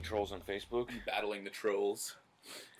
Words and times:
Fighting 0.00 0.08
trolls 0.08 0.32
on 0.32 0.40
Facebook. 0.40 0.88
battling 1.06 1.44
the 1.44 1.50
trolls, 1.50 2.16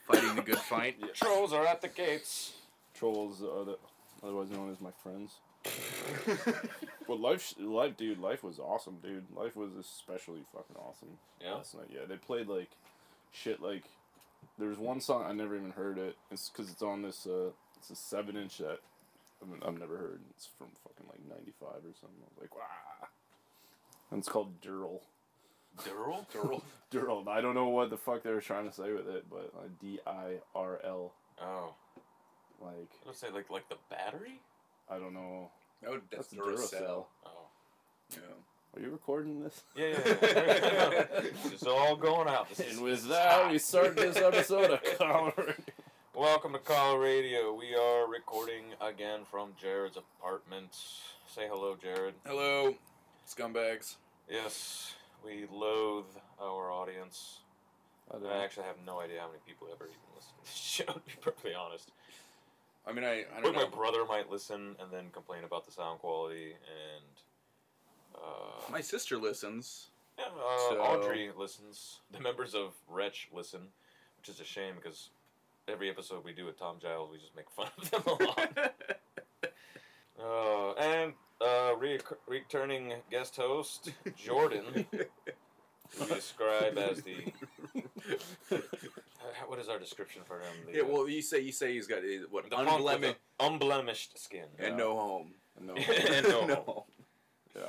fighting 0.06 0.34
the 0.36 0.42
good 0.42 0.56
fight. 0.58 0.96
Trolls 1.14 1.52
are 1.52 1.66
at 1.66 1.82
the 1.82 1.88
gates. 1.88 2.52
Trolls 2.94 3.42
are 3.42 3.64
the, 3.64 3.78
otherwise 4.22 4.50
known 4.50 4.70
as 4.72 4.80
my 4.80 4.90
friends. 5.02 5.34
But 7.06 7.18
life, 7.18 7.54
life, 7.58 7.96
dude, 7.96 8.20
life 8.20 8.44
was 8.44 8.60
awesome, 8.60 8.98
dude. 9.02 9.24
Life 9.34 9.56
was 9.56 9.70
especially 9.80 10.42
fucking 10.54 10.76
awesome 10.76 11.08
Yeah. 11.42 11.54
last 11.54 11.74
night. 11.74 11.88
Yeah, 11.92 12.02
they 12.08 12.14
played 12.14 12.46
like 12.46 12.70
shit. 13.32 13.60
Like 13.60 13.82
there 14.60 14.68
was 14.68 14.78
one 14.78 15.00
song 15.00 15.24
I 15.26 15.32
never 15.32 15.56
even 15.56 15.72
heard 15.72 15.98
it. 15.98 16.14
It's 16.30 16.48
because 16.50 16.70
it's 16.70 16.82
on 16.82 17.02
this. 17.02 17.26
Uh, 17.26 17.50
it's 17.76 17.90
a 17.90 17.96
seven 17.96 18.36
inch 18.36 18.58
that 18.58 18.78
I've, 19.42 19.68
I've 19.68 19.80
never 19.80 19.96
heard. 19.96 20.20
It's 20.36 20.46
from 20.56 20.68
fucking 20.84 21.06
like 21.08 21.18
ninety 21.36 21.52
five 21.58 21.78
or 21.84 21.92
something. 22.00 22.20
I 22.22 22.28
was 22.32 22.40
like, 22.42 22.54
wow. 22.54 23.08
And 24.12 24.20
it's 24.20 24.28
called 24.28 24.60
Durl. 24.60 25.00
Durl? 25.84 26.26
Durl. 26.32 26.62
Durl. 26.92 27.28
I 27.28 27.40
don't 27.40 27.54
know 27.54 27.68
what 27.68 27.90
the 27.90 27.96
fuck 27.96 28.22
they 28.22 28.30
were 28.30 28.40
trying 28.40 28.68
to 28.68 28.74
say 28.74 28.92
with 28.92 29.08
it, 29.08 29.24
but 29.30 29.52
uh, 29.56 29.68
D 29.80 29.98
I 30.06 30.34
R 30.54 30.80
L. 30.84 31.12
Oh. 31.42 31.74
Like 32.60 32.90
Let's 33.06 33.18
say 33.18 33.28
like 33.32 33.48
like 33.50 33.68
the 33.68 33.76
battery? 33.90 34.40
I 34.90 34.98
don't 34.98 35.14
know. 35.14 35.50
Oh, 35.86 35.98
that's, 36.10 36.28
That's 36.28 36.34
Duracell. 36.34 37.04
Oh. 37.24 37.30
Yeah. 38.12 38.18
Are 38.76 38.80
you 38.80 38.90
recording 38.90 39.42
this? 39.42 39.62
Yeah, 39.74 39.86
yeah, 40.04 40.14
yeah. 40.22 41.04
it's 41.46 41.66
all 41.66 41.96
going 42.08 42.28
out. 42.28 42.48
This 42.50 42.60
is- 42.60 42.74
And 42.76 42.84
with 42.84 43.08
that, 43.08 43.32
hot. 43.42 43.50
we 43.52 43.58
start 43.58 43.96
this 43.96 44.16
episode 44.16 44.70
of 44.72 44.82
Kaala. 44.82 45.54
Welcome 46.14 46.52
to 46.52 46.58
Kaala 46.58 47.00
Radio. 47.02 47.52
We 47.54 47.74
are 47.74 48.08
recording 48.08 48.64
again 48.80 49.20
from 49.30 49.50
Jared's 49.60 49.96
apartment. 49.96 50.76
Say 51.26 51.48
hello, 51.48 51.76
Jared. 51.82 52.14
Hello, 52.26 52.74
scumbags. 53.28 53.96
Yes, 54.28 54.92
we 55.24 55.46
loathe 55.52 56.06
our 56.40 56.70
audience. 56.72 57.38
I 58.12 58.42
actually 58.42 58.64
have 58.66 58.76
no 58.84 59.00
idea 59.00 59.20
how 59.20 59.28
many 59.28 59.38
people 59.46 59.68
ever 59.72 59.84
even 59.84 59.98
listen 60.16 60.32
to 60.38 60.44
this 60.44 60.54
show, 60.54 60.84
to 60.84 61.00
be 61.00 61.12
perfectly 61.20 61.54
honest. 61.54 61.92
I 62.86 62.92
mean, 62.92 63.04
I, 63.04 63.20
I 63.20 63.24
But 63.36 63.52
don't 63.52 63.56
my 63.56 63.66
brother 63.66 64.04
might 64.04 64.30
listen 64.30 64.74
and 64.80 64.90
then 64.90 65.10
complain 65.12 65.44
about 65.44 65.64
the 65.66 65.70
sound 65.72 66.00
quality, 66.00 66.52
and 66.52 67.04
uh, 68.16 68.70
My 68.72 68.80
sister 68.80 69.16
listens. 69.16 69.88
yeah, 70.18 70.24
uh, 70.26 70.58
So- 70.70 70.80
Audrey 70.80 71.30
listens. 71.36 72.00
The 72.12 72.20
members 72.20 72.54
of 72.54 72.72
Wretch 72.88 73.28
listen, 73.32 73.60
which 74.18 74.28
is 74.28 74.40
a 74.40 74.44
shame 74.44 74.74
because 74.76 75.10
every 75.68 75.88
episode 75.88 76.24
we 76.24 76.32
do 76.32 76.46
with 76.46 76.58
Tom 76.58 76.76
Giles, 76.82 77.10
we 77.12 77.18
just 77.18 77.36
make 77.36 77.48
fun 77.50 77.68
of 77.78 77.90
them 77.90 78.02
a 78.06 78.24
lot. 78.24 78.74
Uh, 80.22 80.72
and 80.74 81.14
uh, 81.40 81.74
re- 81.78 81.98
returning 82.28 82.92
guest 83.10 83.36
host 83.36 83.90
Jordan, 84.16 84.64
who 84.92 84.96
we 86.04 86.06
describe 86.14 86.76
as 86.78 87.02
the 87.02 87.32
what 89.46 89.58
is 89.58 89.68
our 89.68 89.78
description 89.78 90.22
for 90.26 90.36
him? 90.40 90.54
The, 90.66 90.78
yeah, 90.78 90.82
well, 90.82 91.08
you 91.08 91.22
say 91.22 91.40
you 91.40 91.52
say 91.52 91.72
he's 91.74 91.86
got 91.86 91.98
uh, 91.98 92.26
what 92.30 92.44
the 92.44 92.50
punk 92.56 92.68
unblemished 92.70 93.16
the 93.38 93.44
unblemished 93.46 94.18
skin, 94.18 94.46
and 94.58 94.76
no 94.76 94.96
home. 94.96 95.34
no. 95.60 95.74
and 95.76 96.28
no, 96.28 96.46
No. 96.46 96.86
yeah. 97.56 97.62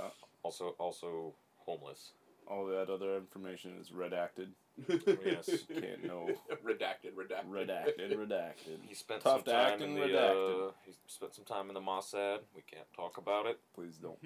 also 0.44 0.76
also 0.80 1.34
homeless. 1.58 2.12
All 2.52 2.66
that 2.66 2.90
other 2.90 3.16
information 3.16 3.72
is 3.80 3.92
redacted. 3.92 4.50
Yes. 5.26 5.50
Can't 5.70 6.04
know. 6.06 6.30
redacted, 6.66 7.14
redacted, 7.16 7.50
Redacted, 7.50 8.18
redacted. 8.18 8.80
He 8.88 8.96
spent 8.96 9.22
Tough 9.22 9.44
some 9.46 9.54
time 9.54 9.74
act 9.74 9.82
in 9.82 9.96
the 9.96 10.02
redacted. 10.02 10.70
uh, 10.70 10.72
he 10.86 10.92
spent 11.08 11.34
some 11.36 11.46
time 11.46 11.68
in 11.70 11.74
the 11.76 11.82
Mossad. 11.82 12.40
We 12.56 12.62
can't 12.70 12.88
talk 12.96 13.18
about 13.18 13.46
it. 13.46 13.60
Please 13.76 13.98
don't. 13.98 14.18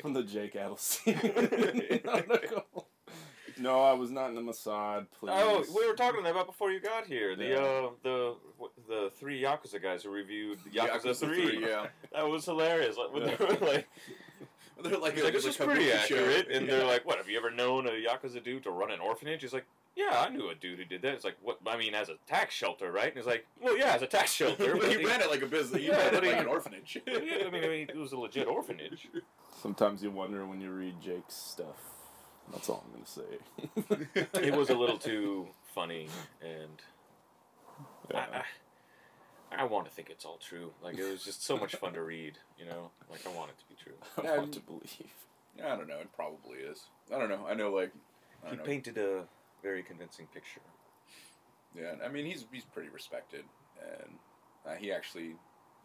From 0.00 0.12
the 0.14 0.22
Jake 0.22 0.54
Adelstein. 0.54 2.02
no, 3.58 3.82
I 3.82 3.92
was 3.92 4.10
not 4.10 4.28
in 4.30 4.34
the 4.34 4.40
Mossad. 4.42 5.06
Please. 5.18 5.32
Oh, 5.34 5.64
we 5.76 5.86
were 5.86 5.94
talking 5.94 6.24
about 6.26 6.46
before 6.46 6.70
you 6.70 6.80
got 6.80 7.06
here. 7.06 7.36
The 7.36 7.44
Yeah. 7.44 7.58
uh, 7.58 7.90
the 8.02 8.34
the 8.88 9.10
three 9.18 9.40
Yakuza 9.42 9.80
guys 9.82 10.02
who 10.04 10.10
reviewed 10.10 10.58
Yakuza, 10.72 11.04
Yakuza 11.06 11.16
three. 11.20 11.60
yeah. 11.66 11.86
That 12.12 12.28
was 12.28 12.44
hilarious. 12.44 12.96
Like, 12.96 13.12
when 13.12 13.24
they 13.26 13.34
were 13.36 13.56
like, 13.66 13.88
They're 14.84 14.98
like, 14.98 15.14
he's 15.14 15.22
a- 15.22 15.24
like, 15.24 15.32
this 15.34 15.46
a 15.46 15.48
is 15.48 15.56
pretty 15.56 15.84
kabuki 15.86 15.90
show. 16.06 16.16
accurate. 16.16 16.48
And 16.50 16.68
they're 16.68 16.84
like, 16.84 17.04
what? 17.06 17.18
Have 17.18 17.28
you 17.28 17.36
ever 17.38 17.50
known 17.50 17.86
a 17.86 17.90
Yakuza 17.90 18.42
dude 18.44 18.62
to 18.64 18.70
run 18.70 18.90
an 18.90 19.00
orphanage? 19.00 19.42
He's 19.42 19.52
like, 19.52 19.64
yeah, 19.96 20.24
I 20.26 20.28
knew 20.28 20.50
a 20.50 20.54
dude 20.54 20.78
who 20.78 20.84
did 20.84 21.02
that. 21.02 21.14
It's 21.14 21.24
like, 21.24 21.36
what? 21.42 21.58
I 21.66 21.76
mean, 21.76 21.94
as 21.94 22.08
a 22.08 22.16
tax 22.26 22.54
shelter, 22.54 22.90
right? 22.92 23.06
And 23.08 23.16
he's 23.16 23.26
like, 23.26 23.46
well, 23.60 23.76
yeah, 23.78 23.94
as 23.94 24.02
a 24.02 24.06
tax 24.06 24.32
shelter. 24.34 24.76
but 24.76 24.90
he 24.90 25.04
ran 25.04 25.20
it 25.20 25.30
like 25.30 25.42
a 25.42 25.46
business. 25.46 25.80
He 25.82 25.88
Yeah, 25.88 25.96
ran 25.96 26.06
it 26.08 26.12
but 26.14 26.24
like 26.24 26.36
an 26.40 26.46
orphanage. 26.46 26.98
yeah, 27.06 27.14
I 27.46 27.50
mean, 27.50 27.64
I 27.64 27.68
mean, 27.68 27.88
it 27.88 27.96
was 27.96 28.12
a 28.12 28.18
legit 28.18 28.46
orphanage. 28.46 29.08
Sometimes 29.62 30.02
you 30.02 30.10
wonder 30.10 30.44
when 30.46 30.60
you 30.60 30.70
read 30.70 31.00
Jake's 31.00 31.34
stuff. 31.34 31.76
That's 32.52 32.68
all 32.68 32.84
I'm 32.86 32.92
gonna 32.92 33.96
say. 34.26 34.46
It 34.46 34.54
was 34.54 34.68
a 34.68 34.74
little 34.76 34.98
too 35.12 35.46
funny, 35.74 36.08
and 36.42 36.82
Yeah. 38.10 38.26
I, 38.32 38.36
I, 38.38 38.42
I 39.58 39.64
want 39.64 39.86
to 39.86 39.90
think 39.92 40.10
it's 40.10 40.24
all 40.24 40.38
true. 40.38 40.72
Like 40.82 40.98
it 40.98 41.04
was 41.10 41.24
just 41.24 41.44
so 41.44 41.56
much 41.56 41.74
fun 41.76 41.92
to 41.94 42.02
read. 42.14 42.38
You 42.58 42.66
know, 42.66 42.90
like 43.10 43.26
I 43.26 43.30
want 43.36 43.50
it 43.50 43.58
to 43.58 43.64
be 43.68 43.76
true. 43.82 43.94
I 44.18 44.22
Yeah, 44.34 44.38
want 44.38 44.52
to 44.54 44.60
believe. 44.60 45.12
Yeah, 45.56 45.72
I 45.72 45.76
don't 45.76 45.88
know. 45.88 45.98
It 46.00 46.12
probably 46.14 46.58
is. 46.58 46.80
I 47.14 47.18
don't 47.18 47.28
know. 47.28 47.46
I 47.48 47.54
know, 47.54 47.70
like, 47.72 47.92
I 48.46 48.50
He 48.50 48.56
know. 48.56 48.62
painted 48.64 48.98
a 48.98 49.24
very 49.62 49.82
convincing 49.82 50.26
picture. 50.34 50.60
Yeah, 51.76 51.94
I 52.04 52.08
mean, 52.08 52.26
he's 52.26 52.44
he's 52.52 52.64
pretty 52.64 52.88
respected, 52.88 53.44
and 53.80 54.14
uh, 54.66 54.74
he 54.76 54.92
actually, 54.92 55.34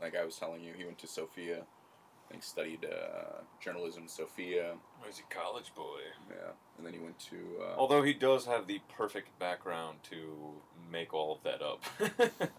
like 0.01 0.15
I 0.15 0.23
was 0.25 0.35
telling 0.35 0.63
you, 0.63 0.73
he 0.77 0.85
went 0.85 0.99
to 0.99 1.07
Sophia. 1.07 1.61
I 1.61 2.31
think 2.33 2.43
studied 2.43 2.85
uh, 2.85 3.41
journalism 3.59 4.03
in 4.03 4.09
Sophia. 4.09 4.75
He's 5.03 5.17
a 5.19 5.33
college 5.33 5.73
boy. 5.75 6.01
Yeah, 6.29 6.51
and 6.77 6.85
then 6.85 6.93
he 6.93 6.99
went 6.99 7.17
to. 7.31 7.37
Uh, 7.59 7.75
Although 7.75 8.03
he 8.03 8.13
does 8.13 8.45
have 8.45 8.67
the 8.67 8.81
perfect 8.95 9.37
background 9.39 9.97
to 10.11 10.51
make 10.91 11.11
all 11.11 11.33
of 11.35 11.41
that 11.43 11.63
up. 11.63 11.83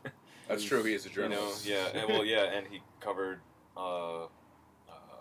that's 0.51 0.65
true. 0.65 0.83
He 0.85 0.95
is 0.95 1.07
a 1.07 1.09
you 1.09 1.17
know, 1.17 1.29
journalist. 1.29 1.67
yeah, 1.67 1.89
and, 1.95 2.09
well, 2.09 2.25
yeah, 2.35 2.45
and 2.57 2.67
he 2.67 2.83
covered. 3.01 3.41
Uh, 3.77 4.25
uh, 4.25 4.29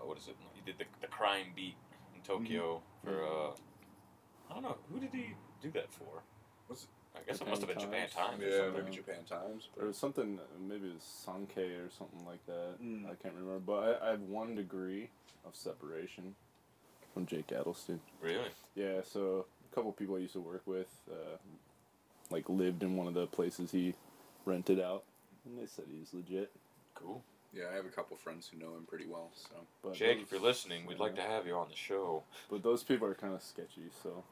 what 0.03 0.17
is 0.17 0.27
it? 0.27 0.35
He 0.53 0.61
did 0.65 0.77
the, 0.77 0.85
the 1.01 1.07
crime 1.07 1.47
beat 1.55 1.75
in 2.15 2.21
Tokyo 2.21 2.81
for. 3.03 3.23
Uh, 3.23 3.51
I 4.49 4.53
don't 4.53 4.63
know 4.63 4.77
who 4.91 4.99
did 4.99 5.09
he 5.13 5.33
do 5.61 5.71
that 5.71 5.91
for. 5.91 6.23
Was 6.69 6.83
it 6.83 6.89
I 7.15 7.19
guess 7.27 7.39
Japan 7.39 7.47
it 7.47 7.49
must 7.51 7.61
have 7.61 7.69
been 7.69 7.79
Japan 7.79 8.09
Times? 8.09 8.13
Times. 8.13 8.43
or 8.43 8.47
Yeah, 8.47 8.57
something. 8.57 8.83
maybe 8.83 8.95
Japan 8.95 9.23
Times. 9.27 9.67
There 9.77 9.87
was 9.87 9.97
something, 9.97 10.39
maybe 10.67 10.87
it 10.87 10.93
was 10.93 11.25
Sankei 11.27 11.85
or 11.85 11.89
something 11.89 12.25
like 12.25 12.45
that. 12.45 12.81
Mm. 12.83 13.05
I 13.05 13.15
can't 13.15 13.33
remember. 13.35 13.59
But 13.59 14.01
I, 14.01 14.07
I 14.07 14.11
have 14.11 14.21
one 14.21 14.55
degree 14.55 15.09
of 15.45 15.55
separation 15.55 16.35
from 17.13 17.25
Jake 17.25 17.47
Adelstein. 17.47 17.99
Really? 18.21 18.49
Yeah, 18.75 19.01
so 19.03 19.45
a 19.71 19.75
couple 19.75 19.91
people 19.91 20.15
I 20.15 20.19
used 20.19 20.33
to 20.33 20.39
work 20.41 20.61
with, 20.65 20.89
uh, 21.11 21.37
like, 22.29 22.47
lived 22.49 22.83
in 22.83 22.95
one 22.95 23.07
of 23.07 23.13
the 23.13 23.27
places 23.27 23.71
he 23.71 23.95
rented 24.45 24.79
out, 24.79 25.03
and 25.49 25.57
they 25.61 25.65
said 25.67 25.85
he's 25.91 26.13
legit. 26.13 26.51
Cool. 26.95 27.21
Yeah, 27.53 27.63
I 27.71 27.75
have 27.75 27.85
a 27.85 27.89
couple 27.89 28.15
friends 28.15 28.47
who 28.51 28.59
know 28.59 28.75
him 28.75 28.85
pretty 28.87 29.05
well. 29.07 29.31
So 29.33 29.55
But 29.83 29.93
Jake, 29.93 30.17
those, 30.17 30.23
if 30.27 30.31
you're 30.31 30.41
listening, 30.41 30.85
we'd 30.85 30.99
like 30.99 31.15
to 31.15 31.21
have 31.21 31.47
you 31.47 31.55
on 31.55 31.67
the 31.69 31.75
show. 31.75 32.23
but 32.49 32.61
those 32.63 32.83
people 32.83 33.07
are 33.07 33.15
kind 33.15 33.33
of 33.33 33.41
sketchy. 33.41 33.89
So, 34.03 34.23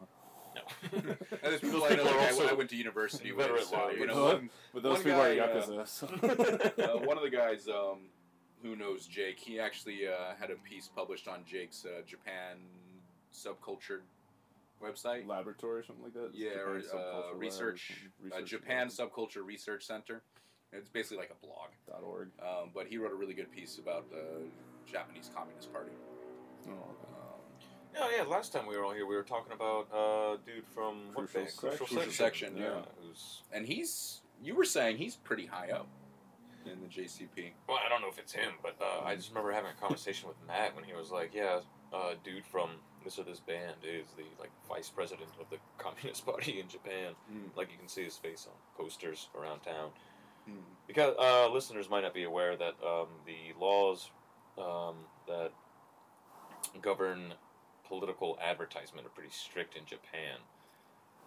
No. 0.55 0.61
and 0.93 1.17
there's 1.41 1.61
people 1.61 1.79
Those 1.79 1.91
I 1.91 1.95
know. 1.95 2.03
people 2.03 2.09
are 2.09 2.17
Like, 2.17 2.27
I, 2.27 2.29
also 2.31 2.47
I 2.49 2.53
went 2.53 2.69
to 2.69 2.75
university 2.75 3.31
with. 3.31 3.47
So, 3.67 3.89
you 3.89 4.05
lawyers. 4.05 4.07
know, 4.07 4.23
one, 4.23 4.49
but 4.73 4.83
those 4.83 4.97
people 4.99 5.13
guy, 5.19 5.37
are 5.37 5.41
uh, 5.43 5.47
yakuza. 5.47 5.87
so. 5.87 6.07
uh, 6.07 7.05
one 7.05 7.17
of 7.17 7.23
the 7.23 7.29
guys 7.31 7.67
um, 7.67 8.01
who 8.61 8.75
knows 8.75 9.07
Jake, 9.07 9.39
he 9.39 9.59
actually 9.59 10.07
uh, 10.07 10.35
had 10.39 10.51
a 10.51 10.55
piece 10.55 10.87
published 10.95 11.27
on 11.27 11.39
Jake's 11.49 11.85
uh, 11.85 12.01
Japan 12.05 12.57
subculture 13.33 14.01
website. 14.83 15.27
laboratory 15.27 15.79
or 15.79 15.83
something 15.83 16.03
like 16.03 16.13
that. 16.13 16.29
Yeah, 16.35 16.49
Japan 16.51 16.81
Subculture 16.81 16.93
uh, 16.93 17.15
Lab 17.17 17.33
or 17.33 17.37
research, 17.39 17.93
uh, 18.31 18.35
Research 18.35 18.49
Japan 18.49 18.87
Subculture 18.89 19.43
Research 19.45 19.85
Center. 19.87 20.21
It's 20.73 20.89
basically 20.89 21.17
like 21.17 21.31
a 21.31 21.45
blog. 21.45 21.69
dot 21.87 22.03
org. 22.03 22.29
Um, 22.41 22.71
but 22.73 22.87
he 22.87 22.97
wrote 22.97 23.11
a 23.11 23.15
really 23.15 23.33
good 23.33 23.51
piece 23.51 23.77
about 23.77 24.09
the 24.09 24.43
Japanese 24.91 25.29
Communist 25.33 25.71
Party. 25.71 25.91
Oh, 26.67 26.71
Um, 26.71 26.77
Oh 27.99 28.11
yeah, 28.15 28.23
last 28.23 28.53
time 28.53 28.67
we 28.67 28.77
were 28.77 28.83
all 28.83 28.93
here, 28.93 29.07
we 29.07 29.15
were 29.15 29.23
talking 29.23 29.53
about 29.53 29.87
uh, 29.91 30.37
dude 30.45 30.67
from 30.67 30.97
what 31.13 31.31
Crucial 31.31 31.41
band? 31.41 31.49
Section. 31.51 31.87
Crucial 31.87 32.11
Section, 32.11 32.57
yeah. 32.57 32.81
Who's 33.01 33.41
and 33.51 33.65
he's, 33.65 34.21
you 34.43 34.53
were 34.55 34.65
saying 34.65 34.97
he's 34.97 35.15
pretty 35.15 35.47
high 35.47 35.71
up 35.71 35.87
in 36.65 36.79
the 36.81 36.87
JCP. 36.87 37.53
well, 37.67 37.79
I 37.83 37.89
don't 37.89 38.01
know 38.01 38.09
if 38.09 38.19
it's 38.19 38.33
him, 38.33 38.51
but 38.61 38.75
uh, 38.79 39.03
I 39.03 39.15
just 39.15 39.29
remember 39.29 39.51
having 39.51 39.71
a 39.75 39.81
conversation 39.81 40.27
with 40.27 40.37
Matt 40.45 40.75
when 40.75 40.83
he 40.83 40.93
was 40.93 41.09
like, 41.09 41.33
"Yeah, 41.33 41.61
uh, 41.91 42.13
dude 42.23 42.45
from 42.45 42.69
this 43.03 43.17
or 43.17 43.23
this 43.23 43.39
band 43.39 43.77
is 43.83 44.05
the 44.15 44.25
like 44.39 44.51
vice 44.69 44.89
president 44.89 45.29
of 45.39 45.49
the 45.49 45.57
Communist 45.79 46.23
Party 46.23 46.59
in 46.59 46.67
Japan." 46.67 47.13
Mm. 47.33 47.55
Like 47.57 47.71
you 47.71 47.77
can 47.79 47.87
see 47.87 48.03
his 48.03 48.17
face 48.17 48.45
on 48.47 48.53
posters 48.77 49.29
around 49.35 49.61
town. 49.61 49.89
Mm. 50.49 50.53
Because 50.87 51.15
uh, 51.19 51.49
listeners 51.51 51.89
might 51.89 52.01
not 52.01 52.13
be 52.13 52.23
aware 52.23 52.55
that 52.55 52.75
um, 52.85 53.07
the 53.25 53.53
laws 53.59 54.09
um, 54.57 54.95
that 55.27 55.51
govern 56.81 57.33
political 57.87 58.37
advertisement 58.41 59.05
are 59.05 59.09
pretty 59.09 59.31
strict 59.31 59.75
in 59.75 59.85
Japan. 59.85 60.37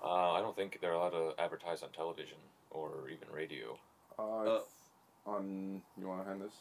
Uh, 0.02 0.32
I 0.32 0.40
don't 0.40 0.56
think 0.56 0.78
they're 0.80 0.92
allowed 0.92 1.10
to 1.10 1.32
advertise 1.38 1.82
on 1.82 1.90
television 1.90 2.38
or 2.70 3.08
even 3.10 3.28
radio. 3.32 3.78
Uh, 4.18 4.22
Uh, 4.22 4.60
on. 5.26 5.82
You 5.98 6.06
want 6.08 6.22
to 6.22 6.28
hand 6.28 6.40
this? 6.42 6.54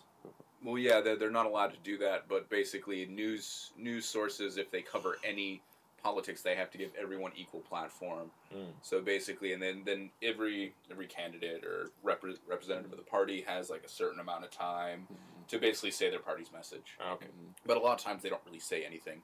Well, 0.64 0.78
yeah, 0.78 1.00
they're, 1.00 1.16
they're 1.16 1.32
not 1.32 1.46
allowed 1.46 1.72
to 1.72 1.80
do 1.84 1.98
that, 2.00 2.28
but 2.28 2.50
basically, 2.50 3.06
news 3.06 3.72
news 3.78 4.06
sources, 4.06 4.58
if 4.58 4.70
they 4.72 4.82
cover 4.82 5.18
any 5.24 5.62
politics, 6.02 6.42
they 6.42 6.56
have 6.56 6.70
to 6.72 6.78
give 6.78 6.92
everyone 7.00 7.32
equal 7.36 7.62
platform. 7.62 8.32
Mm. 8.56 8.68
So 8.82 9.02
basically, 9.02 9.54
and 9.54 9.62
then 9.62 9.84
then 9.86 10.10
every 10.24 10.74
every 10.92 11.08
candidate 11.08 11.64
or 11.64 11.92
repre- 12.06 12.38
representative 12.48 12.92
of 12.92 12.98
the 12.98 13.04
party 13.04 13.44
has 13.48 13.70
like 13.70 13.84
a 13.84 13.90
certain 13.90 14.20
amount 14.20 14.44
of 14.44 14.52
time 14.52 15.08
to 15.50 15.58
basically 15.60 15.92
say 15.92 16.10
their 16.10 16.20
party's 16.20 16.52
message. 16.52 16.98
Okay. 17.14 17.28
But 17.66 17.78
a 17.78 17.80
lot 17.80 17.98
of 18.00 18.04
times 18.04 18.22
they 18.24 18.30
don't 18.30 18.42
really 18.46 18.60
say 18.60 18.84
anything. 18.86 19.22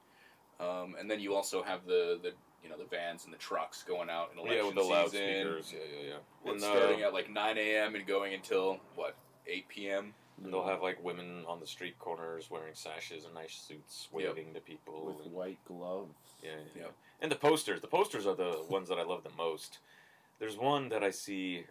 Um, 0.58 0.96
and 0.98 1.10
then 1.10 1.20
you 1.20 1.34
also 1.34 1.62
have 1.62 1.84
the, 1.86 2.18
the 2.22 2.32
you 2.62 2.70
know 2.70 2.78
the 2.78 2.86
vans 2.86 3.24
and 3.24 3.32
the 3.34 3.38
trucks 3.38 3.84
going 3.86 4.08
out 4.10 4.30
in 4.32 4.38
election 4.38 4.56
Yeah, 4.58 4.66
with 4.66 4.74
the 4.74 4.80
season. 4.82 4.96
loudspeakers. 4.96 5.72
Yeah, 5.72 5.78
yeah, 5.94 6.08
yeah. 6.08 6.14
And 6.44 6.52
And, 6.52 6.60
starting 6.60 7.04
uh, 7.04 7.08
at 7.08 7.12
like 7.12 7.30
9 7.30 7.58
a.m. 7.58 7.94
and 7.94 8.06
going 8.06 8.34
until 8.34 8.80
what 8.94 9.14
8 9.46 9.68
p.m. 9.68 10.14
and 10.42 10.52
they'll 10.52 10.66
have 10.66 10.82
like 10.82 11.02
women 11.02 11.44
on 11.48 11.60
the 11.60 11.66
street 11.66 11.98
corners 11.98 12.50
wearing 12.50 12.74
sashes 12.74 13.24
and 13.24 13.34
nice 13.34 13.54
suits, 13.54 14.08
waving 14.12 14.52
to 14.54 14.60
people. 14.60 15.06
with 15.06 15.26
and- 15.26 15.34
white 15.34 15.58
gloves. 15.66 16.12
Yeah, 16.42 16.50
yeah. 16.76 16.86
And 17.20 17.30
the 17.32 17.36
posters. 17.36 17.80
The 17.80 17.86
posters 17.86 18.26
are 18.26 18.34
the 18.34 18.62
ones 18.68 18.88
that 18.90 18.98
I 18.98 19.02
love 19.02 19.22
the 19.24 19.30
most. 19.38 19.78
There's 20.38 20.56
one 20.56 20.90
that 20.90 21.02
I 21.02 21.10
see 21.10 21.64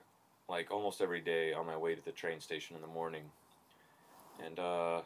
like 0.49 0.71
almost 0.71 1.01
every 1.01 1.21
day 1.21 1.53
on 1.53 1.65
my 1.67 1.77
way 1.77 1.93
to 1.95 2.03
the 2.03 2.11
train 2.11 2.39
station 2.39 2.75
in 2.75 2.81
the 2.81 2.87
morning. 2.87 3.23
And 4.43 4.59
uh 4.59 5.01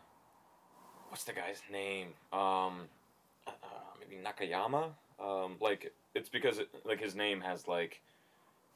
what's 1.09 1.23
the 1.25 1.33
guy's 1.33 1.61
name? 1.71 2.07
Um 2.31 2.87
uh, 3.47 3.51
maybe 3.99 4.21
Nakayama? 4.23 4.91
Um 5.19 5.55
like 5.59 5.91
it's 6.15 6.29
because 6.29 6.59
it, 6.59 6.69
like 6.85 7.01
his 7.01 7.15
name 7.15 7.41
has 7.41 7.67
like 7.67 8.01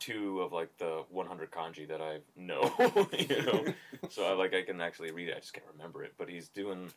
two 0.04 0.42
of 0.42 0.52
like 0.52 0.76
the 0.78 1.04
100 1.10 1.52
kanji 1.52 1.88
that 1.88 2.02
I 2.02 2.20
know, 2.36 2.74
you 3.18 3.42
know. 3.44 3.66
so 4.10 4.26
I 4.26 4.34
like 4.34 4.54
I 4.54 4.62
can 4.64 4.82
actually 4.82 5.12
read 5.12 5.30
it. 5.30 5.36
I 5.38 5.40
just 5.40 5.54
can't 5.54 5.66
remember 5.78 6.04
it, 6.04 6.14
but 6.18 6.28
he's 6.30 6.50
doing 6.50 6.90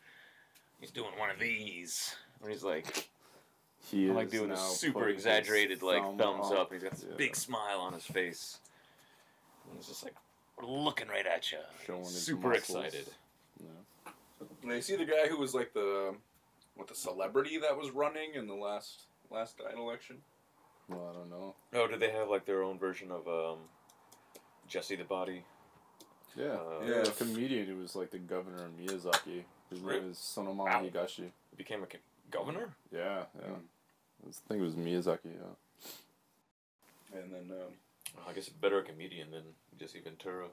he's 0.81 0.91
doing 0.91 1.11
one 1.17 1.29
of 1.29 1.39
these. 1.39 2.15
And 2.41 2.51
he's 2.51 2.63
like 2.63 3.09
He 3.89 4.09
I'm 4.09 4.15
like 4.15 4.29
doing 4.29 4.51
a 4.51 4.57
super 4.57 4.99
putting 4.99 5.15
his 5.15 5.25
exaggerated 5.25 5.81
like 5.81 6.01
thumb 6.03 6.17
thumbs 6.17 6.51
up. 6.51 6.71
He's 6.73 6.83
got 6.83 6.91
this 6.91 7.05
Yeah. 7.09 7.15
big 7.17 7.35
smile 7.35 7.79
on 7.79 7.93
his 7.93 8.03
face. 8.03 8.59
And 9.69 9.77
he's 9.77 9.87
just 9.87 10.03
like 10.03 10.15
looking 10.61 11.07
right 11.07 11.25
at 11.25 11.51
you. 11.51 11.59
Showing 11.85 12.03
super 12.05 12.49
muscles. 12.49 12.83
excited. 12.85 13.09
Yeah. 13.61 14.11
And 14.63 14.71
you 14.71 14.81
see 14.81 14.95
the 14.97 15.05
guy 15.05 15.27
who 15.29 15.37
was 15.37 15.53
like 15.53 15.73
the 15.73 16.13
what 16.75 16.87
the 16.87 16.95
celebrity 16.95 17.57
that 17.59 17.75
was 17.77 17.89
running 17.91 18.33
in 18.35 18.47
the 18.47 18.53
last 18.53 19.03
last 19.31 19.61
election. 19.75 20.17
Well, 20.89 21.09
I 21.09 21.13
don't 21.17 21.29
know. 21.29 21.55
Oh, 21.73 21.87
did 21.87 21.99
they 21.99 22.11
have 22.11 22.29
like 22.29 22.45
their 22.45 22.63
own 22.63 22.79
version 22.79 23.11
of 23.11 23.27
um, 23.27 23.59
Jesse 24.67 24.95
the 24.95 25.03
Body? 25.03 25.43
Yeah, 26.35 26.45
Uh, 26.45 26.83
yeah. 26.85 26.89
Yeah. 26.89 27.01
A 27.01 27.11
comedian 27.11 27.67
who 27.67 27.77
was 27.77 27.95
like 27.95 28.11
the 28.11 28.19
governor 28.19 28.65
of 28.65 28.71
Miyazaki. 28.77 29.43
His 29.69 29.79
Really? 29.81 30.01
name 30.01 30.11
is 30.11 30.17
Sonomanma 30.17 30.57
Wow. 30.65 30.83
Higashi. 30.83 31.31
He 31.49 31.55
became 31.57 31.83
a 31.83 31.87
co- 31.87 31.97
governor? 32.31 32.73
Yeah, 32.91 33.23
yeah. 33.37 33.47
Mm. 33.47 34.27
I 34.27 34.31
think 34.47 34.61
it 34.61 34.63
was 34.63 34.75
Miyazaki. 34.75 35.33
Yeah. 35.35 37.19
And 37.19 37.33
then 37.33 37.51
um, 37.51 37.73
Well, 38.15 38.25
I 38.29 38.33
guess 38.33 38.47
a 38.47 38.53
better 38.53 38.81
comedian 38.81 39.31
than 39.31 39.43
Jesse 39.79 39.99
Ventura. 39.99 40.47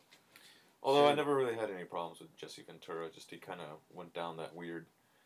Although 0.83 1.09
I 1.09 1.15
never 1.15 1.35
really 1.35 1.55
had 1.55 1.71
any 1.71 1.85
problems 1.85 2.21
with 2.21 2.37
Jesse 2.37 2.63
Ventura, 2.67 3.09
just 3.15 3.31
he 3.31 3.37
kind 3.39 3.61
of 3.61 3.79
went 3.93 4.13
down 4.13 4.37
that 4.39 4.55
weird 4.55 4.85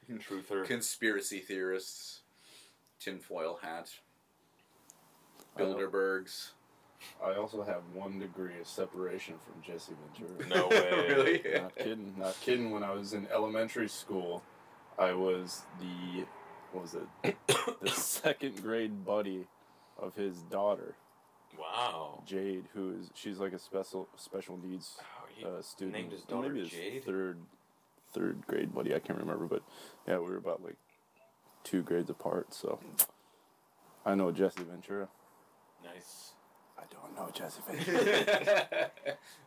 truther. 0.09 0.65
conspiracy 0.65 1.41
theorists, 1.41 2.21
tinfoil 3.01 3.59
hat, 3.63 3.91
I 3.91 3.91
know. 3.91 4.08
Bilderbergs. 5.59 6.51
I 7.25 7.35
also 7.35 7.63
have 7.63 7.83
one 7.95 8.19
degree 8.19 8.59
of 8.61 8.67
separation 8.67 9.35
from 9.45 9.63
Jesse 9.63 9.93
Ventura. 10.17 10.49
No 10.57 10.69
way. 10.69 10.91
really? 11.09 11.43
Not 11.61 11.77
kidding. 11.77 12.15
Not 12.19 12.41
kidding. 12.41 12.71
When 12.71 12.83
I 12.83 12.91
was 12.93 13.13
in 13.13 13.27
elementary 13.33 13.89
school, 13.89 14.43
I 14.99 15.13
was 15.13 15.63
the 15.81 16.25
what 16.73 16.83
was 16.83 16.95
it? 16.95 17.37
the 17.81 17.89
second 17.91 18.63
grade 18.63 19.05
buddy 19.05 19.47
of 20.01 20.15
his 20.15 20.43
daughter, 20.43 20.95
Wow. 21.59 22.23
Jade, 22.27 22.65
who 22.75 22.95
is 23.01 23.11
she's 23.15 23.39
like 23.39 23.53
a 23.53 23.59
special 23.59 24.09
special 24.17 24.59
needs 24.59 24.97
Oh, 25.01 25.27
he- 25.35 25.45
uh, 25.45 25.63
student. 25.63 25.97
named 25.97 26.13
his 26.13 26.23
daughter 26.23 26.49
maybe 26.49 26.61
his 26.61 26.71
Jade? 26.71 27.05
third 27.05 27.39
third 28.13 28.45
grade 28.47 28.75
buddy. 28.75 28.95
I 28.95 28.99
can't 28.99 29.19
remember, 29.19 29.47
but 29.47 29.63
yeah, 30.07 30.19
we 30.19 30.27
were 30.31 30.37
about 30.37 30.63
like 30.65 30.77
two 31.65 31.83
grades 31.83 32.11
apart. 32.11 32.53
So 32.55 32.81
I 34.05 34.15
know 34.15 34.31
Jesse 34.33 34.63
Ventura. 34.63 35.09
Nice. 35.85 36.33
I 36.79 36.83
don't 36.93 37.17
know 37.17 37.29
Jesse 37.35 37.61
Ventura. 37.69 38.91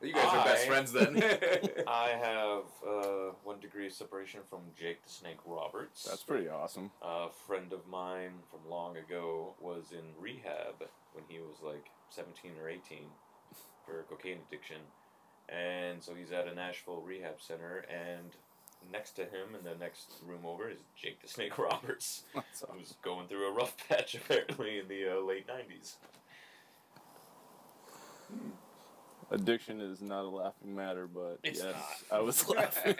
you 0.01 0.13
guys 0.13 0.25
are 0.33 0.43
best 0.43 0.63
I- 0.65 0.67
friends 0.67 0.91
then. 0.91 1.15
I 1.87 2.09
have 2.09 2.63
uh, 2.85 3.31
one 3.45 3.59
degree 3.61 3.87
of 3.87 3.93
separation 3.93 4.41
from 4.49 4.59
Jake 4.77 5.01
the 5.03 5.09
Snake 5.09 5.37
Roberts. 5.45 6.03
That's 6.03 6.23
pretty 6.23 6.49
awesome. 6.49 6.91
A 7.01 7.29
friend 7.47 7.71
of 7.71 7.87
mine 7.87 8.31
from 8.49 8.69
long 8.69 8.97
ago 8.97 9.53
was 9.61 9.85
in 9.93 10.03
rehab 10.19 10.75
when 11.13 11.23
he 11.29 11.37
was 11.39 11.55
like 11.63 11.85
17 12.09 12.51
or 12.61 12.67
18 12.69 12.97
for 13.85 14.03
cocaine 14.09 14.39
addiction. 14.49 14.77
And 15.47 16.03
so 16.03 16.13
he's 16.13 16.31
at 16.33 16.47
a 16.47 16.53
Nashville 16.55 17.01
rehab 17.01 17.35
center, 17.39 17.85
and 17.89 18.31
next 18.91 19.11
to 19.11 19.21
him 19.23 19.55
in 19.57 19.63
the 19.63 19.75
next 19.79 20.11
room 20.25 20.45
over 20.45 20.69
is 20.69 20.79
Jake 21.01 21.21
the 21.21 21.27
Snake 21.29 21.57
Roberts, 21.57 22.23
That's 22.35 22.63
awesome. 22.63 22.75
who's 22.77 22.93
going 23.01 23.27
through 23.27 23.47
a 23.47 23.53
rough 23.53 23.75
patch 23.87 24.15
apparently 24.15 24.79
in 24.79 24.87
the 24.89 25.17
uh, 25.17 25.21
late 25.25 25.47
90s. 25.47 25.93
Addiction 29.31 29.79
is 29.79 30.01
not 30.01 30.25
a 30.25 30.27
laughing 30.27 30.75
matter, 30.75 31.07
but 31.07 31.39
It's 31.43 31.63
yes, 31.63 31.73
not. 32.11 32.19
I 32.19 32.21
was 32.21 32.47
laughing. 32.55 32.95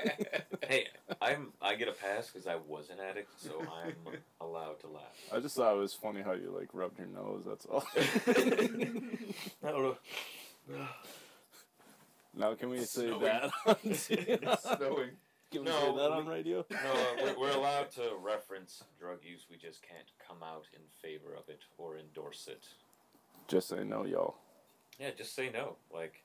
Hey, 0.66 0.88
I'm 1.22 1.52
I 1.62 1.76
get 1.76 1.90
a 1.90 1.92
pass 1.92 2.30
because 2.30 2.48
I 2.48 2.56
was 2.56 2.90
an 2.90 2.98
addict, 3.00 3.30
so 3.42 3.62
I'm 3.84 3.94
allowed 4.40 4.80
to 4.82 4.88
laugh. 4.88 5.04
I 5.34 5.40
just 5.42 5.56
thought 5.58 5.76
it 5.76 5.80
was 5.80 5.94
funny 5.94 6.22
how 6.22 6.32
you 6.32 6.56
like 6.58 6.70
rubbed 6.74 6.98
your 7.00 7.08
nose. 7.10 7.44
That's 7.46 7.66
all. 7.66 7.84
I 7.98 9.72
don't 9.72 9.84
know. 9.84 9.98
now 12.38 12.54
can 12.56 12.70
we 12.70 12.80
say 12.80 13.08
Snowing. 13.08 13.22
that? 13.24 13.52
On 13.66 13.76
Snowing. 13.94 15.10
can 15.52 15.62
we 15.64 15.66
No, 15.66 15.80
say 15.80 15.86
that 15.86 16.12
we- 16.12 16.18
on 16.18 16.28
radio? 16.28 16.66
No, 16.72 16.78
uh, 16.78 16.94
we're, 17.24 17.40
we're 17.40 17.52
allowed 17.58 17.92
to 17.92 18.10
reference 18.22 18.84
drug 18.98 19.20
use. 19.24 19.48
We 19.52 19.58
just 19.58 19.82
can't 19.82 20.08
come 20.26 20.38
out 20.44 20.64
in 20.74 20.82
favor 21.02 21.34
of 21.38 21.50
it 21.50 21.60
or 21.78 21.98
endorse 21.98 22.48
it. 22.48 22.64
Just 23.50 23.68
say 23.68 23.84
no, 23.84 24.06
y'all. 24.06 24.36
Yeah, 25.02 25.10
just 25.18 25.36
say 25.36 25.50
no. 25.52 25.78
Like, 25.92 26.22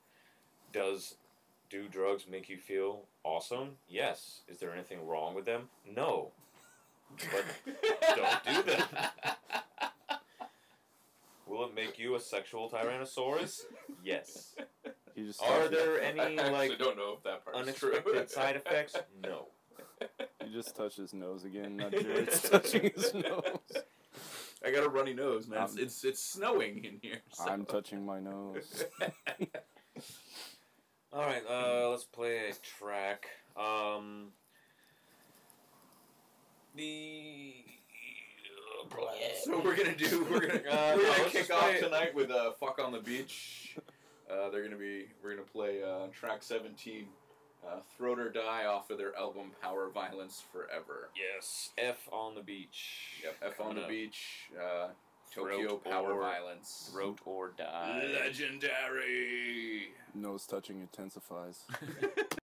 does 0.72 1.14
do 1.70 1.88
drugs 1.88 2.26
make 2.30 2.50
you 2.50 2.58
feel 2.58 3.04
awesome? 3.24 3.70
Yes. 3.88 4.40
Is 4.48 4.58
there 4.58 4.74
anything 4.74 5.06
wrong 5.06 5.34
with 5.34 5.46
them? 5.46 5.70
No. 5.96 6.32
But 7.18 7.44
don't 8.16 8.44
do 8.44 8.70
them. 8.70 8.82
Will 11.46 11.64
it 11.64 11.74
make 11.74 11.98
you 11.98 12.16
a 12.16 12.20
sexual 12.20 12.68
tyrannosaurus? 12.68 13.60
Yes. 14.04 14.54
He 15.14 15.24
just 15.24 15.40
Are 15.42 15.68
there 15.68 16.02
I 16.02 16.04
any 16.06 16.20
actually 16.38 16.50
like 16.50 16.78
don't 16.78 16.98
know 16.98 17.14
if 17.16 17.22
that 17.22 17.44
part 17.44 17.66
is 17.66 17.74
true. 17.76 17.92
unexpected 17.92 18.30
side 18.30 18.56
effects? 18.56 18.96
No. 19.22 19.46
he 20.44 20.52
just 20.52 20.76
touched 20.76 20.98
his 20.98 21.14
nose 21.14 21.44
again. 21.44 21.76
Not 21.78 21.92
Jared's 21.98 22.50
touching 22.50 22.90
his 22.94 23.14
nose. 23.14 23.84
I 24.64 24.70
got 24.70 24.84
a 24.84 24.88
runny 24.88 25.14
nose, 25.14 25.46
man. 25.48 25.62
It's 25.64 25.76
it's, 25.76 26.04
it's 26.04 26.22
snowing 26.22 26.84
in 26.84 26.98
here. 27.02 27.20
so- 27.32 27.48
I'm 27.48 27.64
touching 27.66 28.04
my 28.04 28.20
nose. 28.20 28.84
All 31.12 31.22
right, 31.22 31.42
uh, 31.48 31.88
let's 31.90 32.04
play 32.04 32.50
a 32.50 32.54
track. 32.54 33.26
Um, 33.56 34.28
the 36.74 37.54
So 39.44 39.60
we're 39.60 39.76
gonna 39.76 39.94
do. 39.94 40.26
We're 40.30 40.40
gonna 40.40 40.54
Uh, 40.68 40.94
we're 40.96 41.02
gonna 41.06 41.22
let's 41.22 41.32
kick 41.32 41.50
off 41.50 41.60
play- 41.62 41.80
tonight 41.80 42.14
with 42.14 42.30
uh, 42.30 42.52
"Fuck 42.60 42.78
on 42.78 42.92
the 42.92 43.00
Beach." 43.00 43.76
Uh, 44.30 44.50
they're 44.50 44.62
gonna 44.62 44.76
be. 44.76 45.06
We're 45.22 45.30
gonna 45.30 45.42
play 45.46 45.82
uh, 45.82 46.08
track 46.08 46.42
seventeen, 46.42 47.06
uh, 47.66 47.80
"Throat 47.96 48.18
or 48.18 48.30
Die" 48.30 48.64
off 48.66 48.90
of 48.90 48.98
their 48.98 49.16
album 49.16 49.52
"Power 49.62 49.88
Violence 49.92 50.42
Forever." 50.52 51.10
yes, 51.16 51.70
F 51.78 52.08
on 52.12 52.34
the 52.34 52.42
beach. 52.42 53.20
Yep. 53.24 53.52
F 53.52 53.60
on 53.60 53.74
the 53.76 53.82
up. 53.82 53.88
beach. 53.88 54.50
Uh, 54.56 54.88
Tokyo 55.34 55.68
Throat 55.68 55.84
Power 55.84 56.12
or- 56.14 56.20
Violence. 56.20 56.88
Throat 56.92 57.18
or 57.24 57.50
die. 57.56 58.06
Legendary. 58.20 59.88
Nose 60.14 60.46
touching 60.46 60.80
intensifies. 60.80 61.64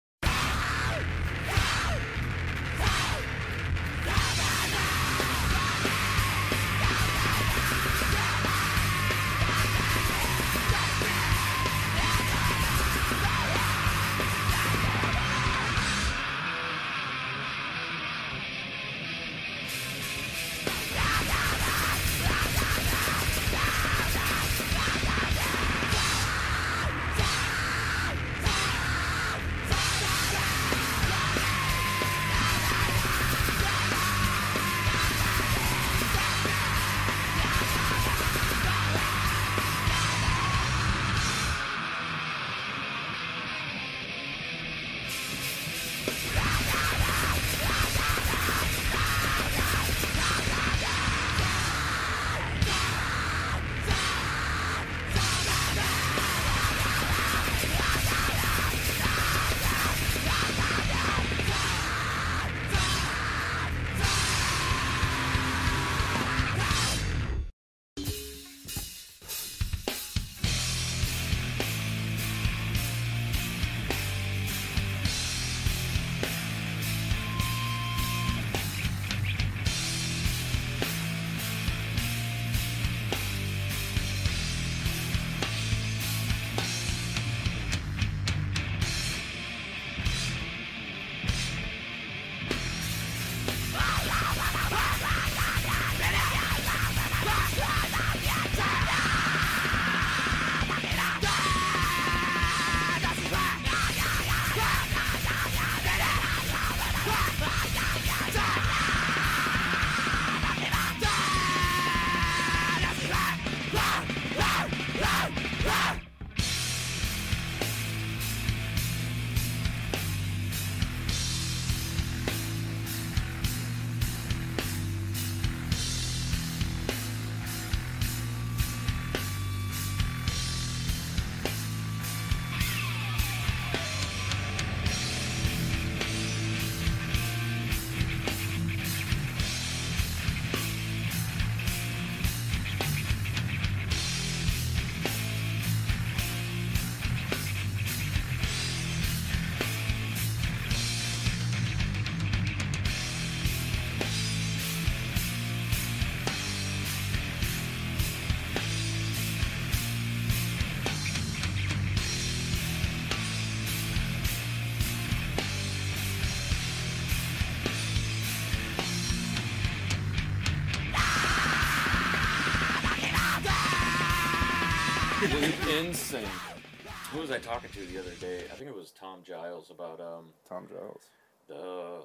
was 177.29 177.37
I 177.37 177.39
talking 177.39 177.69
to 177.69 177.85
the 177.85 177.99
other 177.99 178.15
day? 178.19 178.45
I 178.51 178.55
think 178.55 178.69
it 178.69 178.75
was 178.75 178.91
Tom 178.91 179.19
Giles 179.23 179.69
about 179.69 179.99
um 179.99 180.25
Tom 180.47 180.67
Giles. 180.67 181.03
the. 181.47 182.03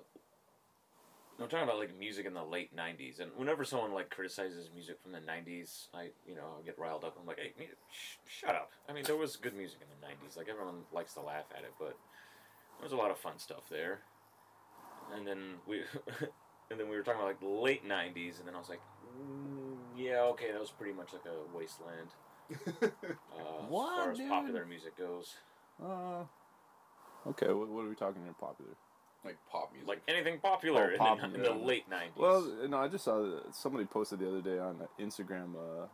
I'm 1.41 1.49
talking 1.49 1.65
about 1.65 1.79
like 1.79 1.99
music 1.99 2.27
in 2.27 2.35
the 2.35 2.45
late 2.45 2.77
'90s, 2.77 3.21
and 3.21 3.31
whenever 3.37 3.65
someone 3.65 3.95
like 3.95 4.11
criticizes 4.11 4.69
music 4.75 4.99
from 5.03 5.13
the 5.13 5.21
'90s, 5.21 5.87
I 5.95 6.11
you 6.27 6.35
know 6.35 6.59
I 6.61 6.65
get 6.65 6.79
riled 6.79 7.05
up. 7.05 7.17
I'm 7.19 7.27
like, 7.27 7.39
hey, 7.39 7.53
sh- 7.91 8.41
shut 8.41 8.55
up. 8.55 8.71
I 8.89 8.93
mean, 8.93 9.05
there 9.05 9.17
was 9.17 9.37
good 9.37 9.57
music 9.57 9.79
in 9.81 9.89
the 9.89 10.07
'90s. 10.07 10.37
Like 10.37 10.49
everyone 10.49 10.83
likes 10.93 11.15
to 11.15 11.23
laugh 11.23 11.47
at 11.57 11.65
it, 11.65 11.73
but 11.79 11.97
there 12.79 12.85
was 12.85 12.93
a 12.93 12.97
lot 12.97 13.11
of 13.11 13.17
fun 13.17 13.39
stuff 13.39 13.69
there. 13.71 14.01
And 15.17 15.27
then 15.27 15.55
we, 15.67 15.79
and 16.71 16.79
then 16.79 16.89
we 16.91 16.97
were 16.97 17.03
talking 17.03 17.21
about 17.21 17.29
like 17.29 17.41
the 17.41 17.49
late 17.49 17.89
'90s, 17.89 18.39
and 18.39 18.47
then 18.47 18.55
I 18.55 18.59
was 18.59 18.69
like, 18.69 18.83
mm, 19.19 19.77
yeah, 19.97 20.21
okay, 20.37 20.53
that 20.53 20.61
was 20.61 20.71
pretty 20.71 20.93
much 20.93 21.15
like 21.15 21.25
a 21.25 21.57
wasteland 21.57 22.11
uh, 22.83 22.89
What, 23.69 23.93
as 23.93 23.99
far 24.05 24.13
as 24.13 24.19
dude? 24.19 24.29
popular 24.29 24.67
music 24.67 24.97
goes. 24.97 25.35
Uh, 25.83 26.25
okay, 27.29 27.53
what, 27.53 27.69
what 27.69 27.85
are 27.85 27.89
we 27.89 27.95
talking 27.95 28.23
here? 28.23 28.35
Popular. 28.39 28.71
like 29.25 29.37
pop 29.51 29.73
music. 29.73 29.89
Like 29.89 30.03
anything 30.09 30.39
popular, 30.41 30.93
Oh, 31.01 31.15
in, 31.15 31.33
the, 31.33 31.37
in 31.39 31.43
the 31.43 31.53
late 31.65 31.89
'90s. 31.91 32.17
Well, 32.17 32.53
no, 32.69 32.79
I 32.79 32.89
just 32.89 33.05
saw 33.05 33.21
that 33.23 33.55
somebody 33.55 33.85
posted 33.87 34.19
the 34.21 34.29
other 34.29 34.43
day 34.43 34.59
on 34.59 34.77
Instagram. 35.01 35.55
Uh, 35.57 35.87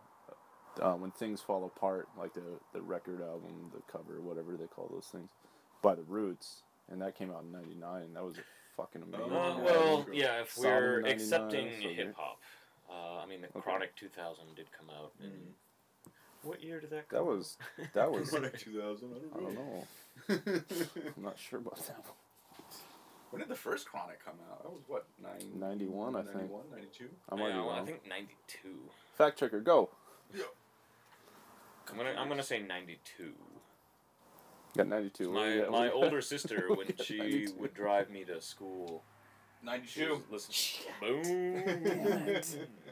uh, 0.81 0.95
when 0.95 1.11
things 1.11 1.41
fall 1.41 1.65
apart, 1.65 2.09
like 2.19 2.33
the 2.35 2.43
the 2.73 2.81
record 2.81 3.21
album, 3.21 3.71
the 3.75 3.81
cover, 3.91 4.21
whatever 4.21 4.57
they 4.57 4.67
call 4.67 4.89
those 4.93 5.07
things, 5.07 5.29
by 5.83 5.95
the 5.95 6.03
Roots, 6.03 6.63
and 6.91 7.01
that 7.03 7.17
came 7.17 7.31
out 7.31 7.43
in 7.43 7.53
'99. 7.53 8.15
That 8.15 8.25
was 8.25 8.39
a 8.39 8.43
fucking 8.77 9.03
amazing. 9.03 9.33
Uh, 9.33 9.59
well, 9.65 10.07
yeah. 10.13 10.25
yeah, 10.37 10.41
if 10.43 10.57
we're 10.59 11.01
accepting 11.07 11.71
so 11.83 11.89
hip 11.89 12.15
hop, 12.17 12.39
uh, 12.91 13.19
I 13.23 13.27
mean, 13.27 13.41
the 13.41 13.49
Okay. 13.49 13.61
Chronic 13.61 13.97
2000 13.97 14.55
did 14.55 14.67
come 14.77 14.89
out 14.91 15.13
in. 15.21 15.27
Mhm. 15.31 15.53
What 16.43 16.63
year 16.63 16.81
did 16.81 16.91
that 16.91 17.09
come 17.09 17.19
that 17.19 17.25
was 17.33 17.57
that 17.95 18.11
was. 18.11 18.31
Chronic 18.31 18.59
2000. 18.59 19.09
I 19.13 19.39
I 19.39 19.41
don't 19.43 19.55
know. 19.55 19.87
know. 20.29 20.37
I'm 21.17 21.23
not 21.23 21.39
sure 21.39 21.59
about 21.59 21.77
that. 21.87 22.05
when 23.31 23.41
did 23.41 23.49
the 23.49 23.55
first 23.57 23.87
Chronic 23.87 24.25
come 24.25 24.35
out? 24.51 24.63
That 24.63 24.71
was 24.73 24.83
what 24.87 25.07
nine. 25.23 25.59
91, 25.59 26.17
I 26.17 26.23
think. 26.23 26.35
91, 26.35 26.63
92? 26.73 27.05
I 27.31 27.35
might 27.35 27.49
yeah, 27.49 27.53
be 27.55 27.59
well, 27.61 27.71
I 27.71 27.85
think 27.85 28.09
92. 28.09 28.69
Fact 29.15 29.39
checker, 29.39 29.61
go. 29.61 29.91
Yeah. 30.35 30.43
I'm 31.91 31.97
gonna, 31.97 32.15
I'm 32.17 32.29
gonna 32.29 32.43
say 32.43 32.61
92. 32.61 33.33
Got 34.77 34.87
92. 34.87 35.31
My, 35.33 35.49
you 35.55 35.61
got? 35.63 35.71
my 35.73 35.79
What 35.79 35.79
do 35.81 35.85
you 35.85 35.91
got? 35.91 36.05
older 36.05 36.21
sister, 36.23 36.65
when 36.69 36.87
do 36.87 36.93
you 36.93 36.97
got? 36.97 37.07
she 37.07 37.19
92. 37.19 37.55
would 37.59 37.75
drive 37.75 38.11
me 38.11 38.25
to 38.25 38.41
school, 38.41 39.03
92. 39.65 40.23
was 40.31 40.49
listening. 40.49 40.95
Boom. 41.01 42.43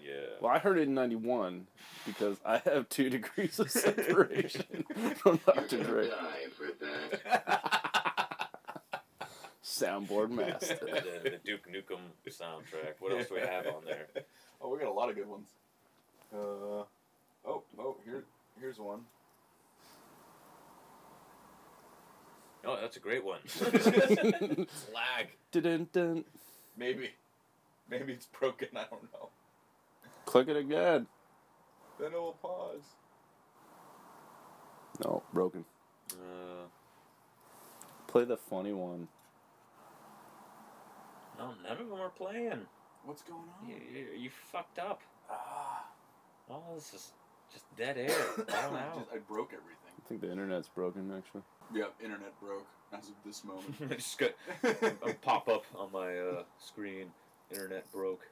Yeah. 0.09 0.15
Well, 0.41 0.53
I 0.53 0.59
heard 0.59 0.79
it 0.79 0.89
in 0.89 0.95
91 0.95 1.67
because 2.07 2.39
I 2.45 2.59
have 2.59 2.89
two 2.89 3.11
degrees 3.19 3.59
of 3.59 3.71
separation 3.71 4.85
from 5.17 5.39
Dr. 5.45 5.83
Dre. 5.85 6.11
Soundboard 9.63 10.31
master. 10.35 10.79
the, 10.81 11.31
the 11.31 11.39
Duke 11.45 11.69
Nukem 11.69 11.99
soundtrack. 12.29 12.95
What 13.01 13.13
else 13.13 13.29
do 13.29 13.35
we 13.35 13.41
have 13.41 13.67
on 13.67 13.85
there? 13.85 14.07
Oh, 14.61 14.71
we 14.71 14.79
got 14.79 14.89
a 14.89 14.93
lot 14.93 15.11
of 15.11 15.17
good 15.17 15.29
ones. 15.29 15.49
Uh, 16.33 16.85
oh, 17.47 17.63
oh, 17.79 17.97
here, 18.05 18.25
here's 18.61 18.79
one. 18.79 19.01
Oh, 22.65 22.77
that's 22.81 22.97
a 22.97 23.01
great 23.01 23.25
one. 23.25 23.39
Lag. 24.93 25.29
Dun-dun-dun. 25.53 26.25
Maybe, 26.77 27.11
maybe 27.89 28.13
it's 28.13 28.27
broken. 28.27 28.69
I 28.75 28.85
don't 28.91 29.05
know. 29.13 29.29
Click 30.29 30.49
it 30.49 30.57
again. 30.59 31.07
Then 31.99 32.13
it 32.13 32.21
will 32.21 32.37
pause. 32.43 32.83
No, 35.03 35.23
broken. 35.33 35.65
Uh, 36.13 36.67
Play 38.09 38.27
the 38.27 38.37
funny 38.37 38.75
one. 38.75 39.09
no, 41.39 41.55
none 41.67 41.79
of 41.81 41.89
them 41.89 41.99
are 41.99 42.11
playing. 42.11 42.61
What's 43.07 43.23
going 43.23 43.41
on? 43.41 43.67
You, 43.71 43.77
you, 43.91 44.07
you 44.25 44.31
fucked 44.53 44.79
up. 44.79 45.01
Ah, 45.31 45.87
Oh, 46.51 46.63
this 46.75 46.93
is 46.93 47.13
just 47.51 47.65
dead 47.79 47.97
air. 47.97 48.09
Down 48.49 48.75
I 48.77 48.83
out. 48.87 48.99
just- 48.99 49.11
I 49.15 49.19
broke 49.33 49.55
everything. 49.55 49.77
I 50.05 50.09
think 50.11 50.21
the 50.21 50.31
internet's 50.31 50.69
broken, 50.69 51.11
actually. 51.17 51.43
Yep, 51.75 51.95
internet 52.05 52.39
broke 52.39 52.67
as 52.93 53.09
of 53.09 53.15
this 53.25 53.45
moment. 53.45 53.77
I 53.91 53.95
just 53.95 54.19
got 54.19 54.33
a 54.63 55.15
pop 55.23 55.49
up 55.49 55.65
on 55.75 55.91
my 55.91 56.19
uh, 56.19 56.43
screen. 56.59 57.07
Internet 57.51 57.91
broke. 57.93 58.27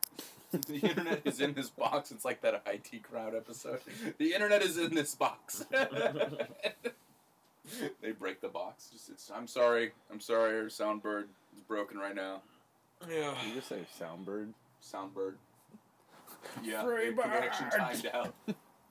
the 0.68 0.76
internet 0.76 1.22
is 1.24 1.40
in 1.40 1.54
this 1.54 1.70
box. 1.70 2.10
It's 2.12 2.24
like 2.24 2.40
that 2.42 2.62
IT 2.66 3.02
crowd 3.02 3.34
episode. 3.34 3.80
The 4.18 4.32
internet 4.32 4.62
is 4.62 4.78
in 4.78 4.94
this 4.94 5.14
box. 5.14 5.64
they 8.00 8.12
break 8.12 8.40
the 8.40 8.48
box. 8.48 8.88
Just, 8.92 9.10
it's, 9.10 9.30
I'm 9.34 9.46
sorry. 9.48 9.92
I'm 10.10 10.20
sorry. 10.20 10.56
Our 10.58 10.66
soundbird 10.66 11.24
is 11.56 11.62
broken 11.66 11.98
right 11.98 12.14
now. 12.14 12.42
Yeah. 13.08 13.34
Did 13.42 13.48
you 13.48 13.54
just 13.56 13.68
say 13.68 13.80
soundbird? 14.00 14.52
Soundbird. 14.82 15.34
Yeah, 16.62 16.84
Free 16.84 17.10
the 17.10 17.22
connection 17.22 17.68
bird. 17.70 17.78
timed 17.80 18.08
out. 18.14 18.32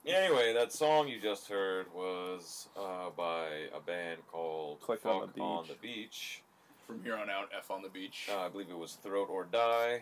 Anyway, 0.06 0.54
that 0.54 0.74
song 0.74 1.08
you 1.08 1.22
just 1.22 1.48
heard 1.48 1.86
was 1.96 2.68
uh, 2.78 3.10
by 3.16 3.48
a 3.74 3.80
band 3.80 4.20
called 4.30 4.82
Click 4.82 5.00
Fuck 5.00 5.14
on 5.14 5.30
the 5.34 5.42
on 5.42 5.66
the 5.68 5.76
Beach. 5.76 6.42
From 6.88 7.02
here 7.04 7.16
on 7.18 7.30
out, 7.30 7.50
F 7.58 7.72
on 7.72 7.82
the 7.82 7.90
beach. 7.90 8.30
Uh, 8.32 8.42
I 8.46 8.50
believe 8.50 8.70
it 8.70 8.78
was 8.78 8.94
Throat 9.02 9.28
or 9.30 9.46
Die. 9.46 10.02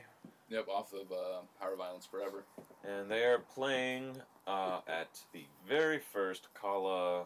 yep, 0.49 0.67
off 0.67 0.93
of 0.93 1.11
uh, 1.11 1.41
Power 1.59 1.75
Violence 1.77 2.05
Forever. 2.05 2.43
And 2.83 3.09
they 3.09 3.23
are 3.23 3.39
playing 3.39 4.17
uh, 4.45 4.81
at 4.87 5.19
the 5.31 5.45
very 5.67 5.99
first 5.99 6.47
Kaala 6.61 7.25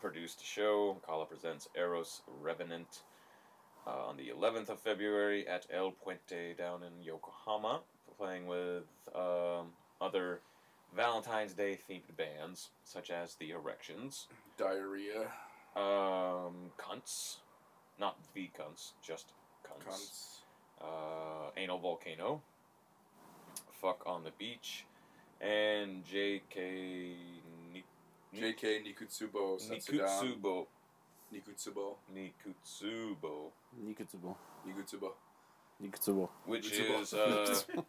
produced 0.00 0.44
show. 0.44 0.96
Kaala 1.06 1.28
presents 1.28 1.68
Eros 1.76 2.22
Revenant 2.40 3.02
uh, 3.86 4.06
on 4.08 4.16
the 4.16 4.28
11th 4.34 4.70
of 4.70 4.80
February 4.80 5.46
at 5.46 5.66
El 5.70 5.92
Puente 5.92 6.56
down 6.56 6.82
in 6.82 7.02
Yokohama, 7.02 7.80
playing 8.16 8.46
with 8.46 8.84
um, 9.14 9.66
other 10.00 10.40
Valentine's 10.96 11.52
Day 11.52 11.78
themed 11.90 12.16
bands 12.16 12.70
such 12.84 13.10
as 13.10 13.34
the 13.34 13.50
Erections, 13.50 14.26
Diarrhea. 14.56 15.22
um, 15.76 16.70
Cunts, 16.78 17.36
not 17.98 18.16
the 18.34 18.50
Cunts, 18.58 18.92
just 19.02 19.32
Cunts, 19.64 19.86
Cunts. 19.88 20.38
uh, 20.80 21.50
Anal 21.56 21.78
Volcano, 21.78 22.42
Fuck 23.80 24.02
on 24.06 24.24
the 24.24 24.30
Beach, 24.38 24.84
and 25.40 26.04
J.K. 26.04 27.16
Ni- 27.72 27.84
JK 28.34 28.82
Nikutsubo 28.84 29.60
Setsudan. 29.60 30.08
Nikutsubo. 30.08 30.66
Nikutsubo. 31.32 31.96
Nikutsubo. 32.12 33.50
Nikutsubo. 33.84 34.36
Nikutsubo. 34.66 35.12
Nikutsubo. 35.82 36.28
Which 36.46 36.72
Nikutsubo. 36.72 37.00
is, 37.02 37.14
uh, 37.74 37.82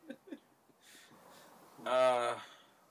uh, 1.89 2.33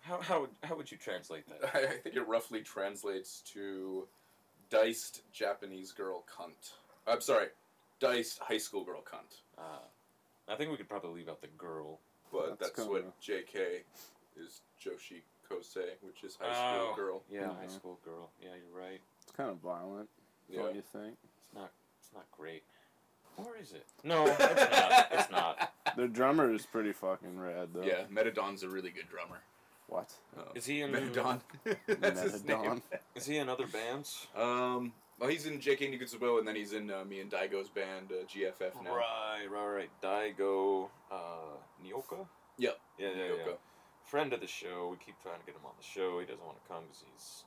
how, 0.02 0.20
how, 0.20 0.40
would, 0.40 0.50
how 0.62 0.76
would 0.76 0.90
you 0.90 0.96
translate 0.98 1.44
that? 1.48 1.74
I, 1.74 1.78
I 1.84 1.96
think 1.98 2.16
it 2.16 2.26
roughly 2.26 2.60
translates 2.62 3.42
to 3.52 4.06
diced 4.70 5.22
Japanese 5.32 5.92
girl 5.92 6.24
cunt. 6.26 6.72
I'm 7.06 7.20
sorry, 7.20 7.48
diced 8.00 8.38
high 8.38 8.58
school 8.58 8.84
girl 8.84 9.02
cunt. 9.02 9.40
Uh, 9.58 9.62
I 10.48 10.56
think 10.56 10.70
we 10.70 10.76
could 10.76 10.88
probably 10.88 11.10
leave 11.20 11.28
out 11.28 11.40
the 11.40 11.48
girl. 11.58 11.98
But 12.32 12.58
That's 12.58 12.72
that's, 12.72 12.88
what 12.88 13.20
JK 13.20 13.82
is 14.36 14.60
Joshi 14.82 15.20
Kosei, 15.50 15.90
which 16.02 16.24
is 16.24 16.36
high 16.40 16.52
school 16.52 16.88
Oh, 16.92 16.96
girl. 16.96 17.22
Yeah, 17.30 17.46
high 17.54 17.66
Mhm. 17.66 17.70
school 17.70 17.98
girl. 18.04 18.30
Yeah, 18.42 18.48
you're 18.56 18.80
right. 18.82 19.00
It's 19.22 19.30
kind 19.32 19.50
of 19.50 19.58
violent, 19.58 20.08
Yeah. 20.48 20.62
don't 20.62 20.74
you 20.74 20.82
think? 20.82 21.16
It's 21.22 21.54
not, 21.54 21.70
it's 22.00 22.12
not 22.12 22.24
great. 22.32 22.64
Or 23.36 23.56
is 23.56 23.72
it? 23.72 23.86
No, 24.02 24.26
it's 24.26 24.38
not. 24.38 25.08
It's 25.12 25.30
not. 25.30 25.70
The 25.96 26.08
drummer 26.08 26.52
is 26.52 26.66
pretty 26.66 26.92
fucking 26.92 27.38
rad, 27.38 27.68
though. 27.72 27.82
Yeah, 27.82 28.06
Metadon's 28.12 28.64
a 28.64 28.68
really 28.68 28.90
good 28.90 29.08
drummer. 29.08 29.42
What? 29.86 30.12
Uh, 30.36 30.40
Is 30.56 30.66
he 30.66 30.80
in? 30.80 30.90
Metadon? 30.90 31.40
That's 31.86 32.20
his 32.20 32.42
name. 32.44 32.82
Is 33.14 33.26
he 33.26 33.36
in 33.36 33.48
other 33.48 33.68
bands? 33.68 34.26
Um, 34.34 34.92
well, 35.18 35.30
he's 35.30 35.46
in 35.46 35.58
JK 35.58 35.92
Nikutsubo, 35.92 36.38
and 36.38 36.46
then 36.46 36.56
he's 36.56 36.72
in 36.72 36.90
uh, 36.90 37.04
me 37.04 37.20
and 37.20 37.30
Daigo's 37.30 37.68
band, 37.68 38.10
uh, 38.10 38.24
GFF 38.24 38.82
now. 38.82 38.96
Right, 38.96 39.46
right, 39.50 39.66
right. 39.66 39.90
Daigo 40.02 40.88
uh, 41.10 41.56
Nioka? 41.84 42.26
Yep. 42.58 42.78
Yeah, 42.98 43.08
yeah, 43.16 43.24
yeah. 43.46 43.52
Friend 44.04 44.32
of 44.32 44.40
the 44.40 44.46
show. 44.46 44.88
We 44.90 44.96
keep 45.04 45.14
trying 45.22 45.40
to 45.40 45.46
get 45.46 45.54
him 45.54 45.64
on 45.64 45.72
the 45.78 45.84
show. 45.84 46.20
He 46.20 46.26
doesn't 46.26 46.44
want 46.44 46.62
to 46.62 46.68
come 46.68 46.84
because 46.84 47.04
he's. 47.12 47.44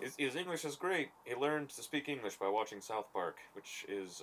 His, 0.00 0.14
his 0.16 0.36
English 0.36 0.64
is 0.64 0.76
great. 0.76 1.08
He 1.24 1.34
learned 1.34 1.70
to 1.70 1.82
speak 1.82 2.08
English 2.08 2.36
by 2.36 2.48
watching 2.48 2.80
South 2.80 3.06
Park, 3.12 3.36
which 3.54 3.84
is 3.88 4.22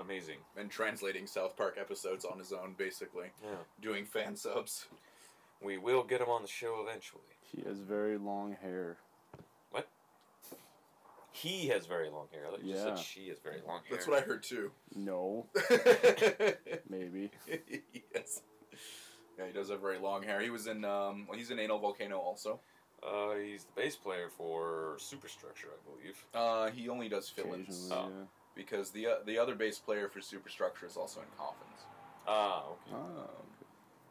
amazing. 0.00 0.38
And 0.56 0.70
translating 0.70 1.26
South 1.26 1.56
Park 1.56 1.76
episodes 1.80 2.24
on 2.24 2.38
his 2.38 2.52
own, 2.52 2.74
basically. 2.76 3.28
Yeah. 3.42 3.58
Doing 3.80 4.04
fan 4.04 4.36
subs. 4.36 4.86
We 5.62 5.78
will 5.78 6.02
get 6.02 6.20
him 6.20 6.28
on 6.28 6.42
the 6.42 6.48
show 6.48 6.84
eventually. 6.86 7.22
He 7.40 7.62
has 7.62 7.78
very 7.78 8.18
long 8.18 8.56
hair. 8.60 8.98
He 11.42 11.68
has 11.68 11.86
very 11.86 12.10
long 12.10 12.26
hair. 12.32 12.46
I 12.46 12.50
thought 12.50 12.64
you 12.64 12.72
just 12.72 12.84
Yeah. 12.86 12.94
said 12.96 13.04
she 13.04 13.28
has 13.28 13.38
very 13.38 13.60
long 13.66 13.80
hair. 13.84 13.96
That's 13.96 14.06
what 14.08 14.18
I 14.18 14.22
heard 14.26 14.42
too. 14.42 14.72
No, 14.94 15.46
maybe. 16.88 17.30
yes. 18.14 18.42
Yeah, 19.38 19.46
he 19.46 19.52
does 19.52 19.70
have 19.70 19.80
very 19.80 19.98
long 19.98 20.22
hair. 20.22 20.40
He 20.40 20.50
was 20.50 20.66
in, 20.66 20.84
um, 20.84 21.26
well, 21.28 21.38
he's 21.38 21.50
in 21.50 21.58
Anal 21.58 21.78
Volcano 21.78 22.18
also. 22.18 22.60
Uh, 23.02 23.34
he's 23.36 23.64
the 23.64 23.72
bass 23.80 23.94
player 23.94 24.28
for 24.28 24.96
Superstructure, 24.98 25.68
I 25.68 25.78
believe. 25.88 26.24
Uh, 26.34 26.70
he 26.72 26.88
only 26.88 27.08
does 27.08 27.28
fill-ins 27.28 27.86
Occasionally, 27.86 28.06
Oh. 28.06 28.18
yeah. 28.18 28.24
because 28.56 28.90
the 28.90 29.06
uh, 29.06 29.14
the 29.24 29.38
other 29.38 29.54
bass 29.54 29.78
player 29.78 30.08
for 30.08 30.20
Superstructure 30.20 30.86
is 30.86 30.96
also 30.96 31.20
in 31.20 31.26
Coffins. 31.36 31.80
Ah, 32.26 32.64
okay. 32.70 32.90
Oh, 32.96 33.30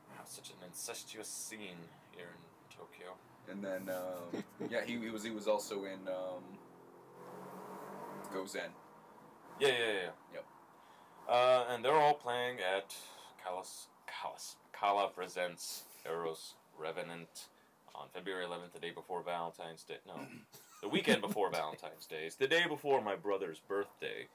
Wow, 0.10 0.24
such 0.26 0.52
an 0.52 0.56
incestuous 0.66 1.28
scene 1.28 1.76
here 2.16 2.28
in 2.34 2.78
Tokyo. 2.78 3.16
And 3.52 3.62
then 3.62 3.94
um, 3.94 4.44
yeah, 4.72 4.86
he, 4.86 4.98
he 4.98 5.10
was 5.10 5.24
he 5.24 5.32
was 5.32 5.48
also 5.50 5.84
in 5.84 6.08
um, 6.08 6.44
Go 8.34 8.42
in. 8.42 8.72
Yeah, 9.60 9.68
yeah, 9.68 9.70
yeah. 9.70 10.10
Yep. 10.34 10.46
Uh, 11.30 11.66
and 11.70 11.84
they're 11.84 11.96
all 11.96 12.14
playing 12.14 12.58
at 12.60 12.96
Kaalas, 13.46 13.88
Kaalas, 14.08 14.56
Kaala 14.76 15.14
Presents 15.14 15.84
Eros 16.06 16.54
Revenant 16.78 17.48
on 17.96 18.08
February 18.14 18.46
11th, 18.46 18.74
the 18.74 18.80
day 18.80 18.92
before 18.92 19.24
Valentine's 19.24 19.84
Day. 19.84 19.98
No, 20.06 20.14
the 20.82 20.90
weekend 20.90 21.22
before 21.22 21.50
Valentine's 21.52 22.06
Day. 22.06 22.26
It's 22.26 22.36
the 22.36 22.48
day 22.48 22.66
before 22.68 23.02
my 23.02 23.16
brother's 23.16 23.60
birthday, 23.60 24.28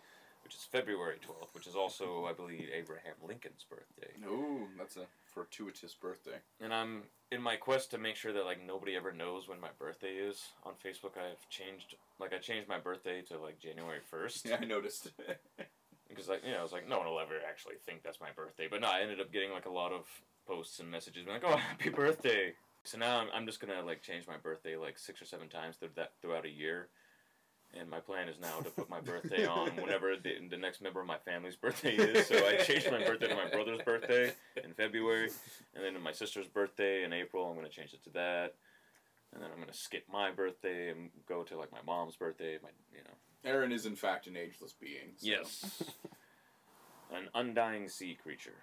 which 0.44 0.54
is 0.54 0.64
February 0.70 1.16
12th, 1.26 1.54
which 1.54 1.66
is 1.66 1.74
also, 1.74 2.26
I 2.26 2.32
believe, 2.32 2.68
Abraham 2.74 3.14
Lincoln's 3.26 3.64
birthday. 3.68 4.12
Ooh, 4.26 4.68
that's 4.78 4.96
a 4.96 5.06
fortuitous 5.24 5.94
birthday. 5.94 6.38
And 6.60 6.72
I'm 6.72 7.04
in 7.30 7.40
my 7.40 7.56
quest 7.56 7.90
to 7.92 7.98
make 7.98 8.16
sure 8.16 8.32
that 8.32 8.44
like 8.44 8.64
nobody 8.64 8.96
ever 8.96 9.12
knows 9.12 9.48
when 9.48 9.60
my 9.60 9.70
birthday 9.78 10.14
is 10.14 10.40
on 10.64 10.72
Facebook. 10.74 11.16
I've 11.16 11.48
changed 11.48 11.94
like 12.18 12.32
I 12.32 12.38
changed 12.38 12.68
my 12.68 12.78
birthday 12.78 13.22
to 13.28 13.38
like 13.38 13.58
January 13.58 14.00
1st. 14.12 14.48
Yeah, 14.50 14.58
I 14.60 14.64
noticed. 14.64 15.10
because 16.08 16.28
like 16.28 16.44
you 16.44 16.52
know, 16.52 16.60
I 16.60 16.62
was 16.62 16.72
like, 16.72 16.88
no 16.88 16.98
one 16.98 17.06
will 17.06 17.20
ever 17.20 17.34
actually 17.48 17.76
think 17.84 18.02
that's 18.02 18.20
my 18.20 18.30
birthday. 18.34 18.68
But 18.70 18.80
no, 18.80 18.88
I 18.88 19.00
ended 19.00 19.20
up 19.20 19.32
getting 19.32 19.50
like 19.50 19.66
a 19.66 19.70
lot 19.70 19.92
of 19.92 20.06
posts 20.46 20.78
and 20.80 20.90
messages 20.90 21.24
being 21.24 21.34
like, 21.34 21.44
oh, 21.46 21.56
happy 21.68 21.88
birthday. 21.88 22.52
So 22.84 22.98
now 22.98 23.20
I'm, 23.20 23.28
I'm 23.32 23.46
just 23.46 23.60
gonna 23.60 23.82
like 23.82 24.02
change 24.02 24.26
my 24.26 24.36
birthday 24.36 24.76
like 24.76 24.98
six 24.98 25.22
or 25.22 25.24
seven 25.24 25.48
times 25.48 25.76
through 25.76 25.90
that 25.96 26.12
throughout 26.20 26.44
a 26.44 26.50
year. 26.50 26.88
And 27.78 27.88
my 27.88 28.00
plan 28.00 28.28
is 28.28 28.38
now 28.38 28.60
to 28.60 28.70
put 28.70 28.90
my 28.90 29.00
birthday 29.00 29.46
on 29.46 29.68
whenever 29.76 30.14
the, 30.22 30.34
the 30.50 30.56
next 30.58 30.82
member 30.82 31.00
of 31.00 31.06
my 31.06 31.16
family's 31.24 31.56
birthday 31.56 31.94
is. 31.96 32.26
So 32.26 32.36
I 32.46 32.56
changed 32.56 32.90
my 32.90 33.02
birthday 33.02 33.28
to 33.28 33.34
my 33.34 33.48
brother's 33.48 33.80
birthday 33.82 34.32
in 34.62 34.74
February, 34.74 35.30
and 35.74 35.82
then 35.82 36.00
my 36.02 36.12
sister's 36.12 36.46
birthday 36.46 37.04
in 37.04 37.12
April. 37.14 37.48
I'm 37.48 37.56
gonna 37.56 37.70
change 37.70 37.94
it 37.94 38.04
to 38.04 38.10
that, 38.10 38.54
and 39.32 39.42
then 39.42 39.50
I'm 39.50 39.58
gonna 39.58 39.72
skip 39.72 40.04
my 40.12 40.30
birthday 40.30 40.90
and 40.90 41.08
go 41.26 41.42
to 41.44 41.56
like 41.56 41.72
my 41.72 41.80
mom's 41.86 42.14
birthday. 42.16 42.58
My 42.62 42.68
you 42.92 43.02
know 43.04 43.14
Aaron 43.50 43.72
is 43.72 43.86
in 43.86 43.96
fact 43.96 44.26
an 44.26 44.36
ageless 44.36 44.74
being. 44.78 45.14
so- 45.16 45.26
Yes. 45.26 45.82
An 47.14 47.28
undying 47.34 47.88
sea 47.90 48.16
creature 48.22 48.56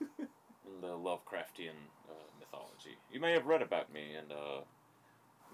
in 0.00 0.80
the 0.80 0.86
Lovecraftian 0.88 1.76
uh, 2.08 2.14
mythology. 2.40 2.96
You 3.12 3.20
may 3.20 3.32
have 3.32 3.44
read 3.46 3.60
about 3.60 3.92
me, 3.92 4.14
and 4.18 4.32
uh, 4.32 4.60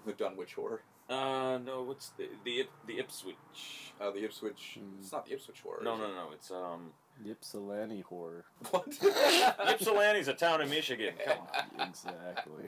The 0.05 0.13
Dunwich 0.13 0.53
Horror. 0.53 0.81
Uh, 1.09 1.57
no, 1.65 1.83
what's 1.83 2.09
the 2.09 2.27
the 2.43 2.67
the 2.87 2.99
Ipswich? 2.99 3.93
Uh, 3.99 4.11
the 4.11 4.23
Ipswich. 4.23 4.77
Hmm. 4.79 4.99
It's 4.99 5.11
not 5.11 5.25
the 5.25 5.33
Ipswich 5.33 5.61
Horror. 5.61 5.81
No, 5.83 5.95
is 5.95 5.99
no, 5.99 6.07
no. 6.07 6.27
It's 6.33 6.51
um. 6.51 6.91
Ypsilanti 7.27 7.99
horror. 7.99 8.45
What? 8.71 8.87
Ypsilanti's 9.67 10.29
a 10.29 10.33
town 10.33 10.61
in 10.61 10.69
Michigan. 10.69 11.15
Come 11.25 11.37
on. 11.77 11.87
exactly. 11.89 12.63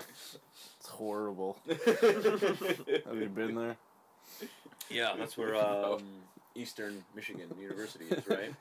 It's 0.78 0.90
horrible. 0.90 1.58
Have 1.68 3.16
you 3.16 3.32
been 3.34 3.56
there? 3.56 3.78
yeah, 4.90 5.14
that's 5.18 5.38
where 5.38 5.56
um, 5.56 6.04
Eastern 6.54 7.06
Michigan 7.16 7.48
University 7.58 8.06
is, 8.12 8.28
right? 8.28 8.54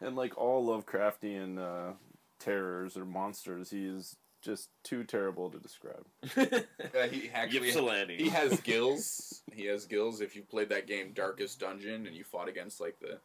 and 0.00 0.16
like 0.16 0.36
all 0.36 0.66
Lovecraftian 0.66 1.58
uh, 1.58 1.92
terrors 2.40 2.96
or 2.96 3.04
monsters, 3.04 3.70
he 3.70 3.86
is 3.86 4.16
just 4.42 4.68
too 4.84 5.04
terrible 5.04 5.50
to 5.50 5.58
describe. 5.58 6.04
Uh, 6.98 7.06
he 7.08 7.28
actually 7.34 7.68
Ypsilanti. 7.68 8.16
he 8.16 8.28
has 8.30 8.60
gills. 8.60 9.42
He 9.52 9.66
has 9.66 9.84
gills. 9.84 10.20
If 10.22 10.34
you 10.34 10.42
played 10.42 10.70
that 10.70 10.86
game 10.86 11.12
Darkest 11.14 11.60
Dungeon 11.60 12.06
and 12.06 12.16
you 12.16 12.24
fought 12.24 12.48
against 12.48 12.80
like 12.80 12.98
the 12.98 13.18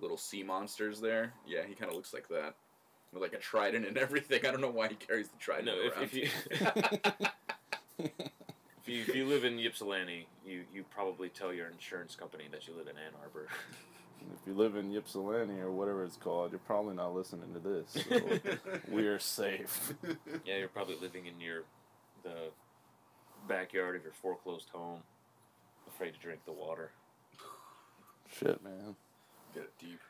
little 0.00 0.16
sea 0.16 0.42
monsters 0.42 1.00
there, 1.00 1.34
yeah, 1.46 1.60
he 1.68 1.74
kind 1.74 1.90
of 1.90 1.96
looks 1.96 2.14
like 2.14 2.28
that. 2.28 2.54
With 3.12 3.22
like 3.22 3.34
a 3.34 3.38
trident 3.38 3.86
and 3.86 3.98
everything. 4.06 4.46
I 4.46 4.50
don't 4.50 4.60
know 4.62 4.70
why 4.70 4.88
he 4.88 4.94
carries 4.94 5.28
the 5.28 5.36
trident 5.38 5.66
No, 5.66 5.74
if, 5.82 5.94
around. 5.96 6.04
if 6.04 6.14
you 6.14 6.28
if 7.98 8.88
you 8.88 9.00
if 9.02 9.14
you 9.14 9.26
live 9.26 9.44
in 9.44 9.58
Ypsilanti, 9.58 10.26
you 10.46 10.62
you 10.72 10.84
probably 10.90 11.28
tell 11.28 11.52
your 11.52 11.68
insurance 11.68 12.14
company 12.16 12.44
that 12.50 12.66
you 12.66 12.74
live 12.74 12.86
in 12.88 12.96
Ann 12.96 13.12
Arbor. 13.22 13.48
If 14.34 14.46
you 14.46 14.54
live 14.54 14.76
in 14.76 14.94
Ypsilanti 14.94 15.60
or 15.60 15.70
whatever 15.70 16.04
it's 16.04 16.16
called, 16.16 16.52
you're 16.52 16.58
probably 16.60 16.94
not 16.94 17.14
listening 17.14 17.52
to 17.54 17.60
this. 17.60 18.04
So 18.08 18.58
we're 18.90 19.18
safe. 19.18 19.94
yeah, 20.44 20.56
you're 20.58 20.68
probably 20.68 20.96
living 21.00 21.26
in 21.26 21.40
your 21.40 21.64
the 22.22 22.50
backyard 23.48 23.96
of 23.96 24.02
your 24.02 24.12
foreclosed 24.12 24.68
home, 24.70 25.00
afraid 25.88 26.12
to 26.14 26.20
drink 26.20 26.40
the 26.44 26.52
water. 26.52 26.90
Shit, 28.38 28.62
man. 28.62 28.94
Get 29.54 29.64
it 29.64 29.72
deep. 29.78 30.00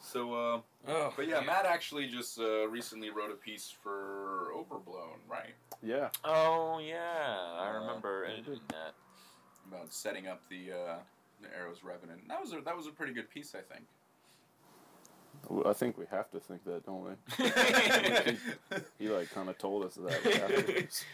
So, 0.00 0.34
uh, 0.34 0.60
Oh, 0.86 1.12
but 1.16 1.26
yeah, 1.28 1.40
Matt 1.40 1.64
actually 1.64 2.08
just 2.08 2.38
uh, 2.38 2.68
recently 2.68 3.08
wrote 3.10 3.30
a 3.30 3.36
piece 3.36 3.72
for 3.82 4.48
Overblown, 4.54 5.20
right? 5.28 5.54
Yeah. 5.82 6.08
Oh 6.24 6.78
yeah, 6.78 7.36
I 7.58 7.70
Uh, 7.74 7.80
remember 7.80 8.26
I 8.28 8.32
editing 8.32 8.60
that. 8.68 8.94
About 9.68 9.92
setting 9.94 10.26
up 10.26 10.42
the 10.50 10.72
uh, 10.72 10.96
the 10.96 10.98
Eros 11.58 11.82
Revenant. 11.84 12.28
That 12.28 12.40
was 12.40 12.52
a, 12.52 12.60
that 12.64 12.76
was 12.76 12.86
a 12.86 12.90
pretty 12.90 13.12
good 13.12 13.28
piece, 13.30 13.54
I 13.54 13.60
think. 13.60 13.86
I 15.66 15.72
think 15.74 15.98
we 15.98 16.06
have 16.10 16.30
to 16.30 16.40
think 16.40 16.64
that, 16.64 16.86
don't 16.86 17.04
we? 17.04 17.10
He 18.98 19.08
like 19.08 19.30
kind 19.34 19.48
of 19.50 19.58
told 19.58 19.84
us 19.84 19.94
that. 19.96 20.26
afterwards. 20.42 21.04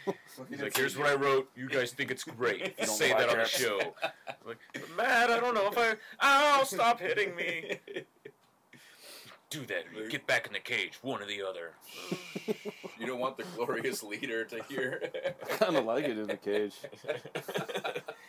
He's 0.49 0.61
like, 0.61 0.77
here's 0.77 0.97
what 0.97 1.07
I 1.07 1.15
wrote. 1.15 1.49
You 1.55 1.67
guys 1.67 1.91
think 1.91 2.11
it's 2.11 2.23
great. 2.23 2.77
don't 2.77 2.87
Say 2.87 3.09
that 3.09 3.29
on 3.29 3.35
the 3.35 3.41
it." 3.41 3.47
show. 3.49 3.93
like, 4.45 4.57
Matt, 4.95 5.31
I 5.31 5.39
don't 5.39 5.53
know 5.53 5.67
if 5.67 5.77
I. 5.77 5.95
Ow! 6.21 6.63
Stop 6.63 6.99
hitting 7.01 7.35
me. 7.35 7.79
Do 9.49 9.65
that. 9.65 10.09
Get 10.09 10.25
back 10.27 10.47
in 10.47 10.53
the 10.53 10.59
cage. 10.59 10.97
One 11.01 11.21
or 11.21 11.25
the 11.25 11.41
other. 11.43 11.71
You 12.97 13.05
don't 13.05 13.19
want 13.19 13.35
the 13.35 13.43
glorious 13.55 14.01
leader 14.01 14.45
to 14.45 14.63
hear. 14.63 15.01
I 15.43 15.55
kind 15.57 15.75
of 15.75 15.83
like 15.83 16.05
it 16.05 16.17
in 16.17 16.27
the 16.27 16.37
cage. 16.37 16.75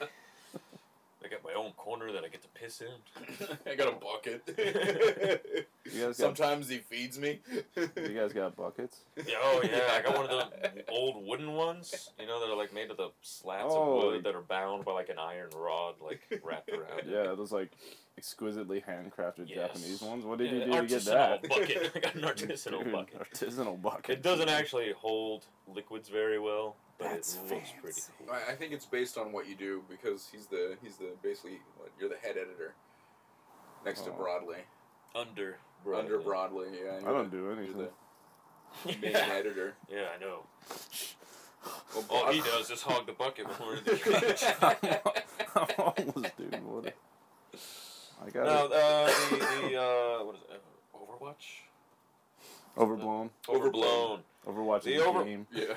I 1.32 1.36
got 1.36 1.44
my 1.44 1.54
own 1.58 1.72
corner 1.72 2.12
that 2.12 2.24
I 2.24 2.28
get 2.28 2.42
to 2.42 2.48
piss 2.48 2.82
in. 2.82 3.48
I 3.70 3.74
got 3.74 3.88
a 3.88 3.96
bucket. 3.96 5.66
You 5.84 6.06
guys 6.06 6.16
got, 6.16 6.16
Sometimes 6.16 6.68
he 6.68 6.78
feeds 6.78 7.18
me. 7.18 7.40
you 7.76 8.14
guys 8.14 8.32
got 8.32 8.54
buckets? 8.56 8.98
Yeah, 9.16 9.34
oh 9.42 9.60
yeah, 9.64 9.80
I 9.92 10.00
got 10.00 10.16
one 10.16 10.26
of 10.26 10.30
the 10.30 10.84
old 10.88 11.26
wooden 11.26 11.54
ones. 11.54 12.10
You 12.20 12.26
know 12.28 12.38
that 12.40 12.52
are 12.52 12.56
like 12.56 12.72
made 12.72 12.90
of 12.92 12.96
the 12.96 13.10
slats 13.20 13.64
Oh. 13.66 13.82
of 13.98 14.04
wood 14.04 14.14
oh. 14.18 14.20
that 14.22 14.36
are 14.36 14.42
bound 14.42 14.84
by 14.84 14.92
like 14.92 15.08
an 15.08 15.18
iron 15.18 15.50
rod, 15.56 15.96
like 16.00 16.40
wrapped 16.44 16.70
around. 16.70 17.02
Yeah, 17.08 17.34
those 17.36 17.50
like 17.50 17.72
exquisitely 18.16 18.80
handcrafted 18.80 19.48
Yes. 19.48 19.72
Japanese 19.72 20.02
ones. 20.02 20.24
What 20.24 20.38
did 20.38 20.52
Yeah, 20.52 20.58
you 20.58 20.64
do 20.66 20.70
to 20.82 20.86
get 20.86 21.00
artisanal 21.02 21.42
that? 21.42 21.48
bucket. 21.48 21.92
I 21.96 21.98
got 21.98 22.14
an 22.14 22.22
artisanal 22.22 22.84
Dude, 22.84 22.92
bucket. 22.92 23.20
Artisanal 23.34 23.82
bucket. 23.82 24.10
It 24.10 24.22
doesn't 24.22 24.48
actually 24.48 24.92
hold 24.92 25.46
liquids 25.66 26.08
very 26.08 26.38
well, 26.38 26.76
but 27.02 27.10
That's 27.14 27.36
it 27.36 27.50
looks 27.50 27.70
pretty 27.82 28.00
cool. 28.18 28.34
I 28.34 28.52
I 28.52 28.54
think 28.54 28.72
it's 28.72 28.86
based 28.86 29.18
on 29.18 29.32
what 29.32 29.48
you 29.48 29.54
do 29.54 29.82
because 29.88 30.28
he's 30.32 30.46
the 30.46 30.76
he's 30.82 30.96
the 30.96 31.10
basically 31.22 31.60
what, 31.76 31.90
you're 31.98 32.08
the 32.08 32.16
head 32.16 32.36
editor 32.36 32.74
next 33.84 34.02
to 34.02 34.10
Oh. 34.10 34.14
Broadway 34.14 34.64
Under. 35.14 35.56
under 35.94 36.18
Broadly, 36.20 36.68
Yeah, 36.84 36.98
I 36.98 37.12
don't 37.12 37.30
do 37.30 37.38
You're 37.38 37.52
anything. 37.58 37.88
the 38.84 38.96
main 39.02 39.16
editor. 39.40 39.74
Yeah, 39.90 40.06
I 40.16 40.20
know. 40.20 40.46
Well, 41.94 42.04
All 42.10 42.32
he 42.32 42.40
does 42.40 42.70
is 42.70 42.82
hog 42.82 43.06
the 43.06 43.12
bucket 43.12 43.46
when 43.46 43.68
we're 43.68 43.76
in 43.76 43.84
the 43.84 43.96
cage. 43.96 44.44
I'm 45.54 45.66
almost 45.78 46.36
doing 46.36 46.64
what? 46.66 46.94
I 48.24 48.30
got 48.30 48.44
no, 48.46 48.66
it. 48.66 48.72
uh, 48.72 49.06
the, 49.30 49.68
the 49.68 49.80
uh, 49.80 50.24
what 50.24 50.34
is 50.36 50.40
it? 50.50 50.62
Overwatch? 50.94 51.46
Overblown. 52.78 53.30
Overblown. 53.48 54.20
Overwatch 54.46 54.82
The 54.84 54.94
is 54.94 55.02
a 55.02 55.04
over- 55.04 55.24
game. 55.24 55.46
Yeah. 55.52 55.74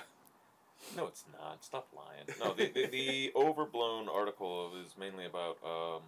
No, 0.96 1.08
it's 1.08 1.26
not. 1.32 1.64
Stop 1.64 1.88
lying. 1.96 2.26
No, 2.40 2.54
the, 2.54 2.70
the, 2.70 2.88
the 2.88 3.32
overblown 3.36 4.08
article 4.10 4.72
is 4.84 4.96
mainly 4.98 5.26
about 5.26 5.58
um, 5.66 6.02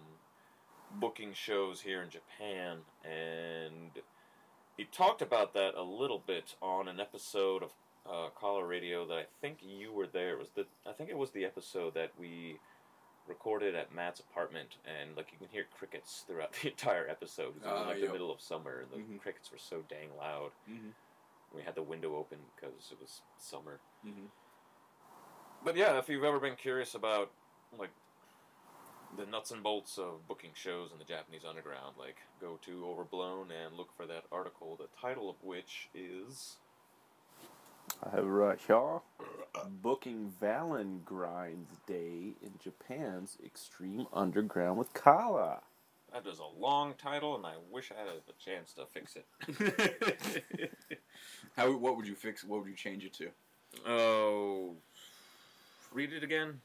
booking 1.00 1.32
shows 1.34 1.80
here 1.80 2.02
in 2.02 2.10
Japan, 2.10 2.78
and 3.04 3.90
he 4.76 4.84
talked 4.84 5.22
about 5.22 5.54
that 5.54 5.74
a 5.74 5.82
little 5.82 6.22
bit 6.26 6.54
on 6.62 6.88
an 6.88 7.00
episode 7.00 7.62
of 7.62 7.70
uh, 8.08 8.28
Kaala 8.40 8.66
Radio 8.66 9.06
that 9.08 9.18
I 9.18 9.24
think 9.40 9.58
you 9.62 9.92
were 9.92 10.06
there. 10.06 10.32
It 10.32 10.38
was 10.38 10.50
the 10.54 10.66
I 10.86 10.92
think 10.92 11.10
it 11.10 11.18
was 11.18 11.30
the 11.32 11.44
episode 11.44 11.94
that 11.94 12.12
we 12.18 12.58
recorded 13.26 13.74
at 13.74 13.94
Matt's 13.94 14.20
apartment, 14.20 14.76
and 14.86 15.14
like 15.16 15.30
you 15.32 15.38
can 15.38 15.48
hear 15.52 15.66
crickets 15.76 16.24
throughout 16.26 16.52
the 16.62 16.68
entire 16.68 17.06
episode. 17.08 17.56
It 17.56 17.62
was 17.64 17.72
Ah, 17.84 17.88
like 17.88 17.98
yep. 17.98 18.06
the 18.06 18.12
middle 18.12 18.32
of 18.32 18.40
summer, 18.40 18.80
and 18.80 18.90
the 18.90 18.96
Mhm. 19.14 19.20
crickets 19.20 19.50
were 19.52 19.58
so 19.58 19.82
dang 19.88 20.08
loud. 20.16 20.52
Mhm. 20.70 20.92
We 21.54 21.62
had 21.62 21.74
the 21.74 21.82
window 21.82 22.14
open 22.16 22.38
because 22.54 22.90
it 22.92 22.98
was 23.00 23.20
summer. 23.38 23.80
Mhm. 24.06 24.28
But 25.64 25.76
yeah, 25.76 25.98
if 25.98 26.08
you've 26.08 26.24
ever 26.24 26.40
been 26.40 26.56
curious 26.56 26.94
about 26.94 27.30
like 27.78 27.90
the 29.16 29.26
nuts 29.26 29.50
and 29.50 29.62
bolts 29.62 29.98
of 29.98 30.26
booking 30.28 30.50
shows 30.54 30.90
in 30.92 30.98
the 30.98 31.04
Japanese 31.04 31.42
underground, 31.48 31.96
like 31.98 32.16
go 32.40 32.58
to 32.64 32.86
Overblown 32.86 33.48
and 33.50 33.76
look 33.76 33.90
for 33.96 34.06
that 34.06 34.24
article, 34.30 34.76
the 34.76 34.88
title 35.00 35.28
of 35.30 35.36
which 35.42 35.88
is 35.94 36.56
I 38.02 38.10
have 38.10 38.24
it 38.24 38.28
right 38.28 38.58
here. 38.66 39.00
booking 39.82 40.32
Valengrinds 40.40 41.84
Day 41.86 42.34
in 42.42 42.52
Japan's 42.62 43.36
Extreme 43.44 44.06
Underground 44.12 44.78
with 44.78 44.92
Kaala. 44.94 45.60
That 46.12 46.26
is 46.26 46.38
a 46.38 46.60
long 46.60 46.94
title, 46.94 47.36
and 47.36 47.44
I 47.44 47.54
wish 47.70 47.92
I 47.92 47.98
had 47.98 48.08
a 48.08 48.42
chance 48.42 48.72
to 48.74 48.86
fix 48.86 49.16
it. 49.16 50.70
How? 51.56 51.76
What 51.76 51.96
would 51.96 52.06
you 52.06 52.14
fix? 52.14 52.44
What 52.44 52.60
would 52.60 52.68
you 52.68 52.76
change 52.76 53.04
it 53.04 53.12
to? 53.14 53.28
Oh, 53.86 54.76
read 55.92 56.12
it 56.12 56.22
again. 56.22 56.60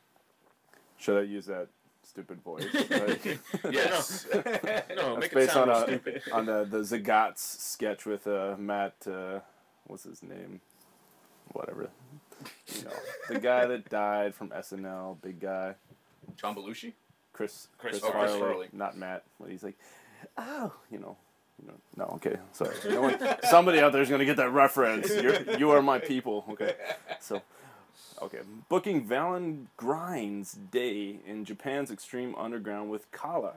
Should 0.97 1.17
I 1.19 1.23
use 1.23 1.45
that 1.47 1.67
stupid 2.03 2.41
voice? 2.41 2.65
Yes. 3.71 4.25
no, 4.33 4.41
That's 4.41 5.19
make 5.19 5.31
it 5.31 5.35
based 5.35 5.53
sound 5.53 5.71
on 5.71 5.75
more 5.79 5.83
a, 5.83 5.87
stupid. 5.87 6.21
on 6.31 6.45
the 6.45 6.65
the 6.65 6.79
Zagat's 6.79 7.41
sketch 7.41 8.05
with 8.05 8.27
uh, 8.27 8.55
Matt. 8.57 8.95
Uh, 9.07 9.39
what's 9.87 10.03
his 10.03 10.21
name? 10.23 10.61
Whatever. 11.53 11.89
You 12.75 12.83
know, 12.85 12.91
the 13.29 13.39
guy 13.39 13.65
that 13.65 13.89
died 13.89 14.35
from 14.35 14.49
SNL, 14.49 15.21
big 15.21 15.39
guy, 15.39 15.75
John 16.35 16.55
Belushi. 16.55 16.93
Chris 17.31 17.67
Chris 17.77 17.99
Chris, 17.99 18.11
Farley. 18.11 18.27
Farley, 18.27 18.29
Chris 18.39 18.49
Farley. 18.51 18.67
not 18.73 18.97
Matt. 18.97 19.23
But 19.39 19.49
he's 19.49 19.63
like, 19.63 19.77
oh, 20.37 20.73
you 20.91 20.99
know. 20.99 21.15
you 21.61 21.67
know, 21.67 21.73
No, 21.97 22.05
okay, 22.15 22.37
sorry. 22.51 22.75
No 22.89 23.01
one, 23.01 23.17
somebody 23.49 23.79
out 23.79 23.91
there 23.93 24.01
is 24.01 24.09
gonna 24.09 24.25
get 24.25 24.37
that 24.37 24.51
reference. 24.51 25.09
You're, 25.09 25.57
you 25.57 25.71
are 25.71 25.81
my 25.81 25.99
people. 25.99 26.45
Okay, 26.51 26.75
so, 27.19 27.41
okay, 28.21 28.39
booking 28.69 29.05
Valen 29.07 29.67
Grinds 29.77 30.53
Day 30.71 31.19
in 31.25 31.45
Japan's 31.45 31.91
Extreme 31.91 32.35
Underground 32.35 32.89
with 32.89 33.11
Kaala. 33.11 33.55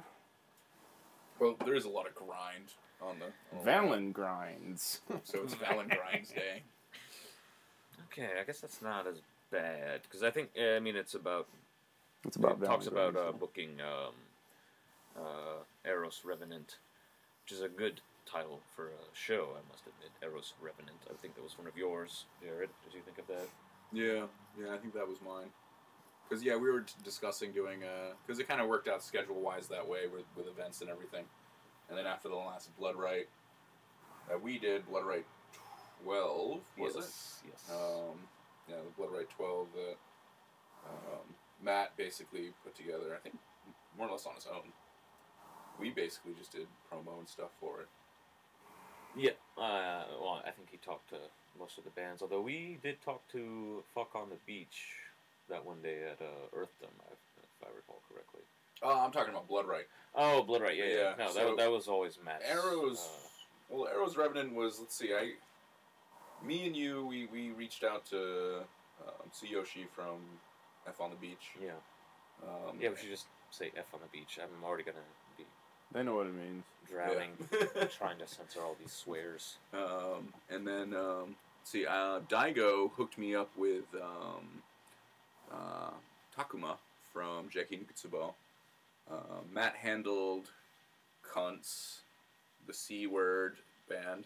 Well, 1.39 1.57
there 1.65 1.75
is 1.75 1.85
a 1.85 1.89
lot 1.89 2.07
of 2.07 2.15
grind 2.15 2.73
on 3.03 3.17
the. 3.19 3.27
on 3.27 3.65
the- 3.65 3.71
Valen 3.71 4.13
Grinds. 4.13 5.01
So 5.25 5.41
it's 5.45 5.55
Valentine's 5.69 6.31
Day. 6.31 6.63
Okay, 8.07 8.29
I 8.41 8.45
guess 8.45 8.61
that's 8.61 8.81
not 8.81 9.07
as 9.07 9.17
bad 9.51 10.03
because 10.03 10.23
I 10.23 10.31
think 10.31 10.51
I 10.61 10.81
mean 10.81 10.97
it's 10.97 11.15
about 11.15 11.47
It's 12.25 12.37
about 12.37 12.59
it 12.63 12.67
talks 12.67 12.87
Valen 12.87 12.93
about 13.11 13.17
uh, 13.17 13.33
booking 13.33 13.81
um, 13.81 14.15
uh, 15.19 15.89
Eros 15.89 16.23
Revenant, 16.25 16.79
which 17.45 17.53
is 17.53 17.61
a 17.63 17.69
good 17.69 18.01
title 18.31 18.61
for 18.75 18.87
a 18.89 19.05
show. 19.15 19.51
I 19.55 19.61
must 19.71 19.83
admit, 19.87 20.11
Eros 20.23 20.55
Revenant. 20.61 20.99
I 21.11 21.15
think 21.21 21.35
that 21.37 21.43
was 21.45 21.59
one 21.59 21.67
of 21.67 21.77
yours, 21.77 22.25
Jared. 22.43 22.71
Did 22.85 22.95
you 22.95 23.01
think 23.05 23.19
of 23.19 23.27
that? 23.29 23.49
Yeah, 23.93 24.27
yeah, 24.61 24.75
I 24.75 24.79
think 24.79 24.95
that 24.95 25.07
was 25.07 25.19
mine. 25.25 25.49
Because 26.29 26.43
yeah, 26.45 26.57
we 26.57 26.71
were 26.71 26.81
t- 26.81 26.95
discussing 27.05 27.53
doing 27.53 27.83
a. 27.83 28.15
because 28.27 28.41
it 28.41 28.49
kind 28.49 28.61
of 28.61 28.69
worked 28.69 28.89
out 28.89 29.03
schedule 29.03 29.41
wise 29.41 29.69
that 29.69 29.87
way 29.87 30.07
with 30.13 30.25
with 30.37 30.47
events 30.49 30.81
and 30.81 30.91
everything, 30.91 31.25
and 31.89 31.97
then 31.97 32.07
after 32.07 32.29
the 32.29 32.35
last 32.35 32.77
Blood 32.79 32.97
Right 32.97 33.29
that 34.29 34.43
we 34.43 34.59
did, 34.59 34.87
Blood 34.89 35.05
Right 35.05 35.25
twelve 36.03 36.61
was 36.77 36.95
it? 36.97 36.99
yes. 37.01 37.43
Yes. 37.47 37.71
Um, 37.71 38.19
yeah, 38.69 38.77
the 38.77 38.91
Blood 38.97 39.17
Right 39.17 39.31
twelve 39.31 39.69
that 39.75 39.97
um, 40.89 41.35
Matt 41.63 41.97
basically 41.97 42.51
put 42.65 42.75
together. 42.75 43.15
I 43.15 43.19
think 43.19 43.39
more 43.97 44.09
or 44.09 44.13
less 44.13 44.27
on 44.27 44.35
his 44.35 44.47
own. 44.47 44.73
We 45.79 45.91
basically 45.91 46.33
just 46.39 46.53
did 46.53 46.67
promo 46.91 47.19
and 47.19 47.29
stuff 47.29 47.51
for 47.61 47.83
it. 47.83 47.89
Yeah, 49.17 49.31
uh, 49.57 50.05
well, 50.21 50.43
I 50.47 50.51
think 50.51 50.69
he 50.71 50.77
talked 50.79 51.09
to 51.11 51.17
most 51.59 51.79
of 51.79 51.85
the 51.85 51.91
bands. 51.91 52.21
Although 52.23 52.43
we 52.43 52.79
did 52.83 53.01
talk 53.03 53.27
to 53.33 53.83
Fuck 53.95 54.15
on 54.15 54.29
the 54.29 54.37
Beach 54.47 54.83
that 55.49 55.65
one 55.65 55.81
day 55.83 56.03
at 56.11 56.21
uh, 56.21 56.57
Earthdom, 56.57 56.93
if, 57.11 57.19
if 57.43 57.67
I 57.67 57.69
recall 57.75 58.03
correctly. 58.13 58.43
Oh, 58.83 59.01
I'm 59.05 59.13
talking 59.13 59.31
about 59.33 59.49
Blood 59.49 59.67
Right. 59.67 59.87
Oh, 60.15 60.43
Blood 60.43 60.61
Right, 60.63 60.77
yeah, 60.77 60.85
yeah. 60.85 60.95
Yeah, 61.19 61.25
No, 61.27 61.31
so- 61.31 61.49
that, 61.49 61.57
that 61.57 61.71
was 61.71 61.89
always 61.89 62.19
Matt's. 62.25 62.45
Eros. 62.51 62.99
uh, 63.71 63.75
Well, 63.77 63.89
Eros 63.93 64.17
Revenant 64.17 64.55
was 64.55 64.79
let's 64.81 64.95
see, 64.97 65.15
I, 65.15 65.33
me 66.47 66.67
and 66.67 66.77
you, 66.77 67.07
we, 67.07 67.27
we 67.33 67.51
reached 67.51 67.85
out 67.85 68.05
to 68.11 68.59
um, 69.07 69.31
Tsuyoshi 69.33 69.87
from 69.95 70.19
F 70.87 71.01
on 71.01 71.09
the 71.11 71.17
Beach. 71.17 71.53
yeah, 71.63 71.71
Um, 72.43 72.77
yeah. 72.79 72.91
We 72.91 72.97
should 72.97 73.09
just 73.11 73.27
say 73.51 73.71
F 73.77 73.87
on 73.95 74.01
the 74.03 74.09
beach. 74.19 74.39
I'm 74.43 74.63
already 74.65 74.83
gonna 74.85 74.99
They 75.97 76.03
know 76.03 76.15
what 76.17 76.27
it 76.27 76.35
means. 76.35 76.63
drowning, 76.87 77.31
Yeah. 77.51 77.85
trying 77.99 78.19
to 78.19 78.27
censor 78.27 78.61
all 78.61 78.77
these 78.79 78.93
swears. 78.93 79.57
um, 79.73 80.31
and 80.51 80.67
then 80.69 80.93
um, 80.93 81.37
see, 81.65 81.87
uh, 81.87 82.21
Daigo 82.29 82.91
hooked 82.93 83.17
me 83.17 83.35
up 83.35 83.49
with 83.57 83.85
um, 83.95 84.63
uh, 85.51 85.91
Takuma 86.37 86.77
from 87.15 87.49
JK 87.49 87.81
Nikutsubo. 87.81 88.35
Uh, 89.11 89.41
Matt 89.51 89.75
handled 89.75 90.51
Cunts, 91.27 92.01
the 92.67 92.75
C 92.75 93.07
word 93.07 93.57
band, 93.89 94.25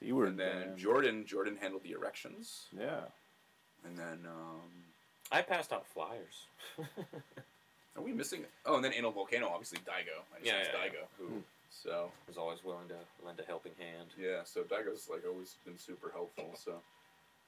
C 0.00 0.10
word. 0.10 0.28
and 0.28 0.40
then 0.40 0.62
band. 0.68 0.78
Jordan 0.78 1.26
Jordan 1.26 1.58
handled 1.60 1.82
the 1.82 1.92
erections, 1.92 2.64
Yeah. 2.74 3.00
and 3.84 3.98
then. 3.98 4.20
Um, 4.26 4.70
I 5.30 5.42
passed 5.42 5.70
out 5.70 5.84
flyers. 5.86 6.46
Are 7.96 8.02
we 8.02 8.12
missing? 8.12 8.44
Oh, 8.66 8.76
and 8.76 8.84
then 8.84 8.92
Anal 8.92 9.12
Volcano, 9.12 9.48
obviously 9.48 9.78
Daigo. 9.78 10.22
I 10.34 10.40
just 10.40 10.46
Yeah, 10.46 10.58
yeah, 10.62 10.78
Daigo. 10.78 10.92
yeah. 10.94 11.06
Who? 11.18 11.42
So 11.70 12.10
was 12.28 12.36
always 12.36 12.62
willing 12.64 12.88
to 12.88 12.96
lend 13.24 13.38
a 13.40 13.44
helping 13.44 13.72
hand. 13.78 14.08
yeah, 14.20 14.40
so 14.44 14.62
Daigo's 14.62 15.08
like 15.10 15.22
always 15.28 15.56
been 15.64 15.78
super 15.78 16.10
helpful. 16.12 16.50
So, 16.56 16.72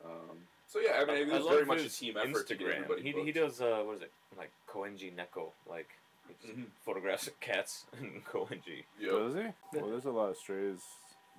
um, 0.04 0.36
so 0.68 0.78
yeah, 0.80 1.00
I 1.00 1.04
mean, 1.04 1.28
it 1.28 1.32
was 1.32 1.46
very 1.46 1.64
much 1.64 1.80
a 1.82 1.88
team 1.88 2.16
effort 2.16 2.46
to 2.48 2.54
get 2.56 2.66
Instagram. 2.68 2.74
everybody 2.76 3.02
He, 3.02 3.12
booked. 3.12 3.26
he 3.26 3.32
does 3.32 3.60
uh, 3.60 3.82
what 3.84 3.96
is 3.96 4.02
it 4.02 4.10
like 4.36 4.50
Koenji 4.68 5.12
Neko 5.14 5.50
like 5.68 5.88
he 6.28 6.34
just 6.46 6.58
Mhm. 6.58 6.66
photographs 6.84 7.26
of 7.28 7.38
cats 7.40 7.84
and 7.98 8.24
Koenji. 8.32 8.84
Yep. 9.00 9.10
Does 9.12 9.34
he? 9.34 9.78
Well, 9.80 9.90
there's 9.90 10.04
a 10.06 10.10
lot 10.10 10.30
of 10.30 10.36
strays. 10.36 10.80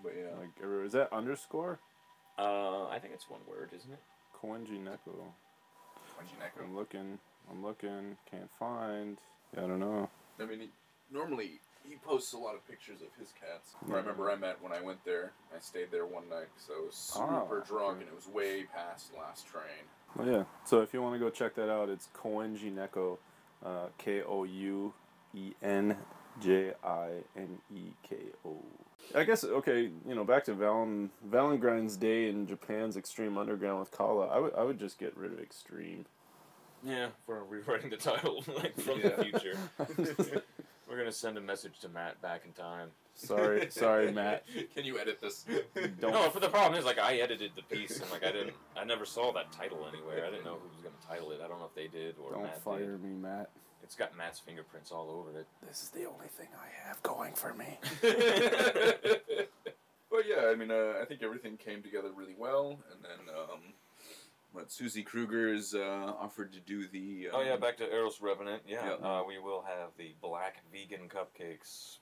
But 0.04 0.13
yeah, 0.17 0.30
Like, 0.39 0.50
everywhere. 0.62 0.86
is 0.86 0.93
that 0.93 1.12
underscore? 1.12 1.80
Uh, 2.38 2.88
I 2.88 3.00
think 3.00 3.13
it's 3.15 3.30
one 3.30 3.41
word, 3.50 3.70
isn't 3.76 3.91
it? 3.91 4.00
Koenji 4.41 4.82
Neko. 4.84 5.12
Koenji 6.15 6.38
Neko. 6.39 6.63
I'm 6.63 6.76
looking. 6.76 7.20
I'm 7.51 7.63
looking. 7.63 8.17
Can't 8.29 8.49
find. 8.60 9.17
Yeah, 9.55 9.63
I 9.65 9.67
don't 9.67 9.79
know. 9.79 10.10
I 10.39 10.45
mean, 10.45 10.60
he, 10.60 10.69
normally 11.12 11.60
he 11.88 11.95
posts 12.05 12.33
a 12.33 12.38
lot 12.38 12.55
of 12.55 12.67
pictures 12.67 13.01
of 13.01 13.07
his 13.19 13.33
cats. 13.39 13.75
I 13.89 13.95
remember 13.95 14.29
I 14.29 14.36
met 14.36 14.57
when 14.62 14.73
I 14.73 14.81
went 14.81 15.03
there. 15.05 15.31
I 15.55 15.60
stayed 15.60 15.88
there 15.91 16.05
one 16.05 16.27
night 16.29 16.47
because 16.53 16.69
I 16.69 16.79
was 16.86 17.13
Ah, 17.17 17.43
super 17.43 17.63
drunk 17.65 17.97
okay. 17.97 18.01
and 18.01 18.10
it 18.10 18.15
was 18.15 18.27
way 18.27 18.65
past 18.75 19.12
the 19.13 19.19
last 19.19 19.47
train. 19.47 19.86
Oh 20.19 20.25
yeah. 20.25 20.43
So 20.65 20.81
if 20.81 20.93
you 20.93 21.01
want 21.01 21.15
to 21.15 21.19
go 21.19 21.29
check 21.29 21.55
that 21.55 21.69
out, 21.71 21.89
it's 21.89 22.10
Koenji 22.15 22.73
Neko, 22.73 23.17
uh, 23.65 23.88
K 23.97 24.21
O 24.23 24.43
U 24.43 24.93
E 25.33 25.53
N 25.62 25.95
J 26.41 26.73
I 26.83 27.07
N 27.38 27.57
E 27.73 27.91
K 28.03 28.17
O. 28.45 28.57
I 29.15 29.23
guess 29.23 29.43
okay. 29.45 29.89
You 30.07 30.15
know, 30.15 30.25
back 30.25 30.43
to 30.45 30.53
Valen 30.55 31.10
Valentine's 31.25 31.95
Day 31.95 32.27
in 32.29 32.45
Japan's 32.47 32.97
Extreme 32.97 33.38
Underground 33.38 33.79
with 33.79 33.91
Kaala. 33.91 34.29
I 34.31 34.39
would 34.39 34.53
I 34.55 34.63
would 34.63 34.79
just 34.79 34.99
get 34.99 35.15
rid 35.15 35.31
of 35.31 35.39
Extreme. 35.39 36.05
Yeah, 36.88 37.08
we're 37.28 37.43
rewriting 37.43 37.89
the 37.89 37.97
title 37.97 38.43
like 38.56 38.80
from 38.80 39.00
Yeah. 39.02 39.10
the 39.10 39.23
future. 39.26 39.58
we're 40.89 40.97
gonna 40.97 41.12
send 41.12 41.38
a 41.38 41.41
message 41.41 41.80
to 41.80 41.89
Matt 41.89 42.21
back 42.21 42.43
in 42.45 42.54
time. 42.54 42.89
sorry, 43.13 43.67
sorry, 43.69 44.10
Matt. 44.12 44.45
Can 44.76 44.86
you 44.86 44.97
edit 44.97 45.19
this? 45.19 45.45
Don't. 46.00 46.02
No, 46.13 46.30
but 46.32 46.41
the 46.41 46.47
problem 46.50 46.80
is 46.80 46.86
like 46.86 46.97
I 46.97 47.15
edited 47.15 47.52
the 47.58 47.63
piece 47.63 48.00
and 48.00 48.10
like 48.10 48.23
I 48.23 48.32
didn't, 48.32 48.54
I 48.78 48.86
never 48.86 49.06
saw 49.06 49.34
that 49.34 49.52
title 49.52 49.86
anywhere. 49.91 50.26
I 50.26 50.30
didn't 50.30 50.45
know 50.45 50.58
who 50.62 50.69
was 50.69 50.82
gonna 50.82 50.95
title 51.06 51.32
it. 51.32 51.41
I 51.43 51.47
don't 51.50 51.60
know 51.60 51.65
if 51.65 51.76
they 51.76 51.88
did 51.88 52.15
or 52.23 52.32
Don't 52.32 52.43
Matt 52.43 52.62
fire 52.63 52.80
did. 52.93 53.04
me, 53.04 53.10
Matt. 53.15 53.50
It's 53.84 53.95
got 53.95 54.15
Matt's 54.17 54.39
fingerprints 54.39 54.91
all 54.91 55.10
over 55.10 55.38
it. 55.39 55.47
This 55.67 55.84
is 55.84 55.89
the 55.89 56.06
only 56.06 56.28
thing 56.28 56.47
I 56.56 56.88
have 56.88 57.02
going 57.04 57.34
for 57.34 57.54
me. 57.54 57.78
but 60.10 60.23
yeah, 60.28 60.47
I 60.47 60.56
mean, 60.56 60.71
uh, 60.71 60.93
I 61.02 61.06
think 61.06 61.21
everything 61.21 61.58
came 61.58 61.82
together 61.84 62.10
really 62.15 62.36
well, 62.38 62.80
and 62.91 63.02
then 63.04 63.34
um, 63.36 63.60
what 64.58 64.72
Susie 64.72 65.04
Kruger's 65.04 65.76
uh, 65.76 66.13
offered 66.20 66.52
to 66.54 66.60
do 66.60 66.88
the. 66.88 67.30
Um, 67.30 67.36
Oh 67.36 67.41
yeah, 67.41 67.56
back 67.58 67.78
to 67.78 67.93
Eros 67.93 68.20
Revenant. 68.22 68.63
Yeah, 68.67 68.98
Yeah. 69.00 69.08
Uh, 69.08 69.24
we 69.26 69.38
will 69.38 69.62
have 69.67 69.89
the 70.00 70.15
black 70.20 70.63
vegan 70.74 71.08
cupcakes, 71.08 71.98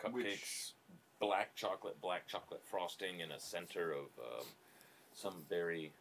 cupcakes, 0.00 0.12
Which- 0.12 0.72
black 1.18 1.54
chocolate, 1.56 2.00
black 2.00 2.28
chocolate 2.28 2.62
frosting 2.64 3.20
in 3.20 3.32
a 3.32 3.40
center 3.40 3.90
of 3.90 4.04
um, 4.20 4.46
some 5.14 5.34
berry. 5.50 5.92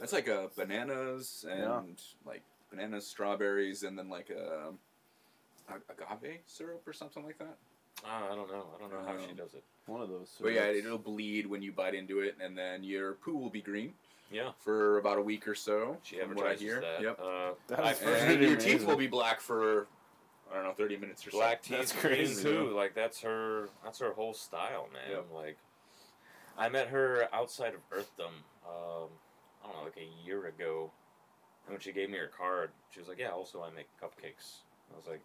That's 0.00 0.12
like 0.12 0.28
uh, 0.28 0.48
bananas 0.56 1.44
and 1.48 1.60
Yeah. 1.60 1.80
like 2.24 2.42
bananas, 2.70 3.06
strawberries, 3.06 3.84
and 3.84 3.96
then 3.96 4.08
like 4.08 4.30
a, 4.30 4.70
a 5.68 5.74
agave 6.12 6.40
syrup 6.46 6.82
or 6.88 6.92
something 6.92 7.24
like 7.24 7.38
that. 7.38 7.54
Uh, 8.04 8.32
I 8.32 8.34
don't 8.34 8.50
know. 8.50 8.66
I 8.76 8.80
don't 8.80 8.92
know 8.92 9.06
how 9.06 9.16
she 9.24 9.30
Um, 9.30 9.36
does 9.36 9.54
it. 9.54 9.62
One 9.86 10.02
of 10.02 10.08
those. 10.08 10.34
But 10.40 10.54
yeah, 10.54 10.64
it'll 10.66 10.98
bleed 10.98 11.46
when 11.46 11.62
you 11.62 11.70
bite 11.70 11.94
into 11.94 12.18
it, 12.18 12.36
and 12.42 12.58
then 12.58 12.82
your 12.82 13.12
poo 13.14 13.36
will 13.36 13.48
be 13.48 13.62
green 13.62 13.94
Yeah, 14.30 14.50
for 14.58 14.98
about 14.98 15.18
a 15.18 15.22
week 15.22 15.46
or 15.46 15.54
so. 15.54 15.96
she 16.02 16.18
from 16.18 16.34
what 16.34 16.46
I 16.46 16.52
advertises 16.52 16.60
hear. 16.62 16.80
that. 16.80 17.00
Yep. 17.02 17.20
Uh, 17.22 17.50
That's 17.68 17.80
I've 17.82 18.00
pretty 18.02 18.20
And 18.34 18.42
your 18.42 18.52
amazing. 18.54 18.78
teeth 18.78 18.86
will 18.86 18.96
be 18.96 19.06
black 19.06 19.40
for 19.40 19.86
I 20.50 20.54
don't 20.56 20.64
know, 20.64 20.72
thirty 20.72 20.96
minutes 20.96 21.26
or 21.26 21.30
so. 21.30 21.38
black 21.38 21.62
teeth 21.62 21.76
That's 21.78 21.92
crazy, 21.92 22.42
too. 22.42 22.70
Like 22.70 22.94
that's 22.94 23.20
her. 23.22 23.68
That's 23.84 23.98
her 24.00 24.12
whole 24.12 24.34
style, 24.34 24.88
man. 24.92 25.10
Yep. 25.10 25.26
Like, 25.34 25.56
I 26.58 26.68
met 26.68 26.88
her 26.88 27.28
outside 27.32 27.74
of 27.74 27.80
Earthdom. 27.90 28.26
Um, 28.66 29.08
I 29.64 29.68
don't 29.68 29.76
know, 29.76 29.84
like 29.84 29.96
a 29.98 30.26
year 30.26 30.46
ago. 30.46 30.90
And 31.66 31.72
when 31.74 31.80
she 31.80 31.90
gave 31.92 32.10
me 32.10 32.18
her 32.18 32.28
card, 32.36 32.70
she 32.90 33.00
was 33.00 33.08
like, 33.08 33.18
"Yeah, 33.18 33.30
also 33.30 33.62
I 33.62 33.70
make 33.74 33.88
cupcakes." 34.00 34.58
I 34.92 34.96
was 34.96 35.06
like, 35.08 35.20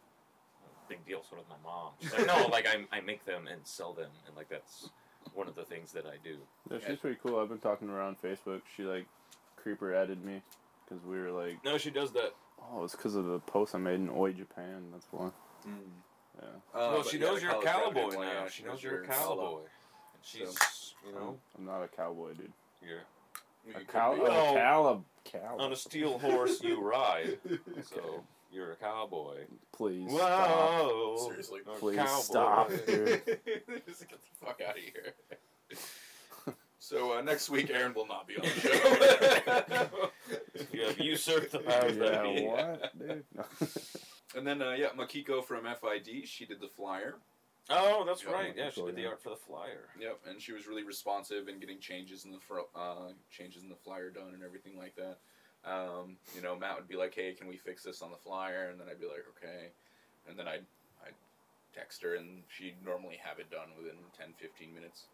"Oh, 0.64 0.70
"Big 0.90 1.06
deal." 1.06 1.24
So 1.28 1.36
does 1.36 1.46
my 1.50 1.56
mom. 1.64 1.92
She's 2.02 2.14
like, 2.14 2.26
"No, 2.26 2.48
like 2.52 2.66
I, 2.68 2.86
I 2.96 3.02
make 3.02 3.24
them 3.26 3.46
and 3.48 3.62
sell 3.64 3.94
them, 3.94 4.10
and 4.28 4.36
like 4.36 4.50
that's 4.50 4.90
one 5.34 5.48
of 5.48 5.56
the 5.56 5.64
things 5.64 5.92
that 5.94 6.06
I 6.06 6.16
do." 6.24 6.38
Yeah, 6.70 6.78
she's 6.86 6.98
pretty 7.00 7.18
cool. 7.24 7.40
I've 7.40 7.50
been 7.50 7.60
talking 7.60 7.88
to 7.88 7.94
her 7.94 8.02
on 8.02 8.16
Facebook. 8.16 8.62
She 8.76 8.84
like 8.84 9.06
creeper 9.56 9.94
added 9.94 10.24
me 10.24 10.42
because 10.88 11.04
we 11.06 11.20
were 11.20 11.32
like, 11.32 11.64
No, 11.64 11.78
she 11.78 11.92
does 11.92 12.12
that. 12.14 12.34
oh, 12.74 12.84
it's 12.84 12.96
because 12.96 13.16
of 13.16 13.26
the 13.26 13.40
post 13.40 13.76
I 13.76 13.78
made 13.78 13.96
in 13.96 14.10
Oi 14.10 14.34
Japan. 14.34 14.84
That's 14.92 15.06
why. 15.12 15.30
Mm. 15.68 15.74
Yeah. 16.42 16.48
Uh, 16.74 16.80
no, 16.92 16.98
but 16.98 17.08
she 17.08 17.20
knows 17.20 17.42
you're 17.44 17.52
a 17.52 17.62
cowboy 17.62 17.92
graduate 18.10 18.20
now. 18.20 18.44
yeah, 18.44 18.50
she 18.50 18.64
knows 18.64 18.82
you're 18.82 19.04
a 19.04 19.08
cowboy. 19.08 19.60
And 19.60 20.24
she's, 20.24 20.94
you 21.06 21.14
know, 21.14 21.38
I'm 21.58 21.66
not 21.66 21.84
a 21.84 21.88
cowboy, 21.88 22.34
dude. 22.34 22.52
you're 22.82 22.98
You 23.68 23.74
A 23.76 23.80
could 23.80 23.88
cow, 23.90 24.14
a 24.16 24.20
Well, 24.24 24.54
cow, 24.56 25.04
cow. 25.26 25.58
on 25.60 25.72
a 25.72 25.76
steel 25.76 26.18
horse 26.18 26.64
you 26.64 26.82
ride. 26.82 27.38
Okay. 27.46 27.60
So 27.84 28.24
you're 28.52 28.72
a 28.74 28.76
cowboy. 28.76 29.38
Please 29.74 30.10
stop. 30.12 31.20
Seriously. 31.28 31.62
A 31.68 31.72
Please 31.80 31.98
cowboy. 31.98 32.22
stop. 32.22 32.70
Just 32.86 32.88
get 32.88 34.20
the 34.20 34.46
fuck 34.46 34.62
out 34.68 34.78
of 34.78 34.84
here. 34.84 35.14
So 36.80 37.18
uh, 37.18 37.22
next 37.22 37.50
week, 37.50 37.70
Aaron 37.74 37.94
will 37.94 38.08
not 38.08 38.28
be 38.28 38.36
on 38.38 38.42
the 38.44 38.50
show. 38.50 39.90
you 40.74 40.82
have 40.86 41.00
usurped 41.00 41.52
the 41.52 41.60
powers 41.60 41.96
that 41.98 42.14
Yeah, 42.14 42.24
be. 42.34 42.46
what, 42.48 43.00
dude? 43.00 43.24
No. 43.36 43.44
and 44.36 44.46
then 44.48 44.62
uh, 44.62 44.72
yeah, 44.72 44.88
Makiko 44.98 45.44
from 45.46 45.64
FID, 45.66 46.28
she 46.28 46.46
did 46.46 46.60
the 46.60 46.68
flyer. 46.68 47.16
Oh, 47.70 48.04
that's 48.06 48.24
Yeah, 48.24 48.32
right. 48.32 48.54
Yeah, 48.58 48.72
she 48.72 48.82
did 48.84 48.96
the 48.96 49.06
art 49.06 49.22
for 49.22 49.30
the 49.30 49.36
flyer. 49.36 49.90
Yep, 50.00 50.22
and 50.28 50.42
she 50.42 50.52
was 50.52 50.68
really 50.68 50.84
responsive 50.84 51.48
in 51.48 51.60
getting 51.60 51.80
changes 51.80 52.26
in 52.26 52.32
the 52.32 52.40
fro- 52.40 52.68
uh, 52.76 53.12
changes 53.30 53.62
in 53.64 53.70
the 53.70 53.76
flyer 53.76 54.10
done 54.10 54.34
and 54.34 54.44
everything 54.44 54.76
like 54.76 54.96
that. 54.96 55.20
Um, 55.66 56.18
you 56.36 56.42
know, 56.42 56.56
Matt 56.56 56.76
would 56.78 56.88
be 56.88 56.96
like, 56.96 57.14
"Hey, 57.14 57.34
can 57.34 57.48
we 57.48 57.58
fix 57.58 57.84
this 57.84 58.02
on 58.02 58.10
the 58.12 58.18
flyer?" 58.18 58.70
And 58.70 58.80
then 58.80 58.88
I'd 58.90 59.00
be 59.00 59.06
like, 59.08 59.26
"Okay," 59.38 59.70
and 60.28 60.38
then 60.38 60.48
I'd 60.48 60.66
I'd 61.06 61.14
text 61.74 62.02
her, 62.04 62.16
and 62.16 62.44
she'd 62.50 62.76
normally 62.84 63.18
have 63.24 63.40
it 63.40 63.50
done 63.52 63.70
within 63.78 63.98
10, 64.18 64.34
15 64.40 64.74
minutes. 64.74 65.06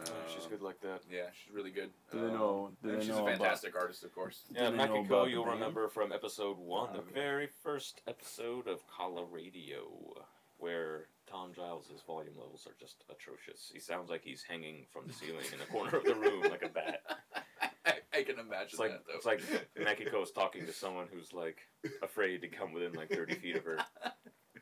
Oh, 0.00 0.02
she's 0.32 0.44
Um, 0.44 0.50
good 0.50 0.62
like 0.62 0.80
that. 0.80 1.02
Yeah, 1.10 1.26
she's 1.32 1.52
really 1.52 1.70
good. 1.70 1.90
Do 2.10 2.20
they 2.20 2.26
Um, 2.26 2.32
know? 2.34 2.72
Do 2.82 2.88
and 2.88 2.98
they 3.00 3.04
she's 3.04 3.10
know 3.14 3.18
a 3.18 3.22
about? 3.22 3.38
fantastic 3.38 3.76
artist, 3.76 4.02
of 4.04 4.14
course. 4.14 4.44
Yeah, 4.50 4.70
Do 4.70 4.76
they 4.76 5.02
know 5.02 5.24
you'll 5.26 5.44
remember 5.44 5.88
from 5.88 6.10
episode 6.12 6.56
one, 6.58 6.92
the 6.92 7.00
okay. 7.00 7.12
very 7.12 7.46
first 7.46 8.00
episode 8.08 8.66
of 8.66 8.80
Kaala 8.88 9.24
Radio, 9.30 9.86
where 10.58 11.08
Tom 11.26 11.52
Giles' 11.52 11.90
volume 12.06 12.36
levels 12.38 12.66
are 12.66 12.74
just 12.80 13.04
atrocious. 13.10 13.70
He 13.72 13.78
sounds 13.78 14.08
like 14.10 14.22
he's 14.24 14.42
hanging 14.42 14.86
from 14.92 15.06
the 15.06 15.12
ceiling 15.12 15.44
in 15.52 15.58
the 15.58 15.66
corner 15.66 15.96
of 15.98 16.04
the 16.04 16.14
room 16.14 16.42
like 16.42 16.62
a 16.62 16.68
bat. 16.68 17.02
I, 18.14 18.18
I 18.18 18.22
can 18.22 18.38
imagine 18.38 18.68
It's 18.70 18.78
like 18.78 18.90
that 18.92 19.02
though. 19.06 19.14
it's 19.16 19.26
like 19.26 19.40
Makiko's 19.78 20.30
talking 20.32 20.66
to 20.66 20.72
someone 20.72 21.06
who's 21.12 21.32
like 21.32 21.58
afraid 22.02 22.40
to 22.42 22.48
come 22.48 22.72
within 22.72 22.92
like 22.92 23.10
thirty 23.10 23.34
feet 23.34 23.56
of 23.56 23.64
her, 23.64 23.78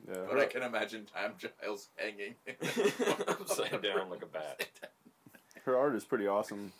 Yeah. 0.08 0.22
but 0.28 0.38
I 0.40 0.46
can 0.46 0.62
imagine 0.62 1.06
Tom 1.06 1.32
Giles 1.38 1.88
hanging 1.96 2.34
upside 3.28 3.82
down 3.82 4.10
like 4.10 4.22
a 4.22 4.26
bat. 4.26 4.66
her 5.64 5.76
art 5.76 5.94
is 5.94 6.04
pretty 6.04 6.26
awesome. 6.26 6.72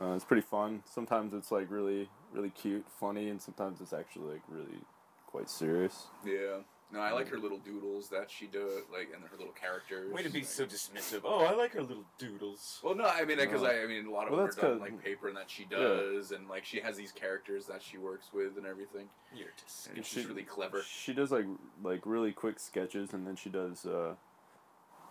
Uh, 0.00 0.14
it's 0.14 0.24
pretty 0.24 0.42
fun. 0.42 0.82
Sometimes 0.90 1.34
it's 1.34 1.52
like 1.52 1.70
really, 1.70 2.08
really 2.32 2.48
cute, 2.50 2.84
funny, 2.98 3.28
and 3.28 3.40
sometimes 3.40 3.80
it's 3.80 3.92
actually 3.92 4.32
like 4.32 4.42
really 4.48 4.78
quite 5.26 5.50
serious. 5.50 6.06
Yeah. 6.24 6.58
No, 6.92 7.00
I 7.00 7.12
like 7.12 7.28
her 7.28 7.38
little 7.38 7.56
doodles 7.58 8.08
that 8.10 8.30
she 8.30 8.46
does, 8.46 8.82
like, 8.92 9.08
and 9.14 9.24
her 9.24 9.36
little 9.38 9.54
characters. 9.54 10.12
Way 10.12 10.22
to 10.24 10.28
be 10.28 10.40
like- 10.40 10.48
so 10.48 10.66
dismissive. 10.66 11.22
Oh, 11.24 11.42
I 11.44 11.52
like 11.54 11.72
her 11.72 11.82
little 11.82 12.04
doodles. 12.18 12.80
Well, 12.84 12.94
no, 12.94 13.04
I 13.04 13.24
mean, 13.24 13.38
because 13.38 13.62
No. 13.62 13.68
I, 13.68 13.82
I 13.82 13.86
mean, 13.86 14.06
a 14.06 14.10
lot 14.10 14.26
of 14.26 14.32
Well, 14.32 14.40
them 14.40 14.46
that's 14.48 14.58
are 14.58 14.60
done 14.60 14.72
'cause- 14.78 14.80
like 14.90 15.02
paper 15.02 15.28
and 15.28 15.36
that 15.38 15.50
she 15.50 15.64
does, 15.64 16.32
and 16.32 16.48
like 16.48 16.66
she 16.66 16.80
has 16.80 16.96
these 16.98 17.10
characters 17.12 17.66
that 17.66 17.82
she 17.82 17.96
works 17.96 18.30
with 18.34 18.58
and 18.58 18.66
everything. 18.66 19.08
You're 19.34 19.48
And 19.48 19.56
disgusting. 19.56 19.96
it's 19.96 20.12
just 20.12 20.28
really 20.28 20.44
clever. 20.44 20.82
She 20.82 21.14
does 21.14 21.32
like 21.32 21.46
like 21.82 22.02
really 22.04 22.32
quick 22.32 22.58
sketches, 22.60 23.14
and 23.14 23.26
then 23.26 23.36
she 23.36 23.48
does 23.48 23.86
uh, 23.86 24.14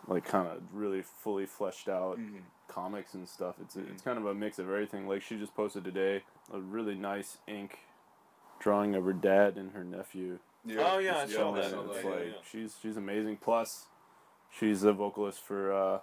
like 0.08 0.24
kind 0.26 0.48
of 0.48 0.62
really 0.74 1.02
fully 1.02 1.48
fleshed 1.48 1.90
out 1.90 2.20
Mhm. 2.20 2.42
comics 2.68 3.16
and 3.16 3.28
stuff. 3.28 3.56
It's 3.60 3.76
Mhm. 3.76 3.90
it's 3.92 4.04
kind 4.04 4.20
of 4.20 4.28
a 4.28 4.36
mix 4.36 4.60
of 4.60 4.68
everything. 4.68 5.08
Like 5.08 5.24
she 5.24 5.38
just 5.40 5.56
posted 5.56 5.84
today 5.84 6.24
a 6.54 6.60
really 6.60 6.94
nice 6.96 7.40
ink 7.48 7.80
drawing 8.60 8.94
of 8.94 9.04
her 9.06 9.14
dad 9.14 9.58
and 9.58 9.72
her 9.72 9.84
nephew. 9.84 10.38
Oh, 10.78 11.00
yeah, 11.00 11.18
I 11.18 11.26
saw 11.26 11.52
that. 11.54 11.66
It's 11.66 11.74
yeah, 12.04 12.10
like 12.10 12.20
yeah. 12.26 12.32
she's 12.52 12.76
she's 12.82 12.98
amazing. 12.98 13.38
Plus, 13.38 13.88
she's 14.58 14.84
a 14.84 14.94
vocalist 14.94 15.40
for 15.44 15.74
uh, 15.74 16.00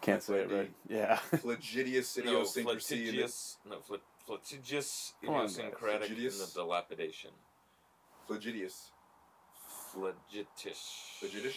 can't 0.00 0.22
say 0.22 0.40
it 0.40 0.50
right. 0.52 0.70
Yeah. 0.88 1.16
Flagidius 1.36 2.16
No, 2.24 2.32
idiosyncrasy. 2.42 2.60
in 2.60 2.66
flagitious, 3.14 3.56
no, 3.68 3.80
fl- 3.80 3.94
flagitious, 4.26 5.12
Come 5.24 5.34
on, 5.34 5.46
guys. 5.46 5.58
idiosyncratic 5.58 6.10
in 6.10 6.16
the 6.16 6.50
dilapidation. 6.54 7.30
the- 8.28 8.34
Flagidius. 8.34 8.90
Flagitious. 9.92 11.18
Flagitious? 11.18 11.56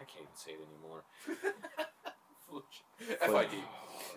I 0.00 0.04
can't 0.04 0.22
even 0.22 0.34
say 0.34 0.52
it 0.52 0.60
anymore. 0.68 1.02
FID. 2.98 3.64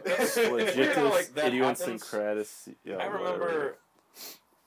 That's- 0.03 0.37
you 0.37 0.43
know, 0.43 0.55
Legitimus 0.57 1.11
like, 1.11 1.33
that 1.35 1.47
idiosyncratic. 1.47 2.47
Yeah, 2.83 2.95
I 2.95 3.07
whatever. 3.07 3.17
remember. 3.17 3.77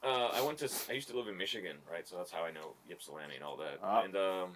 Uh, 0.02 0.30
I 0.32 0.40
went 0.42 0.58
to. 0.58 0.70
I 0.88 0.92
used 0.92 1.08
to 1.08 1.16
live 1.16 1.28
in 1.28 1.37
Michigan, 1.37 1.76
right? 1.90 2.06
So 2.06 2.16
that's 2.16 2.30
how 2.30 2.42
I 2.44 2.50
know 2.52 2.74
Ypsilanti 2.88 3.34
and 3.34 3.44
all 3.44 3.56
that. 3.56 3.78
Ah. 3.82 4.02
And 4.04 4.14
um, 4.16 4.50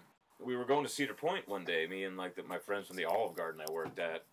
we 0.45 0.57
were 0.57 0.65
going 0.65 0.85
to 0.85 0.89
Cedar 0.89 1.15
Point 1.15 1.49
one 1.49 1.65
day. 1.65 1.87
Me 1.89 2.05
and 2.05 2.17
like 2.17 2.37
the, 2.37 2.43
my 2.45 2.59
friends 2.59 2.87
from 2.87 2.97
the 2.97 3.05
Olive 3.05 3.37
Garden 3.37 3.61
I 3.67 3.71
worked 3.73 3.99
at. 3.99 4.25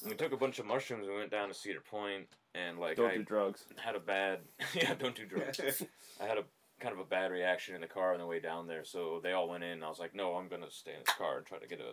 And 0.00 0.10
we 0.10 0.16
took 0.16 0.32
a 0.32 0.36
bunch 0.36 0.58
of 0.58 0.66
mushrooms. 0.66 1.04
and 1.04 1.12
We 1.12 1.18
went 1.18 1.30
down 1.30 1.48
to 1.48 1.54
Cedar 1.54 1.80
Point, 1.82 2.26
and 2.54 2.78
like 2.78 2.96
Don't 2.96 3.10
I 3.10 3.16
do 3.18 3.24
drugs. 3.24 3.64
had 3.76 3.94
a 3.94 4.00
bad. 4.00 4.40
yeah, 4.74 4.94
don't 4.94 5.14
do 5.14 5.26
drugs. 5.26 5.60
I 6.20 6.24
had 6.24 6.38
a 6.38 6.44
kind 6.80 6.94
of 6.94 6.98
a 7.00 7.04
bad 7.04 7.30
reaction 7.30 7.74
in 7.74 7.80
the 7.80 7.86
car 7.86 8.12
on 8.12 8.18
the 8.18 8.26
way 8.26 8.40
down 8.40 8.66
there. 8.66 8.84
So 8.84 9.20
they 9.22 9.32
all 9.32 9.48
went 9.48 9.64
in. 9.64 9.70
And 9.72 9.84
I 9.84 9.88
was 9.88 9.98
like, 9.98 10.14
no, 10.14 10.34
I'm 10.36 10.48
gonna 10.48 10.70
stay 10.70 10.92
in 10.92 11.00
this 11.04 11.14
car 11.14 11.36
and 11.38 11.46
try 11.46 11.58
to 11.58 11.66
get 11.66 11.80
a 11.80 11.92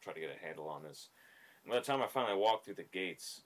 try 0.00 0.12
to 0.12 0.20
get 0.20 0.30
a 0.30 0.46
handle 0.46 0.68
on 0.68 0.82
this. 0.84 1.08
And 1.64 1.72
by 1.72 1.78
the 1.80 1.84
time 1.84 2.00
I 2.02 2.06
finally 2.06 2.38
walked 2.38 2.64
through 2.64 2.74
the 2.74 2.84
gates, 2.84 3.42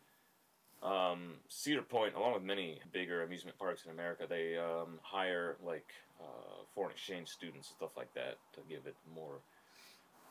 um, 0.85 1.35
Cedar 1.49 1.83
Point, 1.83 2.15
along 2.15 2.35
with 2.35 2.43
many 2.43 2.81
bigger 2.93 3.23
amusement 3.23 3.59
parks 3.59 3.85
in 3.85 3.91
America, 3.91 4.27
they 4.29 4.59
um, 4.59 4.99
hire 5.03 5.57
like 5.65 5.87
uh, 6.21 6.63
foreign 6.75 6.93
exchange 6.93 7.29
students 7.29 7.71
and 7.71 7.77
stuff 7.77 7.97
like 7.97 8.13
that 8.15 8.37
to 8.53 8.61
give 8.69 8.87
it 8.87 8.97
more 9.15 9.41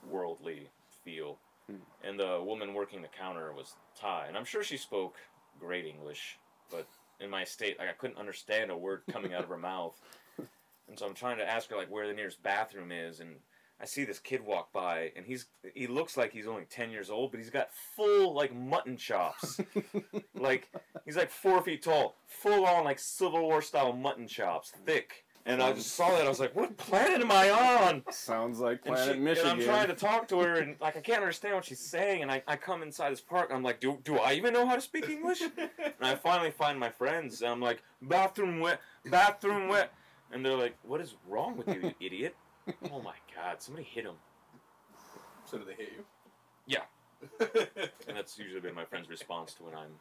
worldly 0.09 0.69
feel. 1.03 1.37
Hmm. 1.67 1.77
And 2.03 2.19
the 2.19 2.41
woman 2.43 2.73
working 2.73 3.01
the 3.01 3.07
counter 3.07 3.51
was 3.53 3.73
Thai, 3.99 4.27
and 4.27 4.37
I'm 4.37 4.45
sure 4.45 4.63
she 4.63 4.77
spoke 4.77 5.15
great 5.59 5.85
English, 5.85 6.37
but 6.69 6.87
in 7.19 7.29
my 7.29 7.43
state, 7.43 7.79
like 7.79 7.89
I 7.89 7.93
couldn't 7.93 8.17
understand 8.17 8.69
a 8.69 8.77
word 8.77 9.01
coming 9.11 9.33
out 9.33 9.43
of 9.43 9.49
her 9.49 9.57
mouth. 9.73 9.99
And 10.87 10.99
so 10.99 11.07
I'm 11.07 11.13
trying 11.13 11.37
to 11.37 11.49
ask 11.49 11.69
her 11.69 11.77
like 11.77 11.89
where 11.89 12.07
the 12.07 12.13
nearest 12.13 12.43
bathroom 12.43 12.91
is, 12.91 13.21
and 13.21 13.35
I 13.83 13.85
see 13.85 14.05
this 14.05 14.19
kid 14.19 14.45
walk 14.45 14.71
by, 14.71 15.11
and 15.13 15.25
he's 15.25 15.47
he 15.75 15.87
looks 15.87 16.15
like 16.15 16.31
he's 16.31 16.47
only 16.47 16.63
ten 16.69 16.89
years 16.89 17.09
old, 17.09 17.31
but 17.31 17.41
he's 17.41 17.49
got 17.49 17.67
full 17.97 18.33
like 18.33 18.55
mutton 18.55 18.95
chops, 18.95 19.59
like 20.33 20.69
he's 21.03 21.17
like 21.17 21.29
four 21.29 21.61
feet 21.61 21.83
tall, 21.83 22.15
full 22.25 22.65
on 22.65 22.85
like 22.85 22.97
Civil 22.97 23.41
War 23.41 23.61
style 23.61 23.91
mutton 23.91 24.25
chops, 24.25 24.71
thick. 24.85 25.25
And 25.45 25.61
I 25.61 25.73
just 25.73 25.95
saw 25.95 26.11
that, 26.11 26.25
I 26.25 26.29
was 26.29 26.39
like, 26.39 26.55
"What 26.55 26.77
planet 26.77 27.19
am 27.19 27.29
I 27.29 27.49
on?" 27.49 28.03
Sounds 28.09 28.59
like 28.61 28.79
And, 28.85 28.95
Planet 28.95 29.15
she, 29.15 29.19
Michigan. 29.19 29.51
and 29.51 29.59
I'm 29.59 29.67
trying 29.67 29.87
to 29.89 29.95
talk 29.95 30.29
to 30.29 30.39
her, 30.39 30.53
and 30.61 30.77
like 30.79 30.95
I 30.95 31.01
can't 31.01 31.19
understand 31.19 31.55
what 31.55 31.65
she's 31.65 31.81
saying. 31.81 32.21
And 32.21 32.31
I, 32.31 32.41
I 32.47 32.55
come 32.55 32.83
inside 32.83 33.11
this 33.11 33.19
park, 33.19 33.49
and 33.49 33.57
I'm 33.57 33.63
like, 33.63 33.81
do, 33.81 33.99
do 34.05 34.17
I 34.17 34.31
even 34.35 34.53
know 34.53 34.65
how 34.65 34.75
to 34.75 34.81
speak 34.81 35.09
English? 35.09 35.41
and 35.57 35.93
I 35.99 36.15
finally 36.15 36.51
find 36.51 36.79
my 36.79 36.89
friends, 36.89 37.41
and 37.41 37.51
I'm 37.51 37.59
like, 37.59 37.83
bathroom 38.01 38.61
wet, 38.61 38.79
bathroom 39.07 39.67
wet, 39.67 39.91
and 40.31 40.45
they're 40.45 40.55
like, 40.55 40.77
what 40.83 41.01
is 41.01 41.15
wrong 41.27 41.57
with 41.57 41.67
you, 41.67 41.81
you 41.81 41.93
idiot? 41.99 42.37
Oh 42.89 43.01
my 43.01 43.15
god, 43.35 43.61
somebody 43.61 43.85
hit 43.85 44.05
him. 44.05 44.15
So 45.45 45.57
do 45.57 45.65
they 45.65 45.73
hit 45.73 45.93
you? 45.97 46.03
Yeah. 46.65 46.79
Yeah. 47.39 47.65
And 48.07 48.17
that's 48.17 48.37
usually 48.37 48.59
been 48.59 48.75
my 48.75 48.83
friend's 48.85 49.09
response 49.09 49.53
to 49.55 49.63
when 49.63 49.75
I'm 49.75 49.91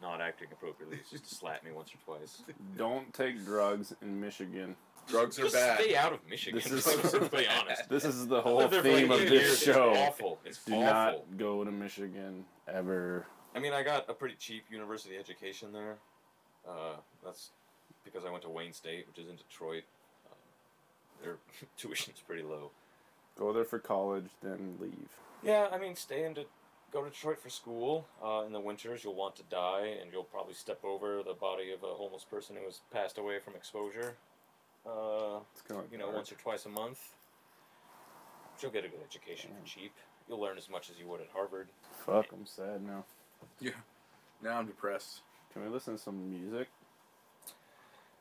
not 0.00 0.20
acting 0.20 0.48
appropriately. 0.52 0.98
Is 1.02 1.10
just 1.10 1.28
to 1.28 1.34
slap 1.34 1.64
me 1.64 1.72
once 1.72 1.90
or 1.92 1.98
twice. 2.16 2.42
Don't 2.76 3.12
take 3.12 3.44
drugs 3.44 3.92
in 4.00 4.20
Michigan. 4.20 4.76
Drugs 5.08 5.38
are 5.40 5.42
Just 5.42 5.54
bad. 5.56 5.80
stay 5.80 5.96
out 5.96 6.12
of 6.12 6.20
Michigan. 6.28 6.60
This 6.64 6.86
is- 6.86 7.10
to 7.12 7.20
be 7.28 7.46
honest. 7.60 7.88
This 7.88 8.04
is 8.04 8.28
the 8.28 8.40
whole 8.40 8.58
lived 8.58 8.72
there 8.72 8.82
for 8.82 8.88
theme 8.88 9.10
of 9.10 9.18
this 9.20 9.30
years. 9.30 9.58
show. 9.62 9.90
It's 9.90 9.98
awful. 9.98 10.38
It's 10.44 10.64
Do 10.64 10.74
awful. 10.74 10.84
not 10.84 11.36
go 11.38 11.64
to 11.64 11.70
Michigan 11.72 12.44
ever. 12.68 13.26
I 13.54 13.58
mean, 13.58 13.72
I 13.72 13.82
got 13.82 14.08
a 14.08 14.14
pretty 14.14 14.36
cheap 14.36 14.64
university 14.70 15.16
education 15.16 15.72
there. 15.72 15.96
Uh, 16.68 16.94
that's 17.24 17.50
because 18.04 18.24
I 18.24 18.30
went 18.30 18.44
to 18.44 18.50
Wayne 18.50 18.72
State, 18.72 19.06
which 19.08 19.18
is 19.18 19.28
in 19.28 19.34
Detroit. 19.36 19.82
Their 21.62 21.68
tuition's 21.76 22.20
pretty 22.26 22.42
low. 22.42 22.70
Go 23.38 23.52
there 23.52 23.64
for 23.64 23.78
college, 23.78 24.26
then 24.42 24.76
leave. 24.80 25.08
Yeah, 25.42 25.68
I 25.72 25.78
mean, 25.78 25.96
stay 25.96 26.24
in 26.24 26.34
to 26.34 26.44
go 26.92 27.02
to 27.04 27.10
Detroit 27.10 27.38
for 27.40 27.48
school. 27.48 28.06
Uh, 28.22 28.42
in 28.46 28.52
the 28.52 28.60
winters, 28.60 29.02
you'll 29.04 29.14
want 29.14 29.36
to 29.36 29.42
die, 29.44 29.96
and 30.00 30.12
you'll 30.12 30.24
probably 30.24 30.54
step 30.54 30.84
over 30.84 31.22
the 31.22 31.32
body 31.32 31.72
of 31.72 31.82
a 31.82 31.94
homeless 31.94 32.24
person 32.24 32.56
who 32.56 32.64
has 32.66 32.80
passed 32.92 33.16
away 33.18 33.38
from 33.38 33.54
exposure. 33.54 34.14
Uh, 34.86 35.38
It's 35.54 35.62
you 35.90 35.98
know, 35.98 36.10
once 36.10 36.30
or 36.30 36.34
twice 36.34 36.66
a 36.66 36.68
month. 36.68 36.98
But 38.54 38.62
you'll 38.62 38.72
get 38.72 38.84
a 38.84 38.88
good 38.88 39.00
education 39.08 39.50
for 39.58 39.66
cheap. 39.66 39.92
You'll 40.28 40.40
learn 40.40 40.58
as 40.58 40.68
much 40.68 40.90
as 40.90 40.98
you 40.98 41.06
would 41.06 41.20
at 41.20 41.28
Harvard. 41.32 41.68
Fuck, 42.04 42.26
I'm 42.32 42.46
sad 42.46 42.84
now. 42.84 43.04
Yeah. 43.60 43.70
Now 44.42 44.58
I'm 44.58 44.66
depressed. 44.66 45.20
Can 45.52 45.62
we 45.62 45.68
listen 45.68 45.96
to 45.96 46.02
some 46.02 46.28
music? 46.30 46.68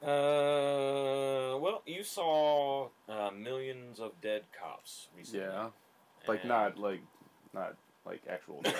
Uh, 0.02 1.58
well, 1.60 1.84
you 1.86 2.04
saw 2.04 2.90
uh, 3.08 3.30
millions 3.32 4.00
of 4.00 4.12
dead 4.22 4.44
cops 4.60 5.10
recently. 5.16 5.46
Yeah, 5.46 5.68
like 6.28 6.44
not 6.44 6.78
like 6.78 7.02
not 7.54 7.76
like 8.06 8.22
actual. 8.30 8.64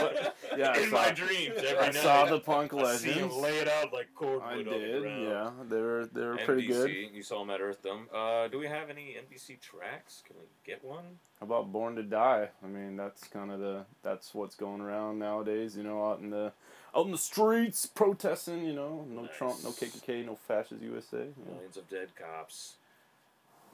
But 0.00 0.36
yeah, 0.58 0.76
in 0.76 0.84
I 0.84 0.88
saw, 0.88 0.96
my 0.96 1.10
dreams, 1.12 1.54
every 1.58 1.78
I 1.78 1.86
night. 1.86 1.94
saw 1.94 2.24
the 2.24 2.40
punk 2.40 2.72
legends. 2.72 3.06
lay 3.06 3.12
it 3.20 3.32
laid 3.32 3.68
out 3.68 3.92
like 3.92 4.08
cordwood. 4.14 4.42
I 4.42 4.62
did. 4.62 5.02
The 5.02 5.08
yeah, 5.08 5.50
they 5.68 5.80
were 5.80 6.08
they 6.12 6.22
were 6.22 6.36
MDC, 6.36 6.44
pretty 6.46 6.66
good. 6.66 6.90
You 7.12 7.22
saw 7.22 7.40
them 7.40 7.50
at 7.50 7.60
Earthdom. 7.60 8.04
Uh, 8.12 8.48
do 8.48 8.58
we 8.58 8.66
have 8.66 8.90
any 8.90 9.16
MDC 9.18 9.60
tracks? 9.60 10.22
Can 10.26 10.36
we 10.38 10.46
get 10.64 10.82
one? 10.82 11.04
How 11.40 11.46
about 11.46 11.72
Born 11.72 11.94
to 11.96 12.02
Die? 12.02 12.48
I 12.62 12.66
mean, 12.66 12.96
that's 12.96 13.24
kind 13.28 13.50
of 13.52 13.60
the 13.60 13.84
that's 14.02 14.34
what's 14.34 14.54
going 14.54 14.80
around 14.80 15.18
nowadays. 15.18 15.76
You 15.76 15.82
know, 15.82 16.04
out 16.10 16.20
in 16.20 16.30
the 16.30 16.52
out 16.94 17.06
in 17.06 17.12
the 17.12 17.18
streets 17.18 17.86
protesting. 17.86 18.64
You 18.64 18.74
know, 18.74 19.06
no 19.08 19.22
nice. 19.22 19.30
Trump, 19.36 19.62
no 19.64 19.70
KKK, 19.70 20.26
no 20.26 20.36
fascist 20.36 20.82
USA. 20.82 21.18
You 21.18 21.34
know. 21.46 21.54
Millions 21.54 21.76
of 21.76 21.88
dead 21.88 22.08
cops. 22.16 22.74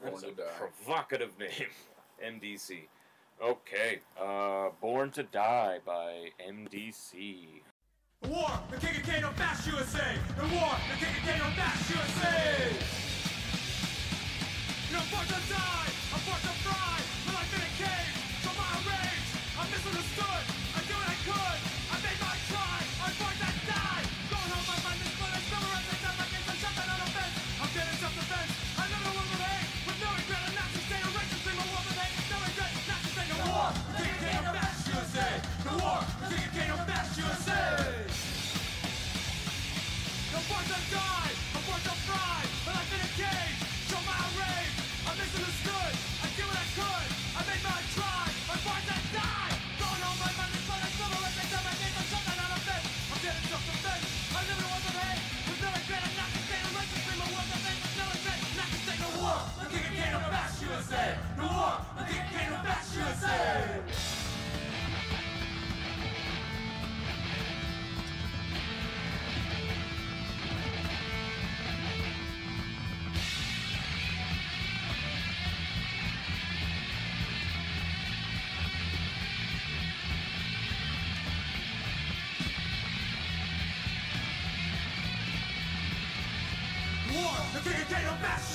That 0.02 0.12
Born 0.12 0.24
is 0.24 0.30
a 0.30 0.32
die. 0.34 0.42
provocative 0.56 1.38
name, 1.38 1.68
MDC. 2.40 2.82
Okay, 3.42 4.00
uh, 4.20 4.70
Born 4.80 5.10
to 5.12 5.22
Die 5.22 5.78
by 5.86 6.30
MDC. 6.44 7.62
The 8.22 8.28
war, 8.28 8.50
the 8.70 8.76
KKK, 8.78 9.20
no 9.22 9.30
Fascist 9.30 9.68
USA. 9.68 10.14
The 10.36 10.42
war, 10.42 10.74
the 10.90 11.06
KKK, 11.06 11.38
no 11.38 11.44
Fascist 11.54 11.90
USA. 11.90 12.66
You 14.90 14.96
know, 14.96 15.02
born 15.12 15.26
to 15.26 15.40
die, 15.54 15.90
I'm 16.14 16.20
born 16.26 16.40
to 16.42 16.54
fry. 16.66 16.98
My 17.26 17.32
life 17.38 17.54
in 17.54 17.62
a 17.62 17.72
cage, 17.78 18.18
so 18.42 18.50
my 18.58 18.74
rage, 18.90 19.28
I'm 19.60 19.70
misunderstood. 19.70 20.57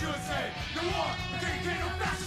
USA, 0.04 0.52
the 0.76 0.82
war, 0.82 1.16
they 1.40 1.64
can't 1.64 1.80
no 1.80 1.88
fashion. 2.04 2.23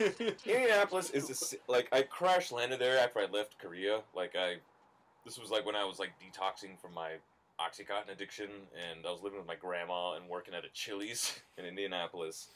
Indianapolis 0.00 1.10
is 1.10 1.54
a, 1.68 1.70
like 1.70 1.88
I 1.92 2.02
crash 2.02 2.52
landed 2.52 2.80
there 2.80 2.98
after 2.98 3.20
I 3.20 3.26
left 3.26 3.58
Korea. 3.58 4.00
Like 4.14 4.34
I, 4.36 4.56
this 5.24 5.38
was 5.38 5.50
like 5.50 5.66
when 5.66 5.76
I 5.76 5.84
was 5.84 5.98
like 5.98 6.12
detoxing 6.20 6.78
from 6.80 6.94
my 6.94 7.12
OxyContin 7.60 8.12
addiction, 8.12 8.48
and 8.90 9.04
I 9.06 9.10
was 9.10 9.22
living 9.22 9.38
with 9.38 9.46
my 9.46 9.56
grandma 9.56 10.14
and 10.14 10.28
working 10.28 10.54
at 10.54 10.64
a 10.64 10.68
Chili's 10.72 11.40
in 11.58 11.64
Indianapolis. 11.64 12.48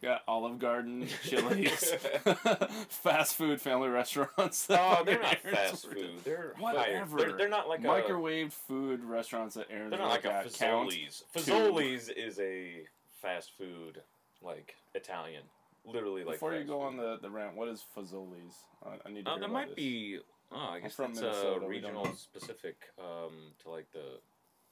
You 0.00 0.08
got 0.08 0.22
Olive 0.26 0.58
Garden, 0.58 1.06
Chili's, 1.22 1.94
fast 2.88 3.34
food 3.34 3.60
family 3.60 3.90
restaurants. 3.90 4.66
Oh, 4.70 5.02
they're 5.04 5.20
not 5.20 5.38
fast 5.40 5.86
food. 5.86 6.12
They're 6.24 6.54
whatever. 6.58 7.18
They're, 7.18 7.32
they're, 7.36 7.48
not 7.48 7.68
like 7.68 7.82
microwave 7.82 8.48
a, 8.48 8.50
food 8.50 9.04
restaurants 9.04 9.54
that 9.56 9.66
Aaron's. 9.70 9.90
They're 9.90 9.98
not 9.98 10.08
like 10.08 10.24
a 10.24 10.48
Fazoli's. 10.48 11.24
Fazoli's 11.36 12.08
is 12.08 12.40
a 12.40 12.84
fast 13.20 13.50
food 13.58 14.00
like 14.40 14.76
Italian 14.94 15.42
literally 15.84 16.24
like. 16.24 16.34
Before 16.36 16.54
you 16.54 16.64
go 16.64 16.80
food. 16.80 16.86
on 16.86 16.96
the, 16.96 17.18
the 17.20 17.30
rant, 17.30 17.56
what 17.56 17.68
is 17.68 17.84
Fazoli's? 17.96 18.54
I, 18.84 18.96
I 19.06 19.12
need 19.12 19.24
to 19.24 19.30
Uh, 19.30 19.34
hear 19.34 19.40
there 19.40 19.48
might 19.48 19.68
this. 19.68 19.76
be. 19.76 20.18
Oh, 20.50 20.56
I 20.56 20.80
guess 20.80 20.94
from 20.94 21.14
that's 21.14 21.44
uh, 21.44 21.60
regional 21.60 22.12
specific 22.14 22.76
um, 22.98 23.52
to 23.62 23.70
like 23.70 23.90
the. 23.92 24.18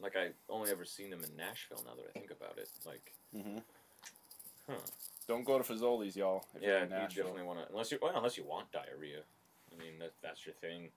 Like 0.03 0.17
I 0.17 0.31
only 0.49 0.71
ever 0.71 0.85
seen 0.85 1.11
them 1.11 1.23
in 1.25 1.37
Nashville. 1.37 1.83
Now 1.85 1.95
that 1.95 2.07
I 2.09 2.19
think 2.19 2.31
about 2.31 2.57
it, 2.59 2.69
like, 2.87 3.13
Mm-hmm. 3.37 3.59
huh? 4.69 4.77
Don't 5.29 5.45
go 5.45 5.59
to 5.59 5.65
Fazoli's, 5.65 6.17
y'all. 6.17 6.45
If 6.55 6.63
you're 6.63 6.73
Yeah, 6.73 6.85
you 6.85 7.09
definitely 7.09 7.43
want 7.43 7.61
to 7.61 7.67
unless 7.71 7.93
you 7.93 7.99
well, 8.01 8.13
unless 8.17 8.37
you 8.39 8.45
want 8.45 8.73
diarrhea. 8.73 9.21
I 9.73 9.79
mean, 9.79 9.99
that, 10.01 10.13
that's 10.23 10.45
your 10.47 10.55
thing. 10.55 10.89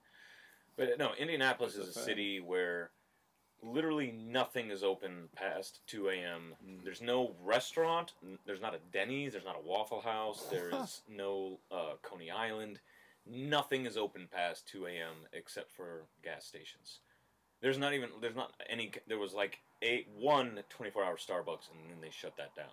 But 0.76 0.98
no, 0.98 1.10
Indianapolis 1.18 1.74
That's 1.76 1.88
is 1.88 1.96
a 1.96 2.00
a 2.00 2.02
thing. 2.02 2.10
city 2.12 2.40
where 2.40 2.90
literally 3.64 4.12
nothing 4.12 4.70
is 4.70 4.82
open 4.82 5.28
past 5.34 5.80
two 5.86 6.08
a.m. 6.08 6.54
Mm. 6.66 6.84
There's 6.84 7.02
no 7.02 7.34
restaurant. 7.42 8.12
There's 8.46 8.60
not 8.60 8.74
a 8.74 8.78
Denny's. 8.92 9.32
There's 9.32 9.44
not 9.44 9.56
a 9.56 9.66
Waffle 9.66 10.00
House. 10.00 10.46
There's 10.50 11.02
no 11.08 11.58
uh, 11.70 11.94
Coney 12.02 12.30
Island. 12.30 12.80
Nothing 13.26 13.86
is 13.86 13.96
open 13.96 14.28
past 14.30 14.68
two 14.68 14.86
a.m. 14.86 15.14
except 15.32 15.72
for 15.72 16.04
gas 16.22 16.44
stations. 16.44 17.00
There's 17.62 17.78
not 17.78 17.94
even 17.94 18.10
there's 18.20 18.36
not 18.36 18.52
any. 18.68 18.92
There 19.06 19.18
was 19.18 19.32
like 19.32 19.58
a 19.82 20.06
one 20.18 20.60
24 20.68 21.02
hour 21.02 21.16
Starbucks, 21.16 21.70
and 21.70 21.90
then 21.90 22.00
they 22.02 22.10
shut 22.10 22.36
that 22.36 22.54
down. 22.54 22.66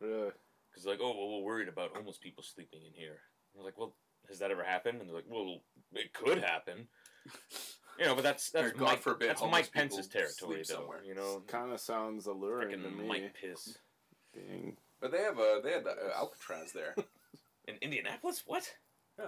Really? 0.00 0.32
Because 0.70 0.86
like, 0.86 0.98
oh, 1.00 1.14
well, 1.16 1.40
we're 1.40 1.44
worried 1.46 1.68
about 1.68 1.94
homeless 1.94 2.18
people 2.18 2.42
sleeping 2.42 2.80
in 2.84 2.92
here. 2.92 3.20
And 3.52 3.60
we're 3.60 3.64
like, 3.64 3.78
well, 3.78 3.94
has 4.28 4.40
that 4.40 4.50
ever 4.50 4.64
happened? 4.64 5.00
And 5.00 5.08
they're 5.08 5.16
like, 5.16 5.30
well, 5.30 5.60
it 5.92 6.12
could 6.12 6.38
happen. 6.38 6.88
You 7.98 8.06
know, 8.06 8.14
but 8.14 8.22
that's 8.24 8.50
that's 8.50 8.68
Or 8.68 8.72
God 8.72 8.84
Mike, 8.86 9.02
forbid 9.02 9.28
that's 9.30 9.40
homeless 9.40 9.62
Mike 9.66 9.72
Pence's 9.72 10.08
territory, 10.08 10.64
though. 10.68 10.74
somewhere. 10.74 11.00
You 11.06 11.14
know, 11.14 11.42
Kind 11.46 11.72
of 11.72 11.80
sounds 11.80 12.26
alluring 12.26 12.70
to 12.70 12.76
freaking 12.88 12.98
me. 12.98 13.06
Mike 13.08 13.34
Piss 13.40 13.78
Being 14.34 14.76
But 15.00 15.12
they 15.12 15.18
have 15.22 15.38
a 15.38 15.60
they 15.62 15.72
had 15.72 15.84
the, 15.84 15.90
uh, 15.90 16.16
Alcatraz 16.18 16.72
there. 16.72 16.94
in 17.68 17.76
Indianapolis. 17.80 18.42
What? 18.46 18.68
Yeah. 19.18 19.26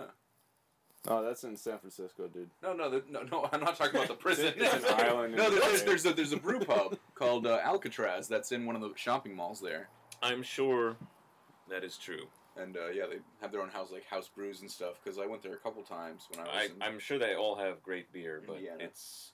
Oh, 1.09 1.23
that's 1.23 1.45
in 1.45 1.57
San 1.57 1.79
Francisco, 1.79 2.27
dude. 2.27 2.51
No, 2.65 2.73
no, 2.73 2.91
the, 2.91 3.05
no, 3.09 3.23
no. 3.23 3.49
I'm 3.53 3.61
not 3.61 3.77
talking 3.77 3.95
about 3.95 4.09
the 4.09 4.15
prison. 4.21 4.53
It's 4.57 4.75
an 4.75 4.95
island 4.99 5.37
No, 5.37 5.49
the 5.51 5.61
there's 5.61 5.81
bay. 5.83 5.87
there's 5.87 6.07
a, 6.07 6.13
there's 6.13 6.33
a 6.33 6.37
brew 6.37 6.59
pub 6.59 6.99
called 7.15 7.47
uh, 7.47 7.61
Alcatraz 7.63 8.27
that's 8.27 8.51
in 8.51 8.67
one 8.67 8.75
of 8.75 8.83
the 8.83 8.91
shopping 8.97 9.37
malls 9.37 9.61
there, 9.61 9.89
I'm 10.23 10.43
sure 10.43 10.97
that 11.71 11.85
is 11.85 11.97
true. 11.97 12.27
And 12.61 12.77
uh, 12.77 12.89
yeah, 12.89 13.05
they 13.09 13.19
have 13.41 13.53
their 13.53 13.61
own 13.63 13.69
house 13.69 13.91
like 13.93 14.05
house 14.07 14.29
brews 14.35 14.61
and 14.61 14.71
stuff. 14.71 14.95
Because 15.03 15.19
I 15.19 15.27
went 15.27 15.43
there 15.43 15.55
a 15.55 15.59
couple 15.59 15.83
times 15.83 16.23
when 16.31 16.41
I 16.41 16.45
was. 16.45 16.71
I, 16.81 16.87
I'm 16.87 16.99
sure 16.99 17.19
they 17.19 17.35
all 17.35 17.57
have 17.57 17.83
great 17.83 18.13
beer, 18.13 18.43
but 18.47 18.57
Indiana. 18.57 18.79
it's 18.85 19.33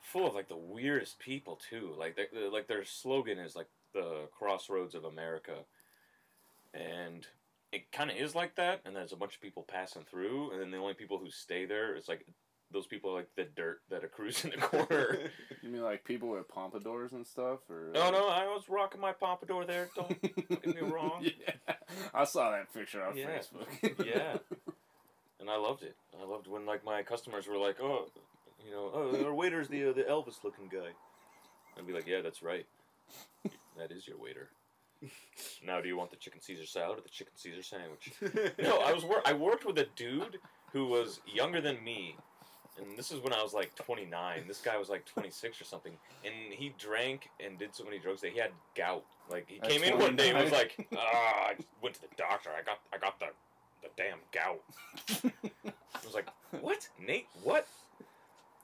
full 0.00 0.26
of 0.26 0.34
like 0.34 0.48
the 0.48 0.56
weirdest 0.56 1.18
people 1.18 1.58
too. 1.70 1.94
Like 1.98 2.16
they, 2.16 2.26
they- 2.32 2.48
like 2.48 2.66
their 2.68 2.84
slogan 2.84 3.38
is 3.38 3.56
like 3.56 3.68
the 3.94 4.28
crossroads 4.38 4.94
of 4.94 5.04
America, 5.04 5.54
and 6.74 7.26
it 7.72 7.90
kind 7.92 8.10
of 8.10 8.16
is 8.16 8.34
like 8.34 8.56
that. 8.56 8.80
And 8.84 8.94
there's 8.94 9.12
a 9.12 9.16
bunch 9.16 9.34
of 9.34 9.40
people 9.40 9.64
passing 9.66 10.04
through, 10.10 10.52
and 10.52 10.60
then 10.60 10.70
the 10.70 10.78
only 10.78 10.94
people 10.94 11.18
who 11.18 11.30
stay 11.30 11.64
there 11.66 11.96
is 11.96 12.08
like 12.08 12.26
those 12.72 12.86
people 12.86 13.10
are 13.12 13.16
like 13.16 13.28
the 13.36 13.44
dirt 13.44 13.80
that 13.90 14.02
accrues 14.04 14.44
in 14.44 14.50
the 14.50 14.56
corner. 14.66 15.18
You 15.62 15.68
mean 15.68 15.82
like 15.82 16.04
people 16.04 16.28
with 16.30 16.48
pompadours 16.48 17.12
and 17.12 17.26
stuff, 17.26 17.60
or? 17.70 17.90
no, 17.94 18.10
no, 18.10 18.28
I 18.28 18.44
was 18.46 18.68
rocking 18.68 19.00
my 19.00 19.12
pompadour 19.12 19.64
there. 19.64 19.88
Don't 19.94 20.20
get 20.22 20.66
me 20.66 20.80
wrong. 20.82 21.22
yeah, 21.46 21.74
I 22.14 22.24
saw 22.24 22.50
that 22.50 22.72
picture 22.74 23.02
on 23.04 23.16
Yeah. 23.16 23.26
Facebook. 23.38 24.04
Yeah. 24.06 24.38
and 25.40 25.48
I 25.50 25.56
loved 25.56 25.82
it. 25.82 25.94
I 26.20 26.24
loved 26.26 26.46
when 26.48 26.66
like 26.66 26.84
my 26.84 27.02
customers 27.02 27.46
were 27.46 27.56
like, 27.58 27.76
"Oh, 27.80 28.06
you 28.64 28.72
know, 28.72 28.90
oh, 28.92 29.24
our 29.24 29.34
waiter's 29.34 29.68
the 29.68 29.90
uh, 29.90 29.92
the 29.92 30.02
Elvis 30.02 30.42
looking 30.44 30.68
guy." 30.68 30.90
I'd 31.78 31.86
be 31.86 31.92
like, 31.92 32.06
"Yeah, 32.06 32.20
that's 32.22 32.42
right. 32.42 32.66
That 33.78 33.90
is 33.92 34.06
your 34.08 34.18
waiter." 34.18 34.48
now, 35.64 35.80
do 35.82 35.88
you 35.88 35.96
want 35.96 36.10
the 36.10 36.16
chicken 36.16 36.40
Caesar 36.40 36.64
salad 36.64 36.98
or 36.98 37.02
the 37.02 37.08
chicken 37.10 37.34
Caesar 37.36 37.62
sandwich? 37.62 38.12
No, 38.58 38.78
I 38.80 38.92
was 38.94 39.04
wor- 39.04 39.22
I 39.26 39.34
worked 39.34 39.66
with 39.66 39.78
a 39.78 39.86
dude 39.94 40.38
who 40.72 40.86
was 40.86 41.20
younger 41.26 41.60
than 41.60 41.84
me, 41.84 42.16
and 42.78 42.96
this 42.96 43.10
is 43.10 43.20
when 43.20 43.32
I 43.32 43.42
was 43.42 43.54
like 43.54 43.74
29. 43.74 44.44
This 44.46 44.60
guy 44.60 44.76
was 44.76 44.88
like 44.88 45.04
26 45.06 45.60
or 45.60 45.64
something, 45.64 45.92
and 46.24 46.34
he 46.52 46.74
drank 46.78 47.28
and 47.44 47.58
did 47.58 47.74
so 47.74 47.84
many 47.84 47.98
drugs 47.98 48.20
that 48.20 48.32
he 48.32 48.38
had 48.38 48.50
gout. 48.74 49.04
Like 49.30 49.48
he 49.48 49.60
At 49.60 49.68
came 49.68 49.82
in 49.82 49.98
one 49.98 50.16
day 50.16 50.30
and 50.30 50.38
was 50.38 50.52
like, 50.52 50.86
"Ah, 50.96 51.48
I 51.50 51.56
went 51.82 51.94
to 51.96 52.00
the 52.02 52.08
doctor. 52.16 52.50
I 52.50 52.62
got 52.62 52.80
I 52.92 52.98
got 52.98 53.18
the 53.18 53.26
the 53.82 53.88
damn 53.96 54.18
gout." 54.32 54.62
I 55.64 56.04
was 56.04 56.14
like, 56.14 56.28
"What, 56.60 56.88
Nate? 57.04 57.26
What?" 57.42 57.66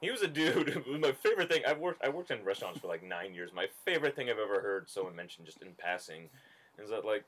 He 0.00 0.10
was 0.10 0.22
a 0.22 0.28
dude. 0.28 0.84
My 1.00 1.12
favorite 1.12 1.50
thing. 1.50 1.62
I've 1.66 1.78
worked. 1.78 2.04
I 2.04 2.08
worked 2.08 2.30
in 2.30 2.44
restaurants 2.44 2.80
for 2.80 2.88
like 2.88 3.02
nine 3.02 3.34
years. 3.34 3.50
My 3.54 3.66
favorite 3.84 4.16
thing 4.16 4.28
I've 4.28 4.38
ever 4.38 4.60
heard 4.60 4.90
someone 4.90 5.16
mention, 5.16 5.44
just 5.44 5.62
in 5.62 5.68
passing, 5.78 6.28
is 6.82 6.90
that 6.90 7.04
like 7.04 7.24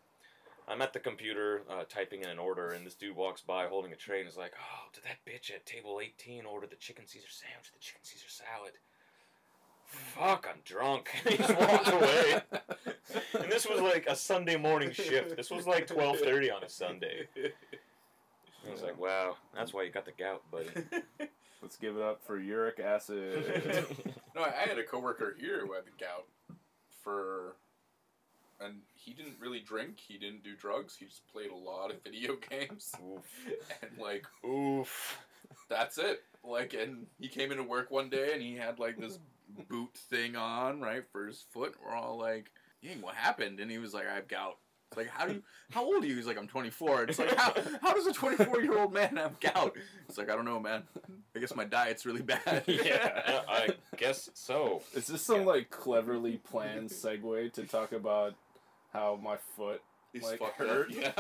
I'm 0.67 0.81
at 0.81 0.93
the 0.93 0.99
computer 0.99 1.63
uh, 1.71 1.85
typing 1.89 2.23
in 2.23 2.29
an 2.29 2.39
order, 2.39 2.71
and 2.71 2.87
this 2.87 2.95
dude 2.95 3.17
walks 3.17 3.43
by 3.43 3.67
holding 3.67 3.93
a 3.93 3.97
tray 3.97 4.21
and 4.21 4.29
is 4.29 4.37
like, 4.37 4.53
"Oh, 4.59 4.89
did 4.93 5.05
that 5.05 5.31
bitch 5.31 5.55
at 5.55 5.67
table 5.67 6.01
18 6.03 6.47
order 6.47 6.67
the 6.67 6.77
chicken 6.77 7.07
Caesar 7.07 7.27
sandwich, 7.29 7.71
the 7.73 7.81
chicken 7.81 8.01
Caesar 8.03 8.29
salad?" 8.29 8.73
Fuck, 9.87 10.49
I'm 10.51 10.61
drunk. 10.65 11.11
he 11.29 11.37
just 11.37 11.57
walked 11.57 11.89
away. 11.89 12.43
And 13.41 13.53
this 13.53 13.67
was 13.69 13.81
like 13.81 14.07
a 14.09 14.17
Sunday 14.17 14.57
morning 14.57 14.91
shift. 14.93 15.37
This 15.37 15.51
was 15.51 15.67
like 15.67 15.87
12:30 15.87 16.55
on 16.55 16.65
a 16.65 16.69
Sunday. 16.69 17.29
I 17.37 18.73
was 18.73 18.83
like, 18.83 18.99
"Wow, 18.99 19.37
that's 19.55 19.73
why 19.75 19.83
you 19.83 19.91
got 19.91 20.07
the 20.07 20.13
gout, 20.13 20.43
buddy." 20.51 20.69
Let's 21.65 21.77
give 21.77 21.97
it 21.97 22.03
up 22.03 22.23
for 22.23 22.39
uric 22.39 22.79
acid. 22.79 23.87
no, 24.37 24.43
I, 24.43 24.49
I 24.49 24.69
had 24.69 24.79
a 24.79 24.83
coworker 24.83 25.35
here 25.41 25.67
who 25.67 25.73
had 25.73 25.85
the 25.87 26.05
gout 26.05 26.27
for, 27.03 27.57
and 28.61 28.77
he 28.95 29.13
didn't 29.13 29.37
really 29.41 29.61
drink. 29.61 29.99
He 29.99 30.19
didn't 30.19 30.45
do 30.45 30.55
drugs. 30.57 30.97
He 30.97 31.07
just 31.07 31.27
played 31.33 31.51
a 31.51 31.57
lot 31.57 31.91
of 31.91 32.03
video 32.05 32.37
games, 32.51 32.93
Oof. 33.05 33.23
and 33.83 33.99
like 33.99 34.27
Oof. 34.45 35.19
that's 35.69 35.99
it. 35.99 36.23
Like, 36.43 36.75
and 36.75 37.07
he 37.19 37.29
came 37.29 37.51
into 37.51 37.63
work 37.63 37.91
one 37.91 38.11
day 38.11 38.33
and 38.33 38.43
he 38.43 38.55
had 38.57 38.79
like 38.79 38.99
this 38.99 39.19
boot 39.69 39.95
thing 39.95 40.37
on, 40.37 40.81
right, 40.81 41.05
for 41.11 41.27
his 41.27 41.45
foot. 41.53 41.75
We're 41.83 41.95
all 41.95 42.19
like, 42.19 42.51
"Dang, 42.83 43.01
what 43.01 43.15
happened?" 43.15 43.61
And 43.61 43.71
he 43.71 43.79
was 43.79 43.95
like, 43.95 44.07
"I 44.09 44.15
have 44.15 44.29
gout." 44.29 44.59
It's 44.95 44.99
like, 44.99 45.09
how 45.09 45.27
do 45.27 45.35
you? 45.35 45.43
How 45.73 45.85
old 45.85 46.05
are 46.05 46.07
you? 46.07 46.15
He's 46.15 46.27
like, 46.27 46.39
I'm 46.39 46.47
24. 46.47 47.05
It's 47.05 47.19
like, 47.19 47.35
how, 47.35 47.53
how 47.83 47.95
does 47.95 48.07
a 48.07 48.13
24 48.13 48.63
year 48.63 48.79
old 48.79 48.93
man 48.93 49.17
have 49.17 49.41
gout? 49.41 49.77
It's 50.09 50.17
like, 50.17 50.31
I 50.31 50.37
don't 50.37 50.45
know, 50.45 50.61
man. 50.61 50.85
I 51.35 51.41
guess 51.41 51.57
my 51.57 51.65
diet's 51.65 52.07
really 52.07 52.23
bad. 52.23 52.63
Yeah, 52.69 53.43
I 53.49 53.71
guess 53.97 54.31
so. 54.35 54.83
Is 54.95 55.09
this 55.09 55.23
some 55.23 55.45
like 55.45 55.71
cleverly 55.71 56.37
planned 56.37 56.91
segue 56.91 57.53
to 57.55 57.65
talk 57.65 57.91
about 57.93 58.35
how 58.95 59.19
my 59.23 59.37
foot 59.57 59.83
He's 60.15 60.23
like 60.23 60.39
fucked 60.39 60.59
hurt. 60.59 60.91
Yeah. 60.93 61.11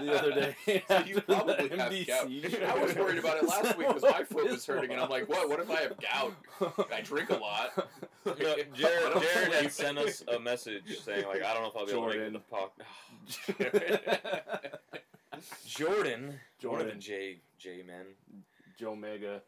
the 0.00 0.18
other 0.18 0.32
day? 0.32 0.56
So 0.88 0.94
after 0.96 1.08
you 1.08 1.14
the 1.14 1.20
probably 1.22 1.54
have 1.68 1.92
MDC 1.92 2.06
gout. 2.08 2.76
I 2.76 2.82
was 2.84 2.94
worried 2.96 3.18
about 3.18 3.36
it 3.36 3.44
last 3.48 3.78
week 3.78 3.86
because 3.86 4.02
my 4.02 4.24
foot 4.28 4.50
was 4.50 4.66
hurting, 4.66 4.90
and 4.90 5.00
I'm 5.00 5.08
like, 5.08 5.28
what? 5.28 5.48
What 5.48 5.60
if 5.60 5.70
I 5.70 5.82
have 5.82 5.94
gout? 6.00 6.34
I 6.92 7.00
drink 7.02 7.30
a 7.30 7.36
lot. 7.36 7.70
No, 8.24 8.34
Jared, 8.34 8.72
don't 8.74 9.20
Jared 9.34 9.52
had 9.52 9.72
sent 9.72 9.98
us 9.98 10.22
a 10.32 10.38
message 10.38 10.96
saying 11.00 11.26
like, 11.26 11.42
I 11.42 11.52
don't 11.54 11.62
know 11.64 11.70
if 11.70 11.76
I'll 11.76 11.86
be 11.86 11.92
able 11.92 12.02
to 12.02 12.08
make 12.08 12.16
it 12.18 12.42
Jordan. 12.50 13.58
to 13.58 13.64
the 13.66 13.72
podcast. 13.80 14.78
Jordan, 15.66 16.20
one 16.62 16.80
of 16.80 16.86
the 16.86 16.92
Jordan. 16.92 17.00
J 17.00 17.40
J 17.58 17.82
men, 17.86 18.06
Joe 18.78 18.94
Mega. 18.94 19.42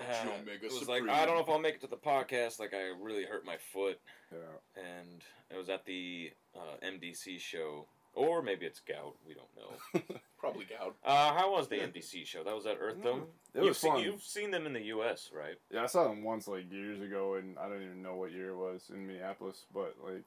uh, 0.00 0.04
Joe 0.24 0.30
Mega 0.46 0.66
was 0.66 0.78
Supreme. 0.78 1.06
like, 1.06 1.16
I 1.16 1.26
don't 1.26 1.34
know 1.36 1.42
if 1.42 1.48
I'll 1.48 1.58
make 1.58 1.74
it 1.76 1.80
to 1.82 1.86
the 1.88 1.96
podcast. 1.96 2.60
Like, 2.60 2.72
I 2.74 2.92
really 3.00 3.24
hurt 3.24 3.44
my 3.44 3.56
foot, 3.72 3.98
Yeah. 4.32 4.38
and 4.76 5.22
it 5.50 5.56
was 5.56 5.68
at 5.68 5.84
the 5.86 6.30
uh, 6.58 6.84
MDC 6.84 7.40
show, 7.40 7.86
or 8.14 8.42
maybe 8.42 8.66
it's 8.66 8.80
gout. 8.80 9.14
We 9.26 9.34
don't 9.34 9.48
know. 9.56 10.16
Probably 10.38 10.64
gout. 10.64 10.96
Uh, 11.04 11.32
how 11.34 11.52
was 11.52 11.68
the 11.68 11.76
MDC 11.76 12.26
show? 12.26 12.44
That 12.44 12.54
was 12.54 12.66
at 12.66 12.80
Earthdom. 12.80 13.22
It 13.54 13.60
you've 13.60 13.68
was 13.68 13.78
seen, 13.78 13.92
fun. 13.92 14.02
You've 14.02 14.22
seen 14.22 14.50
them 14.50 14.66
in 14.66 14.72
the 14.72 14.82
U.S., 14.82 15.30
right? 15.34 15.56
Yeah, 15.72 15.82
I 15.82 15.86
saw 15.86 16.08
them 16.08 16.22
once 16.22 16.48
like 16.48 16.70
years 16.72 17.00
ago, 17.00 17.34
and 17.34 17.58
I 17.58 17.68
don't 17.68 17.82
even 17.82 18.02
know 18.02 18.16
what 18.16 18.32
year 18.32 18.50
it 18.50 18.56
was 18.56 18.90
in 18.92 19.06
Minneapolis. 19.06 19.64
But 19.72 19.96
like, 20.04 20.24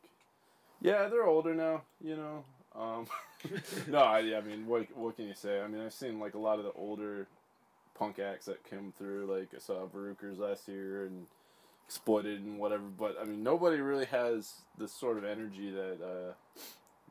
yeah, 0.81 1.07
they're 1.07 1.27
older 1.27 1.53
now. 1.53 1.83
You 2.03 2.15
know. 2.15 2.43
Um, 2.73 3.05
no, 3.87 3.99
I, 3.99 4.19
I 4.19 4.41
mean, 4.41 4.65
what 4.67 4.87
what 4.95 5.15
can 5.15 5.27
you 5.27 5.33
say? 5.33 5.61
I 5.61 5.67
mean, 5.67 5.81
I've 5.81 5.93
seen 5.93 6.19
like 6.19 6.35
a 6.35 6.39
lot 6.39 6.59
of 6.59 6.65
the 6.65 6.71
older 6.71 7.27
punk 7.97 8.19
acts 8.19 8.45
that 8.45 8.63
came 8.69 8.93
through. 8.97 9.25
Like 9.25 9.49
I 9.55 9.59
saw 9.59 9.85
Varukers 9.85 10.39
last 10.39 10.67
year 10.67 11.05
and 11.05 11.27
Exploited 11.91 12.39
and 12.39 12.57
whatever. 12.57 12.83
But 12.83 13.17
I 13.21 13.25
mean, 13.25 13.43
nobody 13.43 13.81
really 13.81 14.05
has 14.05 14.61
the 14.77 14.87
sort 14.87 15.17
of 15.17 15.25
energy 15.25 15.71
that 15.71 15.97
uh, 16.01 16.33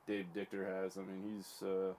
Dave 0.07 0.28
Dictor 0.35 0.64
has. 0.66 0.97
I 0.97 1.03
mean, 1.03 1.37
he's 1.37 1.62
uh, 1.62 1.93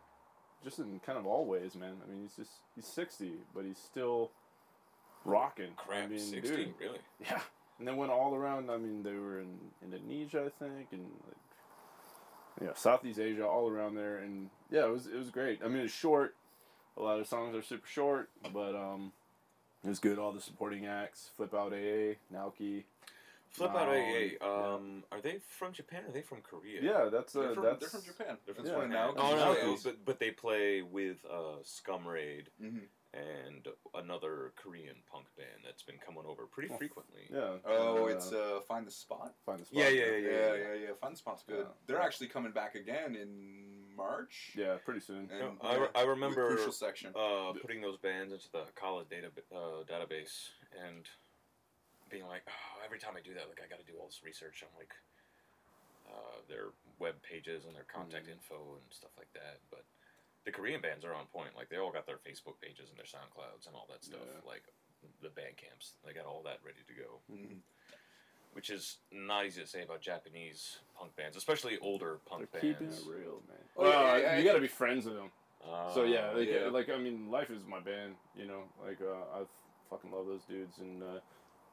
just 0.64 0.80
in 0.80 1.00
kind 1.06 1.20
of 1.20 1.28
all 1.28 1.46
ways, 1.46 1.76
man. 1.76 1.94
I 2.04 2.10
mean, 2.12 2.24
he's 2.24 2.36
just 2.36 2.60
he's 2.76 2.88
sixty, 2.88 3.34
but 3.54 3.66
he's 3.66 3.78
still 3.78 4.32
rocking. 5.26 5.74
Crap, 5.78 6.06
I 6.06 6.08
mean, 6.08 6.20
sixty, 6.20 6.56
dude, 6.56 6.74
really? 6.80 6.98
yeah, 7.20 7.42
and 7.78 7.88
they 7.88 7.94
went 7.94 8.12
all 8.12 8.34
around. 8.34 8.72
I 8.72 8.78
mean, 8.78 9.04
they 9.04 9.14
were 9.14 9.40
in 9.40 9.60
Indonesia, 9.84 10.46
I 10.48 10.64
think, 10.64 10.88
and 10.92 11.06
like, 11.28 11.38
you 12.62 12.66
know, 12.66 12.74
Southeast 12.76 13.20
Asia, 13.20 13.46
all 13.46 13.70
around 13.70 13.94
there, 13.94 14.18
and 14.18 14.50
yeah, 14.72 14.86
it 14.86 14.92
was 14.92 15.06
it 15.06 15.18
was 15.18 15.30
great. 15.30 15.60
I 15.64 15.68
mean, 15.68 15.84
it's 15.84 15.94
short. 15.94 16.34
A 16.98 17.02
lot 17.04 17.20
of 17.20 17.28
songs 17.28 17.56
are 17.56 17.62
super 17.62 17.88
short, 17.88 18.30
but 18.52 18.74
um, 18.74 19.12
it 19.84 19.88
was 19.90 20.00
good. 20.00 20.20
All 20.20 20.32
the 20.32 20.42
supporting 20.42 20.86
acts, 20.86 21.30
Flip 21.36 21.54
Out 21.54 21.74
AA, 21.74 22.16
Naoki. 22.34 22.84
Flip 23.50 23.72
out 23.72 23.90
Um, 23.90 23.94
AA. 23.94 24.38
yeah. 24.42 24.74
Um, 24.74 25.04
are 25.12 25.20
they 25.20 25.40
from 25.40 25.74
Japan? 25.74 26.04
Or 26.06 26.10
are 26.10 26.12
they 26.14 26.22
from 26.22 26.42
Korea? 26.42 26.82
Yeah, 26.82 27.10
that's 27.12 27.36
uh, 27.36 27.42
They're 27.42 27.54
from, 27.56 27.64
that's 27.66 27.80
they're 27.80 27.90
from 27.90 28.04
Japan. 28.04 28.38
They're 28.46 28.56
from 28.56 28.64
That's 28.64 28.74
Yeah. 28.74 28.80
why 28.80 28.88
now. 28.88 29.14
Oh 29.18 29.36
no, 29.36 29.54
no, 29.54 29.78
but 29.84 30.06
but 30.06 30.20
they 30.20 30.32
play 30.32 30.82
with 30.82 31.18
uh, 31.26 31.58
Scum 31.64 32.08
Raid 32.08 32.50
Mhm. 32.64 32.84
And 33.14 33.68
another 33.94 34.54
Korean 34.56 34.96
punk 35.12 35.26
band 35.38 35.64
that's 35.66 35.84
been 35.84 35.98
coming 36.06 36.24
over 36.26 36.46
pretty 36.46 36.70
frequently. 36.78 37.28
yeah. 37.30 37.58
Oh, 37.66 38.04
uh, 38.06 38.08
it's 38.08 38.32
uh, 38.32 38.60
Find 38.68 38.88
the 38.88 38.92
Spot. 38.92 39.34
find 39.46 39.60
the 39.60 39.66
spot. 39.66 39.78
Yeah, 39.84 39.90
yeah, 39.90 40.06
Yeah, 40.06 40.18
yeah, 40.18 40.54
yeah, 40.56 40.74
yeah. 40.82 40.88
Find 41.02 41.14
the 41.14 41.18
Spot's 41.18 41.44
good. 41.44 41.66
Yeah. 41.68 41.74
They're 41.88 42.02
actually 42.02 42.28
coming 42.28 42.52
back 42.54 42.76
again 42.76 43.16
in 43.16 43.92
March. 43.98 44.52
Yeah, 44.56 44.78
pretty 44.86 45.02
soon. 45.02 45.30
And, 45.30 45.58
I 45.62 45.76
re- 45.76 45.94
I 45.96 46.04
remember, 46.04 46.48
Crucial 46.56 46.72
Section. 46.72 47.12
Uh, 47.16 47.52
putting 47.62 47.82
those 47.82 47.98
bands 47.98 48.32
into 48.32 48.50
the 48.54 48.64
college 48.76 49.10
data 49.10 49.28
uh, 49.54 49.84
database 49.84 50.48
and 50.88 51.06
being 52.10 52.26
like, 52.28 52.44
oh, 52.48 52.86
every 52.86 53.00
time 53.00 53.14
I 53.18 53.22
do 53.22 53.34
that, 53.34 53.50
like 53.50 53.60
I 53.64 53.68
got 53.68 53.86
to 53.86 53.92
do 53.92 53.98
all 54.00 54.08
this 54.08 54.22
research 54.24 54.64
on 54.64 54.70
like 54.78 54.94
uh, 56.08 56.40
their 56.48 56.72
web 57.00 57.16
pages 57.24 57.66
and 57.66 57.76
their 57.76 57.86
contact 57.94 58.28
Mhm. 58.28 58.40
info 58.40 58.80
and 58.80 58.88
stuff 58.90 59.12
like 59.18 59.32
that. 59.34 59.60
But 59.70 59.84
the 60.46 60.52
Korean 60.52 60.82
bands 60.82 61.06
are 61.06 61.14
on 61.14 61.26
point. 61.28 61.56
Like 61.56 61.70
they 61.70 61.78
all 61.78 61.92
got 61.92 62.06
their 62.06 62.18
Facebook 62.18 62.60
pages 62.62 62.90
and 62.90 62.98
their 62.98 63.06
SoundClouds 63.06 63.68
and 63.68 63.76
all 63.76 63.88
that 63.90 64.04
stuff. 64.04 64.20
Yeah. 64.26 64.48
Like 64.50 64.64
the 65.22 65.30
band 65.30 65.58
camps, 65.58 65.94
they 66.06 66.14
got 66.14 66.26
all 66.26 66.42
that 66.46 66.60
ready 66.66 66.80
to 66.88 66.94
go. 66.94 67.20
Mhm. 67.32 67.60
Which 68.54 68.70
is 68.70 68.98
not 69.12 69.46
easy 69.46 69.62
to 69.62 69.68
say 69.68 69.84
about 69.84 70.02
Japanese 70.02 70.80
punk 70.98 71.16
bands, 71.16 71.38
especially 71.38 71.78
older 71.80 72.20
punk 72.26 72.52
They're 72.52 72.62
keeping 72.62 72.88
bands. 72.88 73.00
it 73.08 73.10
real, 73.10 73.42
man. 73.48 73.58
Oh, 73.78 73.84
well, 73.84 74.18
yeah, 74.20 74.34
yeah, 74.34 74.38
you 74.40 74.44
got 74.44 74.54
to 74.56 74.60
be 74.60 74.68
friends 74.68 75.06
with 75.06 75.16
them. 75.16 75.32
so 75.94 76.04
yeah, 76.04 76.32
Uh, 76.32 76.38
like, 76.38 76.50
yeah. 76.50 76.68
like 76.68 76.90
I 76.90 76.98
mean, 76.98 77.30
life 77.32 77.50
is 77.50 77.66
my 77.66 77.80
band. 77.80 78.16
You 78.36 78.46
know, 78.48 78.64
like 78.86 79.00
uh, 79.02 79.40
I 79.40 79.44
fucking 79.90 80.12
love 80.12 80.26
those 80.28 80.44
dudes, 80.44 80.80
and 80.80 81.02
uh, 81.02 81.20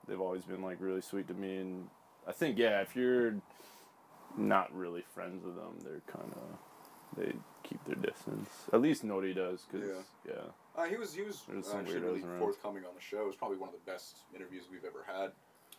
they've 0.07 0.21
always 0.21 0.45
been 0.45 0.63
like 0.63 0.77
really 0.81 1.01
sweet 1.01 1.27
to 1.29 1.35
me. 1.35 1.57
And 1.57 1.89
I 2.29 2.33
think 2.33 2.59
yeah, 2.59 2.81
if 2.81 2.95
you're 2.95 3.35
not 4.37 4.73
really 4.75 5.03
friends 5.15 5.45
with 5.45 5.57
them, 5.57 5.79
they're 5.83 6.03
kind 6.07 6.33
of 6.33 6.59
they 7.17 7.33
keep 7.63 7.83
their 7.85 7.97
distance. 7.97 8.49
At 8.73 8.81
least 8.81 9.05
Nori 9.07 9.35
does, 9.35 9.67
because 9.71 9.89
yeah. 10.27 10.35
Uh, 10.77 10.85
he 10.85 10.97
was 10.97 11.15
he 11.15 11.23
was 11.23 11.43
There's 11.49 11.67
some 11.67 11.81
actually 11.81 12.01
really 12.01 12.23
around. 12.23 12.39
forthcoming 12.39 12.85
on 12.85 12.95
the 12.95 13.01
show. 13.01 13.23
It 13.23 13.27
was 13.27 13.37
probably 13.37 13.57
one 13.59 13.69
of 13.69 13.75
the 13.75 13.91
best 13.91 14.19
interviews 14.35 14.65
we've 14.71 14.85
ever 14.85 15.05
had 15.07 15.33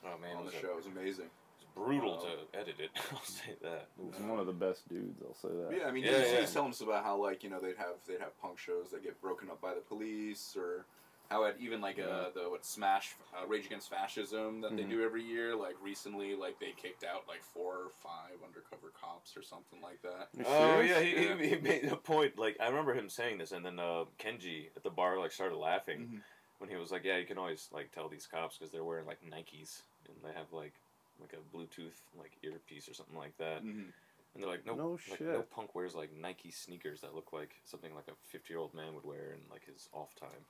oh 0.06 0.18
man, 0.22 0.36
on 0.38 0.46
the 0.46 0.52
show. 0.52 0.70
It 0.72 0.76
was 0.76 0.88
amazing. 0.88 1.26
It's 1.56 1.66
brutal 1.76 2.16
Um, 2.16 2.20
to 2.52 2.60
edit 2.60 2.76
it. 2.80 2.90
I'll 3.14 3.22
say 3.24 3.56
that. 3.62 3.88
He's 4.04 4.20
one 4.22 4.40
of 4.40 4.46
the 4.46 4.54
best 4.54 4.88
dudes. 4.90 5.22
I'll 5.26 5.36
say 5.36 5.56
that. 5.56 5.78
Yeah, 5.78 5.88
I 5.88 5.92
mean, 5.92 6.04
Yeah, 6.04 6.12
he, 6.12 6.18
was, 6.20 6.28
he 6.28 6.34
yeah. 6.36 6.42
was 6.42 6.54
telling 6.54 6.72
us 6.72 6.82
about 6.82 7.04
how 7.04 7.22
like 7.22 7.44
you 7.44 7.50
know 7.50 7.60
they'd 7.60 7.78
have 7.78 7.96
they'd 8.08 8.20
have 8.20 8.40
punk 8.42 8.58
shows 8.60 8.92
that 8.92 9.04
get 9.04 9.20
broken 9.22 9.50
up 9.50 9.62
by 9.62 9.74
the 9.74 9.82
police, 9.82 10.56
or 10.58 10.86
how 11.30 11.46
at 11.46 11.56
even 11.60 11.80
like 11.80 12.00
uh, 12.00 12.30
the 12.34 12.50
what 12.50 12.66
Smash 12.66 13.14
uh, 13.40 13.46
Rage 13.48 13.68
Against 13.68 13.90
Fascism 13.90 14.62
that 14.62 14.76
they 14.76 14.84
Mhm. 14.84 14.90
do 14.90 15.04
every 15.04 15.24
year. 15.24 15.56
Like 15.56 15.76
recently, 15.82 16.36
like 16.36 16.60
they 16.60 16.72
kicked 16.72 17.04
out 17.04 17.28
like 17.28 17.44
four 17.44 17.76
or 17.76 17.90
five 17.90 18.42
undercover 18.44 18.92
cops 19.00 19.38
or 19.38 19.44
something 19.44 19.80
like 19.82 20.02
that. 20.02 20.30
Oh 20.46 20.80
yeah, 20.82 21.00
he, 21.00 21.16
Yeah. 21.26 21.38
He, 21.38 21.50
he 21.56 21.56
made 21.58 21.86
a 21.86 21.96
point. 21.96 22.40
Like 22.40 22.58
I 22.60 22.68
remember 22.68 22.96
him 22.96 23.10
saying 23.10 23.38
this, 23.38 23.52
and 23.52 23.64
then 23.64 23.80
uh, 23.80 24.06
Kenji 24.18 24.70
at 24.76 24.84
the 24.84 24.90
bar 24.90 25.20
like 25.20 25.32
started 25.32 25.58
laughing 25.58 26.00
Mhm. 26.00 26.22
when 26.58 26.70
he 26.70 26.76
was 26.78 26.92
like, 26.92 27.04
"Yeah, 27.04 27.18
you 27.18 27.28
can 27.28 27.38
always 27.38 27.70
like 27.72 27.92
tell 27.92 28.10
these 28.10 28.26
cops 28.26 28.58
because 28.58 28.72
they're 28.72 28.84
wearing 28.84 29.06
like 29.06 29.22
Nikes 29.22 29.84
and 30.08 30.18
they 30.24 30.34
have 30.34 30.52
like 30.52 30.74
like 31.22 31.34
a 31.34 31.56
Bluetooth 31.56 32.02
like 32.18 32.32
earpiece 32.42 32.90
or 32.90 32.96
something 32.96 33.18
like 33.18 33.38
that." 33.38 33.64
Mhm. 33.64 33.94
And 34.34 34.44
they're 34.44 34.50
like, 34.50 34.66
"No, 34.66 34.74
No 34.76 34.90
like, 34.92 35.00
shit. 35.02 35.22
no 35.22 35.44
punk 35.44 35.76
wears 35.76 35.94
like 35.96 36.12
Nike 36.14 36.50
sneakers 36.52 37.02
that 37.02 37.14
look 37.14 37.34
like 37.34 37.56
something 37.66 37.94
like 37.94 38.08
a 38.08 38.16
fifty-year-old 38.30 38.74
man 38.74 38.96
would 38.96 39.06
wear 39.06 39.34
in 39.34 39.42
like 39.52 39.66
his 39.66 39.90
off 39.94 40.16
time." 40.16 40.46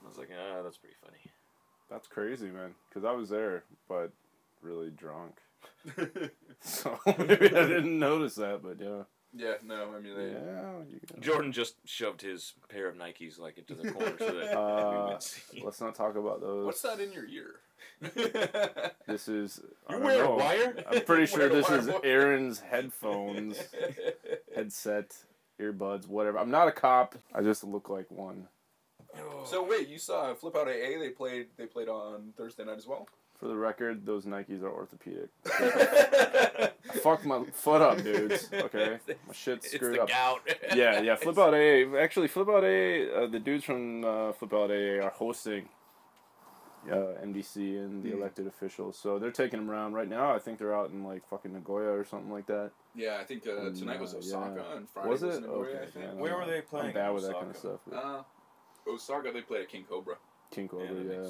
And 0.00 0.06
I 0.06 0.08
was 0.08 0.18
like, 0.18 0.30
"Ah, 0.36 0.62
that's 0.62 0.78
pretty 0.78 0.96
funny." 1.04 1.18
That's 1.90 2.06
crazy, 2.08 2.50
man. 2.50 2.74
Because 2.88 3.04
I 3.04 3.12
was 3.12 3.28
there, 3.28 3.64
but 3.88 4.10
really 4.62 4.90
drunk. 4.90 5.36
So 6.62 6.98
maybe 7.18 7.46
I 7.46 7.66
didn't 7.66 7.98
notice 7.98 8.34
that, 8.34 8.60
but 8.62 8.78
yeah. 8.78 9.04
yeah, 9.34 9.54
no, 9.64 9.94
I 9.96 10.00
mean 10.00 10.14
they. 10.14 10.26
Yeah, 10.32 10.72
you 10.90 11.00
got- 11.10 11.20
Jordan 11.20 11.52
just 11.52 11.76
shoved 11.86 12.20
his 12.20 12.52
pair 12.68 12.86
of 12.86 12.96
Nikes 12.96 13.38
like 13.38 13.56
into 13.56 13.74
the 13.74 13.90
corner 13.90 14.14
so 14.18 14.26
that 14.26 14.34
we 14.50 14.54
Uh, 14.54 15.08
would 15.12 15.22
see. 15.22 15.62
let's 15.64 15.80
not 15.80 15.94
talk 15.94 16.16
about 16.16 16.42
those. 16.42 16.66
What's 16.66 16.82
that 16.82 17.00
in 17.00 17.12
your 17.14 17.24
ear? 17.26 17.54
This 19.06 19.26
is. 19.28 19.60
I 19.88 19.94
You 19.94 19.98
don't 20.00 20.04
wear 20.04 20.22
a 20.24 20.28
know. 20.28 20.34
wire? 20.36 20.84
I'm 20.90 21.00
pretty 21.06 21.24
sure 21.26 21.48
this 21.48 21.70
is 21.70 21.86
boy. 21.86 22.00
Aaron's 22.04 22.60
headphones, 22.60 23.56
headset, 24.54 25.16
earbuds, 25.58 26.06
whatever. 26.06 26.38
I'm 26.38 26.50
not 26.50 26.68
a 26.68 26.72
cop. 26.72 27.14
I 27.34 27.40
just 27.42 27.64
look 27.64 27.88
like 27.88 28.10
one. 28.10 28.48
So 29.44 29.62
wait, 29.62 29.88
you 29.88 29.98
saw 29.98 30.34
Flip 30.34 30.54
Out 30.56 30.68
AA? 30.68 30.98
They 30.98 31.10
played. 31.10 31.46
They 31.56 31.66
played 31.66 31.88
on 31.88 32.32
Thursday 32.36 32.64
night 32.64 32.78
as 32.78 32.86
well. 32.86 33.06
For 33.38 33.46
the 33.48 33.56
record, 33.56 34.04
those 34.04 34.26
Nikes 34.26 34.60
are 34.62 34.68
orthopedic. 34.70 35.30
Fuck 37.02 37.24
my 37.24 37.44
foot 37.52 37.80
up, 37.80 38.02
dudes. 38.02 38.50
Okay, 38.52 38.98
my 39.26 39.32
shit's 39.32 39.66
It's 39.66 39.74
screwed 39.76 39.96
the 39.96 40.02
up. 40.02 40.08
gout. 40.08 40.40
yeah, 40.76 41.00
yeah. 41.00 41.16
Flip 41.16 41.38
out 41.38 41.54
AA. 41.54 41.96
Actually, 41.98 42.28
Flip 42.28 42.48
out 42.48 42.64
AA. 42.64 43.24
Uh, 43.24 43.26
the 43.28 43.38
dudes 43.42 43.64
from 43.64 44.04
uh, 44.04 44.32
Flip 44.32 44.52
out 44.52 44.70
AA 44.70 45.02
are 45.04 45.10
hosting 45.10 45.68
uh, 46.90 46.94
MDC 47.24 47.56
and 47.78 48.02
the 48.02 48.10
Mhm. 48.10 48.14
elected 48.18 48.46
officials. 48.46 48.98
So 48.98 49.18
they're 49.18 49.30
taking 49.30 49.60
them 49.60 49.70
around 49.70 49.94
right 49.94 50.08
now. 50.08 50.34
I 50.34 50.38
think 50.38 50.58
they're 50.58 50.76
out 50.76 50.90
in 50.90 51.04
like 51.04 51.26
fucking 51.28 51.52
Nagoya 51.52 51.90
or 51.92 52.04
something 52.04 52.30
like 52.30 52.46
that. 52.46 52.72
Yeah, 52.94 53.18
I 53.20 53.24
think 53.24 53.46
uh, 53.46 53.50
Mm, 53.52 53.78
tonight 53.78 54.00
was 54.00 54.14
uh, 54.14 54.18
Osaka 54.18 54.64
yeah. 54.70 54.76
and 54.76 54.88
Friday 54.88 55.08
Was 55.08 55.22
was. 55.22 55.40
Nagoya, 55.40 55.68
Okay, 55.70 55.78
I 55.82 55.86
think. 55.86 56.04
yeah, 56.04 56.12
Where 56.14 56.36
were 56.36 56.46
they 56.46 56.58
I'm 56.58 56.62
playing? 56.64 56.92
bad 56.94 57.10
with 57.14 57.22
that 57.24 57.34
kind 57.34 57.50
of 57.50 57.56
Osaka? 57.56 57.78
stuff. 57.78 57.80
but 57.88 57.96
Uh, 57.96 58.22
Osaka, 58.88 59.30
they 59.32 59.42
played 59.42 59.62
at 59.62 59.68
King 59.68 59.84
Cobra. 59.88 60.14
King 60.50 60.68
Cobra, 60.68 60.86
Yeah, 60.86 61.12
yeah. 61.12 61.28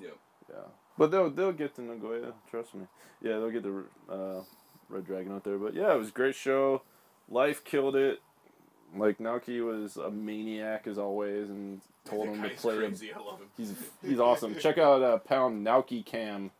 Yeah. 0.00 0.08
yeah. 0.50 0.56
But 0.96 1.10
they'll 1.10 1.30
they'll 1.30 1.52
get 1.52 1.74
to 1.76 1.82
Nagoya. 1.82 2.32
Trust 2.50 2.74
me. 2.74 2.86
Yeah, 3.20 3.38
they'll 3.38 3.50
get 3.50 3.62
the 3.64 3.84
uh, 4.08 4.42
Red 4.88 5.04
Dragon 5.06 5.32
out 5.32 5.44
there. 5.44 5.58
But 5.58 5.74
yeah, 5.74 5.92
it 5.92 5.98
was 5.98 6.08
a 6.08 6.12
great 6.12 6.34
show. 6.34 6.82
Life 7.28 7.64
killed 7.64 7.96
it. 7.96 8.20
Like 8.96 9.18
Naoki 9.18 9.64
was 9.64 9.96
a 9.96 10.10
maniac 10.10 10.86
as 10.86 10.98
always, 10.98 11.50
and 11.50 11.80
told 12.04 12.28
him 12.28 12.42
to 12.42 12.48
play. 12.50 12.76
him. 12.76 12.94
I 13.16 13.18
love 13.18 13.40
him. 13.40 13.48
He's 13.56 13.74
he's 14.06 14.20
awesome. 14.20 14.54
Check 14.56 14.78
out 14.78 15.02
uh, 15.02 15.18
Pound 15.18 15.66
Naoki 15.66 16.04
Cam 16.06 16.52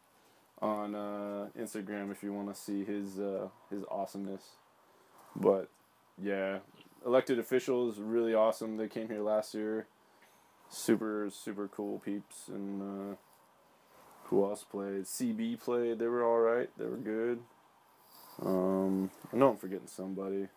on 0.61 0.95
uh, 0.97 1.47
Instagram 1.57 2.11
if 2.11 2.23
you 2.25 2.33
want 2.33 2.53
to 2.53 2.61
see 2.61 2.85
his 2.85 3.21
uh, 3.21 3.49
his 3.71 3.85
awesomeness. 3.89 4.43
But 5.37 5.69
yeah, 6.21 6.59
elected 7.07 7.39
officials 7.39 7.99
really 7.99 8.35
awesome. 8.35 8.79
They 8.79 8.89
came 8.89 9.09
here 9.09 9.21
last 9.23 9.55
year. 9.55 9.87
Super 10.75 11.31
super 11.33 11.69
cool 11.69 12.01
peeps 12.01 12.49
and 12.49 12.83
uh, 12.83 13.17
who 14.25 14.45
else 14.45 14.65
played? 14.65 15.05
CB 15.05 15.61
played. 15.61 15.99
They 15.99 16.07
were 16.07 16.25
all 16.25 16.41
right. 16.41 16.69
They 16.77 16.87
were 16.87 16.97
good. 16.97 17.41
Um, 18.43 19.11
I 19.33 19.37
know 19.37 19.51
I'm 19.51 19.57
forgetting 19.57 19.87
somebody. 19.87 20.49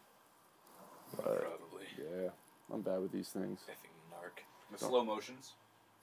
But 1.16 1.42
Probably. 1.42 1.86
yeah, 1.98 2.30
I'm 2.74 2.82
bad 2.82 3.00
with 3.02 3.12
these 3.12 3.30
things. 3.30 3.60
Effing 3.70 4.16
narc. 4.16 4.42
The 4.72 4.78
slow 4.78 5.06
motions. 5.06 5.54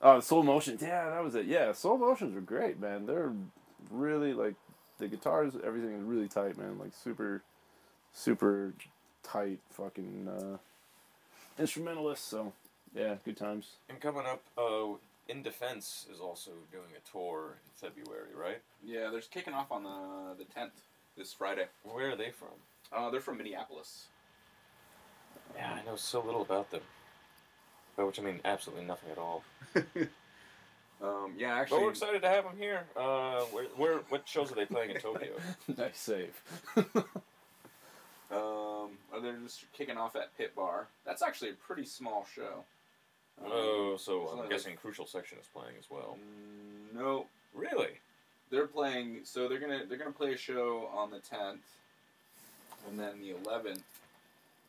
Oh, 0.00 0.20
Soul 0.20 0.42
Motions. 0.42 0.82
Yeah, 0.82 1.10
that 1.10 1.24
was 1.24 1.34
it. 1.34 1.46
Yeah, 1.46 1.72
Soul 1.72 1.96
Motions 1.96 2.34
were 2.34 2.40
great, 2.40 2.78
man. 2.78 3.06
They're 3.06 3.32
really 3.90 4.34
like 4.34 4.54
the 4.98 5.08
guitars, 5.08 5.54
everything 5.64 5.92
is 5.94 6.02
really 6.02 6.28
tight, 6.28 6.58
man. 6.58 6.78
Like 6.78 6.92
super, 6.92 7.42
super 8.12 8.74
tight, 9.22 9.60
fucking 9.70 10.28
uh, 10.28 10.56
instrumentalists. 11.58 12.26
So 12.26 12.52
yeah, 12.94 13.14
good 13.24 13.36
times. 13.36 13.72
And 13.88 14.00
coming 14.00 14.24
up, 14.26 14.42
uh, 14.56 14.96
In 15.28 15.42
Defense 15.42 16.06
is 16.12 16.20
also 16.20 16.50
doing 16.70 16.90
a 16.96 17.10
tour 17.10 17.56
in 17.64 17.88
February, 17.88 18.34
right? 18.34 18.60
Yeah, 18.84 19.10
they're 19.10 19.20
kicking 19.20 19.54
off 19.54 19.72
on 19.72 19.82
the 19.84 20.44
the 20.44 20.44
tenth 20.52 20.80
this 21.16 21.32
Friday. 21.32 21.66
Where 21.82 22.12
are 22.12 22.16
they 22.16 22.30
from? 22.30 22.48
Uh, 22.92 23.10
they're 23.10 23.20
from 23.20 23.38
Minneapolis. 23.38 24.06
Yeah, 25.56 25.72
I 25.72 25.84
know 25.84 25.96
so 25.96 26.22
little 26.22 26.42
about 26.42 26.70
them. 26.70 26.80
By 27.96 28.04
which 28.04 28.18
I 28.18 28.22
mean 28.22 28.40
absolutely 28.44 28.84
nothing 28.86 29.10
at 29.10 29.18
all. 29.18 29.44
Um, 31.02 31.34
yeah, 31.36 31.50
But 31.50 31.60
actually, 31.60 31.82
we're 31.82 31.90
excited 31.90 32.22
to 32.22 32.28
have 32.28 32.44
them 32.44 32.56
here. 32.56 32.84
Uh, 32.96 33.40
where, 33.46 33.64
where, 33.76 33.98
what 34.08 34.26
shows 34.26 34.50
are 34.50 34.54
they 34.54 34.64
playing 34.64 34.90
in 34.90 35.00
Tokyo? 35.00 35.32
nice 35.76 35.98
save. 35.98 36.40
um, 38.30 38.90
they're 39.20 39.36
just 39.42 39.64
kicking 39.76 39.98
off 39.98 40.16
at 40.16 40.36
Pit 40.38 40.54
Bar. 40.54 40.86
That's 41.04 41.22
actually 41.22 41.50
a 41.50 41.54
pretty 41.54 41.84
small 41.84 42.26
show. 42.34 42.64
Um, 43.42 43.50
oh, 43.52 43.96
so 43.98 44.28
I'm 44.40 44.48
guessing 44.48 44.76
Crucial 44.76 45.06
Section 45.06 45.38
is 45.38 45.46
playing 45.46 45.74
as 45.78 45.90
well. 45.90 46.16
Mm, 46.18 46.98
no, 46.98 47.26
Really? 47.54 47.98
they're 48.50 48.66
playing. 48.66 49.20
So 49.24 49.48
they're 49.48 49.58
gonna 49.58 49.84
they're 49.88 49.98
gonna 49.98 50.12
play 50.12 50.32
a 50.32 50.36
show 50.36 50.88
on 50.94 51.10
the 51.10 51.18
tenth, 51.18 51.60
and 52.88 52.98
then 52.98 53.20
the 53.20 53.30
eleventh. 53.30 53.82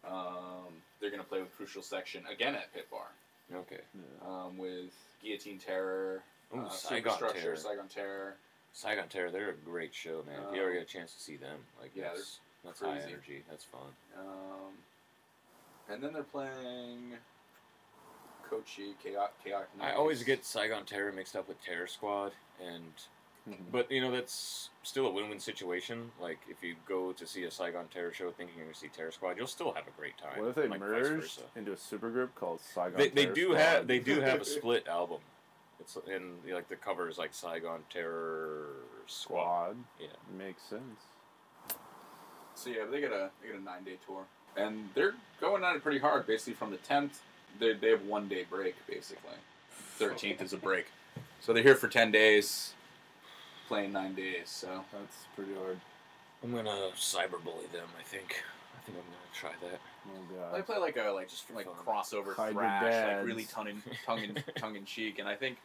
Um, 0.07 0.81
they're 0.99 1.11
gonna 1.11 1.23
play 1.23 1.41
with 1.41 1.55
Crucial 1.55 1.81
Section 1.81 2.23
again 2.31 2.55
at 2.55 2.73
Pit 2.73 2.87
Bar. 2.91 3.07
Okay. 3.53 3.81
Um, 4.27 4.57
with 4.57 4.91
Guillotine 5.21 5.59
Terror, 5.59 6.23
Ooh, 6.55 6.61
uh, 6.61 6.69
Saigon 6.69 7.13
Superstructure, 7.13 7.41
Terror. 7.41 7.55
Saigon 7.57 7.87
Terror. 7.87 8.35
Saigon 8.73 9.07
Terror, 9.07 9.31
they're 9.31 9.51
a 9.51 9.53
great 9.53 9.93
show, 9.93 10.21
man. 10.27 10.39
if 10.49 10.55
you 10.55 10.61
ever 10.61 10.73
get 10.73 10.81
a 10.81 10.85
chance 10.85 11.13
to 11.13 11.19
see 11.21 11.37
them, 11.37 11.59
like 11.79 11.91
Yeah, 11.95 12.09
that's, 12.13 12.39
that's 12.63 12.81
high 12.81 12.97
energy. 12.97 13.41
That's 13.49 13.63
fun. 13.63 13.87
Um, 14.17 14.73
and 15.89 16.03
then 16.03 16.11
they're 16.11 16.23
playing 16.23 17.13
Kochi, 18.49 18.95
Chaotic, 19.03 19.43
Chaotic 19.43 19.67
I 19.81 19.93
always 19.93 20.23
get 20.23 20.45
Saigon 20.45 20.85
Terror 20.85 21.11
mixed 21.11 21.35
up 21.35 21.47
with 21.47 21.63
Terror 21.63 21.87
Squad, 21.87 22.31
and 22.63 22.93
mm-hmm. 23.49 23.63
But 23.71 23.91
you 23.91 24.01
know 24.01 24.11
that's 24.11 24.69
still 24.83 25.07
a 25.07 25.11
win-win 25.11 25.39
situation. 25.39 26.11
Like 26.21 26.39
if 26.49 26.63
you 26.63 26.75
go 26.87 27.11
to 27.13 27.27
see 27.27 27.43
a 27.43 27.51
Saigon 27.51 27.85
Terror 27.93 28.13
show 28.13 28.31
thinking 28.31 28.55
you're 28.57 28.65
going 28.65 28.73
to 28.73 28.79
see 28.79 28.89
Terror 28.89 29.11
Squad, 29.11 29.37
you'll 29.37 29.47
still 29.47 29.73
have 29.73 29.87
a 29.87 29.99
great 29.99 30.17
time. 30.17 30.39
What 30.39 30.49
if 30.49 30.55
they 30.55 30.67
like 30.67 30.79
vice 30.79 30.89
merged 30.89 31.41
into 31.55 31.73
a 31.73 31.75
supergroup 31.75 32.29
called 32.35 32.59
Saigon? 32.61 32.97
They, 32.97 33.09
they 33.09 33.23
Terror 33.23 33.35
do 33.35 33.43
Squad? 33.43 33.59
have 33.59 33.87
they 33.87 33.99
do 33.99 34.21
have 34.21 34.41
a 34.41 34.45
split 34.57 34.87
album. 34.87 35.19
It's 35.79 35.97
and 36.09 36.35
like 36.51 36.69
the 36.69 36.75
cover 36.75 37.09
is 37.09 37.17
like 37.17 37.33
Saigon 37.33 37.81
Terror 37.89 38.67
Squad. 39.07 39.75
squad. 39.75 39.75
Yeah. 39.99 40.07
Makes 40.37 40.63
sense. 40.63 41.01
So 42.55 42.69
yeah, 42.69 42.85
they 42.89 43.01
get 43.01 43.11
a 43.11 43.29
they 43.41 43.49
get 43.49 43.59
a 43.59 43.63
nine 43.63 43.83
day 43.83 43.97
tour, 44.05 44.23
and 44.57 44.89
they're 44.95 45.13
going 45.41 45.63
at 45.63 45.75
it 45.75 45.83
pretty 45.83 45.99
hard. 45.99 46.25
Basically, 46.25 46.53
from 46.53 46.71
the 46.71 46.77
tenth, 46.77 47.21
they 47.59 47.73
they 47.73 47.89
have 47.89 48.03
one 48.05 48.27
day 48.27 48.45
break. 48.49 48.75
Basically, 48.87 49.35
thirteenth 49.97 50.41
is 50.41 50.53
a 50.53 50.57
break. 50.57 50.87
So 51.41 51.53
they're 51.53 51.63
here 51.63 51.75
for 51.75 51.87
ten 51.87 52.11
days, 52.11 52.73
playing 53.67 53.91
nine 53.93 54.15
days. 54.15 54.49
So 54.49 54.83
That's 54.91 55.25
pretty 55.35 55.53
hard. 55.53 55.79
I'm 56.43 56.51
gonna 56.53 56.89
cyberbully 56.95 57.71
them. 57.71 57.87
I 57.99 58.03
think. 58.03 58.43
I 58.77 58.81
think 58.85 58.97
I'm 58.97 59.03
gonna 59.05 59.33
try 59.33 59.51
that. 59.69 59.79
Oh 60.07 60.51
they 60.53 60.59
god. 60.59 60.65
play 60.67 60.77
like 60.77 60.97
a 60.97 61.09
like 61.11 61.29
just 61.29 61.49
like 61.55 61.65
Fun. 61.65 61.73
crossover 61.85 62.35
Hide 62.35 62.53
thrash, 62.53 63.17
like 63.17 63.25
really 63.25 63.45
tongue 63.45 63.67
in 63.69 63.81
tongue 64.05 64.23
in 64.23 64.35
tongue 64.57 64.75
in 64.75 64.85
cheek. 64.85 65.17
And 65.19 65.27
I 65.27 65.35
think 65.35 65.57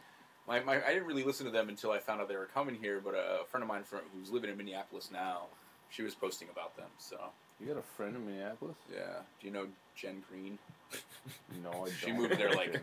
my, 0.49 0.61
my 0.61 0.82
I 0.84 0.95
didn't 0.95 1.07
really 1.07 1.24
listen 1.24 1.45
to 1.47 1.53
them 1.53 1.68
until 1.68 1.91
I 1.93 1.99
found 1.99 2.20
out 2.20 2.28
they 2.28 2.36
were 2.36 2.49
coming 2.55 2.76
here. 2.80 3.01
But 3.05 3.14
a 3.14 3.41
friend 3.51 3.62
of 3.62 3.68
mine 3.68 3.82
from 3.84 4.01
who's 4.14 4.30
living 4.30 4.49
in 4.51 4.57
Minneapolis 4.57 5.11
now, 5.12 5.43
she 5.91 6.03
was 6.03 6.14
posting 6.14 6.49
about 6.51 6.76
them. 6.76 6.88
So 6.99 7.18
You 7.61 7.66
got 7.66 7.76
a 7.78 7.82
friend 7.82 8.16
in 8.16 8.24
Minneapolis? 8.26 8.76
yeah, 8.91 9.20
do 9.41 9.47
you 9.47 9.53
know 9.53 9.66
Jen 9.95 10.22
Green? 10.30 10.59
No, 11.62 11.70
I 11.70 11.72
don't. 11.74 11.91
She 11.91 12.12
moved 12.12 12.38
there 12.38 12.51
like 12.53 12.80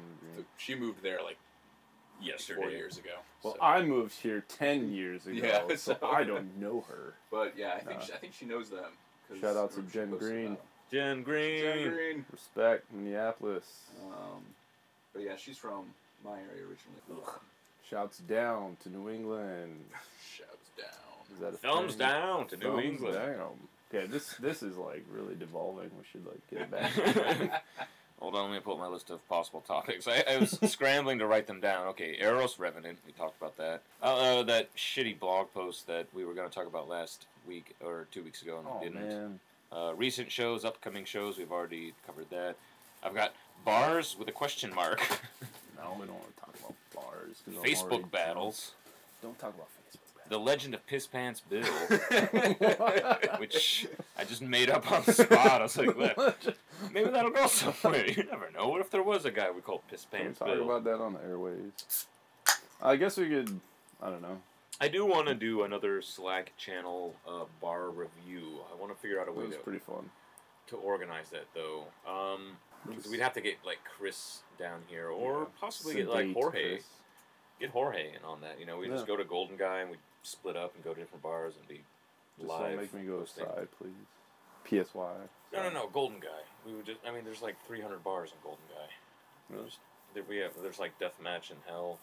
she 0.58 0.76
moved 0.76 1.02
there 1.02 1.20
like 1.24 1.38
Yesterday. 2.22 2.62
four 2.62 2.70
years 2.70 2.98
ago. 2.98 3.12
Well, 3.44 3.54
so. 3.56 3.62
I 3.62 3.82
moved 3.84 4.14
here 4.20 4.44
ten 4.48 4.92
years 4.94 5.26
ago, 5.28 5.38
Yeah, 5.44 5.68
so 5.76 5.76
so- 5.76 5.98
I 6.08 6.24
don't 6.24 6.58
know 6.60 6.84
her. 6.90 7.14
But 7.32 7.54
yeah, 7.58 7.74
I 7.76 7.80
think 7.80 8.00
Uh, 8.00 8.04
she, 8.06 8.14
I 8.14 8.18
think 8.18 8.34
she 8.34 8.46
knows 8.46 8.70
them. 8.70 8.92
shout 9.42 9.56
out 9.58 9.72
to 9.74 9.82
Jen 9.84 10.12
Green. 10.18 10.58
Jen. 10.92 11.22
Green. 11.24 11.62
Jen 11.64 11.94
Green. 11.94 12.26
Respect, 12.32 12.92
Minneapolis. 12.94 13.66
Um, 14.06 14.42
but 15.14 15.22
yeah, 15.24 15.36
she's 15.36 15.58
from 15.58 15.86
my 16.24 16.32
area 16.52 16.64
originally. 16.64 17.24
Shouts 17.90 18.20
down 18.20 18.78
to 18.84 18.90
New 18.90 19.10
England. 19.10 19.84
Shouts 20.36 20.70
down. 20.78 21.34
Is 21.34 21.40
that 21.40 21.54
a 21.54 21.58
Thumbs 21.58 21.92
thing? 21.96 22.00
down 22.08 22.48
to 22.48 22.58
New 22.58 22.80
England. 22.80 23.16
down. 23.16 23.54
Okay, 23.94 24.06
this 24.08 24.34
this 24.40 24.62
is 24.64 24.78
like 24.78 25.06
really 25.12 25.36
devolving. 25.36 25.90
We 25.98 26.04
should 26.12 26.26
like 26.26 26.42
get 26.50 26.62
it 26.62 26.72
back. 26.72 27.64
Hold 28.20 28.36
on, 28.36 28.50
let 28.50 28.54
me 28.56 28.60
pull 28.60 28.74
up 28.74 28.80
my 28.80 28.88
list 28.88 29.12
of 29.12 29.26
possible 29.30 29.62
topics. 29.62 30.08
I, 30.08 30.24
I 30.28 30.38
was 30.38 30.58
scrambling 30.72 31.20
to 31.20 31.28
write 31.28 31.46
them 31.46 31.60
down. 31.62 31.86
Okay, 31.90 32.18
Eros 32.20 32.58
Revenant, 32.58 32.98
we 33.06 33.12
talked 33.12 33.40
about 33.40 33.56
that. 33.58 33.84
Uh, 34.02 34.40
uh, 34.40 34.44
that 34.44 34.76
shitty 34.76 35.20
blog 35.20 35.54
post 35.54 35.86
that 35.86 36.08
we 36.14 36.26
were 36.26 36.34
going 36.34 36.50
to 36.50 36.54
talk 36.54 36.66
about 36.66 36.90
last 36.90 37.28
week 37.48 37.76
or 37.80 38.08
two 38.12 38.24
weeks 38.24 38.42
ago 38.42 38.58
and 38.58 38.68
oh 38.68 38.80
we 38.82 38.88
didn't. 38.90 39.08
man, 39.08 39.40
Uh, 39.72 39.94
recent 39.96 40.32
shows, 40.32 40.66
upcoming 40.66 41.06
shows, 41.06 41.38
we've 41.38 41.52
already 41.52 41.94
covered 42.08 42.30
that. 42.32 42.56
I've 43.04 43.14
got 43.14 43.34
bars 43.64 44.16
with 44.18 44.28
a 44.28 44.32
question 44.32 44.74
mark. 44.74 45.00
no, 45.78 45.96
we 46.00 46.08
don't 46.08 46.16
want 46.16 46.36
to 46.36 46.42
talk 46.42 46.56
about 46.60 46.76
bars. 46.96 47.44
Facebook 47.64 48.10
battles. 48.10 48.72
Don't 49.22 49.38
talk 49.38 49.54
about 49.54 49.68
The 50.30 50.38
Legend 50.38 50.74
of 50.74 50.86
Piss 50.88 51.08
Pants 51.08 51.42
Bill, 51.50 51.64
which 53.38 53.88
I 54.18 54.24
just 54.24 54.42
made 54.42 54.70
up 54.70 54.92
on 54.92 55.04
the 55.06 55.14
spot. 55.14 55.62
I 55.62 55.64
was 55.64 55.78
like, 55.78 55.98
"Well, 55.98 56.36
maybe 56.94 57.10
that'll 57.10 57.32
go 57.32 57.48
somewhere. 57.48 58.06
You 58.10 58.24
never 58.30 58.50
know. 58.52 58.68
What 58.68 58.82
if 58.82 58.90
there 58.92 59.04
was 59.04 59.26
a 59.26 59.32
guy 59.32 59.50
we 59.52 59.62
called 59.62 59.82
Piss 59.90 60.06
Can 60.10 60.20
we 60.20 60.24
Pants 60.26 60.40
talk 60.40 60.48
Bill? 60.50 60.64
about 60.64 60.84
that 60.84 61.02
on 61.02 61.14
the 61.14 61.22
airways? 61.24 62.08
I 62.82 62.96
guess 62.96 63.18
we 63.18 63.30
could. 63.30 63.60
I 64.02 64.10
don't 64.10 64.22
know. 64.22 64.40
I 64.80 64.88
do 64.90 65.06
want 65.06 65.28
to 65.28 65.34
do 65.34 65.64
another 65.64 66.02
Slack 66.02 66.54
channel 66.58 67.16
uh, 67.28 67.46
bar 67.62 67.90
review. 67.90 68.60
I 68.72 68.80
want 68.80 68.94
to 68.94 69.02
figure 69.02 69.20
out 69.20 69.28
a 69.28 69.32
It 69.32 69.38
way 69.38 69.46
was 69.48 69.56
to, 69.56 69.62
pretty 69.62 69.80
fun. 69.80 70.10
to 70.68 70.76
organize 70.76 71.30
that 71.32 71.46
though. 71.56 71.86
Um, 72.08 72.58
because 72.88 73.10
we'd 73.10 73.20
have 73.22 73.34
to 73.34 73.42
get 73.42 73.56
like 73.66 73.80
Chris 73.98 74.42
down 74.60 74.82
here, 74.88 75.08
or 75.10 75.40
Yeah. 75.42 75.46
possibly 75.60 75.96
get 75.96 76.10
like 76.10 76.34
Jorge. 76.34 76.74
Chris. 76.74 76.84
Get 77.60 77.72
Jorge 77.72 78.10
in 78.10 78.24
on 78.24 78.42
that. 78.42 78.60
You 78.60 78.68
know, 78.68 78.78
we 78.78 78.88
just 78.88 79.08
go 79.08 79.18
to 79.18 79.24
Golden 79.24 79.58
Gai 79.58 79.82
and 79.82 79.90
we 79.90 79.98
split 80.28 80.56
up 80.58 80.76
and 80.76 80.84
go 80.84 80.94
to 80.94 81.00
different 81.00 81.24
bars 81.24 81.54
and 81.58 81.68
be 81.68 81.82
Just 82.38 82.50
live. 82.50 82.70
don't 82.72 82.78
make 82.78 82.94
me 82.94 83.02
go 83.04 83.20
hosting. 83.20 83.46
aside, 83.46 83.68
please. 83.78 83.92
PSY. 84.70 85.00
No, 85.54 85.64
no, 85.64 85.70
no, 85.70 85.88
Golden 85.88 86.20
Gai. 86.20 86.28
We 86.66 86.74
would 86.74 86.86
just. 86.86 87.00
I 87.08 87.12
mean, 87.12 87.24
there's 87.24 87.42
like 87.42 87.56
300 87.68 88.04
bars 88.04 88.32
in 88.32 88.38
Golden 88.44 88.64
Gai. 88.70 88.90
Really? 89.50 89.62
There's- 89.64 89.78
There 90.14 90.24
we 90.28 90.38
have. 90.38 90.52
There's 90.62 90.80
like 90.80 90.98
Deathmatch 91.00 91.52
in 91.52 91.58
Hell. 91.68 92.00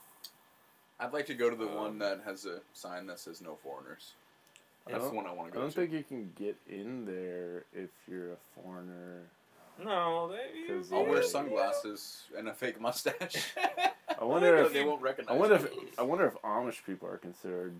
I'd 1.01 1.13
like 1.13 1.27
to 1.27 1.35
go 1.35 1.51
to 1.51 1.57
the 1.57 1.69
Um, 1.69 1.75
one 1.75 1.99
that 1.99 2.21
has 2.25 2.47
a 2.47 2.61
sign 2.73 3.07
that 3.09 3.19
says 3.19 3.41
"No 3.43 3.57
foreigners." 3.57 4.13
I 4.87 4.93
That's 4.93 5.05
the 5.05 5.09
don't- 5.11 5.17
one 5.17 5.27
I 5.27 5.33
want 5.33 5.49
to 5.49 5.53
go 5.53 5.55
to. 5.55 5.61
I 5.61 5.63
don't 5.65 5.71
to. 5.75 5.81
think 5.81 5.93
you 5.93 6.05
can 6.05 6.33
get 6.37 6.57
in 6.69 7.05
there 7.05 7.65
if 7.75 7.91
you're 8.09 8.33
a 8.33 8.37
foreigner. 8.55 9.23
No, 9.79 10.29
they. 10.29 10.69
'Cause 10.69 10.93
I'll 10.93 11.05
wear 11.05 11.21
Yeah. 11.23 11.29
sunglasses 11.29 12.29
and 12.37 12.49
a 12.49 12.55
fake 12.55 12.81
mustache. 12.81 13.53
I 14.19 14.25
wonder 14.25 14.57
if 14.59 14.73
they 14.73 14.85
won't 14.85 15.03
recognize. 15.03 15.35
I 15.35 15.39
wonder 15.39 15.59
me. 15.59 15.65
if 15.89 15.99
I 15.99 16.03
wonder 16.03 16.27
if 16.27 16.35
Amish 16.43 16.85
people 16.87 17.09
are 17.09 17.19
considered 17.19 17.79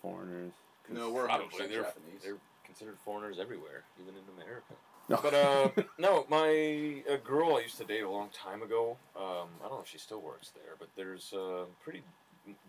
foreigners. 0.00 0.52
'Cause- 0.84 0.96
No, 0.96 1.10
we're 1.10 1.24
Probably 1.26 1.46
100% 1.46 1.68
they're 1.70 1.82
Japanese. 1.82 2.22
they're 2.22 2.38
considered 2.64 2.98
foreigners 3.04 3.38
everywhere, 3.38 3.84
even 4.00 4.14
in 4.16 4.22
America. 4.42 4.74
No. 5.08 5.18
But 5.22 5.34
uh, 5.34 5.70
no, 5.98 6.24
my 6.28 6.46
a 7.08 7.18
girl 7.18 7.56
I 7.56 7.60
used 7.60 7.78
to 7.78 7.84
date 7.84 8.02
a 8.02 8.10
long 8.10 8.30
time 8.30 8.62
ago. 8.62 8.96
Um, 9.16 9.48
I 9.60 9.68
don't 9.68 9.72
know 9.78 9.80
if 9.82 9.88
she 9.88 9.98
still 9.98 10.20
works 10.20 10.50
there, 10.50 10.76
but 10.78 10.88
there's 10.96 11.32
a 11.32 11.66
pretty 11.82 12.02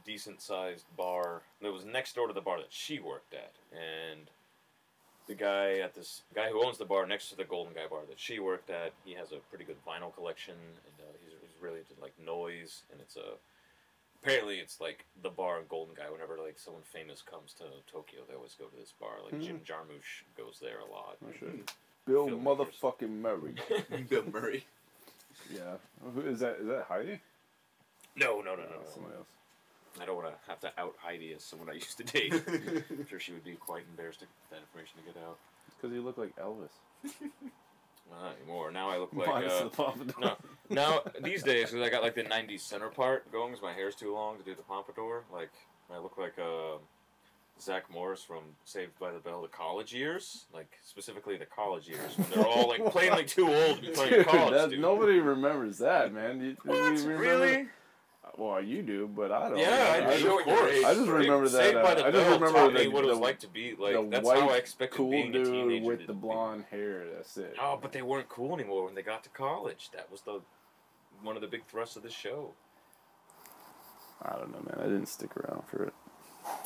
decent 0.05 0.41
sized 0.41 0.85
bar 0.97 1.41
that 1.61 1.71
was 1.71 1.85
next 1.85 2.15
door 2.15 2.27
to 2.27 2.33
the 2.33 2.41
bar 2.41 2.57
that 2.57 2.71
she 2.73 2.99
worked 2.99 3.33
at, 3.33 3.53
and 3.71 4.29
the 5.27 5.35
guy 5.35 5.77
at 5.79 5.93
this 5.93 6.23
guy 6.33 6.49
who 6.49 6.65
owns 6.65 6.77
the 6.77 6.85
bar 6.85 7.05
next 7.05 7.29
to 7.29 7.35
the 7.37 7.43
Golden 7.43 7.73
Gai 7.73 7.87
bar 7.87 8.01
that 8.09 8.19
she 8.19 8.39
worked 8.39 8.69
at, 8.69 8.91
he 9.05 9.13
has 9.13 9.31
a 9.31 9.37
pretty 9.49 9.63
good 9.63 9.77
vinyl 9.85 10.13
collection, 10.13 10.55
and 10.55 11.07
uh, 11.07 11.11
he's, 11.23 11.31
he's 11.41 11.61
really 11.61 11.79
into 11.79 11.93
like 12.01 12.13
noise, 12.19 12.81
and 12.91 12.99
it's 12.99 13.15
a 13.17 13.35
apparently 14.21 14.55
it's 14.55 14.79
like 14.79 15.05
the 15.21 15.29
bar 15.29 15.59
in 15.59 15.65
Golden 15.67 15.95
Gai. 15.95 16.11
Whenever 16.11 16.37
like 16.37 16.59
someone 16.59 16.83
famous 16.83 17.21
comes 17.21 17.53
to 17.53 17.63
Tokyo, 17.91 18.21
they 18.27 18.35
always 18.35 18.55
go 18.55 18.65
to 18.65 18.75
this 18.75 18.93
bar. 18.99 19.17
Like 19.23 19.41
Jim 19.41 19.57
hmm. 19.57 19.63
Jarmusch 19.63 20.23
goes 20.37 20.59
there 20.61 20.79
a 20.79 20.91
lot. 20.91 21.17
Oh, 21.23 21.31
shit. 21.39 21.49
Hmm. 21.49 21.61
Bill 22.05 22.27
Filmmakers. 22.27 22.67
motherfucking 22.81 23.21
Murray. 23.21 23.55
Bill 24.09 24.23
Murray. 24.31 24.65
yeah. 25.53 25.75
Who 26.13 26.21
is 26.21 26.39
that? 26.39 26.57
Is 26.61 26.67
that 26.67 26.85
Heidi? 26.87 27.19
no, 28.15 28.41
no, 28.41 28.55
no, 28.55 28.63
no, 28.63 28.63
no. 28.63 28.91
somebody 28.93 29.15
else. 29.15 29.27
I 29.99 30.05
don't 30.05 30.15
want 30.15 30.29
to 30.29 30.49
have 30.49 30.59
to 30.61 30.71
out 30.77 30.95
Heidi 30.99 31.33
as 31.33 31.43
someone 31.43 31.69
I 31.69 31.73
used 31.73 31.97
to 31.97 32.03
date. 32.03 32.33
I'm 32.89 33.05
sure 33.09 33.19
she 33.19 33.33
would 33.33 33.43
be 33.43 33.55
quite 33.55 33.83
embarrassed 33.89 34.21
to 34.21 34.25
get 34.25 34.49
that 34.51 34.59
information 34.61 34.99
to 34.99 35.13
get 35.13 35.21
out. 35.21 35.37
Because 35.75 35.93
you 35.93 36.01
look 36.01 36.17
like 36.17 36.33
Elvis. 36.37 36.71
Not 38.09 38.35
anymore. 38.37 38.71
Now 38.71 38.89
I 38.89 38.97
look 38.97 39.13
like 39.15 39.27
Minus 39.27 39.53
uh, 39.53 39.63
the 39.65 39.69
pompadour. 39.69 40.15
no. 40.19 40.35
Now 40.69 41.01
these 41.23 41.43
days, 41.43 41.71
because 41.71 41.85
I 41.85 41.89
got 41.89 42.01
like 42.03 42.15
the 42.15 42.23
'90s 42.23 42.61
center 42.61 42.89
part 42.89 43.31
going, 43.31 43.51
because 43.51 43.61
my 43.63 43.73
hair's 43.73 43.95
too 43.95 44.13
long 44.13 44.37
to 44.37 44.43
do 44.43 44.55
the 44.55 44.63
pompadour. 44.63 45.23
Like 45.31 45.51
I 45.93 45.97
look 45.99 46.17
like 46.17 46.33
uh, 46.39 46.77
Zach 47.59 47.89
Morris 47.91 48.23
from 48.23 48.39
Saved 48.65 48.97
by 48.99 49.11
the 49.11 49.19
Bell, 49.19 49.41
the 49.41 49.47
college 49.47 49.93
years, 49.93 50.45
like 50.53 50.71
specifically 50.83 51.37
the 51.37 51.45
college 51.45 51.87
years 51.87 52.17
when 52.17 52.27
they're 52.31 52.47
all 52.47 52.67
like 52.67 52.85
plainly 52.91 53.23
too 53.25 53.47
old 53.53 53.77
to 53.77 53.81
be 53.81 53.87
playing 53.89 54.13
Dude, 54.13 54.27
college. 54.27 54.53
that- 54.53 54.69
dude. 54.71 54.79
nobody 54.79 55.19
remembers 55.19 55.77
that, 55.79 56.13
man. 56.13 56.41
You, 56.41 56.57
What? 56.63 56.75
you 56.75 56.81
remember- 57.07 57.17
Really? 57.17 57.67
Well, 58.37 58.61
you 58.63 58.81
do, 58.81 59.07
but 59.07 59.31
I 59.31 59.49
don't. 59.49 59.57
Yeah, 59.57 59.99
I 59.99 60.07
I 60.07 60.19
just, 60.19 60.25
of 60.25 60.43
course. 60.43 60.83
I 60.85 60.93
just 60.93 61.09
remember 61.09 61.49
that. 61.49 61.75
Uh, 61.75 61.95
the 61.95 62.05
I 62.05 62.11
just 62.11 62.39
remember 62.39 62.79
the, 62.79 62.87
what 62.89 63.03
it 63.03 63.07
was 63.07 63.17
the, 63.17 63.23
like 63.23 63.39
to 63.39 63.47
be 63.47 63.75
like. 63.77 63.93
the 63.93 64.07
That's 64.09 64.25
white, 64.25 64.39
how 64.39 64.49
I 64.49 64.57
expected 64.57 64.95
cool 64.97 65.11
being 65.11 65.29
a 65.29 65.43
dude 65.43 65.45
teenager 65.47 65.85
with 65.85 66.07
the 66.07 66.13
be. 66.13 66.19
blonde 66.19 66.65
hair. 66.71 67.03
That's 67.13 67.35
it. 67.37 67.55
Oh, 67.61 67.77
but 67.81 67.91
they 67.91 68.01
weren't 68.01 68.29
cool 68.29 68.53
anymore 68.53 68.85
when 68.85 68.95
they 68.95 69.01
got 69.01 69.23
to 69.23 69.29
college. 69.29 69.89
That 69.93 70.11
was 70.11 70.21
the 70.21 70.39
one 71.23 71.35
of 71.35 71.41
the 71.41 71.47
big 71.47 71.65
thrusts 71.67 71.95
of 71.97 72.03
the 72.03 72.09
show. 72.09 72.53
I 74.21 74.35
don't 74.37 74.51
know, 74.51 74.61
man. 74.69 74.77
I 74.79 74.83
didn't 74.83 75.07
stick 75.07 75.35
around 75.35 75.63
for 75.67 75.83
it. 75.85 75.93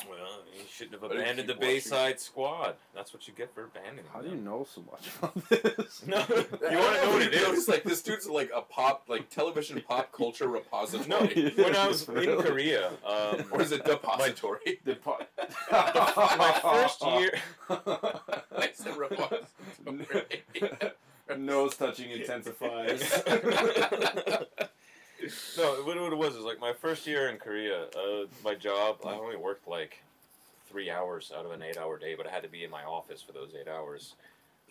Well, 0.08 0.42
you 0.54 0.62
shouldn't 0.70 0.92
have 0.92 1.02
But 1.02 1.12
abandoned 1.12 1.48
the 1.48 1.52
you 1.54 1.58
watch 1.58 1.68
Bayside 1.68 2.20
Squad. 2.20 2.76
That's 2.94 3.12
what 3.12 3.26
you 3.28 3.34
get 3.34 3.52
for 3.54 3.64
abandoning 3.64 4.04
How 4.12 4.20
do 4.20 4.28
you 4.28 4.36
them. 4.36 4.44
know 4.44 4.66
so 4.72 4.82
much 4.90 5.08
about 5.18 5.48
this? 5.48 6.02
No, 6.06 6.18
you 6.28 6.78
want 6.78 6.96
to 6.96 7.06
know 7.06 7.10
what 7.12 7.22
it 7.22 7.34
It's 7.34 7.68
like 7.68 7.82
this 7.84 8.02
dude's 8.02 8.26
like 8.28 8.50
a 8.54 8.62
pop, 8.62 9.04
like 9.08 9.28
television 9.30 9.80
pop 9.86 10.12
culture 10.12 10.48
repository. 10.48 11.08
No, 11.08 11.18
when 11.62 11.76
I 11.76 11.88
was 11.88 12.08
in 12.08 12.14
Really? 12.14 12.42
Korea, 12.42 12.88
um, 13.06 13.44
or 13.50 13.62
is 13.62 13.72
it 13.72 13.84
depository? 13.84 14.80
The 14.84 14.96
po- 14.96 15.18
my 15.70 16.58
first 16.62 17.02
year. 17.04 17.32
I 17.68 18.70
said 18.74 18.96
repository. 18.96 20.42
Nose 21.36 21.76
touching 21.76 22.10
intensifies. 22.12 23.02
No, 25.56 25.82
what, 25.84 26.00
what 26.00 26.12
it 26.12 26.18
was 26.18 26.34
is 26.36 26.44
like 26.44 26.60
my 26.60 26.72
first 26.72 27.06
year 27.06 27.28
in 27.28 27.36
Korea. 27.38 27.84
Uh, 27.96 28.26
my 28.44 28.54
job, 28.54 28.98
I 29.04 29.14
only 29.14 29.36
worked 29.36 29.66
like 29.68 30.02
three 30.68 30.90
hours 30.90 31.32
out 31.36 31.44
of 31.46 31.52
an 31.52 31.62
eight-hour 31.62 31.98
day, 31.98 32.14
but 32.14 32.26
I 32.26 32.30
had 32.30 32.42
to 32.42 32.48
be 32.48 32.64
in 32.64 32.70
my 32.70 32.82
office 32.82 33.22
for 33.22 33.32
those 33.32 33.50
eight 33.58 33.68
hours. 33.68 34.14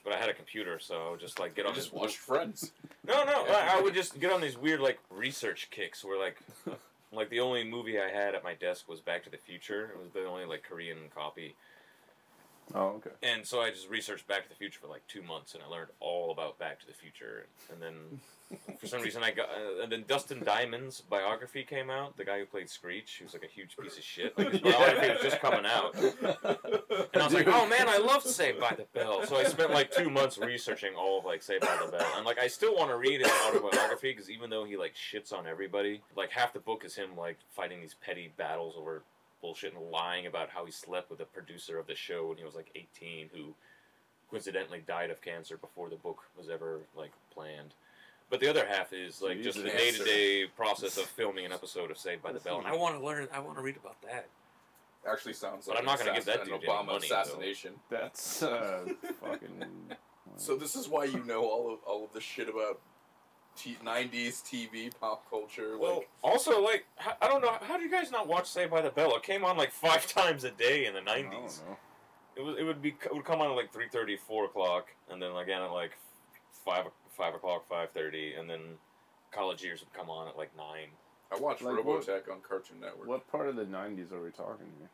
But 0.04 0.14
I 0.14 0.18
had 0.18 0.30
a 0.30 0.34
computer, 0.34 0.78
so 0.80 1.08
I 1.08 1.12
would 1.12 1.20
just 1.20 1.40
like 1.40 1.56
get 1.56 1.66
on 1.66 1.74
just 1.74 1.92
this 1.92 1.94
watched 1.94 2.18
Friends. 2.18 2.72
No, 3.08 3.24
no, 3.24 3.46
I, 3.48 3.78
I 3.78 3.82
would 3.82 3.94
just 4.02 4.20
get 4.20 4.32
on 4.32 4.42
these 4.42 4.58
weird 4.58 4.80
like 4.80 5.00
research 5.10 5.68
kicks 5.72 6.04
where 6.04 6.20
like 6.20 6.38
Like 7.16 7.30
the 7.30 7.40
only 7.40 7.64
movie 7.64 8.00
I 8.00 8.10
had 8.10 8.36
at 8.36 8.44
my 8.44 8.54
desk 8.56 8.90
was 8.90 9.00
Back 9.00 9.24
to 9.24 9.30
the 9.30 9.38
Future. 9.38 9.92
It 9.94 10.00
was 10.00 10.12
the 10.12 10.26
only 10.26 10.46
like 10.46 10.64
Korean 10.64 10.98
copy, 11.16 11.56
Oh, 12.74 12.98
okay. 12.98 13.12
and 13.22 13.46
so 13.46 13.62
I 13.62 13.70
just 13.70 13.90
researched 13.90 14.28
Back 14.28 14.44
to 14.44 14.50
the 14.50 14.56
Future 14.56 14.80
for 14.82 14.88
like 14.88 15.06
two 15.08 15.22
months, 15.22 15.54
and 15.54 15.64
I 15.64 15.68
learned 15.68 15.90
all 16.00 16.32
about 16.32 16.58
Back 16.58 16.80
to 16.80 16.88
the 16.88 16.94
Future. 16.94 17.48
And 17.72 17.82
then 17.82 18.20
for 18.80 18.88
some 18.88 19.02
reason 19.02 19.24
I 19.24 19.32
got, 19.32 19.50
uh, 19.50 19.84
and 19.84 19.92
then 19.92 20.04
Dustin 20.08 20.44
Diamond's 20.44 21.02
biography 21.02 21.64
came 21.64 21.90
out. 21.90 22.18
The 22.18 22.26
guy 22.26 22.40
who 22.40 22.46
played 22.46 22.70
Screech, 22.70 23.18
who 23.20 23.26
was 23.26 23.34
like 23.34 23.44
a 23.44 23.48
huge 23.48 23.78
piece 23.78 23.98
of 23.98 24.04
shit. 24.04 24.38
Like 24.38 24.52
his 24.52 24.62
biography 24.62 25.10
was 25.10 25.22
just 25.22 25.40
coming 25.40 25.66
out. 25.66 25.96
And 25.96 27.22
I 27.22 27.26
was 27.26 27.34
like, 27.34 27.48
oh 27.48 27.68
man, 27.68 27.88
I 27.88 27.98
love 27.98 28.24
Saved 28.24 28.60
by 28.60 28.76
the 28.76 28.86
Bell. 28.94 29.26
So 29.26 29.36
I 29.38 29.44
spent 29.44 29.72
like 29.72 29.92
two 29.92 30.10
months 30.10 30.38
researching 30.38 30.96
all 30.96 31.20
of 31.20 31.26
like 31.26 31.44
Saved 31.44 31.62
by 31.62 31.78
the 31.84 31.92
Bell. 31.92 32.08
And 32.18 32.26
like 32.26 32.40
I 32.40 32.48
still 32.48 32.76
want 32.76 32.90
to 32.90 32.98
read 32.98 33.22
his 33.22 33.32
autobiography 33.48 34.12
because 34.12 34.30
even 34.30 34.50
though 34.50 34.66
he 34.66 34.78
like 34.78 34.94
shits 34.96 35.34
on 35.34 35.48
everybody, 35.48 36.02
like 36.16 36.32
half 36.32 36.54
the 36.54 36.60
book 36.60 36.84
is 36.86 36.96
him 36.96 37.10
like 37.18 37.38
fighting 37.52 37.80
these 37.80 37.96
petty 37.96 38.32
battles 38.38 38.76
over 38.78 39.04
bullshit 39.46 39.76
and 39.76 39.92
lying 39.92 40.26
about 40.26 40.50
how 40.50 40.66
he 40.66 40.72
slept 40.72 41.08
with 41.12 41.20
the 41.20 41.26
producer 41.26 41.78
of 41.78 41.86
the 41.86 41.94
show 41.94 42.26
when 42.28 42.38
he 42.38 42.44
was 42.44 42.56
like 42.56 42.72
18 42.76 43.30
who 43.32 43.54
coincidentally 44.32 44.84
died 44.88 45.12
of 45.12 45.22
cancer 45.22 45.56
before 45.56 45.88
the 45.88 45.96
book 45.96 46.24
was 46.36 46.50
ever 46.50 46.80
like 46.98 47.12
planned. 47.32 47.76
But 48.32 48.40
the 48.40 48.50
other 48.50 48.66
half 48.66 48.92
is 48.92 49.22
like 49.22 49.44
just 49.44 49.60
the 49.62 49.70
day 49.70 49.92
to 49.92 50.04
day 50.04 50.46
process 50.58 50.98
of 50.98 51.04
filming 51.06 51.46
an 51.46 51.52
episode 51.52 51.92
of 51.92 51.98
Saved 52.00 52.24
by 52.24 52.32
the 52.32 52.40
Bell. 52.40 52.58
And 52.58 52.66
I 52.66 52.76
want 52.76 52.98
to 53.00 53.06
learn, 53.06 53.28
I 53.32 53.40
want 53.40 53.56
to 53.58 53.64
read 53.64 53.78
about 53.78 54.02
that. 54.02 54.26
Actually 55.08 55.34
sounds 55.34 55.68
But 55.68 55.74
like 55.76 55.80
I'm 55.82 55.86
not 55.86 56.00
gonna 56.00 56.16
give 56.16 56.26
that 56.26 56.38
assassin- 56.42 56.54
dude 56.60 56.64
an 56.64 56.70
any 56.70 56.80
Obama 56.80 56.86
money, 56.88 57.08
though. 57.08 57.22
assassination. 57.22 57.74
That's 57.92 58.42
uh, 58.42 58.88
fucking. 59.22 59.64
So 60.38 60.56
this 60.56 60.76
is 60.76 60.90
why 60.90 61.04
you 61.06 61.24
know 61.24 61.44
all 61.46 61.72
of 61.72 61.80
all 61.86 62.04
of 62.04 62.12
the 62.14 62.20
shit 62.22 62.50
about 62.50 62.80
t- 63.56 63.78
'90s 63.84 64.44
TV 64.44 64.92
pop 65.00 65.30
culture. 65.30 65.78
Well, 65.78 65.98
like, 65.98 66.10
also, 66.22 66.62
like, 66.62 66.86
I 67.22 67.28
don't 67.28 67.42
know, 67.42 67.58
how 67.62 67.78
do 67.78 67.84
you 67.84 67.92
guys 67.92 68.12
not 68.12 68.28
watch 68.28 68.48
Saved 68.48 68.72
by 68.72 68.82
the 68.82 68.90
Bell? 68.90 69.16
It 69.16 69.24
came 69.24 69.44
on 69.46 69.58
like 69.58 69.72
five 69.86 70.08
times 70.08 70.44
a 70.44 70.52
day 70.52 70.86
in 70.86 70.94
the 70.94 71.02
I 71.10 71.22
don't 71.22 71.32
90s. 71.32 71.66
know. 71.66 71.78
It 72.38 72.42
was 72.44 72.58
it 72.60 72.64
would 72.64 72.82
be 72.82 72.90
it 72.90 73.14
would 73.14 73.24
come 73.24 73.40
on 73.42 73.50
at 73.52 73.56
like 73.56 73.72
3:30, 73.74 74.20
4 74.20 74.46
o'clock, 74.46 74.88
and 75.10 75.22
then 75.22 75.32
again 75.38 75.62
at 75.62 75.72
like 75.72 75.92
five 76.66 76.86
five 77.12 77.34
o'clock, 77.34 77.66
five 77.70 77.92
thirty, 77.92 78.34
and 78.34 78.50
then 78.50 78.60
college 79.32 79.64
years 79.64 79.80
would 79.82 79.94
come 79.94 80.10
on 80.10 80.28
at 80.28 80.38
like 80.38 80.56
nine. 80.58 80.90
I 81.32 81.40
watched 81.40 81.62
Like 81.62 81.84
what- 81.86 82.02
Robotech 82.06 82.30
on 82.32 82.40
Cartoon 82.48 82.80
Network. 82.82 83.08
What 83.08 83.28
part 83.30 83.48
of 83.48 83.56
the 83.56 83.64
'90s 83.64 84.12
are 84.12 84.22
we 84.22 84.32
talking 84.32 84.68
here? 84.80 84.90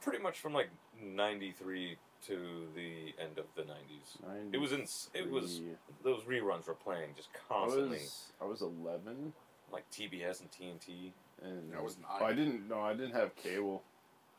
Pretty 0.00 0.18
much 0.22 0.38
from 0.40 0.54
like 0.54 0.68
'93 1.02 1.96
to 2.26 2.66
the 2.74 3.14
end 3.22 3.38
of 3.38 3.46
the 3.56 3.62
'90s. 3.62 4.52
It 4.52 4.58
was 4.58 4.72
in 4.72 4.86
it 5.14 5.30
was 5.30 5.60
those 6.02 6.22
reruns 6.22 6.66
were 6.66 6.74
playing 6.74 7.10
just 7.16 7.28
I 7.34 7.54
constantly, 7.54 7.98
was 7.98 8.32
I 8.40 8.44
was 8.44 8.62
11, 8.62 9.32
like 9.72 9.84
TBS 9.90 10.40
and 10.40 10.50
TNT. 10.50 11.12
and 11.42 11.74
I 11.76 11.80
was 11.82 11.96
nine. 11.98 12.18
Oh, 12.20 12.24
I 12.24 12.32
didn't. 12.32 12.68
No, 12.68 12.80
I 12.80 12.92
didn't 12.94 13.12
have 13.12 13.34
cable 13.36 13.82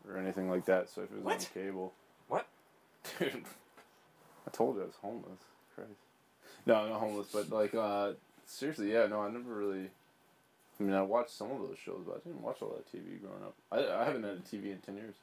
or 0.07 0.17
anything 0.17 0.49
like 0.49 0.65
that. 0.65 0.89
So 0.89 1.01
if 1.03 1.11
it 1.11 1.15
was 1.15 1.23
What? 1.23 1.35
on 1.35 1.63
cable, 1.63 1.93
What? 2.27 2.47
dude, 3.19 3.43
I 4.47 4.49
told 4.51 4.75
you 4.75 4.83
I 4.83 4.85
was 4.85 4.95
homeless. 5.01 5.39
Christ. 5.75 5.89
No, 6.65 6.75
I'm 6.75 6.89
not 6.89 6.99
homeless, 6.99 7.27
but 7.33 7.49
like 7.49 7.73
uh, 7.73 8.13
seriously, 8.45 8.91
yeah. 8.91 9.07
No, 9.07 9.21
I 9.21 9.29
never 9.31 9.53
really. 9.53 9.89
I 10.79 10.83
mean, 10.83 10.93
I 10.95 11.01
watched 11.03 11.31
some 11.31 11.51
of 11.51 11.59
those 11.59 11.77
shows, 11.77 12.01
but 12.07 12.15
I 12.15 12.27
didn't 12.27 12.41
watch 12.41 12.61
a 12.61 12.65
lot 12.65 12.79
of 12.79 12.85
TV 12.85 13.21
growing 13.21 13.43
up. 13.43 13.53
I, 13.71 14.01
I 14.01 14.03
haven't 14.03 14.23
had 14.23 14.33
a 14.33 14.37
TV 14.39 14.71
in 14.71 14.79
ten 14.85 14.95
years. 14.95 15.15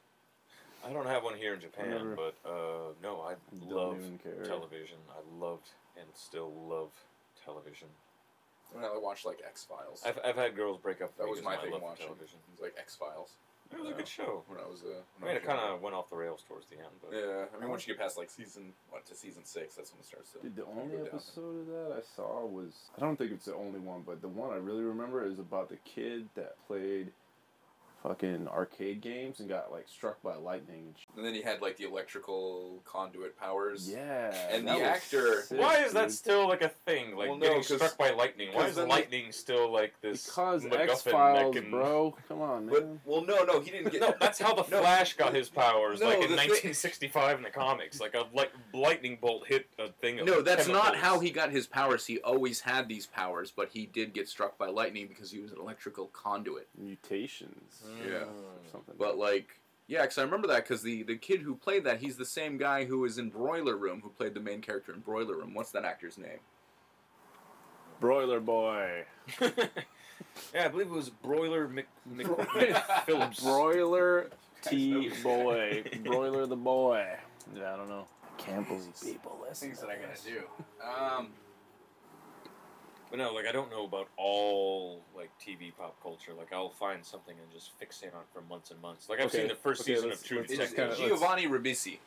I 0.85 0.91
don't 0.93 1.05
have 1.07 1.23
one 1.23 1.35
here 1.35 1.53
in 1.53 1.59
Japan, 1.59 1.89
Never- 1.89 2.15
but 2.15 2.35
uh, 2.45 2.93
no, 3.03 3.21
I 3.21 3.35
Don't 3.59 3.69
love 3.69 3.97
television. 4.45 4.97
I 5.09 5.43
loved 5.43 5.69
and 5.97 6.07
still 6.15 6.51
love 6.67 6.91
television. 7.43 7.87
I, 8.73 8.81
mean, 8.81 8.85
I 8.85 8.97
watched 8.99 9.25
like 9.25 9.39
X 9.45 9.65
Files. 9.67 10.03
I've, 10.05 10.19
I've 10.23 10.35
had 10.35 10.55
girls 10.55 10.77
break 10.77 11.01
up. 11.01 11.17
That 11.17 11.27
was 11.27 11.41
my 11.43 11.55
of 11.55 11.61
thing 11.61 11.71
love 11.71 11.81
watching. 11.81 12.05
television. 12.05 12.37
It 12.47 12.51
was 12.51 12.61
like 12.61 12.75
X 12.79 12.95
Files 12.95 13.31
It 13.73 13.79
was 13.79 13.89
a 13.89 13.93
good 13.93 14.07
show. 14.07 14.43
when 14.47 14.59
I 14.59 14.69
was. 14.69 14.83
Uh, 14.83 15.01
I 15.21 15.25
mean, 15.25 15.35
it 15.35 15.41
was 15.41 15.47
kind 15.47 15.59
of 15.59 15.81
went 15.81 15.95
off 15.95 16.09
the 16.11 16.15
rails 16.15 16.43
towards 16.47 16.67
the 16.67 16.75
end, 16.77 16.93
but 17.01 17.17
Yeah, 17.17 17.45
I 17.55 17.59
mean, 17.59 17.69
once 17.71 17.87
you 17.87 17.93
get 17.95 18.01
past 18.01 18.17
like 18.17 18.29
season 18.29 18.73
what 18.91 19.05
to 19.07 19.15
season 19.15 19.43
six, 19.43 19.75
that's 19.75 19.91
when 19.91 19.99
it 20.01 20.05
starts 20.05 20.31
to. 20.33 20.39
Dude, 20.39 20.55
the 20.55 20.61
go 20.61 20.73
only 20.79 20.97
down. 20.97 21.07
episode 21.07 21.61
of 21.61 21.67
that 21.67 21.95
I 21.97 22.01
saw 22.15 22.45
was 22.45 22.73
I 22.95 23.01
don't 23.01 23.17
think 23.17 23.31
it's 23.31 23.45
the 23.45 23.55
only 23.55 23.79
one, 23.79 24.03
but 24.05 24.21
the 24.21 24.27
one 24.29 24.51
I 24.53 24.57
really 24.57 24.83
remember 24.83 25.25
is 25.25 25.39
about 25.39 25.69
the 25.69 25.77
kid 25.83 26.29
that 26.35 26.55
played 26.67 27.11
fucking 28.03 28.47
arcade 28.47 29.01
games 29.01 29.39
and 29.39 29.49
got 29.49 29.71
like 29.71 29.87
struck 29.87 30.21
by 30.21 30.35
lightning 30.35 30.93
and. 30.95 31.08
And 31.19 31.27
then 31.27 31.33
he 31.33 31.41
had 31.41 31.61
like 31.61 31.75
the 31.75 31.83
electrical 31.83 32.81
conduit 32.85 33.37
powers. 33.37 33.89
Yeah. 33.89 34.33
And 34.49 34.65
the 34.65 34.71
actor- 34.81 35.41
sick, 35.41 35.59
why 35.59 35.83
is 35.83 35.91
that 35.91 36.03
dude. 36.07 36.11
still 36.13 36.47
like 36.47 36.61
a 36.61 36.69
thing? 36.69 37.13
Like 37.13 37.27
Well, 37.27 37.37
no, 37.37 37.41
getting 37.45 37.57
'cause- 37.57 37.75
struck 37.75 37.97
by 37.97 38.11
lightning. 38.11 38.53
Why 38.53 38.67
is 38.67 38.75
then 38.75 38.85
they- 38.87 38.89
lightning 38.95 39.31
still 39.33 39.69
like 39.69 39.99
this? 39.99 40.25
Because 40.25 40.63
MacGuffin 40.63 40.79
X 40.89 41.01
that 41.03 41.11
Files, 41.11 41.55
can- 41.55 41.71
bro. 41.71 42.15
Come 42.29 42.41
on, 42.41 42.67
But 42.69 42.85
man. 42.85 43.01
well, 43.03 43.21
no, 43.25 43.43
no, 43.43 43.59
he 43.59 43.69
didn't 43.69 43.91
get. 43.91 43.99
No, 44.09 44.15
that's 44.17 44.39
how 44.39 44.53
the 44.53 44.61
No. 44.71 44.79
Flash 44.79 45.15
got 45.17 45.33
his 45.35 45.49
powers. 45.49 45.99
No, 45.99 46.05
like 46.07 46.15
in 46.15 46.21
the 46.21 46.27
thing- 46.37 46.49
1965 46.51 47.35
in 47.37 47.43
the 47.43 47.49
comics, 47.49 47.99
like 47.99 48.13
a 48.15 48.25
like 48.33 48.53
lightning 48.73 49.17
bolt 49.19 49.45
hit 49.45 49.67
a 49.77 49.89
thing. 49.91 50.21
Of 50.21 50.25
No, 50.25 50.41
that's 50.41 50.69
not 50.69 50.95
how 50.95 51.19
he 51.19 51.31
got 51.31 51.51
his 51.51 51.67
powers. 51.67 52.05
He 52.05 52.19
always 52.21 52.61
had 52.61 52.87
these 52.87 53.05
powers, 53.07 53.51
but 53.51 53.67
he 53.73 53.87
did 53.87 54.13
get 54.13 54.29
struck 54.29 54.57
by 54.57 54.67
lightning 54.67 55.07
because 55.07 55.31
he 55.31 55.39
was 55.39 55.51
an 55.51 55.59
electrical 55.59 56.07
conduit. 56.13 56.69
Mutations. 56.77 57.83
Mm. 57.85 58.09
Yeah. 58.09 58.15
Or 58.23 58.25
something. 58.71 58.95
But 58.97 59.17
like, 59.17 59.49
yeah, 59.89 60.03
because 60.03 60.19
I 60.19 60.21
remember 60.21 60.47
that 60.49 60.63
because 60.63 60.83
the 60.83 61.01
the 61.03 61.17
kid 61.17 61.41
who 61.41 61.55
played 61.55 61.83
that, 61.85 61.99
he's 61.99 62.15
the 62.15 62.23
same 62.25 62.57
guy 62.57 62.85
who 62.85 62.99
was 62.99 63.17
in 63.17 63.29
Broiler 63.29 63.75
Room, 63.75 64.01
who 64.01 64.09
played 64.09 64.35
the 64.35 64.39
main 64.39 64.61
character 64.61 64.93
in 64.93 64.99
Broiler 64.99 65.35
Room. 65.35 65.55
What's 65.55 65.71
that 65.71 65.83
actor's 65.83 66.17
name? 66.17 66.39
Broiler 67.99 68.39
Boy. 68.39 69.05
yeah, 69.41 69.49
I 70.65 70.67
believe 70.67 70.87
it 70.87 70.93
was 70.93 71.09
Broiler 71.09 71.67
Mc, 71.67 71.87
Mc, 72.05 72.27
Broiler- 72.27 72.83
Phillips. 73.05 73.43
Broiler 73.43 74.29
T 74.61 75.09
Boy. 75.23 75.83
Broiler 76.05 76.45
the 76.45 76.55
Boy. 76.55 77.05
Yeah, 77.55 77.73
I 77.73 77.77
don't 77.77 77.89
know. 77.89 78.07
Can't 78.37 78.67
believe 78.67 78.93
people 79.03 79.39
listen. 79.41 79.69
Things 79.69 79.81
that 79.81 79.89
I 79.89 79.95
gotta 79.95 80.21
do. 80.23 80.43
Um, 80.85 81.29
But 83.09 83.17
no, 83.17 83.33
like 83.33 83.47
I 83.47 83.51
don't 83.51 83.71
know 83.71 83.85
about 83.85 84.07
all 84.17 85.01
like 85.15 85.31
TV 85.39 85.71
pop 85.75 85.95
culture. 86.01 86.33
Like 86.37 86.53
I'll 86.53 86.69
find 86.69 87.03
something 87.03 87.35
and 87.41 87.51
just 87.51 87.71
fixate 87.79 88.13
on 88.15 88.21
for 88.33 88.41
months 88.41 88.71
and 88.71 88.81
months. 88.81 89.09
Like 89.09 89.19
I've 89.19 89.27
Okay, 89.27 89.39
seen 89.39 89.47
the 89.47 89.55
first 89.55 89.81
okay, 89.81 89.95
season 89.95 90.09
let's- 90.09 90.21
of 90.21 90.27
True 90.27 90.37
let's- 90.39 90.51
it's 90.51 90.71
Detective. 90.71 90.99
let's- 90.99 91.21
Giovanni 91.21 91.47
Ribisi. 91.47 91.97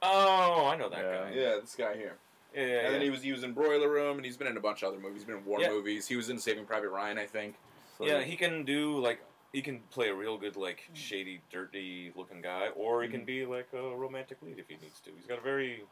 Oh, 0.00 0.66
I 0.66 0.76
know 0.76 0.88
that 0.88 1.04
Yeah. 1.04 1.22
guy. 1.22 1.30
Yeah, 1.30 1.58
this 1.60 1.74
guy 1.76 1.96
here. 1.96 2.16
Yeah, 2.54 2.60
yeah, 2.62 2.66
And 2.80 2.94
then 2.94 3.00
yeah. 3.00 3.04
he 3.04 3.10
was 3.10 3.22
he 3.22 3.32
was 3.32 3.44
in 3.44 3.52
Broiler 3.52 3.88
Room, 3.88 4.16
and 4.16 4.24
he's 4.24 4.36
been 4.36 4.46
in 4.46 4.56
a 4.56 4.60
bunch 4.60 4.82
of 4.82 4.88
other 4.88 4.98
movies. 4.98 5.22
He's 5.22 5.24
been 5.24 5.36
in 5.36 5.44
war 5.44 5.60
Yeah. 5.60 5.68
movies. 5.70 6.06
He 6.08 6.16
was 6.16 6.28
in 6.28 6.38
Saving 6.38 6.66
Private 6.66 6.90
Ryan, 6.90 7.18
I 7.18 7.26
think. 7.26 7.56
So, 7.98 8.06
yeah, 8.06 8.22
he 8.22 8.36
can 8.36 8.64
do 8.64 8.98
like 8.98 9.20
he 9.52 9.60
can 9.60 9.80
play 9.90 10.08
a 10.08 10.14
real 10.14 10.38
good 10.38 10.56
like 10.56 10.88
shady, 10.94 11.42
dirty 11.50 12.12
looking 12.16 12.40
guy, 12.40 12.68
or 12.68 13.02
he 13.02 13.08
can 13.08 13.20
mm-hmm. 13.20 13.26
be 13.26 13.46
like 13.46 13.68
a 13.74 13.96
romantic 13.96 14.38
lead 14.42 14.58
if 14.58 14.68
he 14.68 14.76
needs 14.76 14.98
to. 15.00 15.10
He's 15.14 15.26
got 15.26 15.38
a 15.38 15.42
very 15.42 15.84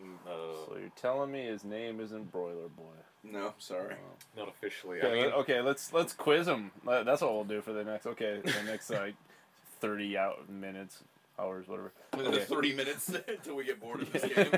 mm, 0.00 0.14
uh, 0.26 0.66
So 0.66 0.76
you're 0.78 0.88
telling 0.96 1.30
me 1.32 1.44
his 1.46 1.64
name 1.64 2.00
isn't 2.00 2.30
Broiler 2.32 2.68
Boy? 2.68 2.94
No, 3.22 3.54
sorry. 3.58 3.94
Oh. 3.94 4.40
not 4.40 4.48
officially. 4.48 4.98
Okay, 4.98 5.08
I 5.08 5.12
mean, 5.14 5.24
let- 5.26 5.34
okay, 5.34 5.60
let's 5.60 5.92
let's 5.92 6.12
quiz 6.12 6.46
him. 6.46 6.70
That's 6.86 7.22
what 7.22 7.32
we'll 7.34 7.44
do 7.44 7.60
for 7.62 7.72
the 7.72 7.84
next. 7.84 8.06
Okay, 8.06 8.40
the 8.44 8.62
next 8.64 8.90
like 8.90 9.14
thirty 9.80 10.16
out 10.16 10.48
minutes, 10.48 11.02
hours, 11.38 11.66
whatever. 11.68 11.92
Okay. 12.18 12.44
thirty 12.44 12.74
minutes 12.74 13.08
until 13.28 13.56
we 13.56 13.64
get 13.64 13.80
bored 13.80 14.02
of 14.02 14.12
this 14.12 14.22
game. 14.22 14.48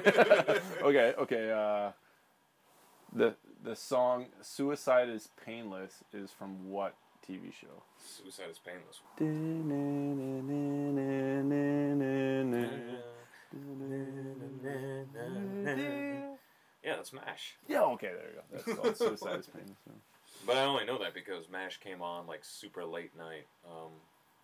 okay, 0.82 1.14
okay. 1.18 1.50
Uh, 1.52 1.92
the 3.12 3.34
the 3.62 3.76
song 3.76 4.26
"Suicide 4.42 5.08
Is 5.08 5.28
Painless" 5.44 6.02
is 6.12 6.30
from 6.32 6.68
what 6.70 6.94
TV 7.26 7.52
show? 7.52 7.82
suicide 7.98 8.50
is 8.50 8.58
painless. 8.58 9.00
Yeah, 16.84 16.94
that's 16.96 17.12
Mash. 17.12 17.54
Yeah, 17.68 17.82
okay, 17.98 18.10
there 18.14 18.30
you 18.30 18.36
go. 18.36 18.42
That's 18.52 18.78
called 18.78 18.96
"Suicide 19.18 19.40
Is 19.40 19.46
Painless." 19.46 19.76
yeah. 19.86 19.92
But 20.46 20.56
I 20.56 20.64
only 20.64 20.84
know 20.84 20.98
that 20.98 21.14
because 21.14 21.48
MASH 21.50 21.78
came 21.80 22.02
on 22.02 22.26
like 22.26 22.44
super 22.44 22.84
late 22.84 23.10
night 23.16 23.46
um, 23.66 23.90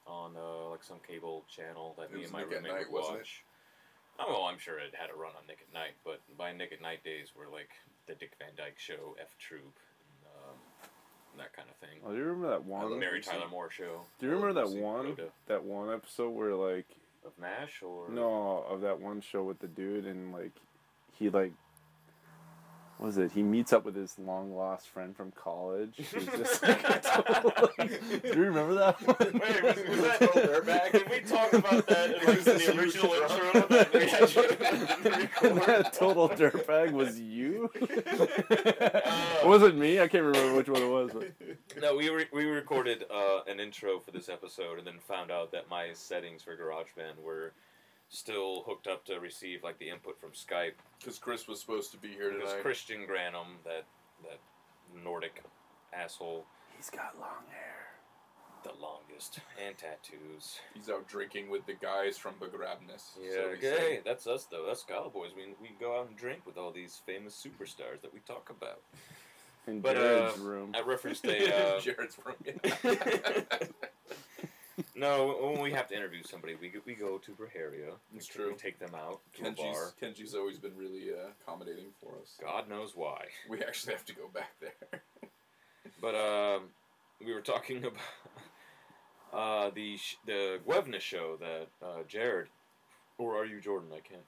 on 0.06 0.32
uh, 0.36 0.70
like 0.70 0.82
some 0.82 0.98
cable 1.06 1.44
channel 1.54 1.94
that 1.98 2.10
It 2.10 2.14
me 2.16 2.24
and 2.24 2.32
my 2.32 2.40
Nick 2.40 2.48
at 2.50 2.54
roommate 2.56 2.72
Night, 2.72 2.90
would 2.92 3.00
wasn't 3.00 3.16
it? 3.16 3.20
watch. 3.20 3.44
Oh, 4.18 4.24
well, 4.28 4.42
I'm 4.44 4.58
sure 4.58 4.78
it 4.78 4.92
had 4.94 5.10
a 5.10 5.14
run 5.18 5.32
on 5.38 5.46
Nick 5.46 5.58
at 5.66 5.72
Night, 5.72 5.92
but 6.04 6.20
by 6.36 6.52
Nick 6.52 6.72
at 6.72 6.82
Night 6.82 7.02
days 7.04 7.28
were 7.36 7.46
like 7.52 7.70
the 8.06 8.14
Dick 8.14 8.32
Van 8.38 8.50
Dyke 8.56 8.78
Show, 8.78 9.16
F 9.20 9.36
Troop, 9.38 9.62
and, 9.62 10.26
um, 10.26 10.56
and 11.32 11.40
that 11.40 11.52
kind 11.54 11.68
of 11.70 11.76
thing. 11.76 12.00
Oh, 12.04 12.10
do 12.10 12.16
you 12.18 12.24
remember 12.24 12.48
that 12.50 12.64
I 12.66 12.68
one? 12.68 12.90
love 12.90 12.98
Mary 12.98 13.18
Lucy. 13.18 13.30
Tyler 13.30 13.48
Moore 13.48 13.70
Show. 13.70 14.00
Do 14.18 14.26
you 14.26 14.32
remember 14.32 14.54
that 14.64 14.70
one? 14.70 15.06
Rhoda. 15.06 15.28
That 15.46 15.62
one 15.64 15.92
episode 15.92 16.30
where 16.30 16.54
like 16.54 16.86
of 17.24 17.32
MASH 17.38 17.82
or 17.82 18.08
no 18.10 18.64
of 18.68 18.80
that 18.82 19.00
one 19.00 19.20
show 19.20 19.42
with 19.42 19.58
the 19.58 19.68
dude 19.68 20.06
and 20.06 20.32
like 20.32 20.52
he 21.12 21.30
like 21.30 21.52
what 23.02 23.08
was 23.08 23.18
it? 23.18 23.32
He 23.32 23.42
meets 23.42 23.72
up 23.72 23.84
with 23.84 23.96
his 23.96 24.16
long 24.16 24.54
lost 24.54 24.86
friend 24.88 25.16
from 25.16 25.32
college. 25.32 25.94
He's 25.96 26.12
just 26.12 26.62
like 26.62 26.84
a 26.88 27.88
do 28.22 28.28
you 28.28 28.44
remember 28.44 28.74
that 28.74 29.02
one? 29.04 29.40
Wait, 29.40 29.60
was, 29.60 29.76
was 29.88 30.00
that 30.02 30.20
Total 30.20 30.42
dirtbag? 30.42 30.92
Did 30.92 31.10
we 31.10 31.18
talk 31.18 31.52
about 31.52 31.86
that 31.88 32.10
in 32.10 32.16
like, 32.18 32.26
Was 32.28 32.44
the 32.44 32.72
you 32.72 32.80
original 32.80 33.12
drunk? 33.12 33.54
intro 33.54 33.76
that 33.76 33.92
we 33.92 34.00
actually 34.02 34.46
didn't 35.42 35.66
that 35.66 35.92
total 35.92 36.28
dirtbag 36.28 36.92
was 36.92 37.18
you. 37.18 37.68
Uh, 37.74 39.48
was 39.48 39.62
it 39.68 39.76
me? 39.76 39.98
I 39.98 40.06
can't 40.06 40.22
remember 40.22 40.56
which 40.56 40.68
one 40.68 40.82
it 40.82 40.88
was. 40.88 41.10
But 41.12 41.82
No, 41.82 41.96
we 41.96 42.08
re- 42.08 42.28
we 42.32 42.44
recorded 42.44 43.04
uh, 43.12 43.40
an 43.48 43.58
intro 43.58 43.98
for 43.98 44.12
this 44.12 44.28
episode, 44.28 44.78
and 44.78 44.86
then 44.86 45.00
found 45.00 45.32
out 45.32 45.50
that 45.50 45.68
my 45.68 45.88
settings 45.92 46.44
for 46.44 46.56
GarageBand 46.56 47.20
were 47.20 47.52
still 48.12 48.62
hooked 48.66 48.86
up 48.86 49.04
to 49.06 49.18
receive 49.18 49.64
like 49.64 49.78
the 49.78 49.88
input 49.88 50.20
from 50.20 50.30
Skype. 50.30 50.74
Because 50.98 51.18
Chris 51.18 51.48
was 51.48 51.58
supposed 51.60 51.90
to 51.92 51.96
be 51.96 52.08
here 52.08 52.30
Because 52.30 52.50
tonight. 52.50 52.62
Christian 52.62 53.00
Granum, 53.08 53.56
that 53.64 53.84
that 54.22 54.38
Nordic 55.02 55.42
asshole, 55.92 56.44
he's 56.76 56.90
got 56.90 57.18
long 57.18 57.44
hair. 57.50 57.86
the 58.62 58.72
longest, 58.80 59.40
and 59.66 59.76
tattoos. 59.78 60.60
He's 60.74 60.88
out 60.90 61.08
drinking 61.08 61.50
with 61.50 61.64
the 61.66 61.72
guys 61.74 62.16
from 62.18 62.34
Begrabness. 62.34 63.16
Yeah, 63.20 63.32
so 63.32 63.40
okay, 63.56 63.60
say. 63.60 64.00
that's 64.04 64.26
us 64.26 64.44
though. 64.50 64.66
That's 64.66 64.80
Scholar 64.80 65.08
Boys. 65.10 65.30
We 65.34 65.54
we 65.60 65.70
go 65.80 65.98
out 65.98 66.08
and 66.08 66.16
drink 66.16 66.42
with 66.46 66.58
all 66.58 66.70
these 66.70 67.00
famous 67.06 67.34
superstars 67.34 68.02
that 68.02 68.12
we 68.12 68.20
talk 68.20 68.50
about. 68.50 68.80
In 69.66 69.80
But, 69.80 69.94
Jared's 69.96 70.38
uh, 70.38 70.42
room. 70.42 70.72
I 70.74 70.82
referenced 70.82 71.24
a. 71.24 71.76
Uh, 71.76 71.80
Jared's 71.80 72.16
room. 72.24 72.34
Yeah. 72.44 73.40
no, 74.94 75.36
when 75.52 75.60
we 75.62 75.70
have 75.72 75.88
to 75.88 75.96
interview 75.96 76.22
somebody, 76.22 76.54
we 76.60 76.68
go, 76.68 76.80
we 76.84 76.94
go 76.94 77.18
to 77.18 77.32
Braheria. 77.32 77.92
It's 78.14 78.36
We- 78.36 78.46
We 78.46 78.54
take 78.54 78.78
them 78.78 78.94
out 78.94 79.20
to 79.34 79.46
a 79.48 79.50
bar. 79.52 79.64
Kenji's, 79.64 79.94
Kenji's 80.00 80.34
always 80.34 80.58
been 80.58 80.76
really 80.76 81.10
uh, 81.12 81.28
accommodating 81.40 81.86
for 82.00 82.12
us. 82.20 82.36
God 82.40 82.68
knows 82.68 82.92
why. 82.96 83.26
We 83.48 83.62
actually 83.62 83.94
have 83.94 84.04
to 84.06 84.14
go 84.14 84.28
back 84.32 84.52
there. 84.60 85.00
But 86.00 86.14
um, 86.16 86.62
we 87.24 87.32
were 87.32 87.40
talking 87.40 87.84
about 87.84 88.00
uh, 89.32 89.70
the 89.74 89.96
sh- 89.96 90.16
the 90.26 90.58
Gwevna 90.66 91.00
show 91.00 91.36
that 91.40 91.68
uh, 91.84 92.02
Jared, 92.08 92.48
or 93.18 93.36
are 93.36 93.44
you 93.44 93.60
Jordan? 93.60 93.88
I 93.94 94.00
can't 94.00 94.24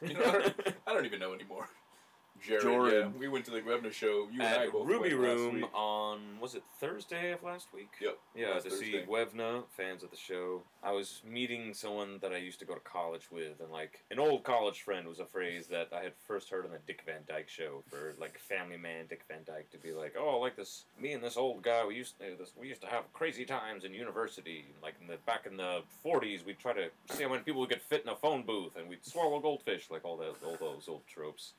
You 0.02 0.16
remember. 0.16 0.54
know, 0.64 0.72
I 0.86 0.92
don't 0.94 1.04
even 1.04 1.18
know 1.18 1.34
anymore. 1.34 1.68
Jared, 2.46 2.62
Jordan. 2.62 3.12
yeah, 3.14 3.18
we 3.18 3.28
went 3.28 3.44
to 3.46 3.50
the 3.50 3.60
Webner 3.60 3.92
show. 3.92 4.28
You 4.30 4.42
and 4.42 4.42
I 4.42 4.68
both 4.68 4.86
Ruby 4.86 5.14
Room 5.14 5.64
on 5.74 6.20
was 6.40 6.54
it 6.54 6.62
Thursday 6.78 7.32
of 7.32 7.42
last 7.42 7.68
week? 7.74 7.88
Yep. 8.00 8.18
Yeah, 8.34 8.58
to 8.58 8.70
see 8.70 8.92
Thursday. 8.92 9.06
Gwevna, 9.06 9.64
fans 9.70 10.02
of 10.02 10.10
the 10.10 10.16
show. 10.16 10.62
I 10.82 10.92
was 10.92 11.22
meeting 11.26 11.72
someone 11.72 12.18
that 12.20 12.32
I 12.32 12.36
used 12.36 12.58
to 12.58 12.66
go 12.66 12.74
to 12.74 12.80
college 12.80 13.30
with, 13.30 13.60
and 13.60 13.70
like 13.70 14.04
an 14.10 14.18
old 14.18 14.44
college 14.44 14.82
friend 14.82 15.08
was 15.08 15.20
a 15.20 15.24
phrase 15.24 15.66
that 15.68 15.88
I 15.92 16.02
had 16.02 16.12
first 16.26 16.50
heard 16.50 16.64
on 16.66 16.72
the 16.72 16.78
Dick 16.86 17.02
Van 17.06 17.22
Dyke 17.26 17.48
show 17.48 17.82
for 17.88 18.14
like 18.20 18.38
Family 18.38 18.76
Man 18.76 19.06
Dick 19.08 19.22
Van 19.28 19.40
Dyke 19.46 19.70
to 19.70 19.78
be 19.78 19.92
like, 19.92 20.14
oh, 20.18 20.38
like 20.38 20.56
this, 20.56 20.84
me 21.00 21.12
and 21.12 21.22
this 21.22 21.36
old 21.36 21.62
guy, 21.62 21.84
we 21.86 21.94
used 21.94 22.18
to, 22.18 22.36
this, 22.38 22.52
we 22.60 22.68
used 22.68 22.82
to 22.82 22.88
have 22.88 23.10
crazy 23.14 23.44
times 23.44 23.84
in 23.84 23.94
university, 23.94 24.66
like 24.82 24.94
in 25.00 25.06
the 25.06 25.16
back 25.26 25.46
in 25.50 25.56
the 25.56 25.82
'40s, 26.04 26.44
we'd 26.44 26.58
try 26.58 26.72
to 26.74 26.88
see 27.10 27.22
how 27.22 27.30
many 27.30 27.42
people 27.42 27.62
we 27.62 27.66
could 27.66 27.80
fit 27.80 28.02
in 28.02 28.08
a 28.10 28.16
phone 28.16 28.42
booth, 28.42 28.76
and 28.76 28.88
we'd 28.88 29.04
swallow 29.04 29.40
goldfish, 29.40 29.88
like 29.90 30.04
all 30.04 30.16
those 30.16 30.36
all 30.44 30.56
those 30.60 30.88
old 30.88 31.06
tropes. 31.06 31.54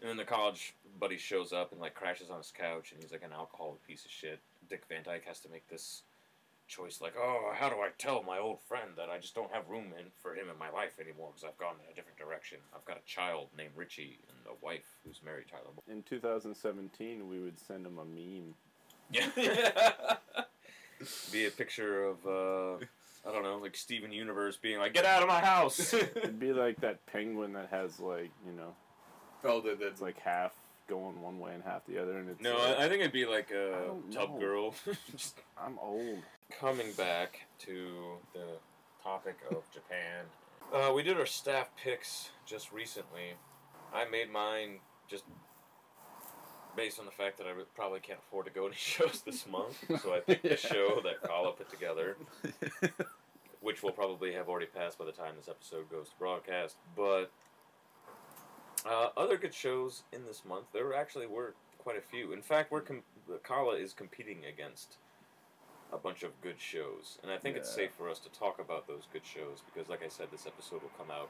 And 0.00 0.08
then 0.08 0.16
the 0.16 0.24
college 0.24 0.74
buddy 0.98 1.18
shows 1.18 1.52
up 1.52 1.72
and 1.72 1.80
like 1.80 1.94
crashes 1.94 2.30
on 2.30 2.38
his 2.38 2.52
couch, 2.56 2.92
and 2.92 3.02
he's 3.02 3.12
like 3.12 3.24
an 3.24 3.32
alcoholic 3.32 3.86
piece 3.86 4.04
of 4.04 4.10
shit. 4.10 4.40
Dick 4.68 4.84
Van 4.88 5.02
Dyke 5.02 5.24
has 5.26 5.40
to 5.40 5.48
make 5.50 5.68
this 5.68 6.02
choice, 6.68 7.00
like, 7.00 7.14
oh, 7.18 7.52
how 7.54 7.68
do 7.68 7.76
I 7.76 7.88
tell 7.98 8.22
my 8.22 8.38
old 8.38 8.60
friend 8.62 8.90
that 8.96 9.10
I 9.10 9.18
just 9.18 9.34
don't 9.34 9.52
have 9.52 9.68
room 9.68 9.86
in, 9.98 10.06
for 10.22 10.34
him 10.34 10.48
in 10.48 10.56
my 10.58 10.70
life 10.70 11.00
anymore 11.00 11.30
because 11.34 11.44
I've 11.44 11.58
gone 11.58 11.74
in 11.84 11.92
a 11.92 11.94
different 11.94 12.16
direction. 12.16 12.58
I've 12.74 12.84
got 12.84 12.96
a 12.96 13.06
child 13.06 13.48
named 13.56 13.72
Richie 13.76 14.20
and 14.28 14.38
a 14.46 14.64
wife 14.64 14.86
who's 15.04 15.20
married 15.24 15.46
Tyler. 15.50 15.74
In 15.88 16.02
2017, 16.04 17.28
we 17.28 17.40
would 17.40 17.58
send 17.58 17.84
him 17.84 17.98
a 17.98 18.04
meme. 18.04 18.54
Yeah. 19.10 20.16
Be 21.32 21.46
a 21.46 21.50
picture 21.50 22.04
of 22.04 22.26
uh, 22.26 22.84
I 23.26 23.32
don't 23.32 23.42
know, 23.42 23.58
like 23.58 23.76
Steven 23.76 24.12
Universe 24.12 24.56
being 24.56 24.78
like, 24.78 24.94
"Get 24.94 25.04
out 25.04 25.22
of 25.22 25.28
my 25.28 25.40
house." 25.40 25.92
It'd 25.94 26.38
be 26.38 26.52
like 26.52 26.80
that 26.80 27.04
penguin 27.06 27.54
that 27.54 27.68
has 27.70 27.98
like 28.00 28.30
you 28.46 28.52
know, 28.52 28.74
The, 29.42 29.76
the, 29.78 29.86
it's 29.86 30.00
like 30.00 30.18
half 30.20 30.52
going 30.88 31.20
one 31.22 31.38
way 31.38 31.52
and 31.54 31.62
half 31.62 31.86
the 31.86 31.98
other, 32.00 32.18
and 32.18 32.28
it's 32.28 32.40
no, 32.40 32.56
uh, 32.56 32.76
I, 32.78 32.84
I 32.84 32.88
think 32.88 33.00
it'd 33.00 33.12
be 33.12 33.26
like 33.26 33.50
a 33.50 33.90
tub 34.12 34.30
know. 34.34 34.38
girl. 34.38 34.74
Just 35.10 35.38
I'm 35.58 35.78
old. 35.78 36.18
coming 36.58 36.92
back 36.92 37.46
to 37.60 37.88
the 38.34 38.46
topic 39.02 39.36
of 39.50 39.62
Japan, 39.72 40.24
uh, 40.74 40.92
we 40.94 41.02
did 41.02 41.16
our 41.18 41.26
staff 41.26 41.70
picks 41.82 42.30
just 42.46 42.72
recently. 42.72 43.34
I 43.94 44.04
made 44.08 44.30
mine 44.30 44.78
just 45.08 45.24
based 46.76 46.98
on 47.00 47.04
the 47.04 47.10
fact 47.10 47.38
that 47.38 47.46
I 47.46 47.50
probably 47.74 48.00
can't 48.00 48.18
afford 48.20 48.46
to 48.46 48.52
go 48.52 48.66
any 48.66 48.74
shows 48.78 49.22
this 49.24 49.46
month. 49.46 49.76
So 50.02 50.14
I 50.14 50.20
picked 50.20 50.44
Yeah. 50.44 50.52
the 50.52 50.56
show 50.56 51.00
that 51.02 51.22
Kaala 51.28 51.56
put 51.56 51.68
together, 51.70 52.16
which 53.60 53.82
will 53.82 53.90
probably 53.92 54.32
have 54.34 54.48
already 54.48 54.66
passed 54.66 54.98
by 54.98 55.04
the 55.04 55.12
time 55.12 55.32
this 55.36 55.48
episode 55.48 55.90
goes 55.90 56.08
to 56.10 56.14
broadcast. 56.18 56.76
But 56.96 57.30
uh, 58.88 59.08
other 59.16 59.36
good 59.36 59.54
shows 59.54 60.02
in 60.12 60.24
this 60.26 60.42
month, 60.44 60.66
there 60.72 60.94
actually 60.94 61.26
were 61.26 61.54
quite 61.78 61.96
a 61.96 62.00
few. 62.00 62.32
In 62.32 62.42
fact, 62.42 62.70
we're 62.72 62.80
com- 62.80 63.02
Kaala 63.44 63.80
is 63.80 63.92
competing 63.92 64.38
against 64.44 64.96
a 65.92 65.98
bunch 65.98 66.22
of 66.22 66.30
good 66.40 66.58
shows, 66.60 67.18
and 67.22 67.32
I 67.32 67.36
think 67.38 67.56
it's 67.56 67.70
safe 67.70 67.90
for 67.98 68.08
us 68.08 68.18
to 68.20 68.28
talk 68.30 68.58
about 68.60 68.86
those 68.86 69.02
good 69.12 69.24
shows 69.24 69.62
because, 69.72 69.88
like 69.88 70.04
I 70.04 70.08
said, 70.08 70.28
this 70.30 70.46
episode 70.46 70.82
will 70.82 70.92
come 70.96 71.10
out 71.10 71.28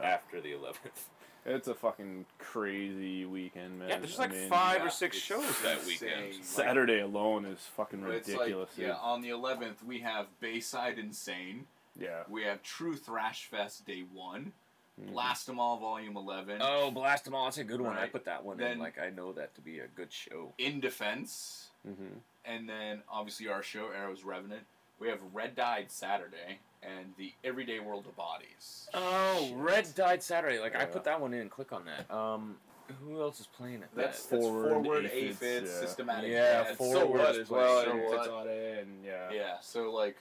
Yeah. 0.00 0.06
after 0.06 0.40
the 0.40 0.52
11th. 0.52 0.74
It's 1.48 1.68
a 1.68 1.74
fucking 1.76 2.26
crazy 2.40 3.24
weekend, 3.24 3.78
man. 3.78 3.88
Yeah, 3.88 3.98
there's 4.00 4.18
I 4.18 4.22
like 4.22 4.32
mean, 4.32 4.48
five 4.50 4.78
yeah, 4.80 4.86
or 4.88 4.90
six 4.90 5.16
shows 5.16 5.44
that 5.62 5.78
insane. 5.78 5.86
weekend. 6.32 6.44
Saturday 6.44 6.98
alone 6.98 7.44
is 7.44 7.60
fucking 7.76 8.02
ridiculous. 8.02 8.70
like, 8.76 8.84
yeah, 8.88 8.94
on 9.00 9.20
the 9.22 9.28
11th, 9.28 9.84
we 9.86 10.00
have 10.00 10.26
Bayside 10.40 10.98
Insane. 10.98 11.66
yeah. 11.96 12.24
We 12.28 12.42
have 12.42 12.64
True 12.64 12.96
Thrash 12.96 13.44
Fest 13.46 13.86
Day 13.86 14.02
1. 14.12 14.54
Blast 14.98 15.48
'em 15.48 15.60
All 15.60 15.76
Volume 15.78 16.16
11. 16.16 16.58
Oh, 16.62 16.90
Blast 16.90 17.26
'em 17.26 17.34
All! 17.34 17.44
That's 17.44 17.58
a 17.58 17.64
good 17.64 17.80
one. 17.80 17.96
I 17.96 18.06
put 18.08 18.24
that 18.24 18.44
one 18.44 18.56
Then- 18.56 18.72
in. 18.72 18.78
Like 18.78 18.98
I 18.98 19.10
know 19.10 19.32
that 19.32 19.54
to 19.56 19.60
be 19.60 19.80
a 19.80 19.86
good 19.88 20.12
show. 20.12 20.54
In 20.58 20.80
Defense. 20.80 21.70
Mhm. 21.86 22.20
And 22.44 22.68
then, 22.68 23.02
obviously, 23.08 23.48
our 23.48 23.62
show, 23.62 23.92
Eros 23.92 24.24
Revenant. 24.24 24.66
We 24.98 25.08
have 25.08 25.20
Red 25.34 25.54
Dyed 25.54 25.90
Saturday 25.90 26.60
and 26.82 27.14
the 27.18 27.32
Everyday 27.44 27.80
World 27.80 28.06
of 28.06 28.16
Bodies. 28.16 28.88
Oh, 28.94 29.48
Shit. 29.48 29.56
Red 29.56 29.94
died 29.94 30.22
Saturday. 30.22 30.58
Like 30.58 30.74
I 30.74 30.86
put 30.86 31.04
that 31.04 31.20
one 31.20 31.34
in. 31.34 31.50
Click 31.50 31.72
on 31.72 31.84
that. 31.84 32.10
Um, 32.10 32.58
who 33.00 33.20
else 33.20 33.40
is 33.40 33.46
playing 33.48 33.82
it? 33.82 33.88
That's, 33.94 34.24
that? 34.26 34.36
that's 34.36 34.46
Forward, 34.46 34.70
forward, 34.70 35.04
aphids, 35.06 35.42
aphids, 35.42 35.70
yeah. 35.70 35.80
systematic. 35.80 36.30
Yeah, 36.30 36.62
Death, 36.62 36.76
forward 36.78 36.98
so 37.00 37.06
what 37.06 37.30
is 37.32 37.38
as 37.38 37.50
well. 37.50 37.82
playing 37.84 38.00
and 38.00 38.08
so 38.24 38.36
what- 38.36 38.46
and 38.46 39.04
yeah. 39.04 39.30
Yeah, 39.32 39.60
so 39.60 39.90
like 39.92 40.16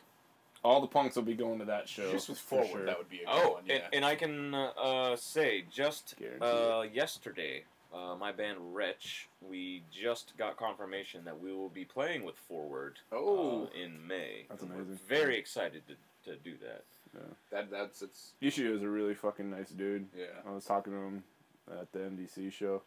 All 0.65 0.81
the 0.81 0.87
punks 0.87 1.15
will 1.15 1.23
be 1.23 1.35
going 1.35 1.59
to 1.59 1.65
that 1.65 1.87
show. 1.87 2.11
just 2.11 2.27
with 2.29 2.39
for 2.39 2.63
forward, 2.63 2.69
sure. 2.71 2.85
that 2.85 2.97
would 2.97 3.09
be 3.09 3.17
a 3.21 3.25
good 3.25 3.29
Oh, 3.29 3.51
one. 3.53 3.63
Yeah. 3.67 3.75
and, 3.75 3.83
and 3.93 4.05
I 4.05 4.15
can 4.15 4.53
uh, 4.53 4.71
uh, 4.77 5.15
say 5.15 5.63
just 5.71 6.15
uh, 6.41 6.83
yesterday, 6.91 7.63
uh, 7.93 8.15
my 8.15 8.31
band 8.31 8.57
Wretch, 8.73 9.27
we 9.47 9.83
just 9.91 10.33
got 10.37 10.57
confirmation 10.57 11.23
that 11.25 11.39
we 11.39 11.53
will 11.53 11.69
be 11.69 11.85
playing 11.85 12.23
with 12.23 12.35
Forward 12.35 12.97
oh, 13.11 13.65
uh, 13.71 13.79
in 13.79 14.05
May. 14.07 14.45
That's 14.49 14.63
We're 14.63 14.73
amazing. 14.75 14.99
very 15.07 15.37
excited 15.37 15.83
to, 15.87 16.31
to 16.31 16.37
do 16.37 16.53
that. 16.63 16.83
Yeah. 17.13 17.21
that 17.51 17.71
that's 17.71 18.01
it's 18.01 18.33
Ishii 18.41 18.75
is 18.75 18.81
a 18.81 18.89
really 18.89 19.13
fucking 19.13 19.49
nice 19.49 19.69
dude. 19.69 20.07
yeah. 20.17 20.25
I 20.45 20.51
was 20.51 20.65
talking 20.65 20.91
to 20.93 20.99
him 20.99 21.23
at 21.71 21.91
the 21.93 21.99
MDC 21.99 22.51
show. 22.51 22.81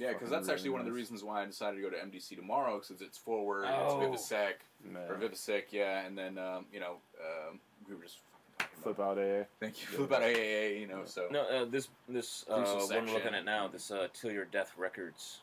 Yeah, 0.00 0.14
because 0.14 0.30
that's 0.30 0.48
actually 0.48 0.70
one 0.70 0.80
of 0.80 0.86
the 0.86 0.92
reasons 0.92 1.22
why 1.22 1.42
I 1.42 1.44
decided 1.46 1.76
to 1.76 1.82
go 1.82 1.90
to 1.90 1.96
MDC 1.96 2.34
tomorrow, 2.34 2.78
because 2.80 3.02
it's 3.02 3.18
forward, 3.18 3.66
Oh. 3.68 4.00
it's 4.00 4.22
Vivisec, 4.32 4.54
Nah. 4.90 5.00
or 5.00 5.16
Vivisec, 5.16 5.64
yeah, 5.72 6.00
and 6.06 6.16
then 6.16 6.38
um, 6.38 6.64
you 6.72 6.80
know 6.80 6.96
um, 7.20 7.60
we 7.86 7.94
were 7.94 8.02
just 8.02 8.20
fucking 8.58 8.58
talking 8.58 8.82
Flip 8.82 8.94
about. 8.98 9.18
out 9.18 9.24
AA. 9.24 9.44
Thank 9.60 9.82
you. 9.82 9.88
Yeah. 9.90 9.96
Flip 9.98 10.12
out 10.12 10.22
AAA, 10.22 10.80
you 10.80 10.86
know. 10.86 11.02
So 11.04 11.28
No, 11.30 11.42
uh, 11.42 11.64
this 11.66 11.88
this 12.08 12.46
uh, 12.48 12.62
one 12.88 13.06
we're 13.06 13.12
looking 13.12 13.34
at 13.34 13.44
now, 13.44 13.68
this 13.68 13.90
uh, 13.90 14.08
Till 14.14 14.32
Your 14.32 14.46
Death 14.46 14.72
Records, 14.78 15.40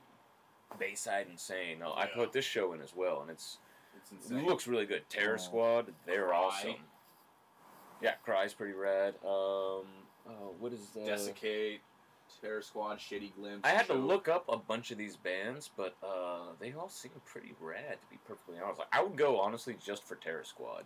Bayside 0.80 1.28
Insane. 1.30 1.78
No, 1.80 1.94
I 1.94 2.08
put 2.08 2.34
this 2.34 2.46
show 2.46 2.74
in 2.74 2.82
as 2.82 2.96
well, 2.96 3.22
and 3.22 3.30
it's 3.30 3.60
it's 4.12 4.32
it 4.32 4.44
looks 4.44 4.66
really 4.66 4.88
good. 4.88 5.08
Terror 5.08 5.36
Oh. 5.36 5.44
Squad, 5.44 5.94
they're 6.08 6.26
Cry. 6.30 6.36
awesome. 6.38 6.76
Yeah, 8.02 8.14
Cry's 8.26 8.56
pretty 8.56 8.74
rad. 8.74 9.14
Um, 9.24 9.86
oh, 10.28 10.56
what 10.60 10.74
is 10.74 10.80
the? 10.96 11.02
Desiccate, 11.02 11.82
Terror 12.40 12.62
Squad, 12.62 13.00
Shitty 13.00 13.34
Glimpse. 13.36 13.62
I 13.68 13.70
had 13.70 13.88
to 13.88 13.94
look 13.94 14.28
up 14.28 14.46
a 14.50 14.58
bunch 14.58 14.92
of 14.92 14.98
these 14.98 15.16
bands, 15.16 15.70
but 15.76 15.96
uh, 16.04 16.52
they 16.60 16.74
all 16.74 16.90
seem 16.90 17.12
pretty 17.26 17.54
rad. 17.60 17.98
To 18.02 18.08
be 18.10 18.18
perfectly 18.28 18.56
honest, 18.64 18.80
like 18.80 18.88
I 18.92 19.02
would 19.04 19.16
go 19.18 19.40
honestly 19.40 19.76
just 19.84 20.04
for 20.04 20.16
Terror 20.16 20.44
Squad. 20.44 20.84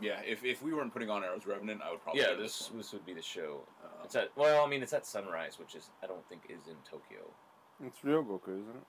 Yeah, 0.00 0.20
if, 0.26 0.44
if 0.44 0.62
we 0.62 0.74
weren't 0.74 0.92
putting 0.92 1.10
on 1.10 1.22
Eros 1.22 1.46
Revenant, 1.46 1.80
I 1.84 1.90
would 1.92 2.02
probably. 2.02 2.22
yeah, 2.22 2.28
go 2.28 2.36
to 2.36 2.42
this 2.42 2.70
this 2.74 2.92
would 2.92 3.06
be 3.06 3.14
the 3.14 3.22
show. 3.22 3.60
Uh, 3.84 3.88
It's 4.04 4.16
at 4.16 4.30
well, 4.36 4.64
I 4.64 4.68
mean, 4.68 4.82
it's 4.82 4.92
at 4.92 5.06
Sunrise, 5.06 5.58
which 5.58 5.74
is 5.76 5.90
I 6.02 6.06
don't 6.06 6.26
think 6.28 6.42
is 6.48 6.66
in 6.66 6.74
Tokyo. 6.88 7.20
It's 7.84 7.98
Ryogoku, 8.00 8.60
isn't 8.60 8.76
it? 8.76 8.86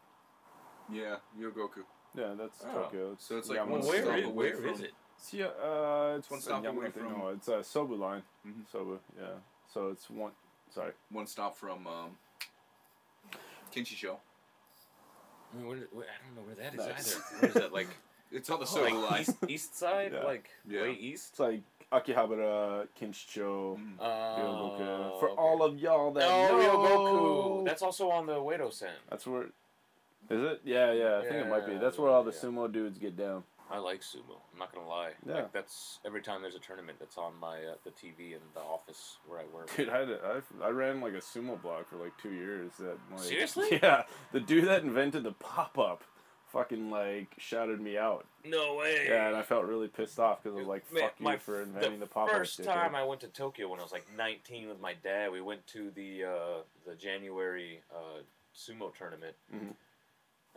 yeah, 0.91 1.15
Yogoku. 1.39 1.83
Yeah, 2.15 2.33
that's 2.37 2.63
Oh. 2.65 2.83
Tokyo. 2.83 3.11
It's 3.13 3.25
So 3.25 3.37
it's 3.37 3.49
like 3.49 3.59
Yamanote. 3.59 3.69
one 3.69 3.79
Well, 3.81 3.89
where 3.89 4.03
stop 4.03 4.17
is 4.17 4.25
away 4.25 4.35
where 4.35 4.55
from- 4.55 4.69
is 4.69 4.81
it? 4.81 4.91
It's, 5.17 5.33
yeah, 5.33 5.45
uh, 5.45 6.15
it's 6.17 6.29
one 6.29 6.41
stop 6.41 6.65
away 6.65 6.89
from- 6.89 7.11
No, 7.17 7.27
it's 7.29 7.47
a 7.47 7.51
Sobu 7.63 7.97
line. 7.97 8.23
Mhm. 8.45 8.65
Sobu, 8.71 8.99
yeah. 9.17 9.27
So 9.71 9.89
it's 9.89 10.09
one. 10.09 10.31
Sorry. 10.73 10.91
One 11.11 11.27
stop 11.27 11.55
from 11.55 11.85
um, 11.87 12.17
Kinshicho. 13.73 14.15
I, 15.53 15.57
mean, 15.57 15.67
where, 15.67 15.77
where, 15.91 16.05
I 16.07 16.25
don't 16.25 16.35
know 16.35 16.41
where 16.47 16.55
that 16.55 16.73
is 16.73 16.79
Nice. 16.87 17.15
either. 17.15 17.23
Where 17.39 17.49
is 17.49 17.53
that? 17.55 17.73
Like, 17.73 17.87
It's 18.31 18.49
on 18.49 18.59
the 18.59 18.65
oh, 18.65 18.67
Soho 18.67 18.99
like 19.01 19.11
line. 19.11 19.21
east, 19.21 19.31
east 19.47 19.77
side? 19.77 20.11
Yeah. 20.13 20.23
Like 20.23 20.49
Yeah. 20.67 20.81
way 20.81 20.93
east? 20.93 21.29
It's 21.31 21.39
like 21.39 21.61
Akihabara, 21.91 22.87
Kinshicho, 22.99 23.77
Mm. 23.77 23.97
Ryogoku. 23.99 24.81
Uh, 25.15 25.19
For 25.19 25.29
all 25.29 25.61
of 25.63 25.77
y'all 25.77 26.11
that 26.13 26.23
Oh, 26.27 26.57
know. 26.57 27.59
Ryogoku. 27.61 27.65
That's 27.65 27.83
also 27.83 28.09
on 28.09 28.25
the 28.25 28.33
Wado 28.33 28.73
Sen. 28.73 28.89
That's 29.09 29.27
where. 29.27 29.43
Is 30.29 30.41
it? 30.41 30.61
Yeah, 30.63 30.91
yeah. 30.93 31.17
I 31.19 31.21
think 31.21 31.35
it 31.35 31.49
might 31.49 31.65
be. 31.67 31.73
Yeah, 31.73 31.79
That's 31.79 31.97
where 31.99 32.09
all 32.09 32.23
the 32.23 32.31
yeah. 32.31 32.37
sumo 32.39 32.71
dudes 32.71 32.97
get 32.97 33.15
down. 33.15 33.43
I 33.73 33.79
like 33.79 34.01
sumo. 34.01 34.37
I'm 34.53 34.59
not 34.59 34.71
gonna 34.73 34.87
lie. 34.87 35.11
Yeah. 35.27 35.33
Like 35.33 35.51
that's 35.51 35.99
every 36.05 36.21
time 36.21 36.41
there's 36.43 36.53
a 36.55 36.59
tournament 36.59 36.99
that's 36.99 37.17
on 37.17 37.33
my 37.41 37.57
uh, 37.57 37.73
the 37.83 37.89
TV 37.89 38.33
in 38.33 38.39
the 38.53 38.59
office 38.61 39.17
where 39.27 39.39
I 39.39 39.45
work. 39.53 39.75
Dude, 39.75 39.89
I, 39.89 39.99
had 39.99 40.09
a- 40.09 40.41
I, 40.61 40.67
I 40.67 40.69
ran 40.69 41.01
like 41.01 41.13
a 41.13 41.17
sumo 41.17 41.59
blog 41.61 41.87
for 41.87 41.95
like 41.97 42.13
two 42.21 42.31
years. 42.31 42.71
That 42.79 42.97
like, 43.11 43.21
Seriously? 43.21 43.67
Yeah, 43.83 44.03
the 44.31 44.39
dude 44.39 44.67
that 44.67 44.83
invented 44.83 45.23
the 45.23 45.31
pop 45.31 45.79
up, 45.79 46.03
fucking 46.51 46.91
like 46.91 47.29
shouted 47.39 47.81
me 47.81 47.97
out. 47.97 48.27
No 48.45 48.75
way. 48.75 49.07
Yeah, 49.09 49.27
and 49.29 49.35
I 49.35 49.41
felt 49.41 49.65
really 49.65 49.87
pissed 49.87 50.19
off 50.19 50.43
because 50.43 50.55
I 50.55 50.59
was 50.59 50.67
like, 50.67 50.83
Man, 50.93 51.03
"Fuck 51.03 51.13
you 51.19 51.37
for 51.39 51.61
inventing 51.63 51.99
the, 51.99 52.05
pop 52.05 52.29
up." 52.29 52.35
First 52.35 52.63
time 52.63 52.93
I 52.93 53.03
went 53.03 53.21
to 53.21 53.27
Tokyo 53.27 53.69
when 53.69 53.79
I 53.79 53.83
was 53.83 53.91
like 53.91 54.05
19 54.15 54.69
with 54.69 54.79
my 54.79 54.93
dad. 55.03 55.31
We 55.31 55.41
went 55.41 55.65
to 55.67 55.89
the 55.95 56.25
uh, 56.25 56.57
the 56.87 56.93
January 56.95 57.81
uh, 57.91 58.21
sumo 58.55 58.93
tournament 58.95 59.35
Mhm. 59.51 59.73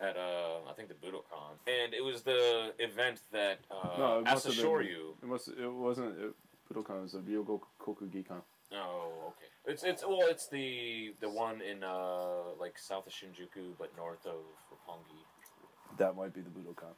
At 0.01 0.17
uh, 0.17 0.69
I 0.69 0.73
think 0.75 0.89
the 0.89 0.95
Budokan, 0.95 1.57
and 1.67 1.95
it 1.95 2.05
was 2.05 2.23
the 2.23 2.73
event 2.79 3.21
that 3.33 3.61
uh, 3.71 3.97
No, 3.99 4.19
it 4.19 4.25
must 4.25 4.47
have 4.47 4.57
been- 4.57 4.65
Asashoryu. 4.65 5.15
It 5.23 5.29
was. 5.29 5.49
It 5.49 5.73
wasn't. 5.73 6.19
It, 6.19 6.35
Budokan 6.73 6.99
it 6.99 7.03
was 7.03 7.15
a 7.15 7.19
Ryogo 7.21 7.61
Kokugikan. 7.81 8.43
Oh, 8.75 9.13
okay. 9.29 9.47
It's 9.67 9.85
it's 9.85 10.03
well, 10.05 10.23
it's 10.23 10.49
the 10.49 11.15
the 11.21 11.29
one 11.29 11.61
in 11.63 11.85
uh 11.85 12.55
like 12.59 12.77
south 12.79 13.07
of 13.07 13.13
Shinjuku, 13.13 13.75
but 13.79 13.97
north 13.97 14.27
of 14.27 14.41
Roppongi. 14.71 15.23
That 15.99 16.17
might 16.17 16.35
be 16.35 16.41
the 16.41 16.51
Budokan. 16.51 16.93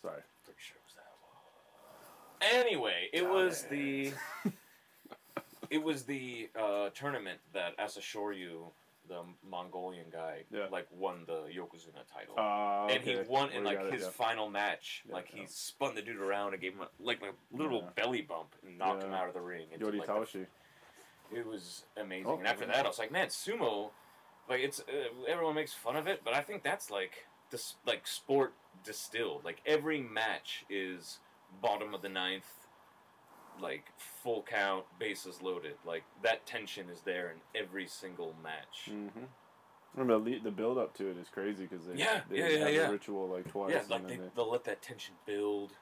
Sorry. 0.00 0.22
Pretty 0.44 0.60
sure 0.60 0.76
it 0.76 0.86
was 0.86 0.94
that 0.94 1.12
one. 1.20 2.64
Anyway, 2.64 3.08
it 3.12 3.28
was 3.28 3.64
the 3.64 4.12
it 5.70 5.82
was 5.82 6.04
the 6.04 6.48
uh, 6.58 6.90
tournament 6.94 7.40
that 7.52 7.76
Asashoryu, 7.78 8.70
the 9.08 9.22
Mongolian 9.48 10.06
guy, 10.12 10.42
Yeah. 10.50 10.66
like 10.70 10.86
won 10.90 11.24
the 11.26 11.44
Yokozuna 11.54 12.04
title. 12.12 12.34
Uh, 12.38 12.86
and 12.92 13.02
he 13.02 13.16
won 13.28 13.50
in 13.50 13.64
like 13.64 13.78
got 13.78 13.86
it, 13.86 13.92
his 13.94 14.02
yeah. 14.02 14.10
final 14.10 14.48
match. 14.50 15.02
Yeah, 15.08 15.14
like 15.14 15.28
he 15.28 15.44
spun 15.46 15.94
the 15.94 16.02
dude 16.02 16.18
around 16.20 16.52
and 16.52 16.60
gave 16.62 16.72
him 16.74 16.82
a, 16.82 16.88
like 17.02 17.20
a 17.22 17.32
little 17.56 17.88
belly 17.96 18.22
bump 18.22 18.54
and 18.66 18.78
knocked 18.78 19.02
him 19.02 19.12
out 19.12 19.28
of 19.28 19.34
the 19.34 19.40
ring. 19.40 19.66
into, 19.72 19.86
Yori 19.86 19.98
like, 19.98 20.06
the- 20.32 20.46
it 21.34 21.46
was 21.46 21.84
amazing. 21.96 22.26
Oh, 22.26 22.38
and 22.38 22.46
after 22.46 22.66
that, 22.66 22.84
I 22.84 22.88
was 22.88 22.98
like, 22.98 23.10
man, 23.10 23.28
sumo, 23.28 23.90
like 24.48 24.60
it's 24.60 24.80
uh, 24.80 24.84
everyone 25.28 25.54
makes 25.56 25.72
fun 25.72 25.96
of 25.96 26.06
it, 26.06 26.22
but 26.24 26.34
I 26.34 26.40
think 26.40 26.62
that's 26.62 26.90
like 26.90 27.26
this 27.50 27.74
like 27.84 28.06
sport 28.06 28.54
distilled. 28.84 29.44
Like 29.44 29.60
every 29.66 30.00
match 30.00 30.64
is 30.70 31.18
bottom 31.60 31.94
of 31.94 32.02
the 32.02 32.08
ninth, 32.08 32.65
like 33.60 33.92
full 33.96 34.42
count, 34.42 34.84
bases 34.98 35.40
loaded. 35.42 35.74
Like 35.84 36.04
that 36.22 36.46
tension 36.46 36.88
is 36.90 37.00
there 37.02 37.30
in 37.30 37.60
every 37.60 37.86
single 37.86 38.34
match. 38.42 38.88
Mm-hmm. 38.90 39.24
Remember 39.94 40.30
the, 40.30 40.38
the 40.40 40.50
build 40.50 40.76
up 40.78 40.94
to 40.98 41.10
it 41.10 41.16
is 41.16 41.28
crazy 41.28 41.66
because 41.66 41.86
they 41.86 41.94
Yeah, 41.96 42.20
they 42.28 42.38
yeah, 42.38 42.44
have 42.44 42.52
yeah, 42.58 42.64
the 42.64 42.72
yeah. 42.72 42.90
ritual 42.90 43.28
like 43.28 43.50
twice. 43.50 43.72
yeah, 43.72 43.82
like 43.88 44.06
they, 44.06 44.16
they- 44.16 44.30
they'll 44.34 44.50
let 44.50 44.64
that 44.64 44.82
tension 44.82 45.14
build. 45.26 45.72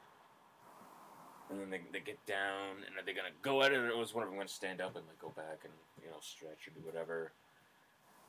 And 1.51 1.61
then 1.61 1.68
they, 1.70 1.81
they 1.93 2.01
get 2.01 2.25
down, 2.27 2.77
and 2.87 2.97
they're 2.97 3.05
they 3.05 3.12
gonna 3.12 3.29
go 3.43 3.62
at 3.62 3.70
it, 3.72 3.77
or 3.77 3.97
was 3.99 4.14
one 4.14 4.22
of 4.25 4.31
them 4.31 4.39
gonna 4.39 4.49
stand 4.49 4.81
up 4.81 4.97
and 4.97 5.05
like 5.07 5.18
go 5.20 5.29
back 5.37 5.61
and 5.64 5.72
you 6.03 6.09
know 6.11 6.16
stretch 6.20 6.66
or 6.66 6.70
do 6.70 6.81
whatever? 6.87 7.33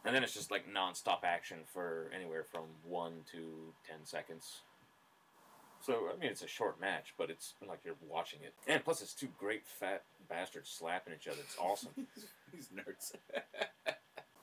And 0.03 0.13
then 0.13 0.21
it's 0.23 0.33
just 0.33 0.51
like 0.51 0.71
non-stop 0.71 1.23
action 1.25 1.59
for 1.73 2.11
anywhere 2.13 2.43
from 2.43 2.63
one 2.83 3.21
to 3.31 3.73
ten 3.87 3.99
seconds. 4.03 4.61
So 5.85 6.09
I 6.11 6.19
mean, 6.19 6.31
it's 6.31 6.41
a 6.41 6.47
short 6.47 6.81
match, 6.81 7.13
but 7.17 7.29
it's 7.29 7.53
like 7.67 7.79
you're 7.85 7.93
watching 8.09 8.39
it, 8.43 8.53
and 8.67 8.83
plus 8.83 9.01
it's 9.03 9.13
two 9.13 9.27
great 9.37 9.65
fat 9.67 10.03
bastards 10.27 10.69
slapping 10.69 11.13
each 11.13 11.27
other. 11.27 11.37
It's 11.41 11.57
awesome. 11.59 11.91
These 12.53 12.69
nerds. 12.75 13.13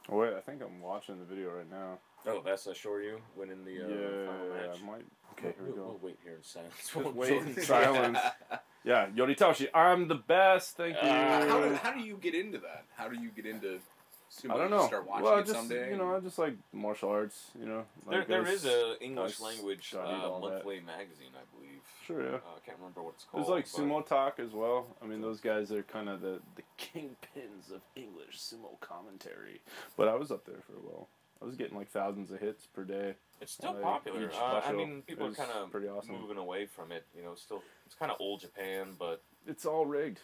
Oh 0.08 0.16
wait, 0.18 0.34
I 0.34 0.40
think 0.40 0.62
I'm 0.62 0.80
watching 0.80 1.18
the 1.18 1.24
video 1.24 1.50
right 1.50 1.68
now. 1.68 1.98
oh, 2.26 2.42
that's 2.44 2.66
uh, 2.68 2.70
Shoryu 2.70 3.16
winning 3.36 3.64
the 3.64 3.84
uh, 3.84 3.88
yeah, 3.88 4.26
final 4.26 4.48
match. 4.54 4.78
I 4.82 4.86
might. 4.86 5.04
Okay, 5.32 5.54
here 5.56 5.66
we 5.66 5.72
we'll, 5.72 5.76
go. 5.76 5.82
we'll 5.88 6.00
wait 6.10 6.18
here 6.22 6.34
in 6.36 6.42
silence. 6.44 6.74
Just 6.78 6.94
We'll 6.94 7.10
wait 7.12 7.30
go- 7.30 7.46
in 7.60 7.62
silence. 7.62 8.18
Yeah, 8.84 9.06
Yori 9.14 9.36
Taoshi, 9.36 9.68
I'm 9.72 10.08
the 10.08 10.16
best. 10.16 10.76
Thank 10.76 10.96
you. 11.00 11.08
Uh, 11.08 11.46
how, 11.46 11.60
do, 11.60 11.74
how 11.76 11.92
do 11.92 12.00
you 12.00 12.16
get 12.16 12.34
into 12.34 12.58
that? 12.58 12.84
How 12.96 13.06
do 13.06 13.14
you 13.16 13.28
get 13.30 13.46
into 13.46 13.68
sumo? 13.68 13.80
I 14.48 14.56
don't 14.56 14.70
know. 14.70 14.86
Start 14.86 15.06
watching 15.06 15.24
well, 15.24 15.38
it 15.38 15.46
just 15.46 15.54
someday. 15.54 15.90
you 15.90 15.96
know, 15.96 16.14
I 16.16 16.20
just 16.20 16.38
like 16.38 16.54
martial 16.72 17.10
arts. 17.10 17.50
You 17.58 17.66
know, 17.66 17.84
There, 18.08 18.18
like 18.20 18.28
there 18.28 18.46
I 18.46 18.50
is 18.50 18.64
s- 18.64 18.72
a 18.72 19.02
English 19.04 19.40
I 19.40 19.44
language 19.44 19.94
uh, 19.96 20.00
all 20.00 20.40
that. 20.42 20.54
monthly 20.54 20.80
magazine, 20.80 21.32
I 21.34 21.44
believe. 21.56 21.80
Sure, 22.06 22.22
yeah. 22.22 22.36
Uh, 22.36 22.56
I 22.56 22.60
can't 22.66 22.78
remember 22.78 23.02
what 23.02 23.14
it's 23.14 23.24
called. 23.24 23.44
There's 23.44 23.50
like 23.50 23.66
sumo 23.66 24.04
talk 24.06 24.38
as 24.40 24.52
well. 24.52 24.86
I 25.02 25.06
mean, 25.06 25.20
those 25.20 25.40
guys 25.40 25.70
are 25.70 25.82
kind 25.82 26.08
of 26.08 26.20
the 26.20 26.40
the 26.56 26.62
kingpins 26.78 27.70
of 27.74 27.80
English 27.94 28.38
sumo 28.38 28.80
commentary. 28.80 29.60
But 29.96 30.08
I 30.08 30.14
was 30.14 30.30
up 30.30 30.44
there 30.46 30.60
for 30.66 30.72
a 30.72 30.80
while. 30.80 31.08
I 31.40 31.44
was 31.44 31.56
getting 31.56 31.76
like 31.76 31.90
thousands 31.90 32.30
of 32.30 32.38
hits 32.40 32.66
per 32.66 32.84
day. 32.84 33.14
It's 33.40 33.52
still 33.52 33.72
like, 33.72 33.82
popular. 33.82 34.30
Uh, 34.32 34.60
I 34.64 34.72
mean, 34.72 35.02
people 35.02 35.26
are 35.26 35.32
kind 35.34 35.50
of 35.50 35.70
pretty 35.72 35.88
awesome. 35.88 36.14
moving 36.20 36.38
away 36.38 36.66
from 36.66 36.92
it. 36.92 37.04
You 37.16 37.22
know, 37.24 37.34
still 37.34 37.62
it's 37.84 37.96
kind 37.96 38.10
of 38.12 38.16
old 38.20 38.40
Japan, 38.40 38.94
but 38.98 39.20
It's 39.46 39.66
all 39.66 39.84
rigged. 39.84 40.20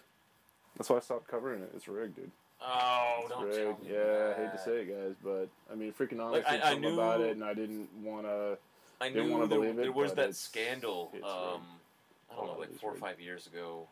That's 0.77 0.89
why 0.89 0.97
I 0.97 1.01
stopped 1.01 1.27
covering 1.27 1.62
it. 1.62 1.73
It's 1.74 1.89
rigged, 1.89 2.15
dude. 2.16 2.31
Oh, 2.60 3.18
It's 3.20 3.28
don't 3.30 3.44
rigged. 3.44 3.56
tell 3.56 3.78
me 3.89 3.94
Yeah, 3.94 4.35
I 4.36 4.40
hate 4.43 4.52
to 4.52 4.59
say 4.64 4.80
it, 4.82 4.86
guys, 4.89 5.14
but 5.22 5.48
I 5.70 5.74
mean, 5.74 5.93
freaking 5.93 6.18
Like, 6.30 6.47
I- 6.47 6.56
I 6.56 6.72
something 6.72 6.93
about 6.94 7.20
it, 7.20 7.32
and 7.32 7.44
I 7.44 7.55
didn't 7.55 7.89
want 8.02 8.26
to. 8.26 8.59
I 9.01 9.09
Didn't 9.10 9.26
knew 9.28 9.32
wanna 9.35 9.47
there, 9.47 9.59
believe 9.59 9.78
it, 9.78 9.82
there 9.82 9.93
was 9.93 10.14
that 10.14 10.35
scandal. 10.35 11.12
um. 11.22 11.80
I 12.30 12.35
don't 12.36 12.47
know, 12.47 12.52
Oh, 12.56 12.59
like 12.60 12.68
it's 12.70 12.80
four 12.80 12.93
or 12.93 12.97
five 12.97 13.20
years 13.20 13.47
ago, 13.47 13.89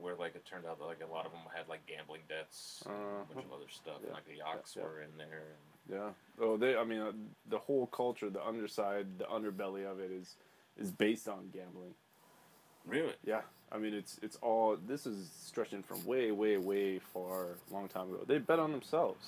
where 0.00 0.16
like 0.16 0.34
it 0.34 0.44
turned 0.44 0.66
out 0.66 0.78
that 0.80 0.84
like 0.84 1.00
a 1.00 1.06
lot 1.12 1.26
of 1.26 1.32
them 1.32 1.42
had 1.54 1.68
like 1.68 1.86
gambling 1.86 2.22
debts, 2.28 2.82
and 2.86 2.94
a 2.94 2.98
Uh-huh. 2.98 3.24
bunch 3.34 3.46
of 3.46 3.52
other 3.52 3.68
stuff, 3.68 3.98
Yeah, 4.00 4.06
and 4.06 4.14
like 4.14 4.24
the 4.26 4.34
yachts 4.36 4.74
yeah, 4.74 4.82
yeah. 4.82 4.88
were 4.88 5.00
in 5.02 5.16
there. 5.16 5.46
And, 5.88 5.94
Yeah. 5.96 6.10
Oh, 6.40 6.56
they. 6.56 6.76
I 6.76 6.84
mean, 6.84 7.00
uh, 7.00 7.12
the 7.46 7.58
whole 7.58 7.86
culture, 7.86 8.30
the 8.30 8.44
underside, 8.44 9.18
the 9.18 9.24
underbelly 9.26 9.84
of 9.86 10.00
it 10.00 10.10
is 10.10 10.34
is 10.76 10.90
based 10.90 11.28
on 11.28 11.50
gambling. 11.50 11.94
Really? 12.88 13.14
Yeah. 13.24 13.42
I 13.70 13.78
mean, 13.78 13.92
it's 13.94 14.18
it's 14.22 14.36
all. 14.42 14.76
This 14.86 15.06
is 15.06 15.30
stretching 15.44 15.82
from 15.82 16.04
way, 16.06 16.30
way, 16.32 16.56
way 16.56 16.98
far, 16.98 17.58
long 17.70 17.86
time 17.88 18.08
ago. 18.08 18.24
They 18.26 18.38
bet 18.38 18.58
on 18.58 18.72
themselves, 18.72 19.26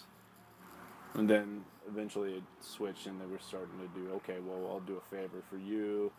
and 1.15 1.28
then 1.28 1.62
eventually 1.87 2.35
it 2.35 2.43
switched, 2.61 3.07
and 3.07 3.20
they 3.20 3.27
were 3.27 3.39
starting 3.39 3.78
to 3.81 4.01
do. 4.01 4.11
Okay, 4.16 4.39
well, 4.45 4.70
I'll 4.70 4.81
do 4.81 4.97
a 4.97 5.15
favor 5.15 5.43
for 5.51 5.59
you. 5.59 6.11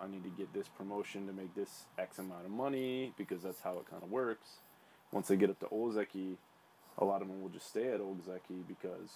I 0.00 0.08
need 0.08 0.24
to 0.24 0.30
get 0.30 0.52
this 0.52 0.66
promotion 0.68 1.26
to 1.28 1.32
make 1.32 1.54
this 1.54 1.86
X 1.98 2.18
amount 2.18 2.44
of 2.44 2.50
money 2.50 3.12
because 3.16 3.42
that's 3.42 3.60
how 3.60 3.78
it 3.78 3.88
kind 3.90 4.02
of 4.02 4.10
works. 4.10 4.48
Once 5.12 5.28
they 5.28 5.36
get 5.36 5.50
up 5.50 5.58
to 5.60 5.66
Ozeki, 5.66 6.36
a 6.98 7.04
lot 7.04 7.22
of 7.22 7.28
them 7.28 7.40
will 7.42 7.48
just 7.48 7.68
stay 7.68 7.88
at 7.88 8.00
Ozeki 8.00 8.66
because, 8.66 9.10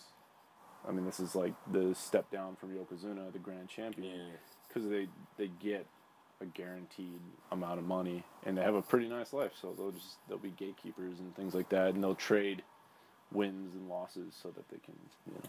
I 0.89 0.93
mean, 0.93 1.05
this 1.05 1.21
is 1.21 1.35
like 1.35 1.55
the 1.73 1.95
step 1.95 2.31
down 2.31 2.57
from 2.57 2.71
Yokozuna, 2.71 3.33
the 3.33 3.39
grand 3.41 3.69
champion 3.69 4.17
Yeah. 4.17 4.37
because 4.69 4.89
they 4.89 5.09
they 5.37 5.51
get 5.61 5.87
a 6.43 6.47
guaranteed 6.47 7.21
amount 7.53 7.79
of 7.79 7.87
money 7.87 8.25
and 8.45 8.59
they 8.59 8.63
have 8.63 8.75
a 8.75 8.83
pretty 8.83 9.09
nice 9.09 9.33
life 9.33 9.53
so 9.61 9.73
they'll 9.77 9.93
just 9.93 10.17
they'll 10.29 10.39
be 10.39 10.51
gatekeepers 10.51 11.21
and 11.21 11.35
things 11.37 11.55
like 11.55 11.69
that 11.69 11.95
and 11.95 12.03
they'll 12.03 12.15
trade 12.15 12.63
wins 13.33 13.75
and 13.75 13.89
losses 13.89 14.35
so 14.43 14.51
that 14.51 14.69
they 14.69 14.79
can 14.85 14.95
you 15.27 15.33
know. 15.35 15.41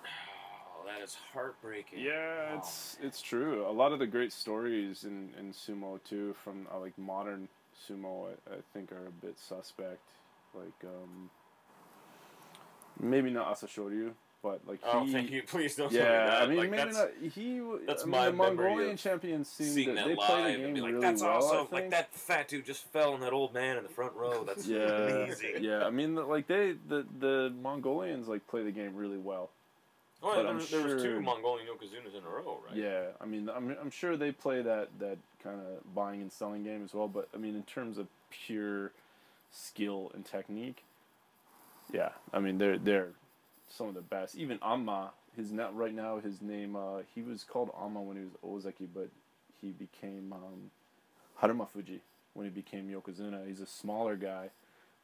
Oh, 0.80 0.86
that 0.86 1.02
is 1.04 1.18
heartbreaking. 1.34 2.00
yeah 2.00 2.52
Oh, 2.54 2.58
it's 2.58 2.98
it's 3.02 3.22
true. 3.22 3.68
A 3.68 3.72
lot 3.72 3.92
of 3.92 4.00
the 4.00 4.08
great 4.08 4.32
stories 4.32 5.04
in 5.04 5.30
in 5.40 5.52
sumo 5.52 6.00
too 6.04 6.36
from 6.44 6.68
uh, 6.74 6.80
like 6.80 6.98
modern 6.98 7.48
sumo 7.88 8.28
I, 8.28 8.56
I 8.56 8.58
think 8.74 8.92
are 8.92 9.08
a 9.08 9.12
bit 9.26 9.40
suspect 9.40 10.02
like 10.54 10.84
um 10.86 11.30
maybe 13.00 13.30
not 13.32 13.54
asashoryu 13.54 14.12
but 14.44 14.60
like 14.68 14.80
Oh, 14.84 15.06
he 15.06 15.12
thank 15.14 15.32
you. 15.32 15.42
Please 15.48 15.76
don't 15.76 15.90
tell 15.90 16.00
me 16.00 16.06
yeah, 16.06 16.26
that. 16.26 16.42
I 16.44 16.48
mean, 16.48 16.58
like, 16.58 16.70
maybe 16.70 16.84
that's, 16.84 16.98
not. 16.98 17.10
He. 17.34 17.62
that's 17.88 18.04
I 18.04 18.06
mean, 18.06 18.12
my 18.12 18.26
the 18.26 18.34
Mongolian 18.34 18.98
champions 18.98 19.48
seem 19.48 19.68
seeing 19.68 19.96
that 19.96 20.06
they 20.06 20.16
play 20.16 20.52
the 20.52 20.58
game 20.60 20.76
like, 20.76 20.92
really 20.92 21.02
that's 21.02 21.22
well. 21.22 21.38
Awesome. 21.44 21.68
Like 21.72 21.90
that 21.92 22.14
fat 22.14 22.50
dude 22.50 22.66
just 22.66 22.84
fell 22.92 23.14
on 23.14 23.22
that 23.22 23.32
old 23.34 23.54
man 23.54 23.78
in 23.78 23.84
the 23.84 23.90
front 23.90 24.14
row. 24.14 24.44
That's 24.48 24.68
Yeah, 24.68 24.80
amazing. 24.82 25.64
yeah. 25.64 25.86
I 25.86 25.90
mean, 25.90 26.16
like 26.16 26.48
they, 26.48 26.76
the 26.90 27.06
the 27.20 27.54
Mongolians 27.62 28.28
like 28.28 28.46
play 28.48 28.64
the 28.64 28.72
game 28.72 28.96
really 28.96 29.18
well. 29.18 29.50
Well, 30.22 30.36
But 30.36 30.44
there, 30.44 30.54
was- 30.54 30.70
there 30.70 30.84
was 30.96 31.04
two 31.04 31.22
Mongolian 31.22 31.68
Yokozunas 31.68 32.18
in 32.18 32.24
a 32.26 32.30
row, 32.30 32.60
right? 32.68 32.78
Yeah, 32.78 33.08
I 33.22 33.26
mean, 33.26 33.50
I'm 33.50 33.76
I'm 33.82 33.92
sure 33.92 34.18
they 34.18 34.32
play 34.32 34.62
that 34.62 34.90
that 35.00 35.18
kind 35.44 35.60
of 35.60 35.96
buying 35.96 36.22
and 36.22 36.32
selling 36.32 36.64
game 36.64 36.84
as 36.84 36.94
well. 36.94 37.08
But 37.08 37.30
I 37.34 37.38
mean, 37.38 37.56
in 37.56 37.64
terms 37.64 37.98
of 37.98 38.08
pure 38.30 38.92
skill 39.52 40.12
and 40.14 40.26
technique, 40.26 40.84
yeah, 41.94 42.10
I 42.34 42.40
mean 42.40 42.58
they're 42.58 42.78
they're 42.78 43.10
some 43.76 43.88
of 43.88 43.94
the 43.96 44.02
best. 44.02 44.36
Even 44.36 44.60
Ama, 44.64 45.12
his 45.36 45.52
net 45.52 45.74
right 45.74 45.94
now, 45.94 46.20
his 46.20 46.42
name 46.42 46.76
uh, 46.76 47.00
he 47.14 47.22
was 47.22 47.44
called 47.44 47.72
Ama 47.82 48.02
when 48.02 48.18
he 48.18 48.24
was 48.52 48.64
Ozeki, 48.66 48.88
but 48.94 49.10
he 49.62 49.70
became 49.72 50.34
um, 50.34 50.72
Harumafuji 51.42 52.00
when 52.34 52.46
he 52.46 52.52
became 52.52 52.90
Yokozuna. 52.90 53.48
He's 53.48 53.62
a 53.62 53.66
smaller 53.66 54.16
guy, 54.16 54.50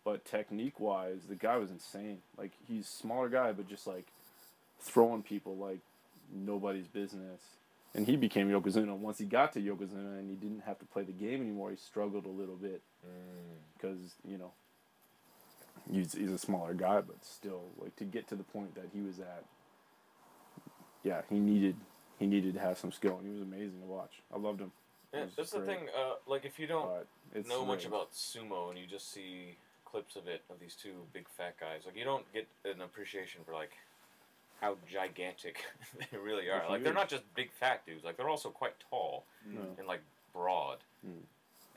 but 0.04 0.26
technique 0.26 0.80
wise, 0.80 1.22
the 1.28 1.36
guy 1.36 1.58
was 1.58 1.72
insane. 1.72 2.20
Like 2.38 2.52
he's 2.68 2.88
smaller 2.88 3.30
guy, 3.30 3.52
but 3.52 3.68
just 3.68 3.88
like 3.88 4.08
throwing 4.80 5.24
people 5.24 5.56
like 5.58 5.80
nobody's 6.34 6.88
business. 6.88 7.42
And 7.96 8.06
he 8.06 8.16
became 8.16 8.50
Yokozuna. 8.50 8.96
Once 8.96 9.18
he 9.18 9.26
got 9.26 9.54
to 9.54 9.60
Yokozuna 9.60 10.20
and 10.20 10.30
he 10.30 10.36
didn't 10.36 10.62
have 10.66 10.78
to 10.80 10.86
play 10.86 11.02
the 11.04 11.12
game 11.12 11.42
anymore, 11.42 11.72
he 11.72 11.76
struggled 11.78 12.26
a 12.26 12.30
little 12.30 12.56
bit 12.56 12.82
Mm. 13.00 13.56
because 13.74 13.98
you 14.28 14.38
know 14.38 14.52
he's 15.92 16.14
he's 16.14 16.32
a 16.32 16.38
smaller 16.38 16.74
guy, 16.74 17.02
but 17.02 17.24
still 17.24 17.64
like 17.82 17.96
to 17.98 18.04
get 18.06 18.28
to 18.30 18.36
the 18.36 18.44
point 18.44 18.76
that 18.76 18.90
he 18.94 19.02
was 19.02 19.20
at. 19.20 19.44
Yeah, 21.04 21.22
he 21.30 21.40
needed 21.40 21.76
he 22.20 22.28
needed 22.28 22.54
to 22.56 22.60
have 22.60 22.78
some 22.78 22.92
skill, 22.92 23.18
and 23.18 23.26
he 23.26 23.32
was 23.32 23.42
amazing 23.42 23.80
to 23.82 23.88
watch. 23.88 24.22
I 24.34 24.38
loved 24.38 24.62
him. 24.62 24.72
Yeah, 25.14 25.26
that's 25.36 25.52
the 25.52 25.62
thing. 25.62 25.88
Uh, 25.98 26.16
like 26.28 26.46
if 26.46 26.60
you 26.60 26.68
don't 26.68 26.90
it's 27.34 27.50
know 27.50 27.66
much 27.66 27.80
great. 27.80 27.88
about 27.88 28.14
sumo 28.14 28.70
and 28.70 28.78
you 28.78 28.86
just 28.86 29.12
see 29.12 29.56
clips 29.86 30.16
of 30.16 30.28
it 30.28 30.44
of 30.52 30.60
these 30.60 30.76
two 30.76 30.94
big 31.14 31.28
fat 31.28 31.56
guys, 31.60 31.82
like 31.86 31.98
you 31.98 32.04
don't 32.04 32.32
get 32.34 32.48
an 32.66 32.82
appreciation 32.82 33.42
for 33.46 33.54
like 33.54 33.72
how 34.62 34.76
gigantic 34.92 35.64
they 36.12 36.18
really 36.18 36.50
are. 36.50 36.64
Like 36.70 36.84
they're 36.84 36.94
not 36.94 37.10
just 37.10 37.24
big 37.36 37.52
fat 37.52 37.86
dudes. 37.86 38.04
Like 38.04 38.18
they're 38.18 38.30
also 38.30 38.50
quite 38.50 38.74
tall 38.90 39.24
No. 39.52 39.62
and 39.78 39.88
like 39.88 40.02
broad. 40.34 40.78
Mm. 41.08 41.24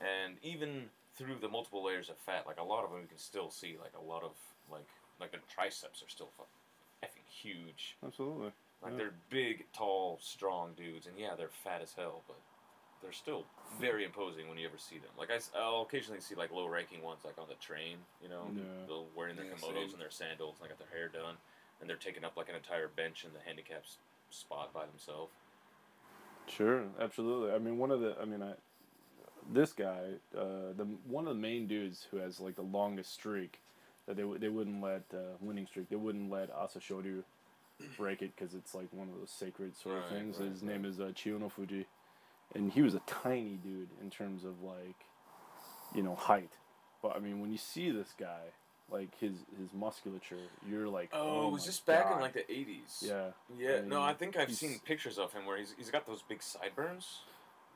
And 0.01 0.34
even 0.43 0.86
through 1.22 1.36
the 1.40 1.48
multiple 1.48 1.84
layers 1.84 2.08
of 2.08 2.16
fat, 2.18 2.46
like 2.46 2.58
a 2.58 2.62
lot 2.64 2.84
of 2.84 2.90
them, 2.90 3.00
you 3.00 3.08
can 3.08 3.18
still 3.18 3.50
see 3.50 3.76
like 3.80 3.92
a 3.96 4.02
lot 4.02 4.22
of 4.22 4.32
like 4.70 4.88
like 5.20 5.30
their 5.30 5.40
triceps 5.48 6.02
are 6.02 6.08
still 6.08 6.30
fu- 6.36 7.06
effing 7.06 7.26
huge. 7.26 7.96
Absolutely. 8.04 8.52
Like 8.82 8.92
Yeah. 8.92 8.98
they're 8.98 9.14
big, 9.30 9.64
tall, 9.72 10.18
strong 10.20 10.74
dudes, 10.74 11.06
and 11.06 11.16
yeah, 11.18 11.34
they're 11.36 11.48
fat 11.64 11.80
as 11.82 11.92
hell, 11.92 12.22
but 12.26 12.38
they're 13.00 13.12
still 13.12 13.44
very 13.80 14.04
imposing 14.04 14.48
when 14.48 14.58
you 14.58 14.66
ever 14.66 14.78
see 14.78 14.98
them. 14.98 15.10
Like 15.16 15.30
I, 15.30 15.38
will 15.68 15.82
occasionally 15.82 16.20
see 16.20 16.34
like 16.34 16.50
low-ranking 16.50 17.02
ones, 17.02 17.20
like 17.24 17.38
on 17.38 17.46
the 17.48 17.54
train, 17.54 17.98
you 18.22 18.28
know, 18.28 18.50
Yeah. 18.54 18.62
they're 18.86 18.96
wearing 19.14 19.36
their 19.36 19.44
Yeah, 19.46 19.52
kimonos 19.52 19.74
same. 19.74 19.92
and 19.92 20.00
their 20.00 20.10
sandals, 20.10 20.56
and 20.58 20.64
they 20.64 20.68
got 20.74 20.78
their 20.78 20.98
hair 20.98 21.08
done, 21.08 21.36
and 21.80 21.88
they're 21.88 21.96
taking 21.96 22.24
up 22.24 22.36
like 22.36 22.48
an 22.48 22.56
entire 22.56 22.88
bench 22.88 23.24
in 23.24 23.32
the 23.32 23.40
handicap 23.40 23.82
s- 23.84 23.98
spot 24.30 24.72
by 24.72 24.86
themselves. 24.86 25.32
Sure, 26.48 26.84
absolutely. 27.00 27.52
I 27.52 27.58
mean, 27.58 27.78
one 27.78 27.90
of 27.92 28.00
the, 28.00 28.16
I 28.20 28.24
mean, 28.24 28.42
I, 28.42 28.54
this 29.51 29.73
guy, 29.73 30.01
uh, 30.36 30.73
the 30.77 30.86
one 31.06 31.27
of 31.27 31.35
the 31.35 31.40
main 31.40 31.66
dudes 31.66 32.06
who 32.10 32.19
has 32.19 32.40
like 32.40 32.56
the 32.56 32.62
longest 32.62 33.12
streak, 33.12 33.60
that 34.06 34.16
they 34.16 34.24
would 34.24 34.40
they 34.40 34.48
wouldn't 34.48 34.82
let 34.82 35.02
uh, 35.12 35.36
winning 35.40 35.66
streak. 35.66 35.89
They 35.89 35.97
wouldn't 35.97 36.31
let 36.31 36.51
Asashoryu 36.55 37.23
break 37.98 38.23
it 38.23 38.32
because 38.36 38.55
it's 38.55 38.74
like 38.74 38.89
one 38.93 39.09
of 39.09 39.14
those 39.19 39.31
sacred 39.31 39.77
sort 39.77 39.97
of 39.97 40.02
Right, 40.05 40.19
things. 40.20 40.39
right, 40.39 40.48
His 40.51 40.62
name 40.62 40.85
is 40.85 41.01
uh, 41.01 41.12
Chiyonofuji, 41.14 41.85
and 42.55 42.73
he 42.73 42.82
was 42.82 42.94
a 42.94 43.01
tiny 43.06 43.59
dude 43.62 43.89
in 44.01 44.10
terms 44.10 44.44
of 44.44 44.62
like, 44.62 44.97
you 45.94 46.02
know, 46.02 46.14
height. 46.14 46.51
But 47.02 47.16
I 47.16 47.19
mean, 47.19 47.40
when 47.40 47.51
you 47.51 47.59
see 47.59 47.90
this 47.90 48.12
guy, 48.19 48.43
like 48.90 49.19
his 49.19 49.32
his 49.59 49.73
musculature, 49.74 50.36
you're 50.69 50.89
like, 50.89 51.10
Oh, 51.12 51.43
oh, 51.43 51.48
it 51.48 51.52
was 51.52 51.64
just 51.64 51.85
back 51.86 52.12
in 52.14 52.20
like 52.20 52.35
the 52.35 52.40
'80s. 52.40 53.02
yeah. 53.02 53.31
Yeah, 53.59 53.78
I 53.85 53.89
no, 53.89 54.01
I 54.01 54.14
think 54.14 54.36
I've 54.36 54.52
seen 54.52 54.81
pictures 54.85 55.19
of 55.19 55.32
him 55.32 55.44
where 55.47 55.59
he's 55.59 55.74
he's 55.77 55.90
got 55.90 56.06
those 56.06 56.23
big 56.23 56.43
sideburns. 56.43 57.20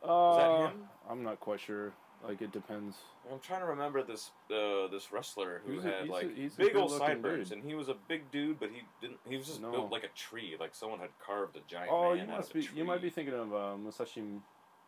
Uh, 0.09 0.37
that 0.37 0.71
him? 0.73 0.81
I'm 1.09 1.23
not 1.23 1.41
quite 1.41 1.61
sure. 1.61 1.93
Like 2.27 2.41
it 2.41 2.51
depends. 2.51 2.97
I'm 3.31 3.39
trying 3.41 3.61
to 3.61 3.67
remember 3.67 4.03
this 4.03 4.31
uh, 4.51 4.89
this 4.89 5.13
wrestler 5.13 5.61
who 5.67 5.73
He's 5.75 5.85
a- 5.85 5.89
had 5.91 6.09
a- 6.09 6.13
like 6.13 6.35
he's 6.37 6.55
a 6.55 6.57
big 6.57 6.75
old 6.77 6.91
sideburns, 6.91 7.53
and 7.53 7.63
he 7.63 7.75
was 7.75 7.89
a 7.89 7.95
big 8.09 8.31
dude, 8.31 8.59
but 8.59 8.71
he 8.71 8.83
didn't. 9.01 9.19
He 9.29 9.37
was 9.37 9.47
just 9.47 9.61
No. 9.61 9.71
built 9.71 9.93
like 9.93 10.03
a 10.05 10.09
tree, 10.09 10.57
like 10.59 10.75
someone 10.75 10.99
had 10.99 11.11
carved 11.25 11.57
a 11.57 11.61
giant 11.69 11.91
Oh, 11.93 12.15
man 12.15 12.27
you 12.27 12.33
must 12.33 12.53
be. 12.55 12.69
You 12.75 12.85
might 12.85 13.03
be 13.03 13.11
thinking 13.11 13.35
of 13.35 13.55
uh, 13.55 13.77
Musashi 13.77 14.23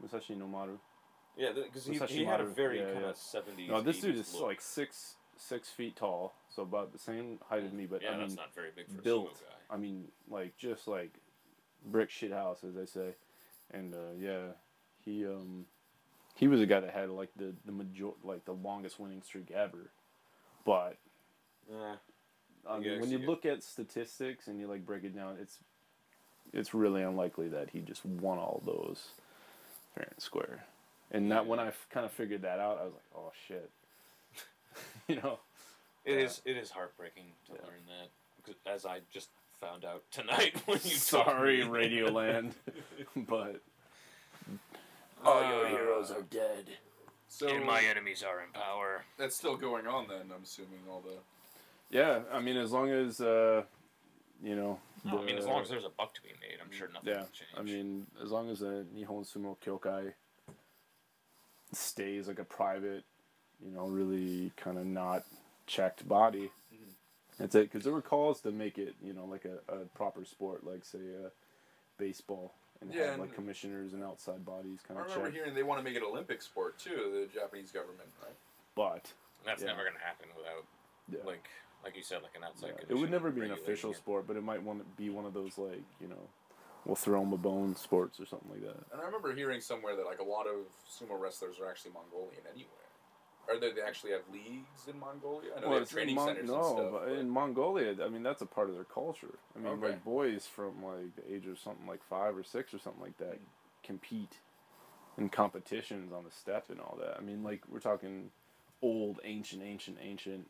Musashi 0.01 0.35
Nomaru. 0.37 0.79
Yeah, 1.37 1.51
because 1.53 1.85
he, 1.87 1.99
he 2.19 2.25
had 2.25 2.41
a 2.41 2.45
very 2.47 2.81
Yeah, 2.81 2.87
kind 2.93 3.01
yeah. 3.03 3.11
of 3.11 3.17
'70s. 3.17 3.69
No, 3.69 3.81
this 3.83 4.01
dude 4.01 4.17
is 4.17 4.33
look. 4.35 4.45
like 4.45 4.61
six 4.61 5.17
six 5.37 5.69
feet 5.69 5.95
tall, 5.97 6.35
so 6.49 6.63
about 6.63 6.93
the 6.93 6.99
same 6.99 7.39
height 7.49 7.63
as 7.63 7.73
me. 7.73 7.87
But 7.87 8.03
yeah, 8.03 8.15
I 8.15 8.17
that's 8.19 8.31
mean, 8.31 8.37
not 8.37 8.55
very 8.55 8.71
big 8.75 8.89
for 8.89 9.03
built. 9.03 9.41
I 9.71 9.77
mean, 9.77 10.07
like 10.29 10.57
just 10.57 10.89
like 10.89 11.13
brick 11.87 12.11
shit 12.11 12.33
house, 12.33 12.65
as 12.67 12.75
they 12.75 12.87
say. 12.87 13.15
And 13.71 13.95
uh, 13.95 13.99
yeah, 14.19 14.47
he 15.09 15.25
um 15.27 15.65
he 16.35 16.47
was 16.49 16.61
a 16.61 16.67
guy 16.67 16.81
that 16.81 16.91
had 16.93 17.11
like 17.11 17.31
the 17.37 17.55
the 17.65 17.73
major 17.73 18.09
like 18.23 18.45
the 18.45 18.53
longest 18.53 19.01
winning 19.01 19.23
streak 19.23 19.51
ever. 19.51 19.91
But 20.65 20.99
Yeah, 21.71 21.97
I 22.69 22.79
mean, 22.79 23.01
when 23.01 23.11
you 23.11 23.19
look 23.19 23.47
at 23.47 23.63
statistics 23.63 24.47
and 24.49 24.61
you 24.61 24.67
like 24.67 24.85
break 24.85 25.05
it 25.05 25.15
down, 25.17 25.37
it's 25.41 25.59
it's 26.53 26.75
really 26.75 27.03
unlikely 27.03 27.49
that 27.49 27.71
he 27.71 27.81
just 27.81 28.05
won 28.05 28.39
all 28.39 28.63
those 28.65 29.09
fair 29.95 30.09
and 30.13 30.23
square. 30.23 30.65
And 31.11 31.33
that 31.33 31.47
when 31.47 31.59
I 31.59 31.73
kind 31.91 32.05
of 32.05 32.13
figured 32.13 32.43
that 32.43 32.59
out, 32.59 32.79
I 32.81 32.85
was 32.85 32.93
like, 32.93 33.03
oh 33.17 33.33
shit, 33.47 33.71
you 35.09 35.17
know. 35.17 35.39
it 36.05 36.13
Yeah. 36.13 36.19
is. 36.25 36.43
It 36.45 36.57
is 36.57 36.71
heartbreaking 36.71 37.33
to 37.47 37.53
Yeah. 37.53 37.67
learn 37.67 37.85
that, 37.87 38.71
as 38.71 38.85
I 38.85 39.01
just 39.11 39.31
found 39.61 39.85
out 39.85 40.05
tonight 40.11 40.55
when 40.67 40.79
you. 40.85 40.91
Sorry. 40.91 41.61
Radioland, 41.61 42.53
but 43.17 43.63
All 45.25 45.43
your 45.49 45.67
heroes 45.69 46.11
are 46.11 46.23
dead. 46.23 46.71
So 47.29 47.49
and 47.49 47.65
my 47.65 47.83
enemies 47.83 48.23
are 48.23 48.41
in 48.43 48.51
power. 48.53 49.05
that's 49.19 49.37
still 49.37 49.57
going 49.57 49.87
on 49.87 50.07
then. 50.09 50.31
I'm 50.35 50.43
assuming 50.43 50.81
all 50.91 51.01
the. 51.05 51.15
Yeah, 51.91 52.21
I 52.33 52.41
mean, 52.41 52.57
as 52.57 52.73
long 52.73 52.91
as 52.91 53.21
uh, 53.21 53.63
you 54.43 54.57
know. 54.57 54.79
No, 55.05 55.19
I 55.21 55.25
mean, 55.25 55.37
as 55.37 55.45
the- 55.45 55.51
long 55.51 55.63
as 55.63 55.69
there's 55.69 55.85
a 55.85 55.91
buck 55.91 56.15
to 56.15 56.23
be 56.23 56.31
made, 56.41 56.59
I'm 56.65 56.73
sure 56.73 56.89
nothing 56.93 57.09
Yeah, 57.11 57.21
will 57.21 57.27
change. 57.27 57.51
I 57.57 57.63
mean, 57.63 58.07
as 58.23 58.31
long 58.31 58.51
as 58.51 58.61
the 58.61 58.85
Nihon 58.97 59.27
Sumo 59.31 59.57
Kyokai 59.65 60.13
stays 61.73 62.29
like 62.29 62.39
a 62.39 62.45
private, 62.45 63.05
you 63.65 63.71
know, 63.71 63.87
really 63.87 64.53
kind 64.57 64.79
of 64.79 64.87
not 64.87 65.25
checked 65.67 66.09
body, 66.09 66.51
Mhm. 66.73 66.95
that's 67.39 67.55
it. 67.55 67.65
Because 67.71 67.85
there 67.85 67.93
were 67.93 68.03
calls 68.03 68.41
to 68.41 68.51
make 68.51 68.79
it, 68.79 68.95
you 69.03 69.13
know, 69.13 69.25
like 69.27 69.45
a, 69.45 69.59
a 69.73 69.85
proper 69.95 70.25
sport, 70.25 70.65
like 70.65 70.85
say 70.85 70.99
uh, 71.25 71.29
baseball, 71.99 72.55
and 72.81 72.93
Yeah, 72.93 73.11
have 73.11 73.19
like 73.19 73.29
and- 73.29 73.35
commissioners 73.35 73.93
and 73.93 74.03
outside 74.03 74.45
bodies 74.45 74.81
kind 74.87 74.99
of. 75.01 75.07
I 75.07 75.09
of 75.09 75.17
remember 75.17 75.29
check. 75.31 75.35
hearing 75.35 75.55
they 75.55 75.63
want 75.63 75.81
to 75.81 75.85
make 75.85 75.97
it 75.97 76.03
Olympic 76.03 76.43
sport 76.43 76.79
too. 76.79 77.29
The 77.29 77.29
Japanese 77.33 77.71
government, 77.73 78.09
right? 78.23 78.37
But 78.75 79.13
that's 79.45 79.63
yeah. 79.63 79.69
never 79.69 79.85
gonna 79.85 79.99
happen 80.05 80.29
without, 80.37 80.65
yeah. 81.11 81.19
like, 81.25 81.49
like 81.85 81.97
you 81.97 82.03
said, 82.03 82.23
like 82.23 82.37
an 82.37 82.45
outside. 82.45 82.75
Yeah, 82.79 82.97
it 82.97 82.99
would 82.99 83.11
never 83.11 83.31
be 83.31 83.43
an 83.43 83.53
official 83.53 83.91
it. 83.91 83.97
sport, 83.97 84.27
but 84.27 84.37
it 84.37 84.43
might 84.43 84.63
want 84.63 84.81
to 84.81 84.85
be 84.97 85.11
one 85.11 85.25
of 85.25 85.35
those 85.35 85.59
like 85.59 85.83
you 86.01 86.09
know, 86.09 86.29
we'll 86.85 86.97
throw 86.97 87.21
them 87.21 87.33
a 87.33 87.37
bone 87.37 87.75
sports 87.75 88.21
or 88.21 88.27
something 88.27 88.51
like 88.51 88.63
that. 88.63 88.79
And 88.93 89.01
I 89.01 89.05
remember 89.05 89.35
hearing 89.35 89.61
somewhere 89.61 89.97
that 89.97 90.07
like 90.07 90.21
a 90.21 90.25
lot 90.25 90.47
of 90.47 90.67
sumo 90.89 91.19
wrestlers 91.19 91.57
are 91.61 91.69
actually 91.69 91.93
Mongolian 91.93 92.43
anyway. 92.53 92.69
Or 93.51 93.59
they, 93.59 93.73
they 93.73 93.81
actually 93.81 94.13
have 94.13 94.23
leagues 94.33 94.87
in 94.87 94.99
Mongolia. 94.99 95.51
I 95.57 95.61
know 95.61 95.71
they 95.71 95.79
have 95.81 95.91
training 95.91 96.17
Mon- 96.17 96.29
centers 96.29 96.47
no, 96.49 96.63
stuff. 96.63 96.91
but 96.93 97.07
but- 97.07 97.13
in 97.19 97.31
Mongolia, 97.31 97.95
I 98.05 98.09
mean 98.09 98.23
that's 98.23 98.43
a 98.43 98.47
part 98.47 98.69
of 98.69 98.75
their 98.75 98.85
culture. 98.85 99.39
I 99.57 99.59
mean, 99.61 99.73
Okay. 99.75 99.89
like 99.89 100.05
boys 100.05 100.47
from 100.47 100.83
like 100.85 101.17
the 101.17 101.33
age 101.35 101.47
of 101.47 101.59
something 101.59 101.87
like 101.87 102.03
five 102.05 102.37
or 102.37 102.45
six 102.45 102.75
or 102.75 102.79
something 102.79 103.03
like 103.03 103.17
that 103.19 103.35
Mm. 103.41 103.47
compete 103.83 104.37
in 105.17 105.29
competitions 105.31 106.13
on 106.13 106.25
the 106.25 106.31
steppe 106.31 106.71
and 106.71 106.81
all 106.81 106.97
that. 107.01 107.17
I 107.17 107.21
mean, 107.21 107.43
like 107.43 107.63
we're 107.69 107.81
talking 107.81 108.31
old, 108.83 109.19
ancient, 109.25 109.63
ancient, 109.63 109.99
ancient 110.01 110.49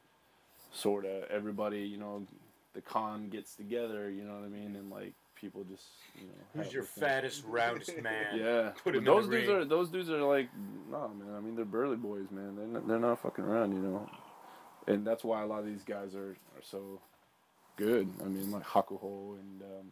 sort 0.72 1.04
of. 1.06 1.24
Everybody, 1.30 1.80
you 1.80 1.96
know, 1.96 2.26
the 2.74 2.80
Khan 2.82 3.28
gets 3.30 3.54
together. 3.54 4.10
You 4.10 4.24
know 4.24 4.34
what 4.34 4.44
I 4.44 4.48
mean? 4.48 4.76
And 4.76 4.90
like 4.90 5.14
people 5.40 5.64
just, 5.64 5.84
you 6.16 6.26
know, 6.26 6.62
Who's 6.62 6.72
your 6.72 6.82
the 6.82 6.88
thing. 6.88 7.04
fattest, 7.08 7.44
roundest 7.46 8.00
man? 8.02 8.26
Yeah, 8.38 8.70
Put 8.82 8.84
but 8.84 8.94
him 8.94 8.98
in 8.98 9.04
those 9.04 9.26
the 9.28 9.36
dudes 9.36 9.48
ring. 9.48 9.56
are 9.56 9.64
those 9.64 9.88
dudes 9.90 10.10
are 10.10 10.22
like 10.22 10.48
no 10.90 11.08
man. 11.08 11.34
I 11.36 11.40
mean 11.40 11.56
they're 11.56 11.64
burly 11.64 11.96
boys, 11.96 12.26
man. 12.30 12.56
They're 12.56 12.66
not, 12.66 12.88
they're 12.88 12.98
not 12.98 13.20
fucking 13.22 13.44
around, 13.44 13.72
you 13.72 13.78
know. 13.80 14.10
And 14.86 15.06
that's 15.06 15.22
why 15.24 15.42
a 15.42 15.46
lot 15.46 15.60
of 15.60 15.66
these 15.66 15.84
guys 15.84 16.14
are, 16.14 16.30
are 16.56 16.62
so 16.62 17.00
good. 17.76 18.08
I 18.24 18.28
mean 18.28 18.50
like 18.50 18.64
Hakuho 18.64 19.38
and 19.38 19.62
um, 19.62 19.86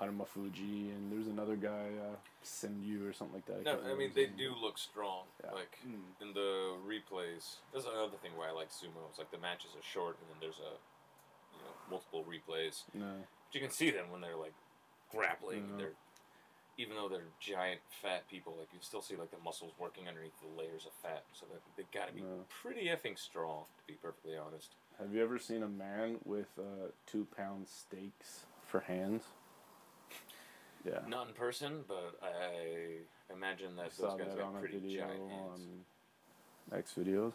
Harumafuji 0.00 0.90
and 0.96 1.12
there's 1.12 1.26
another 1.26 1.56
guy 1.56 1.88
uh, 2.00 2.16
Senju 2.44 3.06
or 3.08 3.12
something 3.12 3.34
like 3.36 3.46
that. 3.46 3.64
No, 3.64 3.76
can't 3.76 3.92
I 3.92 3.94
mean 3.94 4.12
they 4.14 4.26
do 4.26 4.54
look 4.60 4.78
strong. 4.78 5.24
Yeah. 5.44 5.52
Like 5.52 5.76
Mm. 5.86 6.00
in 6.22 6.32
the 6.34 6.74
replays, 6.86 7.56
that's 7.72 7.86
another 7.86 8.16
thing 8.22 8.32
why 8.36 8.48
I 8.48 8.52
like 8.52 8.68
sumo. 8.70 9.08
It's 9.10 9.18
like 9.18 9.30
the 9.30 9.38
matches 9.38 9.70
are 9.76 9.82
short, 9.82 10.16
and 10.20 10.28
then 10.30 10.36
there's 10.40 10.58
a, 10.58 10.72
you 11.56 11.60
know, 11.64 11.72
multiple 11.90 12.24
replays. 12.28 12.82
No. 12.94 13.12
But 13.50 13.60
you 13.60 13.66
can 13.66 13.74
see 13.74 13.90
them 13.90 14.10
when 14.10 14.20
they're 14.20 14.36
like 14.36 14.54
grappling. 15.10 15.64
Yeah. 15.72 15.76
They're 15.78 15.92
even 16.78 16.96
though 16.96 17.08
they're 17.10 17.28
giant 17.40 17.80
fat 18.00 18.26
people, 18.30 18.54
like 18.58 18.68
you 18.72 18.78
still 18.80 19.02
see 19.02 19.14
like 19.16 19.30
the 19.30 19.36
muscles 19.44 19.72
working 19.78 20.08
underneath 20.08 20.32
the 20.40 20.62
layers 20.62 20.86
of 20.86 20.92
fat. 21.02 21.24
So 21.34 21.44
that 21.52 21.60
they 21.76 21.84
gotta 21.92 22.12
be 22.12 22.20
Yeah. 22.20 22.44
pretty 22.62 22.86
effing 22.86 23.18
strong, 23.18 23.64
to 23.78 23.86
be 23.86 23.98
perfectly 24.00 24.36
honest. 24.36 24.74
Have 24.98 25.12
you 25.14 25.22
ever 25.22 25.38
seen 25.38 25.62
a 25.62 25.68
man 25.68 26.18
with 26.24 26.48
uh, 26.58 26.88
two 27.06 27.26
pound 27.36 27.68
steaks 27.68 28.44
for 28.66 28.80
hands? 28.80 29.24
Yeah. 30.82 31.00
Not 31.06 31.28
in 31.28 31.34
person, 31.34 31.84
but 31.86 32.14
I 32.22 33.00
imagine 33.30 33.78
I 33.78 33.82
that 33.82 33.92
saw 33.92 34.16
those 34.16 34.20
guys 34.20 34.28
that 34.34 34.38
got 34.38 34.58
pretty 34.60 34.96
giant 34.96 35.30
hands. 35.30 35.60
X 36.74 36.94
videos. 36.98 37.34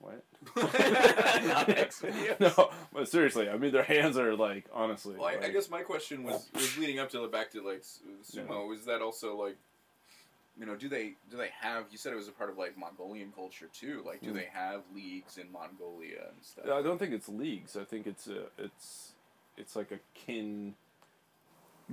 What? 0.00 0.22
What? 0.54 0.74
Not 1.44 1.68
X 1.70 2.02
videos. 2.02 2.40
no, 2.40 2.70
but 2.92 3.08
seriously, 3.08 3.48
I 3.48 3.56
mean 3.56 3.72
their 3.72 3.82
hands 3.82 4.16
are 4.18 4.34
like 4.36 4.66
honestly. 4.72 5.16
Well, 5.16 5.26
I, 5.28 5.46
I 5.46 5.50
guess 5.50 5.70
my 5.70 5.82
question 5.82 6.22
was 6.24 6.48
was 6.54 6.76
leading 6.78 6.98
up 6.98 7.10
to 7.10 7.20
the 7.20 7.28
back 7.28 7.50
to 7.52 7.62
like 7.66 7.78
s- 7.78 8.00
sumo. 8.30 8.74
Is 8.74 8.84
that 8.86 9.00
also 9.02 9.36
like, 9.36 9.56
you 10.58 10.66
know, 10.66 10.76
do 10.76 10.88
they 10.88 11.14
do 11.30 11.36
they 11.36 11.50
have? 11.60 11.84
You 11.90 11.98
said 11.98 12.12
it 12.12 12.16
was 12.16 12.28
a 12.28 12.32
part 12.32 12.50
of 12.50 12.58
like 12.58 12.76
Mongolian 12.78 13.32
culture 13.34 13.68
too. 13.72 14.02
Like, 14.06 14.20
do 14.22 14.30
Mm. 14.30 14.34
they 14.34 14.48
have 14.52 14.82
leagues 14.94 15.38
in 15.38 15.50
Mongolia 15.52 16.28
and 16.28 16.42
stuff? 16.42 16.66
I 16.66 16.82
don't 16.82 16.98
think 16.98 17.12
it's 17.12 17.28
leagues. 17.28 17.76
I 17.76 17.84
think 17.84 18.06
it's 18.06 18.26
a, 18.26 18.44
it's 18.58 19.12
it's 19.56 19.74
like 19.76 19.90
a 19.92 19.98
kin 20.14 20.74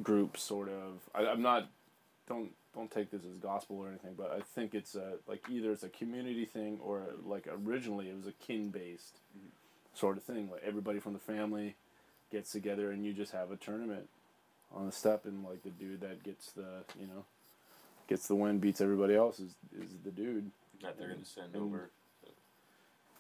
group 0.01 0.37
sort 0.37 0.69
of. 0.69 0.99
I, 1.15 1.27
I'm 1.29 1.41
not. 1.41 1.69
Don't 2.27 2.51
don't 2.73 2.89
take 2.89 3.11
this 3.11 3.21
as 3.23 3.37
gospel 3.41 3.77
or 3.77 3.89
anything, 3.89 4.13
but 4.17 4.31
I 4.31 4.41
think 4.55 4.73
it's 4.73 4.95
a 4.95 5.13
like 5.27 5.43
either 5.49 5.71
it's 5.71 5.83
a 5.83 5.89
community 5.89 6.45
thing 6.45 6.79
or 6.81 7.03
like 7.25 7.47
originally 7.65 8.09
it 8.09 8.15
was 8.15 8.27
a 8.27 8.31
kin 8.31 8.69
based 8.69 9.15
mm-hmm. 9.37 9.47
sort 9.93 10.17
of 10.17 10.23
thing. 10.23 10.49
Like 10.51 10.63
everybody 10.65 10.99
from 10.99 11.13
the 11.13 11.19
family 11.19 11.75
gets 12.31 12.51
together 12.51 12.91
and 12.91 13.05
you 13.05 13.13
just 13.13 13.33
have 13.33 13.51
a 13.51 13.57
tournament 13.57 14.07
on 14.73 14.85
the 14.85 14.91
step, 14.91 15.25
and 15.25 15.43
like 15.43 15.63
the 15.63 15.69
dude 15.69 16.01
that 16.01 16.23
gets 16.23 16.51
the 16.51 16.83
you 16.99 17.07
know 17.07 17.25
gets 18.07 18.27
the 18.27 18.35
win 18.35 18.59
beats 18.59 18.81
everybody 18.81 19.15
else 19.15 19.39
is 19.39 19.53
is 19.77 19.89
the 20.03 20.11
dude. 20.11 20.51
That 20.81 20.97
they're 20.97 21.09
gonna 21.09 21.25
send 21.25 21.53
And- 21.53 21.63
over. 21.63 21.89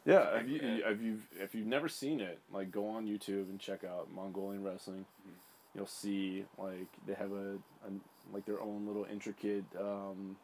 Yeah, 0.03 0.39
if 0.39 0.49
you 0.49 0.59
if 0.63 1.01
you 1.01 1.19
if 1.39 1.53
you've 1.53 1.67
never 1.67 1.87
seen 1.87 2.21
it, 2.21 2.39
like 2.51 2.71
go 2.71 2.87
on 2.87 3.05
YouTube 3.05 3.49
and 3.49 3.59
check 3.59 3.83
out 3.83 4.11
Mongolian 4.11 4.63
wrestling. 4.63 5.05
Mm-hmm. 5.21 5.50
You'll 5.75 5.85
see 5.87 6.45
like 6.57 6.87
they 7.07 7.13
have 7.13 7.31
a, 7.31 7.55
a 7.85 7.91
like 8.33 8.45
their 8.45 8.61
own 8.61 8.85
little 8.87 9.05
intricate 9.11 9.65
um, 9.79 10.37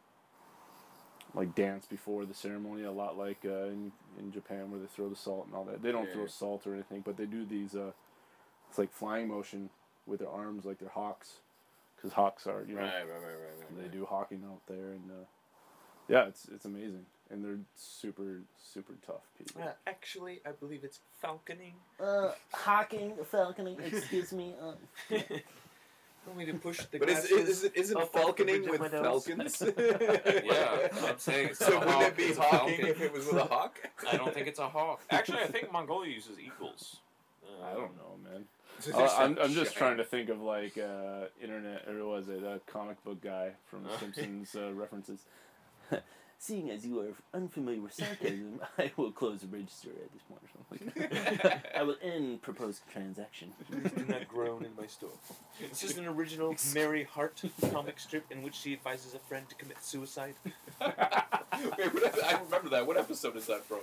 like 1.34 1.54
dance 1.54 1.86
before 1.86 2.24
the 2.24 2.34
ceremony, 2.34 2.84
a 2.84 2.90
lot 2.92 3.18
like 3.18 3.38
uh, 3.44 3.66
in 3.66 3.92
in 4.18 4.32
Japan 4.32 4.70
where 4.70 4.80
they 4.80 4.86
throw 4.86 5.08
the 5.08 5.16
salt 5.16 5.46
and 5.46 5.54
all 5.54 5.64
that. 5.64 5.82
They 5.82 5.92
don't 5.92 6.08
Yeah, 6.08 6.14
throw 6.14 6.26
salt 6.26 6.66
or 6.66 6.74
anything, 6.74 7.02
but 7.04 7.16
they 7.16 7.26
do 7.26 7.44
these. 7.44 7.74
Uh, 7.74 7.92
it's 8.68 8.78
like 8.78 8.92
flying 8.92 9.28
motion 9.28 9.70
with 10.06 10.20
their 10.20 10.30
arms, 10.30 10.64
like 10.64 10.78
they're 10.78 10.88
hawks, 10.88 11.34
because 11.96 12.12
hawks 12.12 12.46
are 12.46 12.64
you 12.66 12.74
know 12.74 12.82
Right, 12.82 12.92
right, 12.92 13.08
right, 13.08 13.22
right, 13.22 13.58
right. 13.60 13.76
they 13.76 13.82
right. 13.82 13.92
do 13.92 14.06
hawking 14.06 14.42
out 14.46 14.60
there 14.66 14.92
and 14.92 15.10
uh, 15.10 15.24
yeah, 16.08 16.26
it's 16.26 16.48
it's 16.52 16.64
amazing 16.64 17.06
and 17.30 17.44
they're 17.44 17.58
super 17.76 18.42
super 18.72 18.94
tough 19.06 19.22
people. 19.36 19.62
Uh, 19.62 19.72
actually, 19.86 20.40
I 20.46 20.52
believe 20.52 20.84
it's 20.84 21.00
falconing. 21.22 21.74
Uh, 22.00 22.32
hawking, 22.52 23.12
falconing, 23.32 23.80
excuse 23.84 24.32
me. 24.32 24.54
Uh, 24.60 25.16
Want 26.26 26.40
me 26.40 26.46
to 26.46 26.54
push 26.54 26.84
the 26.90 26.98
But 26.98 27.08
is, 27.08 27.26
glasses? 27.26 27.48
is, 27.48 27.64
it, 27.64 27.72
is 27.74 27.90
it 27.90 27.96
falconing 27.96 28.68
with 28.68 28.80
windows? 28.80 29.24
falcons? 29.24 29.62
Yeah, 30.44 30.88
I'm 31.06 31.18
saying 31.18 31.54
so. 31.54 31.78
Wouldn't 31.78 32.02
it 32.02 32.16
be 32.18 32.34
hawking 32.34 32.86
if 32.86 33.00
it 33.00 33.12
was 33.12 33.26
with 33.26 33.36
a 33.36 33.44
hawk? 33.44 33.78
I 34.06 34.16
don't 34.16 34.34
think 34.34 34.46
it's 34.46 34.58
a 34.58 34.68
hawk. 34.68 35.00
Actually, 35.08 35.38
I 35.38 35.46
think 35.46 35.72
Mongolia 35.72 36.12
uses 36.12 36.38
eagles. 36.38 36.96
Uh, 37.42 37.64
I 37.64 37.72
don't 37.72 37.96
know, 37.96 38.18
man. 38.30 38.44
Uh, 38.94 39.12
I'm 39.18 39.36
I'm 39.40 39.54
just 39.54 39.74
trying 39.74 39.96
to 39.96 40.04
think 40.04 40.28
of 40.28 40.40
like 40.40 40.78
uh, 40.78 41.24
internet 41.42 41.88
or 41.88 42.04
was 42.06 42.28
it 42.28 42.44
a 42.44 42.60
comic 42.70 43.02
book 43.02 43.20
guy 43.20 43.50
from 43.68 43.82
The 43.82 43.98
Simpsons 43.98 44.54
uh, 44.54 44.72
references. 44.72 45.24
Seeing 46.40 46.70
as 46.70 46.86
you 46.86 47.00
are 47.00 47.08
unfamiliar 47.34 47.80
with 47.80 47.94
sarcasm, 47.94 48.60
I 48.78 48.92
will 48.96 49.10
close 49.10 49.40
the 49.40 49.48
register 49.48 49.88
at 49.88 50.12
this 50.12 50.22
point 50.28 50.40
or 50.44 50.48
something. 50.54 50.92
like 50.96 51.42
that. 51.42 51.72
I 51.76 51.82
will 51.82 51.96
end 52.00 52.42
proposed 52.42 52.82
transaction. 52.92 53.52
Do 53.70 54.04
not 54.08 54.28
groan 54.28 54.64
in 54.64 54.70
my 54.80 54.86
store. 54.86 55.10
This 55.60 55.82
is 55.82 55.98
an 55.98 56.06
original 56.06 56.54
Mary 56.72 57.08
Worth 57.16 57.42
comic 57.72 57.98
strip 57.98 58.24
in 58.30 58.42
which 58.42 58.54
she 58.54 58.72
advises 58.72 59.14
a 59.14 59.18
friend 59.18 59.48
to 59.48 59.56
commit 59.56 59.82
suicide. 59.82 60.34
Wait, 60.80 60.92
what, 61.92 62.24
I 62.24 62.40
remember 62.40 62.68
that. 62.70 62.86
What 62.86 62.96
episode 62.96 63.36
is 63.36 63.46
that 63.46 63.64
from? 63.64 63.80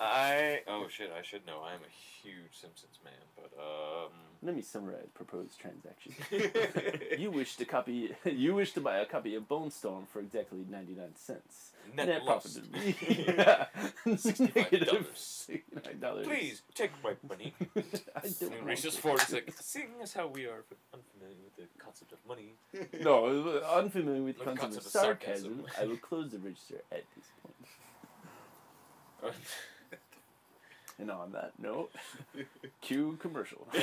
I 0.00 0.60
oh 0.68 0.86
shit, 0.88 1.10
I 1.18 1.22
should 1.22 1.44
know. 1.44 1.60
I 1.64 1.74
am 1.74 1.80
a 1.80 2.22
huge 2.22 2.52
Simpsons 2.52 3.00
man, 3.04 3.12
but 3.34 3.50
um. 3.58 4.12
Let 4.42 4.56
me 4.56 4.62
summarize 4.62 5.08
proposed 5.14 5.58
transaction. 5.60 6.14
you 7.18 7.30
wish 7.30 7.56
to 7.56 7.66
copy. 7.66 8.14
You 8.24 8.54
wish 8.54 8.72
to 8.72 8.80
buy 8.80 8.96
a 8.98 9.04
copy 9.04 9.34
of 9.34 9.46
Bonestorm 9.48 10.08
for 10.08 10.20
exactly 10.20 10.64
ninety 10.70 10.94
nine 10.94 11.14
cents. 11.14 11.72
Net 11.94 12.24
loss. 12.24 12.58
Negative 12.72 13.66
$65. 14.06 15.06
sixty-nine 15.16 16.00
dollars. 16.00 16.26
Please 16.28 16.62
take 16.74 16.92
my 17.04 17.12
money. 17.28 17.52
I 17.76 18.28
don't 18.40 18.64
reaches. 18.64 18.96
He's 18.96 19.32
like, 19.32 19.52
seeing 19.60 19.88
as 20.02 20.14
how 20.14 20.28
we 20.28 20.46
are 20.46 20.64
unfamiliar 20.94 21.36
with 21.44 21.56
the 21.56 21.66
concept 21.82 22.12
of 22.12 22.18
money, 22.26 22.54
No, 23.02 23.60
unfamiliar 23.74 24.22
with 24.22 24.38
the 24.38 24.44
concept 24.44 24.68
of 24.68 24.72
concept 24.74 24.86
of 24.86 24.92
sarcasm, 24.92 25.64
sarcasm. 25.66 25.82
I 25.82 25.86
will 25.86 25.96
close 25.98 26.30
the 26.30 26.38
register 26.38 26.80
at 26.92 27.04
this 27.14 27.26
point. 27.42 29.34
And 31.00 31.10
on 31.10 31.32
that 31.32 31.52
note, 31.58 31.90
cue 32.82 33.16
commercial. 33.22 33.66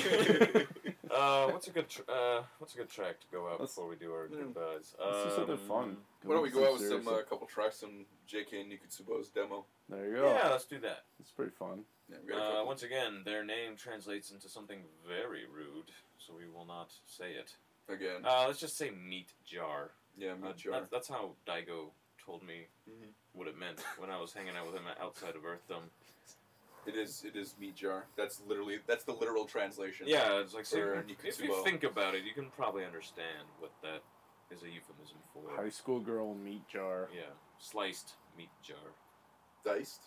uh, 1.12 1.48
what's 1.50 1.68
a 1.68 1.72
good 1.72 1.90
tr- 1.90 2.02
uh, 2.08 2.44
what's 2.60 2.76
a 2.76 2.78
good 2.78 2.90
track 2.90 3.20
to 3.22 3.26
go 3.32 3.48
out 3.48 3.60
Let's- 3.60 3.74
before 3.74 3.90
we 3.90 3.96
do 3.96 4.14
our 4.14 4.28
Hmm. 4.28 4.36
goodbyes? 4.54 4.94
Let's 5.00 5.24
do 5.24 5.30
something 5.36 5.54
Um, 5.54 5.68
fun. 5.68 5.98
Why 6.24 6.36
don't 6.36 6.44
we 6.44 6.50
go 6.52 6.66
out 6.68 6.74
with 6.74 6.82
some 6.82 6.90
Seriously. 7.04 7.14
uh, 7.16 7.22
couple 7.24 7.48
tracks, 7.48 7.78
some 7.80 8.06
J.K. 8.28 8.66
Nikutsubo's 8.66 9.30
demo? 9.30 9.66
There 9.90 10.06
you 10.08 10.16
go. 10.18 10.28
Yeah, 10.34 10.50
let's 10.50 10.66
do 10.66 10.80
that. 10.80 11.06
It's 11.20 11.32
pretty 11.32 11.52
fun. 11.52 11.86
Yeah, 12.10 12.18
we 12.24 12.30
got 12.30 12.38
a 12.38 12.42
Uh, 12.42 12.48
couple. 12.52 12.68
once 12.68 12.84
again, 12.84 13.24
their 13.26 13.44
name 13.44 13.76
translates 13.78 14.32
into 14.32 14.48
something 14.50 14.84
very 15.08 15.46
rude, 15.48 15.90
so 16.20 16.34
we 16.38 16.48
will 16.48 16.66
not 16.66 16.92
say 17.08 17.32
it. 17.34 17.56
Again, 17.90 18.26
Uh, 18.26 18.46
let's 18.48 18.60
just 18.60 18.78
say 18.78 18.92
meat 18.92 19.30
jar. 19.46 19.92
yeah, 20.18 20.34
Uh, 20.34 20.36
meat 20.36 20.58
jar. 20.58 20.74
that- 20.74 20.92
that's 20.92 21.08
how 21.08 21.36
Daigo 21.48 21.92
told 22.24 22.44
me 22.44 22.68
Mhm. 22.88 23.14
what 23.34 23.48
it 23.48 23.58
meant 23.58 23.80
when 23.98 24.12
I 24.12 24.20
was 24.20 24.34
hanging 24.34 24.56
out 24.56 24.66
with 24.68 24.76
him 24.76 24.86
outside 25.00 25.36
of 25.36 25.44
Earthdom. 25.44 25.90
It 26.88 26.96
is. 26.96 27.24
It 27.26 27.36
is 27.36 27.56
meat 27.60 27.76
jar. 27.76 28.06
That's 28.16 28.42
literally. 28.48 28.80
That's 28.88 29.04
the 29.04 29.12
literal 29.14 29.46
translation. 29.46 30.08
Yeah, 30.08 30.40
it's 30.40 30.54
like 30.54 30.66
so 30.66 30.78
For 30.78 31.06
if 31.24 31.42
you 31.42 31.64
think 31.64 31.84
about 31.84 32.16
it, 32.16 32.24
you 32.24 32.34
can 32.34 32.50
probably 32.50 32.86
understand 32.86 33.46
what 33.60 33.72
that 33.84 34.02
is 34.50 34.64
a 34.64 34.70
euphemism 34.70 35.18
for. 35.34 35.44
High 35.62 35.70
school 35.70 36.00
girl 36.00 36.34
meat 36.34 36.68
jar. 36.68 37.10
Yeah, 37.14 37.24
sliced 37.60 38.14
meat 38.38 38.50
jar, 38.64 38.78
Diced, 39.66 40.04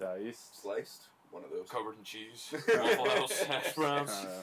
Diced. 0.00 0.60
sliced. 0.60 1.02
One 1.30 1.44
of 1.44 1.50
those. 1.50 1.68
covered 1.68 1.98
in 1.98 2.04
cheese, 2.04 2.54
Waffle 2.68 3.10
House 3.10 3.42
hash 3.42 3.74
browns. 3.74 4.10
Kinda, 4.10 4.42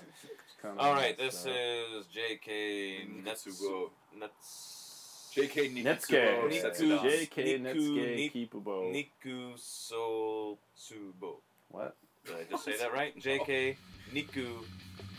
kinda 0.62 0.82
All 0.82 0.94
right, 0.94 1.18
this 1.18 1.48
uh, 1.48 1.50
is 1.50 2.06
J.K. 2.06 3.08
Nuts. 3.24 3.46
Nikitsubo. 3.48 3.90
Nuts. 4.20 5.32
J.K. 5.34 5.70
Netsuke. 5.70 6.48
Nikitsubo. 6.48 6.62
sets. 6.62 6.80
J.K. 6.80 7.60
Niku- 7.60 7.62
Netsuke 7.64 8.16
Nik- 8.16 8.34
Kipubo. 8.34 8.94
Niku 8.94 9.54
so 9.58 10.60
Tsubo. 10.78 11.38
What? 11.70 11.96
Did 12.26 12.36
I 12.36 12.44
just 12.50 12.66
say 12.66 12.78
that 12.78 12.94
right? 12.94 13.18
J.K. 13.20 13.78
Niku 14.14 14.64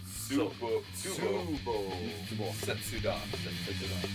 Subo. 0.06 0.82
Subo. 0.94 1.92
Tsubo. 2.26 2.52
Setsuda. 2.64 3.14
Setsuda. 3.44 4.08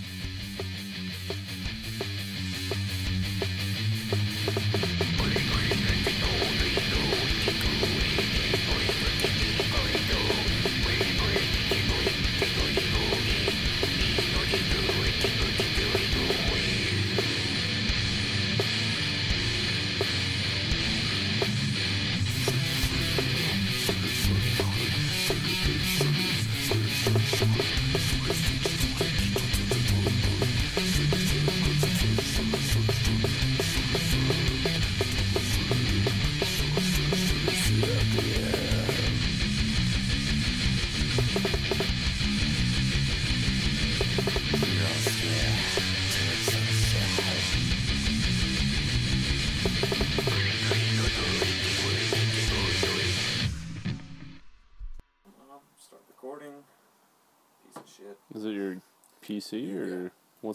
Thank 27.13 28.65
you. 28.65 28.70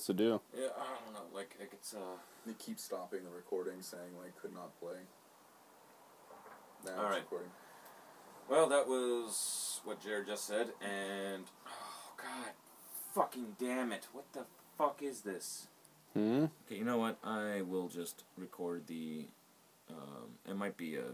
Or 0.09 0.15
what's 0.15 0.19
the 0.19 0.25
deal? 0.25 0.43
Yeah, 0.57 0.69
I 0.77 1.05
don't 1.05 1.15
know. 1.15 1.35
Like, 1.35 1.57
like 1.59 1.71
it's 1.73 1.95
uh. 1.95 2.19
They 2.47 2.53
keep 2.55 2.79
stopping 2.79 3.25
the 3.25 3.31
recording, 3.31 3.83
saying 3.83 4.17
like 4.23 4.37
could 4.41 4.55
not 4.55 4.79
play. 4.79 4.99
Now 6.85 6.93
All 6.93 7.03
it's 7.05 7.11
right. 7.11 7.21
recording. 7.23 7.51
Well, 8.49 8.69
that 8.69 8.87
was 8.87 9.81
what 9.85 10.01
Jared 10.03 10.29
just 10.29 10.47
said, 10.47 10.69
and 10.81 11.45
oh 11.67 12.13
god, 12.17 12.53
fucking 13.15 13.57
damn 13.59 13.91
it! 13.91 14.07
What 14.13 14.33
the 14.33 14.45
fuck 14.79 15.03
is 15.03 15.23
this? 15.23 15.67
Hmm. 16.15 16.45
Okay, 16.67 16.77
you 16.79 16.85
know 16.85 16.99
what? 16.99 17.19
I 17.25 17.63
will 17.63 17.89
just 17.89 18.25
record 18.39 18.87
the. 18.87 19.27
Um, 19.91 20.39
it 20.49 20.57
might 20.57 20.77
be 20.77 20.97
a 20.97 21.05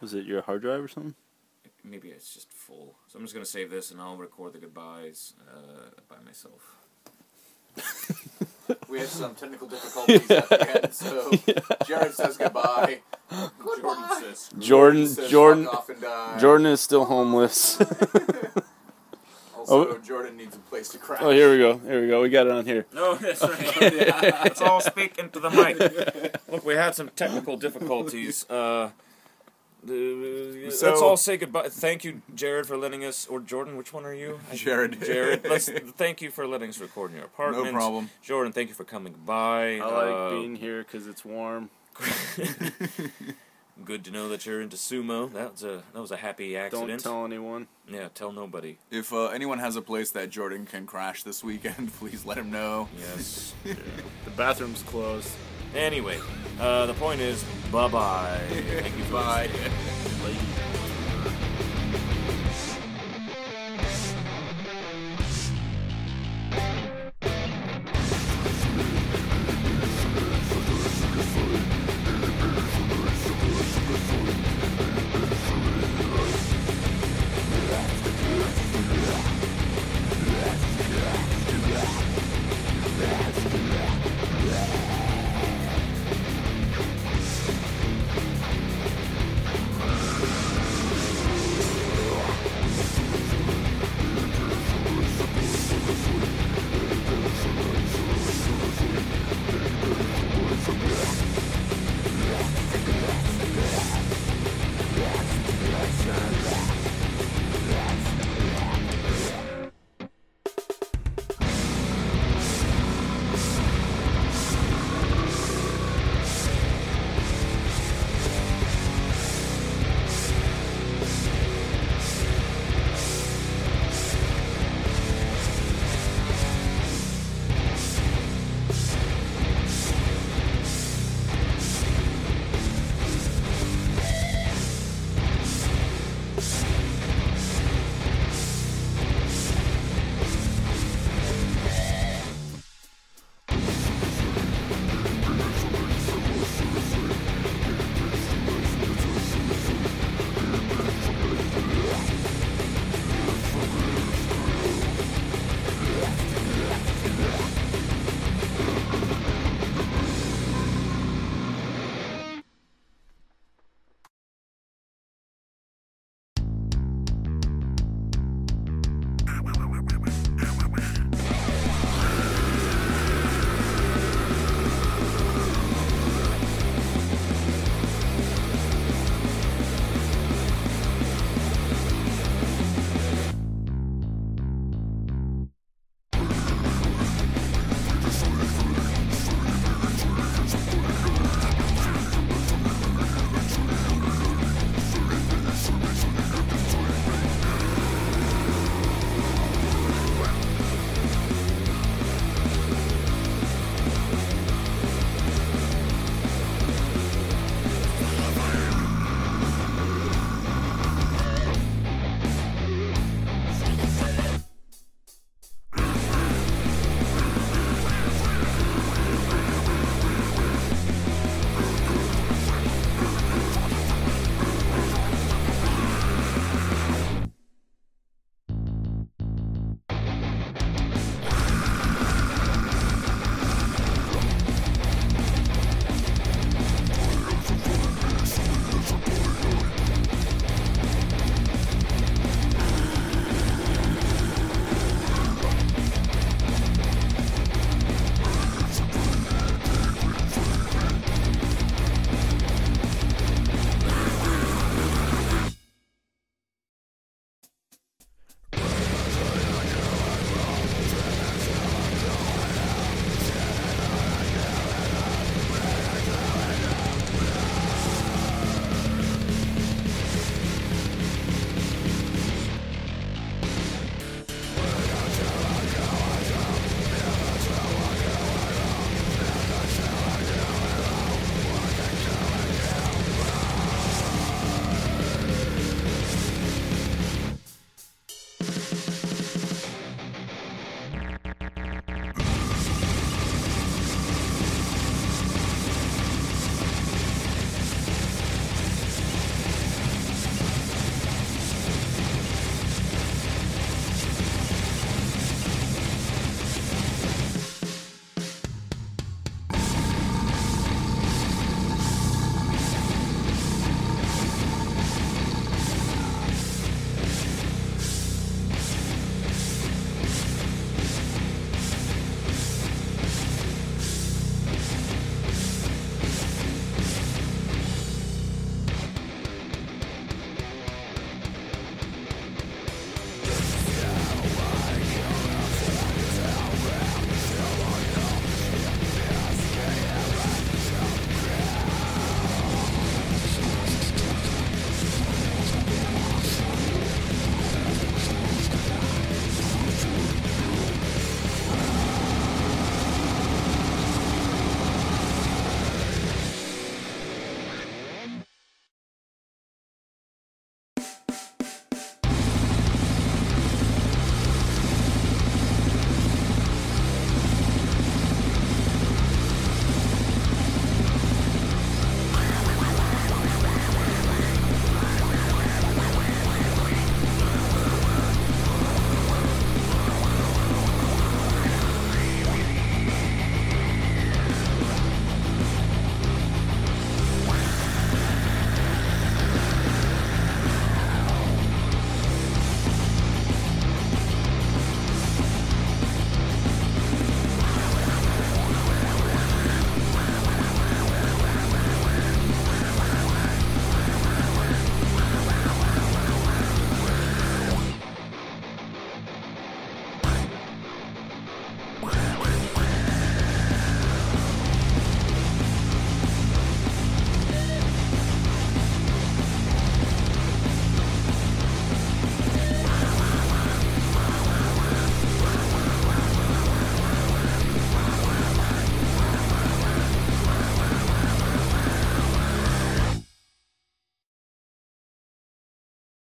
Was 0.00 0.14
it 0.14 0.26
your 0.26 0.42
hard 0.42 0.62
drive 0.62 0.82
or 0.84 0.88
something? 0.88 1.14
maybe 1.84 2.08
it's 2.08 2.34
just 2.34 2.52
full. 2.52 2.96
So 3.06 3.18
I'm 3.18 3.24
just 3.24 3.34
gonna 3.34 3.46
save 3.46 3.70
this 3.70 3.90
and 3.90 4.00
I'll 4.00 4.16
record 4.16 4.52
the 4.52 4.58
goodbyes 4.58 5.34
uh, 5.48 5.90
by 6.08 6.16
myself. 6.24 6.75
We 8.88 8.98
had 9.00 9.08
some 9.08 9.34
technical 9.34 9.68
difficulties 9.68 10.28
at 10.30 10.48
the 10.48 10.82
end, 10.84 10.94
so 10.94 11.30
Jared 11.86 12.14
says 12.14 12.36
goodbye. 12.36 13.00
Jordan 13.80 14.04
says. 14.20 14.50
Jordan. 14.58 15.06
says 15.06 15.30
Jordan. 15.30 15.66
off 15.68 15.88
and 15.88 16.00
die. 16.00 16.38
Jordan 16.38 16.66
is 16.66 16.80
still 16.80 17.04
homeless. 17.04 17.80
Also, 19.58 19.94
Oh. 19.94 19.98
Jordan 19.98 20.36
needs 20.36 20.54
a 20.54 20.60
place 20.60 20.88
to 20.90 20.98
crash. 20.98 21.20
Oh, 21.22 21.30
here 21.30 21.50
we 21.50 21.58
go. 21.58 21.78
Here 21.78 22.00
we 22.00 22.06
go. 22.06 22.22
We 22.22 22.28
got 22.28 22.46
it 22.46 22.52
on 22.52 22.64
here. 22.64 22.86
No, 22.92 23.16
that's 23.16 23.42
right. 23.42 24.22
Let's 24.44 24.60
all 24.60 24.80
speak 24.80 25.18
into 25.18 25.40
the 25.40 25.50
mic. 25.50 25.76
Look, 26.48 26.64
we 26.64 26.74
had 26.74 26.94
some 26.94 27.08
technical 27.16 27.56
difficulties. 27.56 28.44
Uh, 28.48 28.90
the- 28.90 28.92
let's 29.84 30.80
So- 30.80 31.04
all 31.04 31.16
say 31.16 31.36
goodbye. 31.36 31.68
Thank 31.68 32.04
you, 32.04 32.22
Jared, 32.34 32.66
for 32.66 32.76
letting 32.76 33.04
us, 33.04 33.26
or 33.26 33.40
Jordan. 33.40 33.76
Which 33.76 33.92
one 33.92 34.04
are 34.04 34.14
you? 34.14 34.40
Jared. 34.54 35.00
Jared. 35.02 35.44
Let's 35.48 35.68
thank 35.68 36.20
you 36.22 36.30
for 36.30 36.46
letting 36.46 36.70
us 36.70 36.78
record 36.80 37.10
in 37.10 37.16
your 37.18 37.26
apartment. 37.26 37.64
No 37.66 37.72
problem. 37.72 38.10
Jordan, 38.22 38.52
thank 38.52 38.68
you 38.68 38.74
for 38.74 38.84
coming 38.84 39.14
by. 39.24 39.78
I 39.78 39.84
like 39.84 40.14
Uh, 40.14 40.30
being 40.30 40.56
here 40.56 40.82
because 40.82 41.06
it's 41.06 41.24
warm. 41.24 41.70
Good 43.84 44.04
to 44.06 44.10
know 44.10 44.28
that 44.30 44.46
you're 44.46 44.62
into 44.62 44.76
sumo. 44.76 45.30
That 45.34 45.52
was 45.52 45.62
a 45.62 45.82
that 45.92 46.00
was 46.00 46.10
a 46.10 46.16
happy 46.16 46.56
accident. 46.56 46.88
Don't 46.88 46.98
tell 47.00 47.24
anyone. 47.26 47.66
Yeah, 47.86 48.08
tell 48.14 48.32
nobody. 48.32 48.78
If 48.90 49.12
uh, 49.12 49.26
anyone 49.26 49.58
has 49.58 49.76
a 49.76 49.82
place 49.82 50.10
that 50.12 50.30
Jordan 50.30 50.64
can 50.64 50.86
crash 50.86 51.22
this 51.24 51.44
weekend, 51.44 51.92
please 51.98 52.24
let 52.24 52.38
him 52.38 52.50
know. 52.50 52.88
Yes. 52.98 53.52
The 53.64 54.30
bathroom's 54.34 54.82
closed. 54.82 55.30
Anyway, 55.74 56.18
uh, 56.60 56.86
the 56.86 56.94
point 56.94 57.20
is, 57.20 57.44
bye 57.72 57.88
bye. 57.88 58.40
Thank 58.48 58.96
you 58.96 59.04
bye. 59.12 59.48